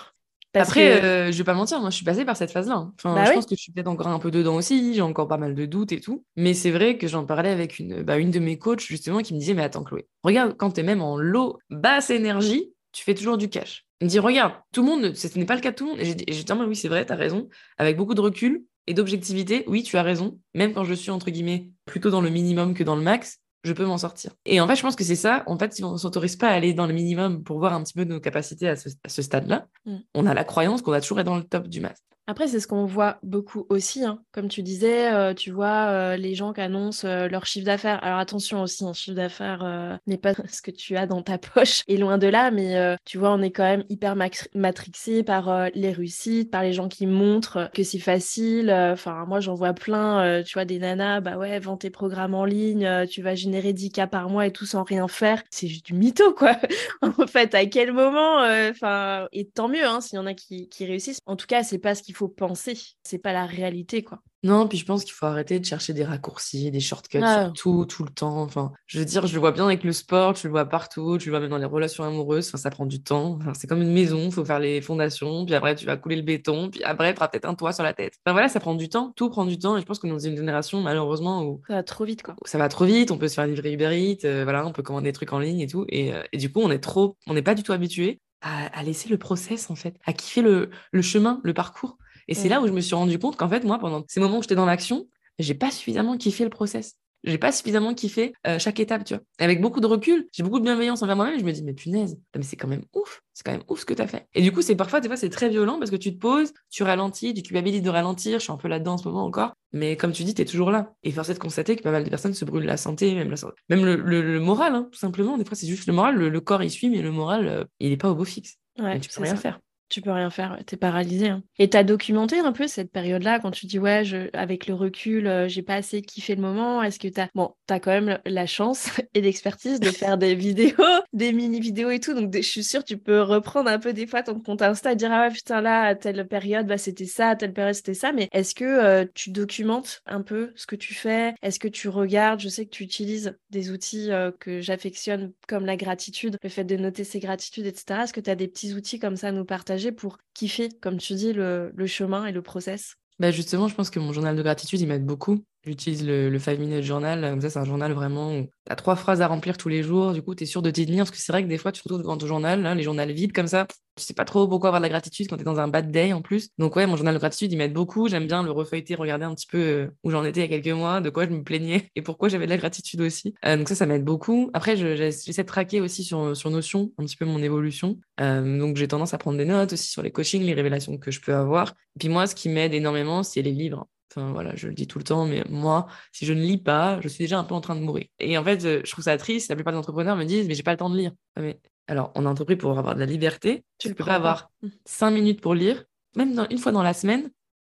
Après, 0.53 1.01
euh, 1.01 1.32
je 1.32 1.38
vais 1.38 1.43
pas 1.45 1.53
mentir, 1.53 1.80
moi 1.80 1.89
je 1.89 1.95
suis 1.95 2.05
passée 2.05 2.26
par 2.26 2.36
cette 2.36 2.51
phase-là. 2.51 2.76
Hein. 2.76 2.93
Enfin, 2.97 3.15
bah 3.15 3.26
je 3.26 3.32
pense 3.32 3.45
que 3.45 3.55
je 3.55 3.61
suis 3.61 3.72
peut-être 3.72 3.88
encore 3.88 4.07
un 4.07 4.19
peu 4.19 4.32
dedans 4.32 4.55
aussi, 4.55 4.93
j'ai 4.93 5.01
encore 5.01 5.28
pas 5.28 5.38
mal 5.38 5.55
de 5.55 5.65
doutes 5.65 5.93
et 5.93 6.01
tout. 6.01 6.26
Mais 6.36 6.53
c'est 6.53 6.72
vrai 6.72 6.97
que 6.97 7.07
j'en 7.07 7.26
parlais 7.26 7.49
avec 7.51 7.80
une, 7.80 8.03
bah, 8.03 8.17
une 8.17 8.32
de 8.32 8.39
mes 8.39 8.57
coachs 8.57 8.82
justement 8.82 9.19
qui 9.19 9.34
me 9.34 9.39
disait 9.39 9.53
Mais 9.53 9.63
attends, 9.63 9.84
Chloé, 9.84 10.07
regarde, 10.24 10.55
quand 10.57 10.72
t'es 10.72 10.84
même 10.84 11.01
en 11.01 11.17
low, 11.17 11.57
basse 11.69 12.09
énergie, 12.09 12.74
tu 12.92 13.04
fais 13.04 13.14
toujours 13.14 13.38
du 13.38 13.50
cash. 13.50 13.86
Il 14.00 14.06
me 14.06 14.10
dit, 14.10 14.20
regarde, 14.20 14.54
tout 14.72 14.82
le 14.82 14.88
monde, 14.88 15.14
ce 15.14 15.38
n'est 15.38 15.46
pas 15.46 15.56
le 15.56 15.62
cas 15.62 15.72
de 15.72 15.76
tout 15.76 15.86
le 15.86 15.92
monde. 15.92 16.00
Et 16.00 16.06
j'ai 16.06 16.16
dit, 16.16 16.46
ah, 16.50 16.56
oui, 16.68 16.76
c'est 16.76 16.88
vrai, 16.88 17.06
tu 17.06 17.14
as 17.14 17.16
raison. 17.16 17.48
Avec 17.78 17.98
beaucoup 17.98 18.16
de 18.16 18.22
recul 18.22 18.64
et 18.88 18.94
d'objectivité, 18.94 19.64
oui, 19.68 19.84
tu 19.84 19.98
as 19.98 20.04
raison. 20.04 20.39
Même 20.56 20.74
quand 20.74 20.84
je 20.84 20.94
suis, 20.94 21.12
entre 21.12 21.30
guillemets, 21.30 21.70
plutôt 21.86 22.10
dans 22.10 22.22
le 22.22 22.30
minimum 22.30 22.74
que 22.74 22.84
dans 22.84 22.96
le 22.96 23.04
max, 23.04 23.39
je 23.64 23.74
peux 23.74 23.86
m'en 23.86 23.98
sortir. 23.98 24.32
Et 24.46 24.60
en 24.60 24.68
fait, 24.68 24.76
je 24.76 24.82
pense 24.82 24.96
que 24.96 25.04
c'est 25.04 25.16
ça. 25.16 25.44
En 25.46 25.58
fait, 25.58 25.74
si 25.74 25.84
on 25.84 25.94
ne 25.94 25.98
s'autorise 25.98 26.36
pas 26.36 26.48
à 26.48 26.54
aller 26.54 26.74
dans 26.74 26.88
le 26.88 26.94
minimum 26.94 27.44
pour 27.44 27.60
voir 27.60 27.74
un 27.74 27.84
petit 27.84 27.94
peu 27.94 28.04
nos 28.04 28.20
capacités 28.20 28.68
à 28.68 28.76
ce, 28.76 29.22
stade-là, 29.22 29.68
mm. 29.86 29.98
on 30.16 30.26
a 30.26 30.34
la 30.34 30.44
croyance 30.44 30.82
qu'on 30.82 30.92
va 30.92 31.02
toujours 31.02 31.20
être 31.20 31.28
dans 31.28 31.38
le 31.38 31.44
top 31.44 31.68
du 31.68 31.80
max. 31.80 32.02
Après, 32.28 32.47
c'est 32.47 32.59
ce 32.59 32.67
qu'on 32.67 32.86
voit 32.86 33.17
beaucoup 33.24 33.65
aussi. 33.69 34.05
Hein. 34.05 34.22
Comme 34.32 34.47
tu 34.47 34.61
disais, 34.61 35.11
euh, 35.11 35.34
tu 35.34 35.51
vois 35.51 35.88
euh, 35.89 36.17
les 36.17 36.36
gens 36.36 36.53
qui 36.53 36.61
annoncent 36.61 37.07
euh, 37.07 37.28
leur 37.28 37.45
chiffre 37.45 37.65
d'affaires. 37.65 38.01
Alors 38.03 38.19
attention 38.19 38.61
aussi, 38.61 38.86
un 38.86 38.93
chiffre 38.93 39.15
d'affaires 39.15 39.99
n'est 40.07 40.17
pas 40.17 40.34
ce 40.49 40.61
que 40.61 40.72
tu 40.72 40.95
as 40.95 41.07
dans 41.07 41.24
ta 41.24 41.38
poche. 41.38 41.82
Et 41.88 41.97
loin 41.97 42.17
de 42.17 42.28
là, 42.28 42.51
mais 42.51 42.95
tu 43.05 43.17
vois, 43.17 43.32
on 43.32 43.41
est 43.41 43.51
quand 43.51 43.63
même 43.63 43.84
hyper 43.89 44.15
matrixé 44.55 45.24
par 45.24 45.69
les 45.74 45.91
réussites, 45.91 46.51
par 46.51 46.63
les 46.63 46.74
gens 46.74 46.88
qui 46.88 47.07
montrent 47.07 47.69
que 47.74 47.84
c'est 47.84 47.99
facile. 47.99 48.72
Enfin, 48.72 49.26
moi, 49.28 49.39
j'en 49.39 49.55
vois 49.55 49.74
plein. 49.74 50.43
tu 50.43 50.53
vois, 50.53 50.65
des 50.65 50.80
nanas, 50.80 51.22
bah 51.22 51.38
ouais, 51.38 51.59
vends 51.59 51.78
tes 51.78 51.89
programmes 51.89 52.36
en 52.36 52.45
ligne, 52.45 53.07
tu 53.07 53.22
vas 53.22 53.36
générer 53.36 53.74
10 53.74 53.91
cas 53.91 54.07
par 54.07 54.30
mois 54.30 54.45
et 54.45 54.51
tout 54.51 54.65
sans 54.65 54.84
rien 54.84 55.07
faire. 55.07 55.43
C'est 55.49 55.67
juste 55.67 55.86
du 55.88 55.93
mytho, 55.93 56.34
quoi. 56.34 56.57
en 57.01 57.28
fait, 57.28 57.55
à 57.55 57.65
quel 57.65 57.91
moment 57.91 58.39
Enfin, 58.69 59.28
et 59.32 59.47
tant 59.47 59.67
mieux, 59.67 59.86
hein, 59.86 60.01
s'il 60.01 60.17
y 60.17 60.19
en 60.19 60.26
a 60.26 60.34
qui, 60.34 60.69
qui 60.69 60.86
réussissent. 60.86 61.19
En 61.26 61.36
tout 61.36 61.47
cas, 61.47 61.63
c'est 61.63 61.80
pas 61.80 61.95
ce 61.95 62.03
qui 62.03 62.11
il 62.12 62.16
faut 62.16 62.28
penser. 62.28 62.78
C'est 63.03 63.18
pas 63.18 63.32
la 63.32 63.45
réalité, 63.45 64.03
quoi. 64.03 64.20
Non, 64.43 64.68
puis 64.68 64.80
je 64.80 64.86
pense 64.86 65.03
qu'il 65.03 65.14
faut 65.14 65.28
arrêter 65.28 65.59
de 65.59 65.66
chercher 65.66 65.93
des 65.93 66.03
raccourcis, 66.03 66.72
des 66.72 66.80
shortcuts 66.80 67.22
ah. 67.24 67.51
tout, 67.55 67.86
tout 67.86 68.03
le 68.03 68.09
temps. 68.09 68.41
Enfin, 68.41 68.72
je 68.88 68.97
veux 68.97 69.05
dire, 69.05 69.28
je 69.28 69.34
le 69.36 69.39
vois 69.39 69.51
bien 69.51 69.66
avec 69.66 69.84
le 69.84 69.93
sport, 69.93 70.34
tu 70.34 70.47
le 70.47 70.51
vois 70.51 70.66
partout, 70.66 71.20
tu 71.20 71.30
le 71.30 71.32
vois 71.32 71.39
même 71.39 71.51
dans 71.51 71.59
les 71.59 71.66
relations 71.66 72.03
amoureuses. 72.03 72.47
Enfin, 72.47 72.57
ça 72.57 72.72
prend 72.72 72.88
du 72.88 73.03
temps. 73.03 73.38
c'est 73.53 73.68
comme 73.68 73.84
une 73.84 73.93
maison, 73.93 74.26
il 74.26 74.32
faut 74.32 74.43
faire 74.43 74.59
les 74.59 74.82
fondations, 74.82 75.45
puis 75.45 75.53
après 75.53 75.76
tu 75.76 75.86
vas 75.86 75.95
couler 75.95 76.16
le 76.16 76.24
béton, 76.24 76.72
puis 76.72 76.84
après 76.84 77.14
tu 77.14 77.20
auras 77.20 77.28
peut-être 77.28 77.45
un 77.45 77.53
toit 77.53 77.72
sur 77.72 77.84
la 77.84 77.93
tête. 77.93 78.16
Enfin 78.26 78.34
voilà, 78.34 78.49
ça 78.49 78.59
prend 78.59 78.74
du 78.74 78.89
temps, 78.89 79.14
tout 79.16 79.30
prend 79.30 79.45
du 79.45 79.59
temps. 79.59 79.78
Et 79.78 79.82
je 79.82 79.86
pense 79.86 79.99
qu'on 79.99 80.07
est 80.07 80.12
dans 80.12 80.20
une 80.20 80.38
génération 80.38 80.82
malheureusement 80.82 81.43
où 81.43 81.62
ça 81.68 81.76
va 81.76 81.84
trop 81.84 82.03
vite, 82.03 82.24
quoi. 82.24 82.36
Ça 82.45 82.57
va 82.57 82.68
trop 82.68 82.86
vite. 82.86 83.12
On 83.12 83.20
peut 83.20 83.28
se 83.28 83.36
faire 83.36 83.45
livrer 83.45 83.74
Uber 83.74 83.95
Eats, 83.95 84.26
euh, 84.26 84.43
voilà, 84.43 84.66
on 84.66 84.72
peut 84.72 84.82
commander 84.82 85.09
des 85.09 85.14
trucs 85.14 85.34
en 85.34 85.39
ligne 85.39 85.59
et 85.59 85.68
tout. 85.68 85.86
Et, 85.89 86.14
euh, 86.14 86.24
et 86.34 86.38
du 86.38 86.51
coup, 86.51 86.62
on 86.62 86.72
est 86.72 86.80
trop, 86.80 87.16
on 87.28 87.36
n'est 87.36 87.43
pas 87.43 87.53
du 87.53 87.62
tout 87.62 87.74
habitué 87.74 88.22
à, 88.41 88.66
à, 88.76 88.82
laisser 88.82 89.07
le 89.07 89.20
process 89.20 89.70
en 89.70 89.76
fait, 89.76 89.95
à 90.05 90.14
kiffer 90.14 90.41
le, 90.41 90.72
le 90.91 91.01
chemin, 91.03 91.39
le 91.43 91.53
parcours. 91.53 91.97
Et 92.28 92.34
c'est 92.34 92.49
là 92.49 92.61
où 92.61 92.67
je 92.67 92.72
me 92.72 92.82
suis 92.82 92.95
rendu 92.95 93.17
compte 93.19 93.38
qu'en 93.38 93.49
fait, 93.49 93.63
moi, 93.63 93.80
pendant 93.80 94.03
ces 94.07 94.19
moments 94.19 94.39
où 94.39 94.41
j'étais 94.41 94.55
dans 94.55 94.65
l'action, 94.65 95.07
j'ai 95.39 95.53
pas 95.53 95.72
suffisamment 95.72 96.17
kiffé 96.17 96.43
le 96.43 96.49
process. 96.49 96.95
j'ai 97.24 97.38
pas 97.38 97.51
suffisamment 97.51 97.93
kiffé 97.93 98.34
euh, 98.47 98.57
chaque 98.57 98.80
étape, 98.80 99.03
tu 99.03 99.13
vois. 99.13 99.24
avec 99.39 99.61
beaucoup 99.61 99.80
de 99.80 99.86
recul, 99.86 100.28
j'ai 100.32 100.41
beaucoup 100.41 100.59
de 100.59 100.63
bienveillance 100.63 101.03
envers 101.03 101.15
moi-même. 101.15 101.39
Je 101.39 101.45
me 101.45 101.51
dis, 101.51 101.63
mais 101.63 101.74
punaise, 101.74 102.17
mais 102.36 102.43
c'est 102.43 102.55
quand 102.55 102.67
même 102.67 102.84
ouf. 102.95 103.22
C'est 103.34 103.43
quand 103.43 103.51
même 103.51 103.63
ouf 103.67 103.82
ce 103.82 103.86
que 103.86 103.93
tu 103.93 104.01
as 104.01 104.07
fait. 104.07 104.28
Et 104.34 104.41
du 104.41 104.51
coup, 104.51 104.61
c'est 104.61 104.76
parfois, 104.76 105.01
des 105.01 105.07
fois, 105.07 105.17
c'est 105.17 105.30
très 105.30 105.49
violent 105.49 105.78
parce 105.78 105.91
que 105.91 105.95
tu 105.95 106.13
te 106.13 106.19
poses, 106.19 106.53
tu 106.69 106.84
ralentis, 106.84 107.34
tu 107.34 107.43
culpabilises 107.43 107.84
de 107.84 107.89
ralentir. 107.89 108.39
Je 108.39 108.43
suis 108.43 108.51
un 108.51 108.57
peu 108.57 108.67
là-dedans 108.67 108.93
en 108.93 108.97
ce 108.97 109.07
moment 109.07 109.24
encore. 109.24 109.53
Mais 109.72 109.95
comme 109.97 110.11
tu 110.11 110.24
dis, 110.24 110.34
tu 110.34 110.41
es 110.41 110.45
toujours 110.45 110.72
là. 110.72 110.93
Et 111.03 111.11
force 111.11 111.30
est 111.30 111.36
de 111.36 111.39
constater 111.39 111.76
que 111.76 111.84
pas 111.84 111.91
mal 111.91 112.03
de 112.03 112.09
personnes 112.09 112.34
se 112.34 112.45
brûlent 112.45 112.65
la 112.65 112.78
santé, 112.78 113.13
même, 113.13 113.30
la 113.30 113.38
santé. 113.38 113.55
même 113.69 113.86
le, 113.86 114.39
moral, 114.39 114.74
hein, 114.76 114.89
tout 114.91 114.99
simplement. 114.99 115.38
Des 115.38 115.45
fois, 115.45 115.55
c'est 115.55 115.67
juste 115.67 115.88
le 115.88 115.93
moral. 115.93 116.15
Le, 116.15 116.41
corps, 116.41 116.63
il 116.63 116.72
suit, 116.72 116.89
mais 116.89 117.01
le 117.01 117.11
moral, 117.11 117.47
euh, 117.47 117.63
il 117.80 117.89
n'est 117.89 117.97
pas 117.97 118.09
au 118.09 118.15
beau 118.15 118.26
fixe. 118.26 118.57
Ouais, 118.80 118.99
tu 118.99 119.09
peux 119.09 119.22
rien 119.22 119.36
faire 119.36 119.59
tu 119.92 120.02
peux 120.02 120.12
rien 120.12 120.30
faire, 120.30 120.58
tu 120.66 120.76
es 120.76 120.78
paralysé. 120.78 121.30
Hein. 121.30 121.44
Et 121.60 121.70
tu 121.70 121.78
as 121.78 121.84
documenté 121.84 122.39
un 122.39 122.54
peu 122.54 122.68
cette 122.68 122.92
période-là 122.92 123.39
quand 123.39 123.52
tu 123.52 123.66
dis 123.66 123.78
ouais, 123.78 124.04
avec 124.34 124.68
le 124.68 124.74
recul, 124.74 125.28
euh, 125.28 125.48
j'ai 125.48 125.62
pas 125.62 125.76
assez 125.76 126.02
kiffé 126.02 126.36
le 126.36 126.42
moment. 126.42 126.82
Est-ce 126.82 126.98
que 126.98 127.08
tu 127.08 127.20
as 127.20 127.30
bon, 127.36 127.54
tu 127.68 127.74
as 127.74 127.80
quand 127.80 127.92
même 127.92 128.20
la 128.26 128.46
chance 128.46 128.89
et 129.14 129.22
l'expertise 129.22 129.80
de 129.80 129.92
faire 129.92 130.18
des 130.18 130.34
vidéos, 130.34 130.76
des 131.14 131.34
mini 131.34 131.60
vidéos 131.60 131.89
et 131.89 132.00
tout. 132.00 132.14
Donc 132.14 132.34
je 132.34 132.42
suis 132.42 132.64
sûre 132.64 132.84
tu 132.84 132.98
peux 132.98 133.22
reprendre 133.22 133.70
un 133.70 133.80
peu 133.80 133.94
des 133.94 134.08
fois 134.08 134.24
ton 134.24 134.39
compte 134.39 134.62
Insta 134.62 134.94
et 134.94 134.96
dire 134.96 135.12
ah 135.12 135.28
ouais 135.28 135.34
putain 135.34 135.62
là 135.62 135.84
à 135.84 135.96
telle 135.96 136.28
période 136.28 136.68
bah 136.68 136.78
c'était 136.78 137.06
ça, 137.06 137.30
à 137.30 137.36
telle 137.36 137.54
période 137.54 137.76
c'était 137.76 137.94
ça. 137.94 138.14
Mais 138.14 138.30
est-ce 138.32 138.56
que 138.56 138.64
euh, 138.64 139.06
tu 139.14 139.32
documentes 139.32 140.02
un 140.06 140.22
peu 140.22 140.52
ce 140.56 140.66
que 140.66 140.76
tu 140.78 140.94
fais? 140.94 141.34
Est-ce 141.42 141.60
que 141.60 141.68
tu 141.68 141.89
regardes? 141.89 142.39
Je 142.39 142.50
sais 142.50 142.66
que 142.66 142.72
tu 142.72 142.84
utilises 142.84 143.38
des 143.50 143.72
outils 143.72 144.12
euh, 144.12 144.32
que 144.39 144.62
j'affectionne 144.62 145.34
comme 145.48 145.66
la 145.66 145.76
gratitude, 145.76 146.38
le 146.42 146.50
fait 146.50 146.64
de 146.64 146.78
noter 146.78 147.04
ses 147.04 147.20
gratitudes, 147.20 147.66
etc. 147.66 148.02
Est-ce 148.04 148.14
que 148.14 148.22
tu 148.22 148.30
as 148.30 148.36
des 148.36 148.48
petits 148.48 148.74
outils 148.74 149.00
comme 149.00 149.18
ça 149.18 149.28
à 149.28 149.32
nous 149.32 149.46
partager? 149.46 149.80
Pour 149.89 150.17
kiffer, 150.36 150.69
comme 150.82 150.97
tu 150.97 151.13
dis, 151.15 151.34
le, 151.34 151.71
le 151.75 151.88
chemin 151.88 152.25
et 152.25 152.32
le 152.32 152.41
process 152.43 152.95
bah 153.19 153.32
justement, 153.32 153.67
je 153.67 153.75
pense 153.75 153.89
que 153.89 153.99
mon 153.99 154.13
journal 154.13 154.36
de 154.36 154.41
gratitude, 154.41 154.79
il 154.82 154.88
m'aide 154.88 155.05
beaucoup. 155.05 155.45
J'utilise 155.64 156.03
le, 156.07 156.30
le 156.32 156.39
5 156.39 156.57
Minute 156.57 156.84
Journal. 156.84 157.22
Comme 157.22 157.41
ça, 157.41 157.51
c'est 157.51 157.59
un 157.59 157.66
journal 157.66 157.91
vraiment 157.93 158.36
où 158.36 158.43
tu 158.43 158.72
as 158.72 158.76
trois 158.76 158.95
phrases 158.95 159.22
à 159.22 159.28
remplir 159.28 159.57
tous 159.57 159.70
les 159.70 159.84
jours. 159.84 160.12
Du 160.12 160.24
coup, 160.24 160.34
tu 160.34 160.43
es 160.43 160.47
sûr 160.47 160.64
de 160.64 160.72
t'y 160.72 160.88
tenir. 160.88 161.03
Parce 161.03 161.12
que 161.12 161.18
c'est 161.18 161.32
vrai 161.32 161.43
que 161.43 161.47
des 161.47 161.59
fois, 161.59 161.72
tu 161.72 161.82
te 161.82 161.88
retrouves 161.88 162.01
devant 162.01 162.18
ton 162.18 162.26
journal, 162.26 162.76
les 162.76 162.84
journaux 162.84 163.05
vides 163.05 163.32
comme 163.32 163.45
ça. 163.45 163.68
Tu 163.95 164.03
sais 164.03 164.16
pas 164.16 164.26
trop 164.26 164.47
pourquoi 164.47 164.70
avoir 164.70 164.80
de 164.80 164.86
la 164.86 164.89
gratitude 164.89 165.28
quand 165.28 165.36
tu 165.36 165.41
es 165.41 165.45
dans 165.45 165.59
un 165.59 165.68
bad 165.68 165.91
day 165.91 166.14
en 166.14 166.24
plus. 166.24 166.49
Donc, 166.57 166.76
ouais, 166.76 166.88
mon 166.88 166.95
journal 166.95 167.14
de 167.14 167.20
gratitude, 167.20 167.51
il 167.51 167.57
m'aide 167.57 167.74
beaucoup. 167.74 168.07
J'aime 168.07 168.26
bien 168.26 168.41
le 168.41 168.49
refeuilleter, 168.49 168.95
regarder 168.95 169.26
un 169.26 169.36
petit 169.36 169.45
peu 169.45 169.57
euh, 169.59 169.88
où 170.03 170.09
j'en 170.09 170.24
étais 170.24 170.39
il 170.39 170.49
y 170.49 170.55
a 170.55 170.59
quelques 170.59 170.76
mois, 170.76 170.99
de 170.99 171.12
quoi 171.12 171.26
je 171.26 171.30
me 171.32 171.43
plaignais 171.43 171.89
et 171.95 172.01
pourquoi 172.01 172.28
j'avais 172.28 172.45
de 172.45 172.51
la 172.51 172.57
gratitude 172.57 173.01
aussi. 173.01 173.36
Euh, 173.45 173.57
donc, 173.57 173.70
ça, 173.70 173.76
ça 173.76 173.86
m'aide 173.86 174.03
beaucoup. 174.03 174.49
Après, 174.53 174.76
j'essaie 174.78 175.43
de 175.43 175.47
traquer 175.47 175.80
aussi 175.80 176.03
sur, 176.03 176.34
Notion 176.49 176.91
un 176.97 177.05
petit 177.05 177.18
peu 177.18 177.26
mon 177.26 177.43
évolution. 177.43 177.99
Euh, 178.20 178.57
donc, 178.57 178.78
j'ai 178.78 178.88
tendance 178.88 179.14
à 179.14 179.20
prendre 179.20 179.38
des 179.38 179.45
notes 179.45 179.74
aussi 179.74 179.88
sur 179.88 180.01
les 180.01 180.12
coachings, 180.12 180.41
les 180.41 180.55
révélations 180.55 180.97
que 180.97 181.12
je 181.12 181.22
peux 181.22 181.36
avoir. 181.36 181.76
Et 181.95 181.99
puis, 181.99 182.09
moi, 182.09 182.26
ce 182.26 182.34
qui 182.34 182.49
m'aide 182.49 182.74
énormément, 182.74 183.22
c'est 183.22 183.43
les 183.43 183.51
livres. 183.51 183.88
Enfin, 184.12 184.32
voilà, 184.34 184.55
je 184.55 184.68
le 184.68 184.74
dis 184.74 184.88
tout 184.88 184.97
le 184.97 185.03
temps, 185.05 185.26
mais 185.26 185.43
moi, 185.49 185.88
si 186.12 186.26
je 186.26 186.34
ne 186.34 186.41
lis 186.41 186.57
pas, 186.57 186.99
je 187.01 187.07
suis 187.07 187.24
déjà 187.24 187.39
un 187.39 187.43
peu 187.45 187.55
en 187.55 187.62
train 187.62 187.76
de 187.76 187.82
mourir. 187.82 188.05
Et 188.20 188.38
en 188.38 188.43
fait, 188.43 188.62
je 188.62 188.91
trouve 188.91 189.05
ça 189.05 189.18
triste. 189.18 189.49
La 189.49 189.55
plupart 189.55 189.74
des 189.74 189.80
entrepreneurs 189.80 190.18
me 190.18 190.26
disent, 190.26 190.47
mais 190.47 190.53
j'ai 190.53 190.64
pas 190.64 190.72
le 190.72 190.78
temps 190.78 190.89
de 190.89 190.97
lire. 190.97 191.12
Mais 191.39 191.59
alors, 191.88 192.12
on 192.16 192.26
a 192.26 192.30
entrepris 192.30 192.55
pour 192.55 192.78
avoir 192.78 192.95
de 192.95 192.99
la 192.99 193.05
liberté. 193.05 193.64
Tu 193.78 193.89
ne 193.89 193.93
peux 193.93 194.03
pas 194.03 194.16
avoir 194.16 194.51
mmh. 194.62 194.68
cinq 194.86 195.12
minutes 195.12 195.41
pour 195.41 195.53
lire, 195.53 195.86
même 196.16 196.45
une 196.49 196.57
fois 196.57 196.72
dans 196.72 196.84
la 196.84 196.93
semaine. 196.93 197.32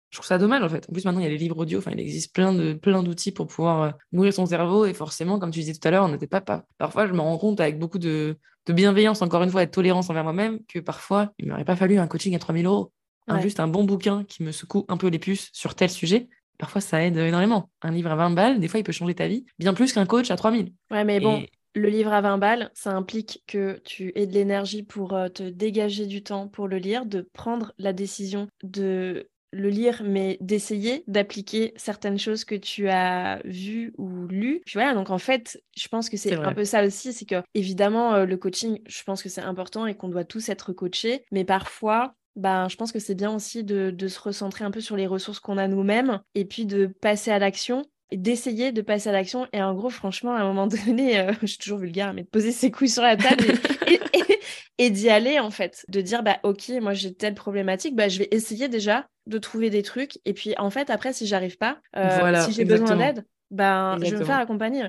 Je 0.10 0.18
trouve 0.18 0.28
ça 0.28 0.38
dommage 0.38 0.64
en 0.64 0.70
fait. 0.70 0.88
En 0.90 0.94
plus, 0.94 1.04
maintenant, 1.04 1.20
il 1.20 1.24
y 1.24 1.28
a 1.28 1.30
les 1.30 1.38
livres 1.38 1.58
audio. 1.58 1.80
Enfin, 1.80 1.92
il 1.92 2.00
existe 2.00 2.34
plein 2.34 2.54
de 2.54 2.74
plein 2.74 3.04
d'outils 3.04 3.32
pour 3.32 3.48
pouvoir 3.48 3.82
euh, 3.82 3.92
nourrir 4.14 4.34
son 4.34 4.46
cerveau. 4.46 4.86
Et 4.86 4.94
forcément, 4.94 5.40
comme 5.40 5.52
tu 5.52 5.60
disais 5.60 5.74
tout 5.74 5.86
à 5.88 5.92
l'heure, 5.92 6.06
on 6.06 6.10
n'était 6.10 6.28
pas, 6.28 6.42
pas. 6.42 6.64
Parfois, 6.78 7.08
je 7.08 7.14
me 7.14 7.20
rends 7.20 7.38
compte 7.38 7.60
avec 7.60 7.78
beaucoup 7.80 8.00
de, 8.00 8.38
de 8.66 8.74
bienveillance, 8.74 9.22
encore 9.22 9.44
une 9.44 9.50
fois, 9.50 9.64
et 9.64 9.66
de 9.66 9.72
tolérance 9.72 10.10
envers 10.10 10.24
moi-même, 10.24 10.60
que 10.68 10.80
parfois, 10.80 11.34
il 11.38 11.50
m'aurait 11.50 11.66
pas 11.66 11.76
fallu 11.76 11.98
un 11.98 12.08
coaching 12.08 12.36
à 12.36 12.40
3000 12.40 12.66
euros. 12.66 12.94
Juste 13.42 13.60
un 13.60 13.68
bon 13.68 13.84
bouquin 13.84 14.24
qui 14.24 14.44
me 14.44 14.52
secoue 14.52 14.86
un 14.88 14.98
peu 14.98 15.08
les 15.08 15.20
puces 15.20 15.50
sur 15.54 15.76
tel 15.76 15.90
sujet 15.90 16.30
parfois 16.58 16.82
ça 16.82 17.04
aide 17.04 17.18
énormément. 17.18 17.70
Un 17.82 17.92
livre 17.92 18.12
à 18.12 18.16
20 18.16 18.32
balles, 18.32 18.60
des 18.60 18.68
fois, 18.68 18.80
il 18.80 18.84
peut 18.84 18.92
changer 18.92 19.16
ta 19.16 19.28
vie, 19.28 19.46
bien 19.60 19.74
plus 19.74 19.94
qu'un 19.94 20.06
coach 20.06 20.32
à 20.32 20.36
3000. 20.36 20.72
Ouais, 20.92 21.04
mais 21.04 21.20
bon, 21.20 21.44
le 21.74 21.90
livre 21.90 22.14
à 22.14 22.22
20 22.22 22.38
balles, 22.38 22.72
ça 22.74 22.92
implique 22.92 23.44
que 23.48 23.82
tu 23.84 24.12
aies 24.16 24.28
de 24.28 24.34
l'énergie 24.34 24.84
pour 24.84 25.14
euh, 25.14 25.28
te 25.28 25.44
dégager 25.44 26.06
du 26.06 26.24
temps 26.24 26.48
pour 26.48 26.68
le 26.68 26.78
lire, 26.78 27.06
de 27.06 27.30
prendre 27.34 27.74
la 27.78 27.94
décision 27.94 28.48
de 28.64 29.30
le 29.52 29.70
lire, 29.70 30.02
mais 30.04 30.38
d'essayer 30.42 31.04
d'appliquer 31.08 31.74
certaines 31.78 32.20
choses 32.20 32.44
que 32.44 32.56
tu 32.56 32.90
as 32.90 33.42
vues 33.46 33.94
ou 33.98 34.28
lues. 34.28 34.62
Puis 34.66 34.74
voilà, 34.74 34.94
donc 34.94 35.10
en 35.10 35.18
fait, 35.18 35.62
je 35.78 35.88
pense 35.88 36.10
que 36.10 36.18
c'est 36.18 36.34
un 36.34 36.54
peu 36.54 36.66
ça 36.66 36.86
aussi, 36.86 37.14
c'est 37.14 37.26
que 37.26 37.42
évidemment, 37.54 38.16
euh, 38.16 38.26
le 38.26 38.36
coaching, 38.36 38.80
je 38.86 39.04
pense 39.04 39.24
que 39.24 39.30
c'est 39.30 39.42
important 39.42 39.86
et 39.86 39.96
qu'on 39.96 40.10
doit 40.10 40.26
tous 40.26 40.50
être 40.50 40.74
coachés, 40.74 41.24
mais 41.32 41.46
parfois, 41.46 42.16
ben, 42.36 42.68
je 42.70 42.76
pense 42.76 42.92
que 42.92 43.00
c'est 43.00 43.16
bien 43.16 43.34
aussi 43.34 43.64
de, 43.64 44.08
se 44.08 44.20
recentrer 44.20 44.66
un 44.66 44.72
peu 44.72 44.82
sur 44.82 44.96
les 44.96 45.08
ressources 45.08 45.40
qu'on 45.40 45.58
a 45.58 45.68
nous-mêmes 45.68 46.20
et 46.34 46.46
puis 46.46 46.66
de 46.66 46.88
passer 46.88 47.32
à 47.32 47.40
l'action 47.40 47.84
et 48.12 48.18
d'essayer 48.18 48.72
de 48.72 48.82
passer 48.82 49.10
à 49.10 49.12
l'action. 49.12 49.48
Et 49.54 49.62
en 49.62 49.74
gros, 49.74 49.90
franchement, 49.90 50.36
à 50.36 50.42
un 50.42 50.46
moment 50.46 50.68
donné, 50.86 51.20
euh, 51.20 51.34
je 51.42 51.48
suis 51.48 51.58
toujours 51.58 51.80
vulgaire, 51.80 52.14
mais 52.14 52.24
de 52.24 52.28
poser 52.28 52.52
ses 52.52 52.72
couilles 52.72 52.90
sur 52.90 53.04
la 53.04 53.18
table 53.18 53.46
et, 54.78 54.90
d'y 54.90 55.10
aller, 55.10 55.40
en 55.40 55.52
fait. 55.52 55.86
De 55.88 56.02
dire, 56.02 56.24
bah, 56.24 56.38
ok, 56.44 56.70
moi 56.82 56.94
j'ai 56.94 57.14
telle 57.14 57.36
problématique, 57.36 57.96
bah, 57.96 58.10
je 58.10 58.20
vais 58.20 58.28
essayer 58.32 58.68
déjà 58.68 59.08
de 59.28 59.38
trouver 59.38 59.70
des 59.70 59.82
trucs. 59.82 60.20
Et 60.26 60.34
puis, 60.34 60.54
en 60.58 60.70
fait, 60.70 60.90
après, 60.90 61.14
si 61.14 61.26
j'arrive 61.28 61.58
pas, 61.58 61.80
euh, 61.96 62.42
si 62.42 62.52
j'ai 62.52 62.66
besoin 62.66 62.96
d'aide, 62.96 63.26
ben, 63.52 63.98
je 64.04 64.12
vais 64.12 64.20
me 64.20 64.26
faire 64.26 64.40
accompagner. 64.40 64.84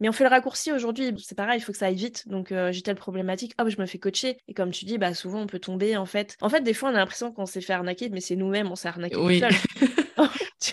Mais 0.00 0.08
on 0.08 0.12
fait 0.12 0.24
le 0.24 0.30
raccourci 0.30 0.72
aujourd'hui, 0.72 1.12
c'est 1.18 1.34
pareil, 1.34 1.58
il 1.58 1.62
faut 1.62 1.72
que 1.72 1.78
ça 1.78 1.86
aille 1.86 1.94
vite. 1.94 2.26
Donc 2.28 2.52
euh, 2.52 2.72
j'ai 2.72 2.82
telle 2.82 2.96
problématique, 2.96 3.54
hop, 3.58 3.68
je 3.68 3.80
me 3.80 3.86
fais 3.86 3.98
coacher. 3.98 4.38
Et 4.48 4.54
comme 4.54 4.70
tu 4.70 4.84
dis, 4.84 4.98
bah 4.98 5.14
souvent 5.14 5.40
on 5.40 5.46
peut 5.46 5.58
tomber 5.58 5.96
en 5.96 6.06
fait. 6.06 6.36
En 6.40 6.48
fait, 6.48 6.62
des 6.62 6.74
fois 6.74 6.90
on 6.90 6.94
a 6.94 6.98
l'impression 6.98 7.32
qu'on 7.32 7.46
s'est 7.46 7.60
fait 7.60 7.72
arnaquer, 7.72 8.08
mais 8.08 8.20
c'est 8.20 8.36
nous-mêmes, 8.36 8.70
on 8.70 8.76
s'est 8.76 8.88
arnaqué 8.88 9.16
oui. 9.16 9.40
tout 9.40 9.48
seul. 9.48 9.88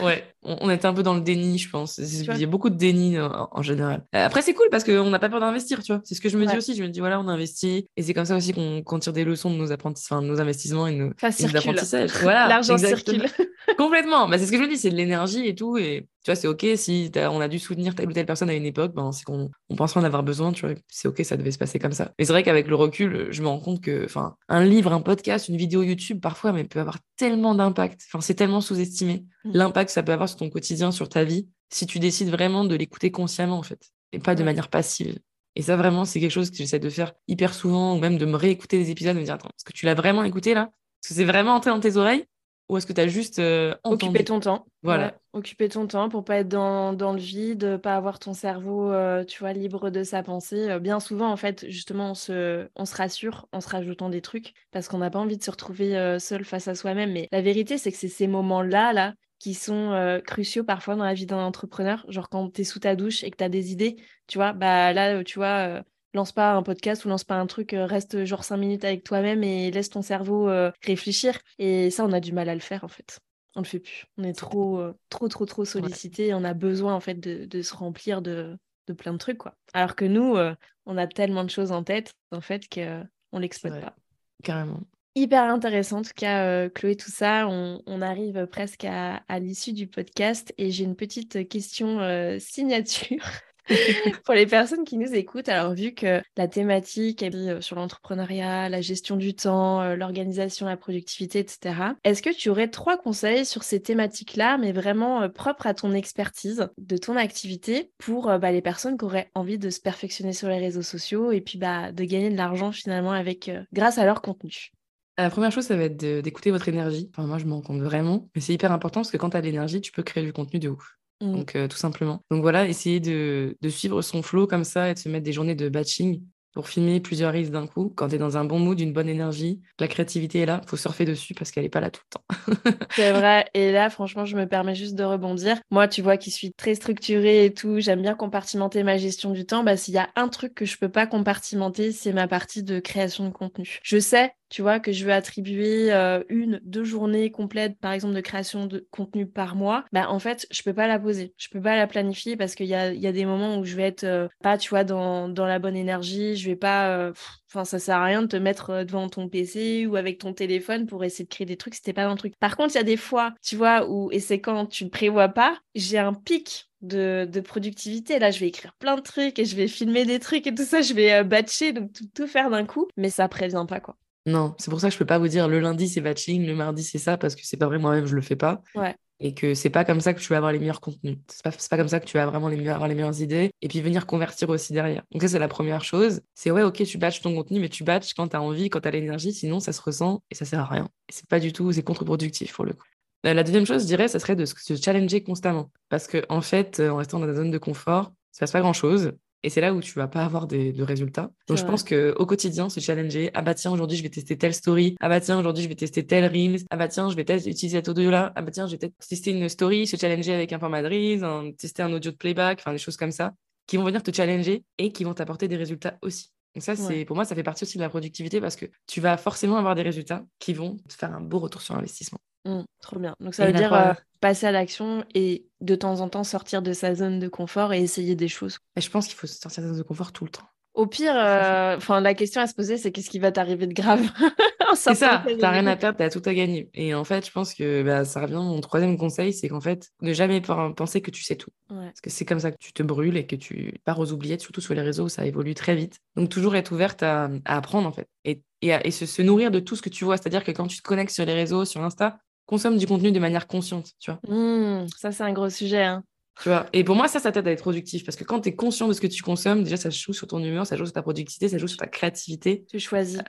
ouais, 0.01 0.23
on, 0.43 0.69
était 0.69 0.85
un 0.85 0.93
peu 0.93 1.03
dans 1.03 1.13
le 1.13 1.21
déni, 1.21 1.57
je 1.57 1.69
pense. 1.69 1.97
Il 1.97 2.39
y 2.39 2.43
a 2.43 2.47
beaucoup 2.47 2.69
de 2.69 2.75
déni 2.75 3.17
en, 3.19 3.61
général. 3.61 4.03
Euh, 4.15 4.25
après, 4.25 4.41
c'est 4.41 4.53
cool 4.53 4.67
parce 4.69 4.83
qu'on 4.83 5.09
n'a 5.09 5.19
pas 5.19 5.29
peur 5.29 5.39
d'investir, 5.39 5.81
tu 5.83 5.93
vois. 5.93 6.01
C'est 6.03 6.15
ce 6.15 6.21
que 6.21 6.29
je 6.29 6.37
me 6.37 6.45
dis 6.45 6.57
aussi. 6.57 6.75
Je 6.75 6.83
me 6.83 6.89
dis, 6.89 6.99
voilà, 6.99 7.19
on 7.19 7.27
investit. 7.27 7.87
Et 7.95 8.03
c'est 8.03 8.13
comme 8.13 8.25
ça 8.25 8.35
aussi 8.35 8.53
qu'on 8.53 8.99
tire 8.99 9.13
des 9.13 9.23
leçons 9.23 9.49
de 9.51 9.55
nos, 9.55 9.71
apprentissements, 9.71 10.21
nos 10.21 10.39
investissements 10.41 10.87
et 10.87 10.95
nos, 10.95 11.11
apprentissages. 11.21 12.11
Voilà, 12.21 12.47
L'argent 12.47 12.77
circule. 12.77 13.25
Complètement. 13.77 14.27
Bah, 14.27 14.37
c'est 14.37 14.45
ce 14.45 14.51
que 14.51 14.57
je 14.57 14.63
me 14.63 14.67
dis, 14.67 14.77
c'est 14.77 14.89
de 14.89 14.95
l'énergie 14.95 15.47
et 15.47 15.55
tout. 15.55 15.77
Et 15.77 16.07
tu 16.27 16.31
vois, 16.31 16.35
c'est 16.35 16.49
OK 16.49 16.65
si 16.75 17.09
on 17.15 17.39
a 17.39 17.47
dû 17.47 17.57
soutenir 17.57 17.95
telle 17.95 18.09
ou 18.09 18.11
telle 18.11 18.25
personne 18.25 18.49
à 18.49 18.53
une 18.53 18.65
époque, 18.65 18.93
ben, 18.93 19.13
c'est 19.13 19.23
qu'on 19.23 19.49
on 19.69 19.75
pense 19.77 19.95
en 19.95 20.03
avoir 20.03 20.23
besoin, 20.23 20.51
tu 20.51 20.65
vois. 20.65 20.75
C'est 20.89 21.07
OK, 21.07 21.23
ça 21.23 21.37
devait 21.37 21.51
se 21.51 21.57
passer 21.57 21.79
comme 21.79 21.93
ça. 21.93 22.11
Mais 22.19 22.25
c'est 22.25 22.33
vrai 22.33 22.43
qu'avec 22.43 22.67
le 22.67 22.75
recul, 22.75 23.29
je 23.31 23.41
me 23.41 23.47
rends 23.47 23.61
compte 23.61 23.79
que, 23.79 24.03
enfin, 24.03 24.35
un 24.49 24.65
livre, 24.65 24.91
un 24.91 24.99
podcast, 24.99 25.47
une 25.47 25.55
vidéo 25.55 25.83
YouTube, 25.83 26.19
parfois, 26.19 26.51
mais 26.51 26.65
peut 26.65 26.81
avoir 26.81 26.97
tellement 27.15 27.55
d'impact. 27.55 28.01
Enfin, 28.09 28.19
c'est 28.19 28.33
tellement 28.33 28.59
sous-estimé. 28.59 29.23
Mm. 29.45 29.51
L'impact 29.53 29.87
que 29.87 29.93
ça 29.93 30.03
peut 30.03 30.11
avoir 30.11 30.27
sur 30.27 30.37
ton 30.37 30.49
quotidien, 30.49 30.91
sur 30.91 31.07
ta 31.07 31.23
vie, 31.23 31.47
si 31.69 31.87
tu 31.87 31.97
décides 31.97 32.29
vraiment 32.29 32.65
de 32.65 32.75
l'écouter 32.75 33.09
consciemment, 33.09 33.59
en 33.59 33.63
fait, 33.63 33.93
et 34.11 34.19
pas 34.19 34.35
de 34.35 34.43
manière 34.43 34.67
passive. 34.67 35.17
Et 35.55 35.61
ça, 35.61 35.77
vraiment, 35.77 36.03
c'est 36.03 36.19
quelque 36.19 36.31
chose 36.31 36.51
que 36.51 36.57
j'essaie 36.57 36.79
de 36.79 36.89
faire 36.89 37.13
hyper 37.29 37.53
souvent, 37.53 37.95
ou 37.95 37.99
même 37.99 38.17
de 38.17 38.25
me 38.25 38.35
réécouter 38.35 38.77
des 38.77 38.91
épisodes, 38.91 39.15
de 39.15 39.21
me 39.21 39.25
dire, 39.25 39.35
attends, 39.35 39.47
est-ce 39.47 39.63
que 39.63 39.71
tu 39.71 39.85
l'as 39.85 39.95
vraiment 39.95 40.25
écouté 40.25 40.53
là? 40.53 40.71
Est-ce 41.01 41.09
que 41.09 41.15
c'est 41.15 41.23
vraiment 41.23 41.55
entré 41.55 41.69
dans 41.69 41.79
tes 41.79 41.95
oreilles? 41.95 42.25
Ou 42.69 42.77
est-ce 42.77 42.85
que 42.85 42.93
tu 42.93 43.01
as 43.01 43.07
juste 43.07 43.39
euh, 43.39 43.73
occupé 43.83 44.23
ton 44.23 44.39
temps 44.39 44.65
Voilà. 44.83 45.17
occuper 45.31 45.69
ton 45.69 45.87
temps 45.87 46.09
pour 46.09 46.25
pas 46.25 46.37
être 46.37 46.49
dans, 46.49 46.93
dans 46.93 47.13
le 47.13 47.19
vide, 47.19 47.77
pas 47.77 47.95
avoir 47.95 48.19
ton 48.19 48.33
cerveau, 48.33 48.91
euh, 48.91 49.23
tu 49.23 49.39
vois, 49.39 49.53
libre 49.53 49.89
de 49.89 50.03
sa 50.03 50.21
pensée. 50.21 50.69
Euh, 50.69 50.79
bien 50.79 50.99
souvent, 50.99 51.31
en 51.31 51.37
fait, 51.37 51.65
justement, 51.69 52.11
on 52.11 52.13
se, 52.13 52.67
on 52.75 52.85
se 52.85 52.95
rassure 52.95 53.47
en 53.53 53.61
se 53.61 53.69
rajoutant 53.69 54.09
des 54.09 54.21
trucs 54.21 54.53
parce 54.71 54.87
qu'on 54.89 54.97
n'a 54.97 55.09
pas 55.09 55.19
envie 55.19 55.37
de 55.37 55.43
se 55.43 55.51
retrouver 55.51 56.17
seul 56.19 56.43
face 56.43 56.67
à 56.67 56.75
soi-même. 56.75 57.13
Mais 57.13 57.27
la 57.31 57.41
vérité, 57.41 57.77
c'est 57.77 57.91
que 57.91 57.97
c'est 57.97 58.07
ces 58.09 58.27
moments-là, 58.27 58.91
là, 58.91 59.13
qui 59.39 59.53
sont 59.53 60.19
cruciaux 60.25 60.63
parfois 60.63 60.95
dans 60.95 61.05
la 61.05 61.13
vie 61.13 61.25
d'un 61.25 61.37
entrepreneur. 61.37 62.05
Genre 62.09 62.27
quand 62.27 62.49
tu 62.51 62.61
es 62.61 62.63
sous 62.63 62.79
ta 62.79 62.95
douche 62.95 63.23
et 63.23 63.31
que 63.31 63.37
tu 63.37 63.43
as 63.43 63.49
des 63.49 63.71
idées, 63.71 63.95
tu 64.27 64.37
vois, 64.37 64.53
bah 64.53 64.91
là, 64.93 65.23
tu 65.23 65.39
vois 65.39 65.83
lance 66.17 66.31
pas 66.33 66.53
un 66.53 66.63
podcast 66.63 67.05
ou 67.05 67.09
lance 67.09 67.23
pas 67.23 67.35
un 67.35 67.45
truc, 67.45 67.73
euh, 67.73 67.85
reste 67.85 68.25
genre 68.25 68.43
cinq 68.43 68.57
minutes 68.57 68.83
avec 68.83 69.03
toi-même 69.03 69.43
et 69.43 69.71
laisse 69.71 69.89
ton 69.89 70.01
cerveau 70.01 70.49
euh, 70.49 70.71
réfléchir. 70.83 71.39
Et 71.59 71.89
ça, 71.89 72.03
on 72.03 72.11
a 72.11 72.19
du 72.19 72.33
mal 72.33 72.49
à 72.49 72.55
le 72.55 72.59
faire 72.59 72.83
en 72.83 72.87
fait. 72.87 73.19
On 73.55 73.61
le 73.61 73.65
fait 73.65 73.79
plus. 73.79 74.05
On 74.17 74.23
est 74.23 74.33
trop, 74.33 74.79
euh, 74.79 74.93
trop, 75.09 75.27
trop, 75.29 75.45
trop 75.45 75.63
sollicité. 75.63 76.27
Et 76.27 76.33
on 76.33 76.43
a 76.43 76.53
besoin 76.53 76.93
en 76.93 76.99
fait 76.99 77.19
de, 77.19 77.61
se 77.61 77.73
remplir 77.73 78.21
de, 78.21 78.57
plein 78.97 79.13
de 79.13 79.17
trucs 79.17 79.37
quoi. 79.37 79.53
Alors 79.73 79.95
que 79.95 80.05
nous, 80.05 80.37
on 80.85 80.97
a 80.97 81.07
tellement 81.07 81.43
de 81.43 81.49
choses 81.49 81.71
en 81.71 81.83
tête 81.83 82.13
en 82.31 82.41
fait 82.41 82.67
qu'on 82.69 83.39
l'exploite 83.39 83.81
pas. 83.81 83.95
Carrément. 84.43 84.81
Hyper 85.15 85.43
intéressant 85.43 85.99
en 85.99 86.01
tout 86.03 86.11
cas, 86.15 86.69
Chloé, 86.69 86.95
tout 86.95 87.09
ça. 87.11 87.47
On, 87.47 88.01
arrive 88.01 88.45
presque 88.47 88.85
à, 88.85 89.23
à 89.27 89.39
l'issue 89.39 89.73
du 89.73 89.87
podcast 89.87 90.53
et 90.57 90.69
j'ai 90.71 90.83
une 90.83 90.95
petite 90.95 91.47
question 91.49 91.99
signature. 92.39 93.25
pour 94.25 94.33
les 94.33 94.45
personnes 94.45 94.83
qui 94.83 94.97
nous 94.97 95.13
écoutent, 95.13 95.49
alors 95.49 95.73
vu 95.73 95.93
que 95.93 96.21
la 96.35 96.47
thématique 96.47 97.21
est 97.23 97.35
euh, 97.35 97.61
sur 97.61 97.75
l'entrepreneuriat, 97.75 98.69
la 98.69 98.81
gestion 98.81 99.15
du 99.15 99.35
temps, 99.35 99.81
euh, 99.81 99.95
l'organisation, 99.95 100.65
la 100.65 100.77
productivité, 100.77 101.39
etc., 101.39 101.75
est-ce 102.03 102.21
que 102.21 102.33
tu 102.33 102.49
aurais 102.49 102.69
trois 102.69 102.97
conseils 102.97 103.45
sur 103.45 103.63
ces 103.63 103.81
thématiques-là, 103.81 104.57
mais 104.57 104.71
vraiment 104.71 105.23
euh, 105.23 105.29
propres 105.29 105.67
à 105.67 105.73
ton 105.73 105.93
expertise 105.93 106.69
de 106.77 106.97
ton 106.97 107.15
activité 107.15 107.91
pour 107.97 108.27
bah, 108.39 108.51
les 108.51 108.61
personnes 108.61 108.97
qui 108.97 109.05
auraient 109.05 109.29
envie 109.35 109.57
de 109.57 109.69
se 109.69 109.79
perfectionner 109.79 110.33
sur 110.33 110.47
les 110.47 110.59
réseaux 110.59 110.81
sociaux 110.81 111.31
et 111.31 111.41
puis 111.41 111.57
bah, 111.57 111.91
de 111.91 112.03
gagner 112.03 112.29
de 112.29 112.37
l'argent 112.37 112.71
finalement 112.71 113.11
avec, 113.11 113.51
grâce 113.73 113.97
à 113.97 114.05
leur 114.05 114.21
contenu? 114.21 114.71
La 115.17 115.29
première 115.29 115.51
chose, 115.51 115.65
ça 115.65 115.75
va 115.75 115.85
être 115.85 115.97
d'écouter 115.97 116.51
votre 116.51 116.69
énergie. 116.69 117.11
Moi, 117.17 117.39
je 117.39 117.45
m'en 117.45 117.61
compte 117.61 117.81
vraiment. 117.81 118.29
Mais 118.35 118.41
c'est 118.41 118.53
hyper 118.53 118.71
important 118.71 119.01
parce 119.01 119.09
que 119.09 119.17
quand 119.17 119.31
tu 119.31 119.37
as 119.37 119.41
de 119.41 119.47
l'énergie, 119.47 119.81
tu 119.81 119.91
peux 119.91 120.03
créer 120.03 120.23
du 120.23 120.31
contenu 120.31 120.59
de 120.59 120.69
ouf. 120.69 120.96
Mmh. 121.21 121.31
Donc, 121.33 121.57
tout 121.69 121.77
simplement. 121.77 122.21
Donc 122.29 122.41
voilà, 122.41 122.67
essayer 122.67 122.99
de, 122.99 123.57
de, 123.61 123.69
suivre 123.69 124.01
son 124.01 124.21
flow 124.21 124.45
comme 124.47 124.63
ça 124.63 124.89
et 124.89 124.93
de 124.93 124.99
se 124.99 125.09
mettre 125.09 125.23
des 125.23 125.33
journées 125.33 125.55
de 125.55 125.67
batching 125.69 126.21
pour 126.57 126.69
filmer 126.69 126.99
plusieurs 126.99 127.33
reels 127.33 127.51
d'un 127.51 127.67
coup. 127.67 127.93
Quand 127.95 128.09
tu 128.09 128.15
es 128.15 128.17
dans 128.17 128.35
un 128.35 128.43
bon 128.43 128.57
mood, 128.57 128.79
une 128.79 128.91
bonne 128.91 129.09
énergie, 129.09 129.61
la 129.79 129.87
créativité 129.87 130.39
est 130.39 130.47
là, 130.47 130.61
faut 130.65 130.75
surfer 130.75 131.05
dessus 131.05 131.35
parce 131.35 131.51
qu'elle 131.51 131.61
n'est 131.61 131.69
pas 131.69 131.81
là 131.81 131.91
tout 131.91 132.01
le 132.03 132.17
temps. 132.17 132.79
c'est 132.95 133.11
vrai. 133.11 133.45
Et 133.53 133.71
là, 133.71 133.91
franchement, 133.91 134.25
je 134.25 134.35
me 134.35 134.47
permets 134.47 134.73
juste 134.73 134.95
de 134.95 135.03
rebondir. 135.03 135.59
Moi, 135.69 135.87
tu 135.87 136.01
vois, 136.01 136.17
qui 136.17 136.31
suis 136.31 136.53
très 136.53 136.73
structurée 136.73 137.45
et 137.45 137.53
tout, 137.53 137.79
j'aime 137.79 138.01
bien 138.01 138.15
compartimenter 138.15 138.81
ma 138.81 138.97
gestion 138.97 139.33
du 139.33 139.45
temps. 139.45 139.63
Bah, 139.63 139.77
s'il 139.77 139.93
y 139.93 139.99
a 139.99 140.09
un 140.15 140.29
truc 140.29 140.55
que 140.55 140.65
je 140.65 140.79
peux 140.79 140.89
pas 140.89 141.05
compartimenter, 141.05 141.91
c'est 141.91 142.11
ma 142.11 142.27
partie 142.27 142.63
de 142.63 142.79
création 142.79 143.27
de 143.27 143.33
contenu. 143.33 143.77
Je 143.83 143.99
sais 143.99 144.31
tu 144.49 144.61
vois, 144.61 144.79
que 144.79 144.91
je 144.91 145.05
veux 145.05 145.11
attribuer 145.11 145.91
euh, 145.91 146.23
une, 146.29 146.59
deux 146.63 146.83
journées 146.83 147.31
complètes, 147.31 147.77
par 147.79 147.91
exemple, 147.91 148.13
de 148.13 148.21
création 148.21 148.65
de 148.65 148.87
contenu 148.91 149.27
par 149.27 149.55
mois, 149.55 149.85
bah, 149.91 150.09
en 150.09 150.19
fait, 150.19 150.47
je 150.51 150.61
peux 150.63 150.73
pas 150.73 150.87
la 150.87 150.99
poser. 150.99 151.33
Je 151.37 151.49
peux 151.49 151.61
pas 151.61 151.75
la 151.75 151.87
planifier 151.87 152.37
parce 152.37 152.55
qu'il 152.55 152.67
y 152.67 152.75
a, 152.75 152.93
y 152.93 153.07
a, 153.07 153.11
des 153.11 153.25
moments 153.25 153.57
où 153.59 153.65
je 153.65 153.75
vais 153.75 153.83
être 153.83 154.03
euh, 154.03 154.27
pas, 154.41 154.57
tu 154.57 154.69
vois, 154.69 154.83
dans, 154.83 155.27
dans, 155.27 155.45
la 155.45 155.59
bonne 155.59 155.75
énergie. 155.75 156.35
Je 156.35 156.49
vais 156.49 156.55
pas. 156.55 156.89
Euh, 156.97 157.13
enfin, 157.49 157.65
ça 157.65 157.79
sert 157.79 157.97
à 157.97 158.05
rien 158.05 158.21
de 158.21 158.27
te 158.27 158.37
mettre 158.37 158.83
devant 158.83 159.09
ton 159.09 159.27
PC 159.29 159.85
ou 159.85 159.95
avec 159.95 160.19
ton 160.19 160.33
téléphone 160.33 160.85
pour 160.85 161.03
essayer 161.03 161.25
de 161.25 161.29
créer 161.29 161.45
des 161.45 161.57
trucs 161.57 161.75
si 161.75 161.81
t'es 161.81 161.93
pas 161.93 162.07
le 162.07 162.15
truc. 162.15 162.33
Par 162.39 162.55
contre, 162.57 162.75
il 162.75 162.77
y 162.77 162.81
a 162.81 162.83
des 162.83 162.97
fois, 162.97 163.33
tu 163.41 163.55
vois, 163.55 163.89
où, 163.89 164.09
et 164.11 164.19
c'est 164.19 164.39
quand 164.39 164.65
tu 164.67 164.85
ne 164.85 164.89
prévois 164.89 165.29
pas, 165.29 165.57
j'ai 165.75 165.97
un 165.97 166.13
pic 166.13 166.69
de, 166.81 167.27
de, 167.29 167.39
productivité. 167.41 168.19
Là, 168.19 168.31
je 168.31 168.39
vais 168.39 168.47
écrire 168.47 168.73
plein 168.79 168.95
de 168.95 169.01
trucs 169.01 169.39
et 169.39 169.45
je 169.45 169.55
vais 169.55 169.67
filmer 169.67 170.05
des 170.05 170.19
trucs 170.19 170.47
et 170.47 170.55
tout 170.55 170.63
ça, 170.63 170.81
je 170.81 170.93
vais 170.93 171.23
batcher, 171.23 171.73
donc 171.73 171.91
tout, 171.93 172.05
tout 172.13 172.27
faire 172.27 172.49
d'un 172.49 172.65
coup, 172.65 172.87
mais 172.97 173.09
ça 173.09 173.27
prévient 173.27 173.65
pas, 173.67 173.79
quoi. 173.79 173.97
Non, 174.27 174.53
c'est 174.59 174.69
pour 174.69 174.81
ça 174.81 174.89
que 174.89 174.93
je 174.93 174.99
peux 174.99 175.05
pas 175.05 175.19
vous 175.19 175.29
dire 175.29 175.47
le 175.47 175.61
lundi 175.61 175.87
c'est 175.87 176.01
batching, 176.01 176.45
le 176.45 176.53
mardi 176.53 176.83
c'est 176.83 176.97
ça, 176.97 177.17
parce 177.17 177.33
que 177.33 177.41
c'est 177.45 177.55
pas 177.55 177.65
vrai, 177.65 177.79
moi-même 177.79 178.05
je 178.05 178.13
le 178.13 178.21
fais 178.21 178.35
pas. 178.35 178.61
Ouais. 178.75 178.93
Et 179.19 179.33
que 179.33 179.53
c'est 179.55 179.69
pas 179.69 179.85
comme 179.85 180.01
ça 180.01 180.13
que 180.13 180.19
tu 180.19 180.27
vas 180.27 180.37
avoir 180.37 180.51
les 180.51 180.59
meilleurs 180.59 180.81
contenus. 180.81 181.17
C'est 181.27 181.41
pas, 181.41 181.51
pas 181.51 181.77
comme 181.77 181.87
ça 181.87 181.99
que 181.99 182.05
tu 182.05 182.17
vas 182.17 182.25
vraiment 182.27 182.49
les 182.49 182.67
avoir 182.67 182.87
les 182.89 182.93
meilleures 182.93 183.19
idées 183.21 183.49
et 183.61 183.67
puis 183.69 183.81
venir 183.81 184.05
convertir 184.05 184.49
aussi 184.49 184.73
derrière. 184.73 185.01
Donc, 185.11 185.23
ça, 185.23 185.29
c'est 185.29 185.39
la 185.39 185.47
première 185.47 185.83
chose. 185.83 186.21
C'est 186.35 186.51
ouais, 186.51 186.61
ok, 186.61 186.83
tu 186.83 186.97
batches 186.99 187.21
ton 187.21 187.33
contenu, 187.33 187.59
mais 187.59 187.69
tu 187.69 187.83
batches 187.83 188.13
quand 188.13 188.27
tu 188.27 188.35
as 188.35 188.41
envie, 188.41 188.69
quand 188.69 188.81
tu 188.81 188.87
as 188.87 188.91
l'énergie, 188.91 189.33
sinon 189.33 189.59
ça 189.59 189.71
se 189.71 189.81
ressent 189.81 190.21
et 190.29 190.35
ça 190.35 190.45
sert 190.45 190.59
à 190.59 190.65
rien. 190.65 190.89
Et 191.09 191.13
c'est 191.13 191.27
pas 191.27 191.39
du 191.39 191.51
tout, 191.53 191.71
c'est 191.71 191.81
contre-productif 191.81 192.53
pour 192.53 192.65
le 192.65 192.73
coup. 192.73 192.85
Euh, 193.25 193.33
la 193.33 193.43
deuxième 193.43 193.65
chose, 193.65 193.83
je 193.83 193.87
dirais, 193.87 194.07
ça 194.07 194.19
serait 194.19 194.35
de 194.35 194.45
se 194.45 194.75
challenger 194.75 195.23
constamment. 195.23 195.71
Parce 195.89 196.05
que, 196.05 196.23
en 196.29 196.41
fait, 196.41 196.79
euh, 196.79 196.89
en 196.89 196.97
restant 196.97 197.19
dans 197.19 197.25
la 197.25 197.33
zone 197.33 197.49
de 197.49 197.57
confort, 197.57 198.11
ça 198.31 198.41
passe 198.41 198.51
pas 198.51 198.61
grand 198.61 198.73
chose. 198.73 199.13
Et 199.43 199.49
c'est 199.49 199.61
là 199.61 199.73
où 199.73 199.81
tu 199.81 199.93
vas 199.93 200.07
pas 200.07 200.25
avoir 200.25 200.47
de 200.47 200.81
résultats. 200.81 201.31
Donc, 201.47 201.57
je 201.57 201.63
pense 201.63 201.83
qu'au 201.83 202.25
quotidien, 202.25 202.69
se 202.69 202.79
challenger, 202.79 203.29
ah 203.33 203.41
bah 203.41 203.53
tiens, 203.53 203.71
aujourd'hui, 203.71 203.97
je 203.97 204.03
vais 204.03 204.09
tester 204.09 204.37
telle 204.37 204.53
story. 204.53 204.95
Ah 204.99 205.09
bah 205.09 205.21
tiens, 205.21 205.39
aujourd'hui, 205.39 205.63
je 205.63 205.69
vais 205.69 205.75
tester 205.75 206.05
tel 206.05 206.25
Reels. 206.25 206.65
Ah 206.69 206.75
bah 206.75 206.87
tiens, 206.87 207.09
je 207.09 207.15
vais 207.15 207.23
peut-être 207.23 207.45
utiliser 207.45 207.77
cet 207.77 207.87
audio-là. 207.87 208.33
Ah 208.35 208.41
bah 208.41 208.51
tiens, 208.51 208.67
je 208.67 208.71
vais 208.71 208.77
peut-être 208.77 208.97
tester 209.07 209.31
une 209.31 209.47
story, 209.47 209.87
se 209.87 209.95
challenger 209.95 210.33
avec 210.33 210.53
un 210.53 210.59
format 210.59 210.81
de 210.81 210.87
Reels, 210.87 211.55
tester 211.55 211.83
un 211.83 211.93
audio 211.93 212.11
de 212.11 212.17
playback, 212.17 212.59
enfin 212.59 212.71
des 212.71 212.77
choses 212.77 212.97
comme 212.97 213.11
ça, 213.11 213.33
qui 213.67 213.77
vont 213.77 213.83
venir 213.83 214.01
te 214.03 214.11
challenger 214.11 214.63
et 214.77 214.91
qui 214.91 215.03
vont 215.03 215.13
t'apporter 215.13 215.47
des 215.47 215.57
résultats 215.57 215.97
aussi. 216.01 216.31
Donc 216.55 216.63
ça, 216.63 216.75
c'est 216.75 217.05
pour 217.05 217.15
moi, 217.15 217.23
ça 217.23 217.35
fait 217.35 217.43
partie 217.43 217.63
aussi 217.63 217.77
de 217.77 217.83
la 217.83 217.89
productivité 217.89 218.41
parce 218.41 218.55
que 218.55 218.65
tu 218.87 218.99
vas 218.99 219.17
forcément 219.17 219.57
avoir 219.57 219.75
des 219.75 219.83
résultats 219.83 220.25
qui 220.39 220.53
vont 220.53 220.77
te 220.89 220.93
faire 220.93 221.13
un 221.13 221.21
beau 221.21 221.37
retour 221.37 221.61
sur 221.61 221.75
investissement. 221.75 222.19
Mmh, 222.45 222.61
trop 222.81 222.99
bien. 222.99 223.15
Donc 223.19 223.35
ça 223.35 223.45
veut 223.45 223.53
dire 223.53 223.73
euh, 223.73 223.93
passer 224.19 224.47
à 224.47 224.51
l'action 224.51 225.03
et 225.13 225.47
de 225.61 225.75
temps 225.75 225.99
en 226.01 226.09
temps 226.09 226.23
sortir 226.23 226.61
de 226.61 226.73
sa 226.73 226.95
zone 226.95 227.19
de 227.19 227.27
confort 227.27 227.73
et 227.73 227.81
essayer 227.81 228.15
des 228.15 228.27
choses. 228.27 228.59
Et 228.75 228.81
je 228.81 228.89
pense 228.89 229.07
qu'il 229.07 229.15
faut 229.15 229.27
sortir 229.27 229.49
de 229.49 229.67
sa 229.67 229.73
zone 229.73 229.77
de 229.77 229.83
confort 229.83 230.11
tout 230.11 230.25
le 230.25 230.31
temps. 230.31 230.47
Au 230.77 230.85
pire, 230.85 231.15
euh, 231.15 231.77
la 231.89 232.13
question 232.13 232.39
à 232.39 232.45
se 232.45 232.53
poser, 232.53 232.77
c'est 232.77 232.91
qu'est-ce 232.91 233.09
qui 233.09 233.17
va 233.17 233.31
t'arriver 233.31 233.65
de 233.65 233.73
grave 233.73 234.07
C'est 234.75 234.93
ça, 234.93 235.25
t'as 235.39 235.49
rien 235.49 235.65
à 235.65 235.75
perdre, 235.75 235.97
t'as 235.97 236.11
tout 236.11 236.21
à 236.25 236.35
gagner. 236.35 236.69
Et 236.75 236.93
en 236.93 237.03
fait, 237.03 237.25
je 237.25 237.31
pense 237.31 237.55
que 237.55 237.81
bah, 237.81 238.05
ça 238.05 238.21
revient. 238.21 238.35
Mon 238.35 238.61
troisième 238.61 238.95
conseil, 238.95 239.33
c'est 239.33 239.49
qu'en 239.49 239.59
fait, 239.59 239.89
ne 240.01 240.13
jamais 240.13 240.39
penser 240.39 241.01
que 241.01 241.09
tu 241.09 241.23
sais 241.23 241.35
tout. 241.35 241.49
Parce 241.67 241.99
que 242.01 242.11
c'est 242.11 242.25
comme 242.25 242.39
ça 242.39 242.51
que 242.51 242.57
tu 242.59 242.73
te 242.73 242.83
brûles 242.83 243.17
et 243.17 243.25
que 243.25 243.35
tu 243.35 243.73
pars 243.85 243.97
aux 243.97 244.11
oubliettes, 244.11 244.41
surtout 244.41 244.61
sur 244.61 244.75
les 244.75 244.81
réseaux 244.81 245.05
où 245.05 245.09
ça 245.09 245.25
évolue 245.25 245.55
très 245.55 245.73
vite. 245.73 245.97
Donc 246.15 246.29
toujours 246.29 246.55
être 246.55 246.71
ouverte 246.71 247.01
à, 247.01 247.29
apprendre 247.45 247.87
en 247.87 247.91
fait 247.91 248.07
et, 248.23 248.43
et, 248.61 248.91
se, 248.91 249.21
nourrir 249.23 249.49
de 249.49 249.59
tout 249.59 249.75
ce 249.75 249.81
que 249.81 249.89
tu 249.89 250.05
vois. 250.05 250.17
C'est-à-dire 250.17 250.43
que 250.43 250.51
quand 250.51 250.67
tu 250.67 250.77
te 250.77 250.83
connectes 250.83 251.11
sur 251.11 251.25
les 251.25 251.33
réseaux, 251.33 251.65
sur 251.65 251.81
Insta, 251.83 252.19
consomme 252.47 252.77
du 252.77 252.87
contenu 252.87 253.11
de 253.11 253.19
manière 253.19 253.45
consciente, 253.45 253.91
tu 253.99 254.09
vois. 254.09 254.19
Mmh, 254.27 254.87
ça, 254.97 255.11
c'est 255.11 255.23
un 255.23 255.33
gros 255.33 255.49
sujet. 255.49 255.83
Hein. 255.83 256.03
Tu 256.41 256.49
vois 256.49 256.65
et 256.73 256.83
pour 256.83 256.95
moi, 256.95 257.07
ça, 257.07 257.19
ça 257.19 257.31
t'aide 257.31 257.47
à 257.47 257.51
être 257.51 257.61
productif 257.61 258.03
parce 258.03 258.15
que 258.15 258.23
quand 258.23 258.41
tu 258.41 258.49
es 258.49 258.55
conscient 258.55 258.87
de 258.87 258.93
ce 258.93 259.01
que 259.01 259.07
tu 259.07 259.21
consommes, 259.21 259.63
déjà, 259.63 259.77
ça 259.77 259.89
joue 259.89 260.13
sur 260.13 260.27
ton 260.27 260.43
humeur, 260.43 260.65
ça 260.65 260.75
joue 260.75 260.85
sur 260.85 260.93
ta 260.93 261.01
productivité, 261.01 261.49
ça 261.49 261.57
joue 261.57 261.67
sur 261.67 261.77
ta 261.77 261.87
créativité. 261.87 262.65
Tu 262.69 262.79
choisis. 262.79 263.19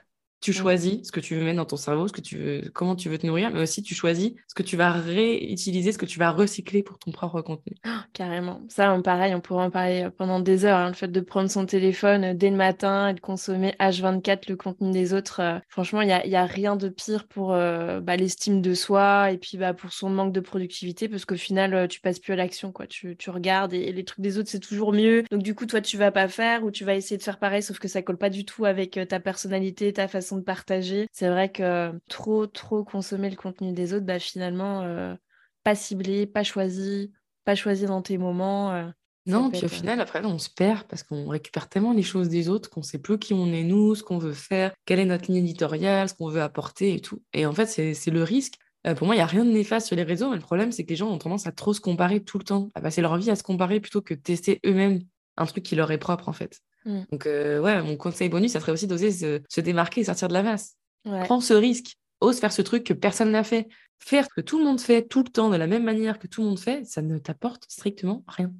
Tu 0.41 0.53
choisis 0.53 0.99
ce 1.03 1.11
que 1.11 1.19
tu 1.19 1.35
veux 1.35 1.43
mettre 1.43 1.57
dans 1.57 1.65
ton 1.65 1.75
cerveau, 1.75 2.07
ce 2.07 2.13
que 2.13 2.21
tu 2.21 2.37
veux, 2.37 2.71
comment 2.73 2.95
tu 2.95 3.09
veux 3.09 3.17
te 3.17 3.27
nourrir, 3.27 3.51
mais 3.51 3.61
aussi 3.61 3.83
tu 3.83 3.93
choisis 3.93 4.31
ce 4.47 4.55
que 4.55 4.63
tu 4.63 4.77
vas 4.77 4.91
réutiliser, 4.91 5.91
ce 5.91 5.97
que 5.97 6.05
tu 6.05 6.19
vas 6.19 6.31
recycler 6.31 6.81
pour 6.81 6.97
ton 6.97 7.11
propre 7.11 7.41
contenu. 7.41 7.75
Ah, 7.83 8.05
carrément. 8.13 8.61
Ça, 8.69 8.97
pareil, 9.03 9.35
on 9.35 9.41
pourrait 9.41 9.65
en 9.65 9.71
parler 9.71 10.03
euh, 10.03 10.09
pendant 10.09 10.39
des 10.39 10.65
heures. 10.65 10.77
Hein, 10.77 10.89
le 10.89 10.93
fait 10.93 11.07
de 11.07 11.19
prendre 11.19 11.49
son 11.49 11.65
téléphone 11.65 12.23
euh, 12.23 12.33
dès 12.33 12.49
le 12.49 12.55
matin 12.55 13.09
et 13.09 13.13
de 13.13 13.19
consommer 13.19 13.73
H24 13.79 14.49
le 14.49 14.55
contenu 14.55 14.91
des 14.91 15.13
autres. 15.13 15.41
Euh, 15.41 15.59
franchement, 15.67 16.01
il 16.01 16.07
n'y 16.07 16.13
a, 16.13 16.25
y 16.25 16.35
a, 16.35 16.45
rien 16.45 16.75
de 16.75 16.89
pire 16.89 17.27
pour 17.27 17.49
bah, 17.49 18.15
l'estime 18.15 18.61
de 18.61 18.73
soi 18.73 19.31
et 19.31 19.37
puis 19.37 19.57
bah, 19.57 19.73
pour 19.73 19.91
son 19.93 20.09
manque 20.09 20.33
de 20.33 20.39
productivité 20.39 21.07
parce 21.07 21.25
qu'au 21.25 21.35
final, 21.35 21.87
tu 21.87 22.01
passes 22.01 22.19
plus 22.19 22.33
à 22.33 22.35
l'action. 22.35 22.71
quoi. 22.71 22.87
Tu, 22.87 23.15
tu 23.17 23.29
regardes 23.29 23.73
et, 23.73 23.91
les 23.91 24.03
trucs 24.03 24.21
des 24.21 24.37
autres, 24.37 24.49
c'est 24.49 24.59
toujours 24.59 24.93
mieux. 24.93 25.23
Donc 25.31 25.43
du 25.43 25.53
coup, 25.53 25.65
toi, 25.65 25.81
tu 25.81 25.97
vas 25.97 26.11
pas 26.11 26.27
faire 26.27 26.63
ou 26.63 26.71
tu 26.71 26.85
vas 26.85 26.95
essayer 26.95 27.17
de 27.17 27.23
faire 27.23 27.39
pareil, 27.39 27.61
sauf 27.61 27.79
que 27.79 27.87
ça 27.87 28.01
colle 28.01 28.17
pas 28.17 28.29
du 28.29 28.45
tout 28.45 28.65
avec 28.65 28.99
ta 29.07 29.19
personnalité, 29.19 29.93
ta 29.93 30.07
façon 30.07 30.28
de 30.37 30.43
partager. 30.43 31.07
C'est 31.11 31.29
vrai 31.29 31.51
que 31.51 31.91
trop, 32.07 32.47
trop 32.47 32.83
consommer 32.83 33.29
le 33.29 33.35
contenu 33.35 33.73
des 33.73 33.93
autres, 33.93 34.05
bah, 34.05 34.19
finalement, 34.19 34.81
euh, 34.81 35.15
pas 35.63 35.75
ciblé, 35.75 36.25
pas 36.25 36.43
choisi, 36.43 37.11
pas 37.45 37.55
choisi 37.55 37.85
dans 37.85 38.01
tes 38.01 38.17
moments. 38.17 38.71
Euh, 38.73 38.87
non, 39.25 39.51
puis 39.51 39.61
au 39.61 39.65
euh, 39.65 39.67
final, 39.67 39.99
après, 39.99 40.23
on 40.25 40.39
se 40.39 40.49
perd 40.49 40.83
parce 40.83 41.03
qu'on 41.03 41.27
récupère 41.27 41.69
tellement 41.69 41.93
les 41.93 42.03
choses 42.03 42.29
des 42.29 42.49
autres 42.49 42.69
qu'on 42.69 42.81
sait 42.81 42.99
plus 42.99 43.19
qui 43.19 43.33
on 43.33 43.47
est 43.47 43.63
nous, 43.63 43.95
ce 43.95 44.03
qu'on 44.03 44.17
veut 44.17 44.33
faire, 44.33 44.73
quelle 44.85 44.99
est 44.99 45.05
notre 45.05 45.31
ligne 45.31 45.43
éditoriale, 45.43 46.09
ce 46.09 46.13
qu'on 46.13 46.29
veut 46.29 46.41
apporter 46.41 46.93
et 46.95 47.01
tout. 47.01 47.21
Et 47.33 47.45
en 47.45 47.53
fait, 47.53 47.67
c'est 47.67 48.11
le 48.11 48.23
risque. 48.23 48.55
pour 48.97 49.05
moi, 49.05 49.15
il 49.15 49.19
n'y 49.19 49.23
a 49.23 49.27
rien 49.27 49.45
de 49.45 49.51
néfaste 49.51 49.87
sur 49.87 49.95
les 49.95 50.03
réseaux, 50.03 50.29
mais 50.29 50.37
le 50.37 50.41
problème, 50.41 50.71
c'est 50.71 50.83
que 50.83 50.89
les 50.89 50.95
gens 50.95 51.09
ont 51.09 51.17
tendance 51.17 51.45
à 51.45 51.51
trop 51.51 51.73
se 51.73 51.81
comparer 51.81 52.23
tout 52.23 52.39
le 52.39 52.43
temps, 52.43 52.71
à 52.75 52.81
passer 52.81 53.01
leur 53.01 53.17
vie 53.17 53.29
à 53.29 53.35
se 53.35 53.43
comparer 53.43 53.79
plutôt 53.79 54.01
que 54.01 54.13
de 54.13 54.21
tester 54.21 54.59
eux-mêmes 54.65 55.01
un 55.37 55.45
truc 55.45 55.63
qui 55.63 55.75
leur 55.75 55.91
est 55.91 55.97
propre, 55.97 56.29
en 56.29 56.33
fait. 56.33 56.61
Mmh. 56.85 57.01
Donc, 57.11 57.25
euh, 57.25 57.59
ouais, 57.59 57.81
mon 57.81 57.97
conseil 57.97 58.29
bonus, 58.29 58.53
ça 58.53 58.59
serait 58.59 58.71
aussi 58.71 58.87
d'oser 58.87 59.11
se, 59.11 59.61
démarquer 59.61 60.01
et 60.01 60.03
sortir 60.05 60.27
de 60.27 60.33
la 60.33 60.43
masse. 60.43 60.75
Prends 61.03 61.41
ce 61.41 61.53
risque. 61.53 61.95
Ose 62.21 62.39
faire 62.39 62.51
ce 62.51 62.61
truc 62.61 62.83
que 62.83 62.93
personne 62.93 63.31
n'a 63.31 63.43
fait. 63.43 63.67
Faire 63.99 64.25
ce 64.25 64.29
que 64.35 64.41
tout 64.41 64.59
le 64.59 64.65
monde 64.65 64.81
fait 64.81 65.07
tout 65.07 65.23
le 65.23 65.29
temps 65.29 65.49
de 65.49 65.55
la 65.55 65.67
même 65.67 65.83
manière 65.83 66.19
que 66.19 66.27
tout 66.27 66.41
le 66.41 66.47
monde 66.47 66.59
fait, 66.59 66.85
ça 66.85 67.01
ne 67.01 67.17
t'apporte 67.17 67.65
strictement 67.69 68.23
rien. 68.27 68.51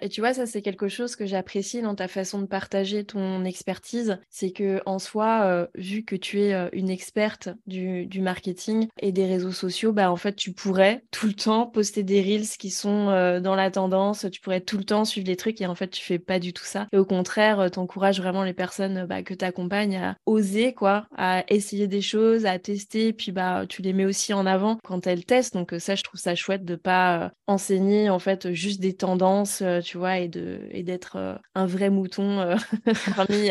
Et 0.00 0.08
tu 0.08 0.20
vois, 0.20 0.34
ça 0.34 0.46
c'est 0.46 0.62
quelque 0.62 0.88
chose 0.88 1.16
que 1.16 1.26
j'apprécie 1.26 1.82
dans 1.82 1.94
ta 1.94 2.08
façon 2.08 2.40
de 2.40 2.46
partager 2.46 3.04
ton 3.04 3.44
expertise, 3.44 4.18
c'est 4.30 4.50
que 4.50 4.80
en 4.86 4.98
soi, 4.98 5.42
euh, 5.44 5.66
vu 5.74 6.04
que 6.04 6.16
tu 6.16 6.40
es 6.40 6.54
euh, 6.54 6.68
une 6.72 6.90
experte 6.90 7.48
du, 7.66 8.08
marketing 8.20 8.88
et 9.00 9.12
des 9.12 9.26
réseaux 9.26 9.52
sociaux, 9.52 9.92
bah 9.92 10.10
en 10.10 10.16
fait 10.16 10.34
tu 10.34 10.52
pourrais 10.52 11.04
tout 11.12 11.26
le 11.26 11.34
temps 11.34 11.66
poster 11.66 12.02
des 12.02 12.20
reels 12.20 12.48
qui 12.58 12.70
sont 12.70 13.08
euh, 13.08 13.40
dans 13.40 13.54
la 13.54 13.70
tendance, 13.70 14.26
tu 14.32 14.40
pourrais 14.40 14.60
tout 14.60 14.76
le 14.76 14.84
temps 14.84 15.04
suivre 15.04 15.26
des 15.26 15.36
trucs 15.36 15.60
et 15.60 15.66
en 15.66 15.74
fait 15.74 15.88
tu 15.88 16.02
fais 16.02 16.18
pas 16.18 16.40
du 16.40 16.52
tout 16.52 16.64
ça. 16.64 16.88
Et 16.92 16.98
au 16.98 17.04
contraire, 17.04 17.70
t'encourages 17.70 18.20
vraiment 18.20 18.42
les 18.42 18.54
personnes 18.54 19.06
bah, 19.06 19.22
que 19.22 19.34
tu 19.34 19.44
accompagnes 19.44 19.96
à 19.96 20.16
oser 20.26 20.74
quoi, 20.74 21.06
à 21.16 21.44
essayer 21.48 21.86
des 21.86 22.00
choses, 22.00 22.44
à 22.44 22.58
tester, 22.58 23.12
puis 23.12 23.30
bah 23.30 23.66
tu 23.68 23.82
les 23.82 23.92
mets 23.92 24.04
aussi 24.04 24.34
en 24.34 24.46
avant 24.46 24.78
quand 24.82 25.06
elles 25.06 25.24
testent. 25.24 25.54
Donc 25.54 25.74
ça, 25.78 25.94
je 25.94 26.02
trouve 26.02 26.20
ça 26.20 26.34
chouette 26.34 26.64
de 26.64 26.74
pas 26.74 27.30
enseigner 27.46 28.10
en 28.10 28.18
fait 28.18 28.52
juste 28.52 28.80
des 28.80 28.94
tendances 28.94 29.62
tu 29.82 29.98
vois, 29.98 30.18
et 30.18 30.28
de 30.28 30.60
et 30.70 30.82
d'être 30.82 31.16
euh, 31.16 31.34
un 31.54 31.66
vrai 31.66 31.90
mouton 31.90 32.40
euh, 32.40 32.56
parmi 33.16 33.50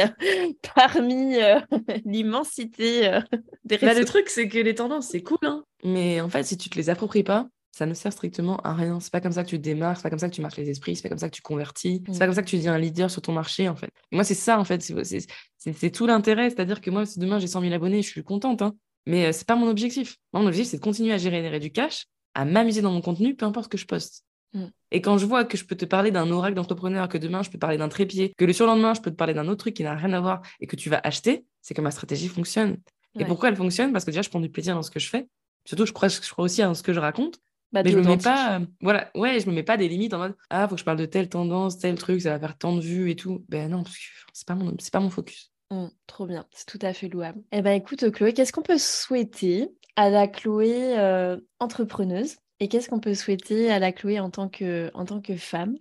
parmi 0.76 1.36
l'immensité 2.06 3.20
des 3.66 3.78
bah, 3.78 3.94
le 3.94 4.06
truc, 4.06 4.30
c'est 4.30 4.48
que 4.48 4.60
les 4.60 4.76
tendances, 4.76 5.08
c'est 5.08 5.22
cool, 5.22 5.38
hein 5.44 5.64
mais 5.84 6.22
en 6.22 6.30
fait, 6.30 6.44
si 6.44 6.58
tu 6.58 6.70
te 6.70 6.78
les 6.78 6.90
appropries 6.90 7.24
pas, 7.24 7.48
ça 7.72 7.86
ne 7.86 7.94
sert 7.94 8.12
strictement 8.12 8.58
à 8.58 8.74
rien. 8.74 9.00
C'est 9.00 9.12
pas 9.12 9.22
comme 9.22 9.32
ça 9.32 9.44
que 9.44 9.50
tu 9.50 9.60
démarres, 9.60 9.98
c'est 9.98 10.04
pas 10.04 10.10
comme 10.10 10.20
ça 10.20 10.30
que 10.30 10.34
tu 10.34 10.42
marques 10.42 10.58
les 10.58 10.70
esprits, 10.70 10.96
c'est 10.96 11.04
pas 11.04 11.10
comme 11.10 11.20
ça 11.20 11.30
que 11.30 11.36
tu 11.36 11.44
convertis, 11.44 12.02
c'est 12.08 12.18
pas 12.18 12.26
mmh. 12.26 12.28
comme 12.28 12.36
ça 12.36 12.42
que 12.42 12.50
tu 12.50 12.58
deviens 12.58 12.74
un 12.74 12.80
leader 12.80 13.12
sur 13.12 13.22
ton 13.22 13.34
marché, 13.34 13.70
en 13.70 13.76
fait. 13.76 13.92
moi, 14.12 14.24
c'est 14.24 14.34
ça, 14.34 14.60
en 14.60 14.64
fait, 14.64 14.82
c'est 14.82 15.92
tout 15.92 16.08
l'intérêt. 16.08 16.50
C'est-à-dire 16.50 16.82
que 16.82 16.90
moi, 16.90 17.06
si 17.06 17.20
demain 17.20 17.38
j'ai 17.38 17.48
100 17.48 17.62
000 17.62 17.74
abonnés, 17.74 18.02
je 18.02 18.10
suis 18.10 18.24
contente, 18.24 18.64
hein. 18.64 18.74
mais 19.06 19.32
c'est 19.32 19.48
pas 19.48 19.56
mon 19.56 19.68
objectif. 19.70 20.18
mon 20.34 20.48
objectif, 20.48 20.72
c'est 20.72 20.78
de 20.78 20.82
continuer 20.82 21.14
à 21.14 21.18
générer 21.18 21.60
du 21.60 21.72
cash, 21.72 22.06
à 22.34 22.46
m'amuser 22.46 22.82
dans 22.82 22.92
mon 22.92 23.02
contenu, 23.02 23.36
peu 23.36 23.46
importe 23.46 23.66
ce 23.66 23.70
que 23.70 23.78
je 23.78 23.86
poste. 23.86 24.24
Mm. 24.54 24.66
Et 24.92 25.02
quand 25.02 25.18
je 25.18 25.26
vois 25.26 25.46
que 25.46 25.58
je 25.58 25.66
peux 25.66 25.76
te 25.76 25.86
parler 25.86 26.12
d'un 26.12 26.30
oracle 26.32 26.56
d'entrepreneur, 26.56 27.10
que 27.10 27.18
demain 27.18 27.44
je 27.44 27.50
peux 27.50 27.58
parler 27.58 27.78
d'un 27.78 27.90
trépied, 27.90 28.34
que 28.38 28.46
le 28.46 28.54
surlendemain 28.54 28.94
je 28.94 29.02
peux 29.02 29.12
te 29.12 29.16
parler 29.16 29.34
d'un 29.34 29.48
autre 29.48 29.58
truc 29.58 29.76
qui 29.76 29.84
n'a 29.84 29.96
rien 29.96 30.14
à 30.14 30.20
voir 30.20 30.42
et 30.60 30.68
que 30.68 30.76
tu 30.76 30.90
vas 30.90 31.02
acheter, 31.04 31.46
c'est 31.62 31.74
que 31.74 31.82
ma 31.82 31.92
stratégie 31.92 32.28
fonctionne. 32.28 32.78
Et 33.20 33.26
pourquoi 33.26 33.50
elle 33.50 33.56
fonctionne? 33.56 33.92
Parce 33.94 34.06
que 34.06 34.12
déjà 34.12 34.22
je 34.22 34.30
prends 34.30 34.40
du 34.40 34.50
plaisir 34.50 34.76
dans 34.76 34.84
ce 34.84 34.92
que 34.92 35.00
je 35.00 35.10
fais. 35.10 35.28
Surtout, 35.66 35.86
je 35.86 35.92
crois, 35.92 36.08
je 36.08 36.30
crois 36.30 36.46
aussi 36.46 36.62
à 36.62 36.74
ce 36.74 36.84
que 36.84 36.94
je 36.94 37.00
raconte. 37.00 37.40
Bah, 37.74 37.82
mais 37.84 37.92
je 37.92 37.98
me 37.98 38.04
mets 38.04 38.18
pas, 38.18 38.62
voilà, 38.82 39.12
ouais, 39.14 39.42
je 39.42 39.50
me 39.50 39.54
mets 39.54 39.64
pas 39.64 39.76
des 39.76 39.90
limites 39.90 40.14
en 40.14 40.20
mode 40.20 40.36
ah 40.50 40.68
faut 40.70 40.76
que 40.76 40.80
je 40.80 40.86
parle 40.86 40.98
de 40.98 41.06
telle 41.06 41.28
tendance, 41.28 41.78
tel 41.78 41.96
truc, 41.96 42.22
ça 42.22 42.30
va 42.30 42.40
faire 42.40 42.58
tant 42.58 42.74
de 42.74 42.80
vues 42.80 43.12
et 43.12 43.18
tout. 43.18 43.44
Ben 43.50 43.70
non, 43.70 43.84
parce 43.84 43.98
que 43.98 44.04
c'est 44.32 44.48
pas 44.48 44.56
mon, 44.56 44.74
c'est 44.80 44.94
pas 44.94 45.02
mon 45.02 45.10
focus. 45.10 45.52
Mm, 45.70 45.88
trop 46.06 46.26
bien, 46.26 46.46
c'est 46.52 46.66
tout 46.66 46.80
à 46.82 46.94
fait 46.94 47.10
louable. 47.10 47.44
Eh 47.52 47.62
ben 47.62 47.74
écoute 47.74 48.10
Chloé, 48.12 48.32
qu'est-ce 48.32 48.54
qu'on 48.54 48.62
peut 48.62 48.78
souhaiter 48.78 49.70
à 49.98 50.10
la 50.10 50.30
Chloé 50.30 50.98
euh, 50.98 51.38
entrepreneuse? 51.60 52.38
Et 52.60 52.68
qu'est-ce 52.68 52.90
qu'on 52.90 53.00
peut 53.00 53.14
souhaiter 53.14 53.72
à 53.72 53.80
la 53.80 53.92
Chloé 53.92 54.20
en 54.20 54.30
tant 54.30 54.50
que, 54.50 54.90
en 54.94 55.06
tant 55.06 55.22
que 55.22 55.36
femme? 55.36 55.76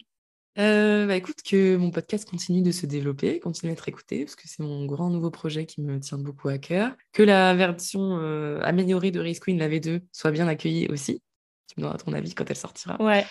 Euh, 0.59 1.07
bah 1.07 1.17
écoute, 1.17 1.43
que 1.43 1.77
mon 1.77 1.91
podcast 1.91 2.29
continue 2.29 2.63
de 2.63 2.71
se 2.71 2.87
développer, 2.87 3.41
continue 3.41 3.73
d'être 3.73 3.89
écouté, 3.89 4.25
parce 4.25 4.37
que 4.37 4.45
c'est 4.47 4.63
mon 4.63 4.87
grand 4.87 5.11
nouveau 5.11 5.31
projet 5.31 5.67
qui 5.67 5.83
me 5.83 6.01
tient 6.01 6.17
beaucoup 6.17 6.49
à 6.49 6.57
cœur. 6.57 6.93
Que 7.13 7.23
la 7.23 7.55
version 7.55 8.19
euh, 8.19 8.61
améliorée 8.63 9.11
de 9.11 9.21
Race 9.21 9.39
Queen, 9.39 9.59
la 9.59 9.69
V2, 9.69 10.01
soit 10.13 10.31
bien 10.31 10.49
accueillie 10.49 10.89
aussi. 10.89 11.23
Tu 11.69 11.75
me 11.77 11.83
donneras 11.83 11.99
ton 11.99 12.13
avis 12.15 12.35
quand 12.35 12.49
elle 12.49 12.57
sortira. 12.57 13.01
Ouais. 13.03 13.27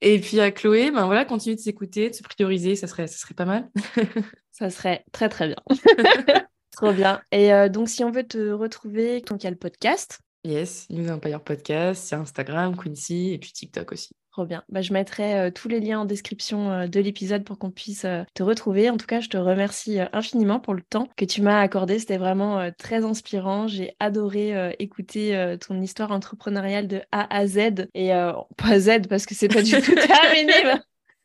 Et 0.00 0.18
puis 0.20 0.40
à 0.40 0.50
Chloé, 0.52 0.90
ben 0.90 1.06
voilà, 1.06 1.24
continue 1.24 1.54
de 1.54 1.60
s'écouter, 1.60 2.10
de 2.10 2.14
se 2.14 2.22
prioriser, 2.22 2.76
ça 2.76 2.86
serait, 2.86 3.06
ça 3.06 3.18
serait 3.18 3.34
pas 3.34 3.46
mal. 3.46 3.70
ça 4.50 4.70
serait 4.70 5.04
très 5.12 5.28
très 5.28 5.48
bien. 5.48 5.56
Trop 6.70 6.92
bien. 6.92 7.22
Et 7.30 7.52
euh, 7.52 7.68
donc 7.68 7.88
si 7.88 8.04
on 8.04 8.10
veut 8.10 8.26
te 8.26 8.50
retrouver, 8.50 9.20
donc 9.20 9.42
il 9.42 9.44
y 9.44 9.46
a 9.46 9.50
le 9.50 9.56
podcast. 9.56 10.20
Yes, 10.44 10.86
News 10.90 11.10
Empire 11.10 11.40
Podcast, 11.40 12.04
c'est 12.06 12.16
Instagram, 12.16 12.76
Quincy 12.76 13.32
et 13.32 13.38
puis 13.38 13.52
TikTok 13.52 13.92
aussi. 13.92 14.14
Trop 14.34 14.44
bien. 14.44 14.64
Bah, 14.68 14.82
je 14.82 14.92
mettrai 14.92 15.38
euh, 15.38 15.50
tous 15.52 15.68
les 15.68 15.78
liens 15.78 16.00
en 16.00 16.04
description 16.04 16.72
euh, 16.72 16.86
de 16.88 16.98
l'épisode 16.98 17.44
pour 17.44 17.56
qu'on 17.56 17.70
puisse 17.70 18.04
euh, 18.04 18.24
te 18.34 18.42
retrouver. 18.42 18.90
En 18.90 18.96
tout 18.96 19.06
cas, 19.06 19.20
je 19.20 19.28
te 19.28 19.36
remercie 19.36 20.00
infiniment 20.12 20.58
pour 20.58 20.74
le 20.74 20.82
temps 20.82 21.08
que 21.16 21.24
tu 21.24 21.40
m'as 21.40 21.60
accordé. 21.60 22.00
C'était 22.00 22.16
vraiment 22.16 22.68
très 22.76 23.04
inspirant. 23.04 23.68
J'ai 23.68 23.94
adoré 24.00 24.74
écouter 24.80 25.56
ton 25.64 25.80
histoire 25.80 26.10
entrepreneuriale 26.10 26.88
de 26.88 27.00
A 27.12 27.32
à 27.32 27.46
Z. 27.46 27.86
Et 27.94 28.10
pas 28.56 28.80
Z 28.80 29.06
parce 29.08 29.24
que 29.24 29.34
c'est 29.34 29.48
pas 29.48 29.62
du 29.62 29.70
tout 29.80 29.94
terminé 29.94 30.52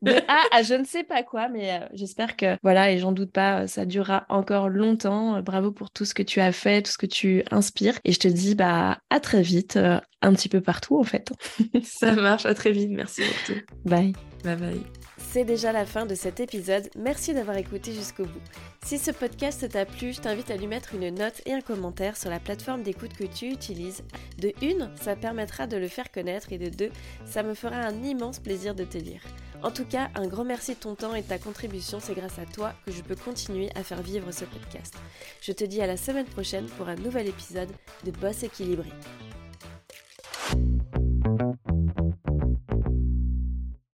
de 0.01 0.11
A 0.27 0.57
à 0.57 0.63
je 0.63 0.73
ne 0.73 0.85
sais 0.85 1.03
pas 1.03 1.23
quoi, 1.23 1.49
mais 1.49 1.71
euh, 1.71 1.85
j'espère 1.93 2.37
que, 2.37 2.57
voilà, 2.63 2.91
et 2.91 2.99
j'en 2.99 3.11
doute 3.11 3.31
pas, 3.31 3.67
ça 3.67 3.85
durera 3.85 4.25
encore 4.29 4.69
longtemps. 4.69 5.35
Euh, 5.35 5.41
bravo 5.41 5.71
pour 5.71 5.91
tout 5.91 6.05
ce 6.05 6.13
que 6.13 6.23
tu 6.23 6.39
as 6.39 6.51
fait, 6.51 6.81
tout 6.81 6.91
ce 6.91 6.97
que 6.97 7.05
tu 7.05 7.43
inspires. 7.51 7.99
Et 8.05 8.13
je 8.13 8.19
te 8.19 8.27
dis, 8.27 8.55
bah, 8.55 8.99
à 9.09 9.19
très 9.19 9.41
vite, 9.41 9.75
euh, 9.77 9.99
un 10.21 10.33
petit 10.33 10.49
peu 10.49 10.61
partout, 10.61 10.99
en 10.99 11.03
fait. 11.03 11.31
ça 11.83 12.13
marche, 12.13 12.45
à 12.45 12.53
très 12.53 12.71
vite. 12.71 12.91
Merci 12.91 13.23
beaucoup. 13.23 13.59
Bye. 13.85 14.13
Bye 14.43 14.55
bye. 14.55 14.81
C'est 15.17 15.43
déjà 15.43 15.71
la 15.71 15.85
fin 15.85 16.05
de 16.07 16.15
cet 16.15 16.39
épisode. 16.39 16.89
Merci 16.97 17.33
d'avoir 17.33 17.57
écouté 17.57 17.93
jusqu'au 17.93 18.23
bout. 18.23 18.41
Si 18.83 18.97
ce 18.97 19.11
podcast 19.11 19.69
t'a 19.69 19.85
plu, 19.85 20.13
je 20.13 20.21
t'invite 20.21 20.49
à 20.49 20.57
lui 20.57 20.65
mettre 20.65 20.95
une 20.95 21.13
note 21.13 21.41
et 21.45 21.53
un 21.53 21.61
commentaire 21.61 22.17
sur 22.17 22.31
la 22.31 22.39
plateforme 22.39 22.81
d'écoute 22.81 23.13
que 23.13 23.25
tu 23.25 23.47
utilises. 23.47 24.03
De 24.39 24.53
une, 24.63 24.89
ça 24.95 25.15
permettra 25.15 25.67
de 25.67 25.77
le 25.77 25.87
faire 25.87 26.11
connaître 26.11 26.51
et 26.51 26.57
de 26.57 26.69
deux, 26.69 26.89
ça 27.25 27.43
me 27.43 27.53
fera 27.53 27.75
un 27.75 28.03
immense 28.03 28.39
plaisir 28.39 28.73
de 28.73 28.85
te 28.85 28.97
lire. 28.97 29.21
En 29.61 29.71
tout 29.71 29.85
cas, 29.85 30.09
un 30.15 30.27
grand 30.27 30.45
merci 30.45 30.73
de 30.73 30.79
ton 30.79 30.95
temps 30.95 31.13
et 31.15 31.21
de 31.21 31.27
ta 31.27 31.37
contribution, 31.37 31.99
c'est 31.99 32.13
grâce 32.13 32.39
à 32.39 32.45
toi 32.45 32.73
que 32.85 32.91
je 32.91 33.01
peux 33.01 33.15
continuer 33.15 33.69
à 33.75 33.83
faire 33.83 34.01
vivre 34.01 34.31
ce 34.31 34.45
podcast. 34.45 34.95
Je 35.41 35.51
te 35.51 35.65
dis 35.65 35.81
à 35.81 35.87
la 35.87 35.97
semaine 35.97 36.25
prochaine 36.25 36.65
pour 36.77 36.87
un 36.87 36.95
nouvel 36.95 37.27
épisode 37.27 37.69
de 38.05 38.11
Boss 38.11 38.43
équilibré. 38.43 38.89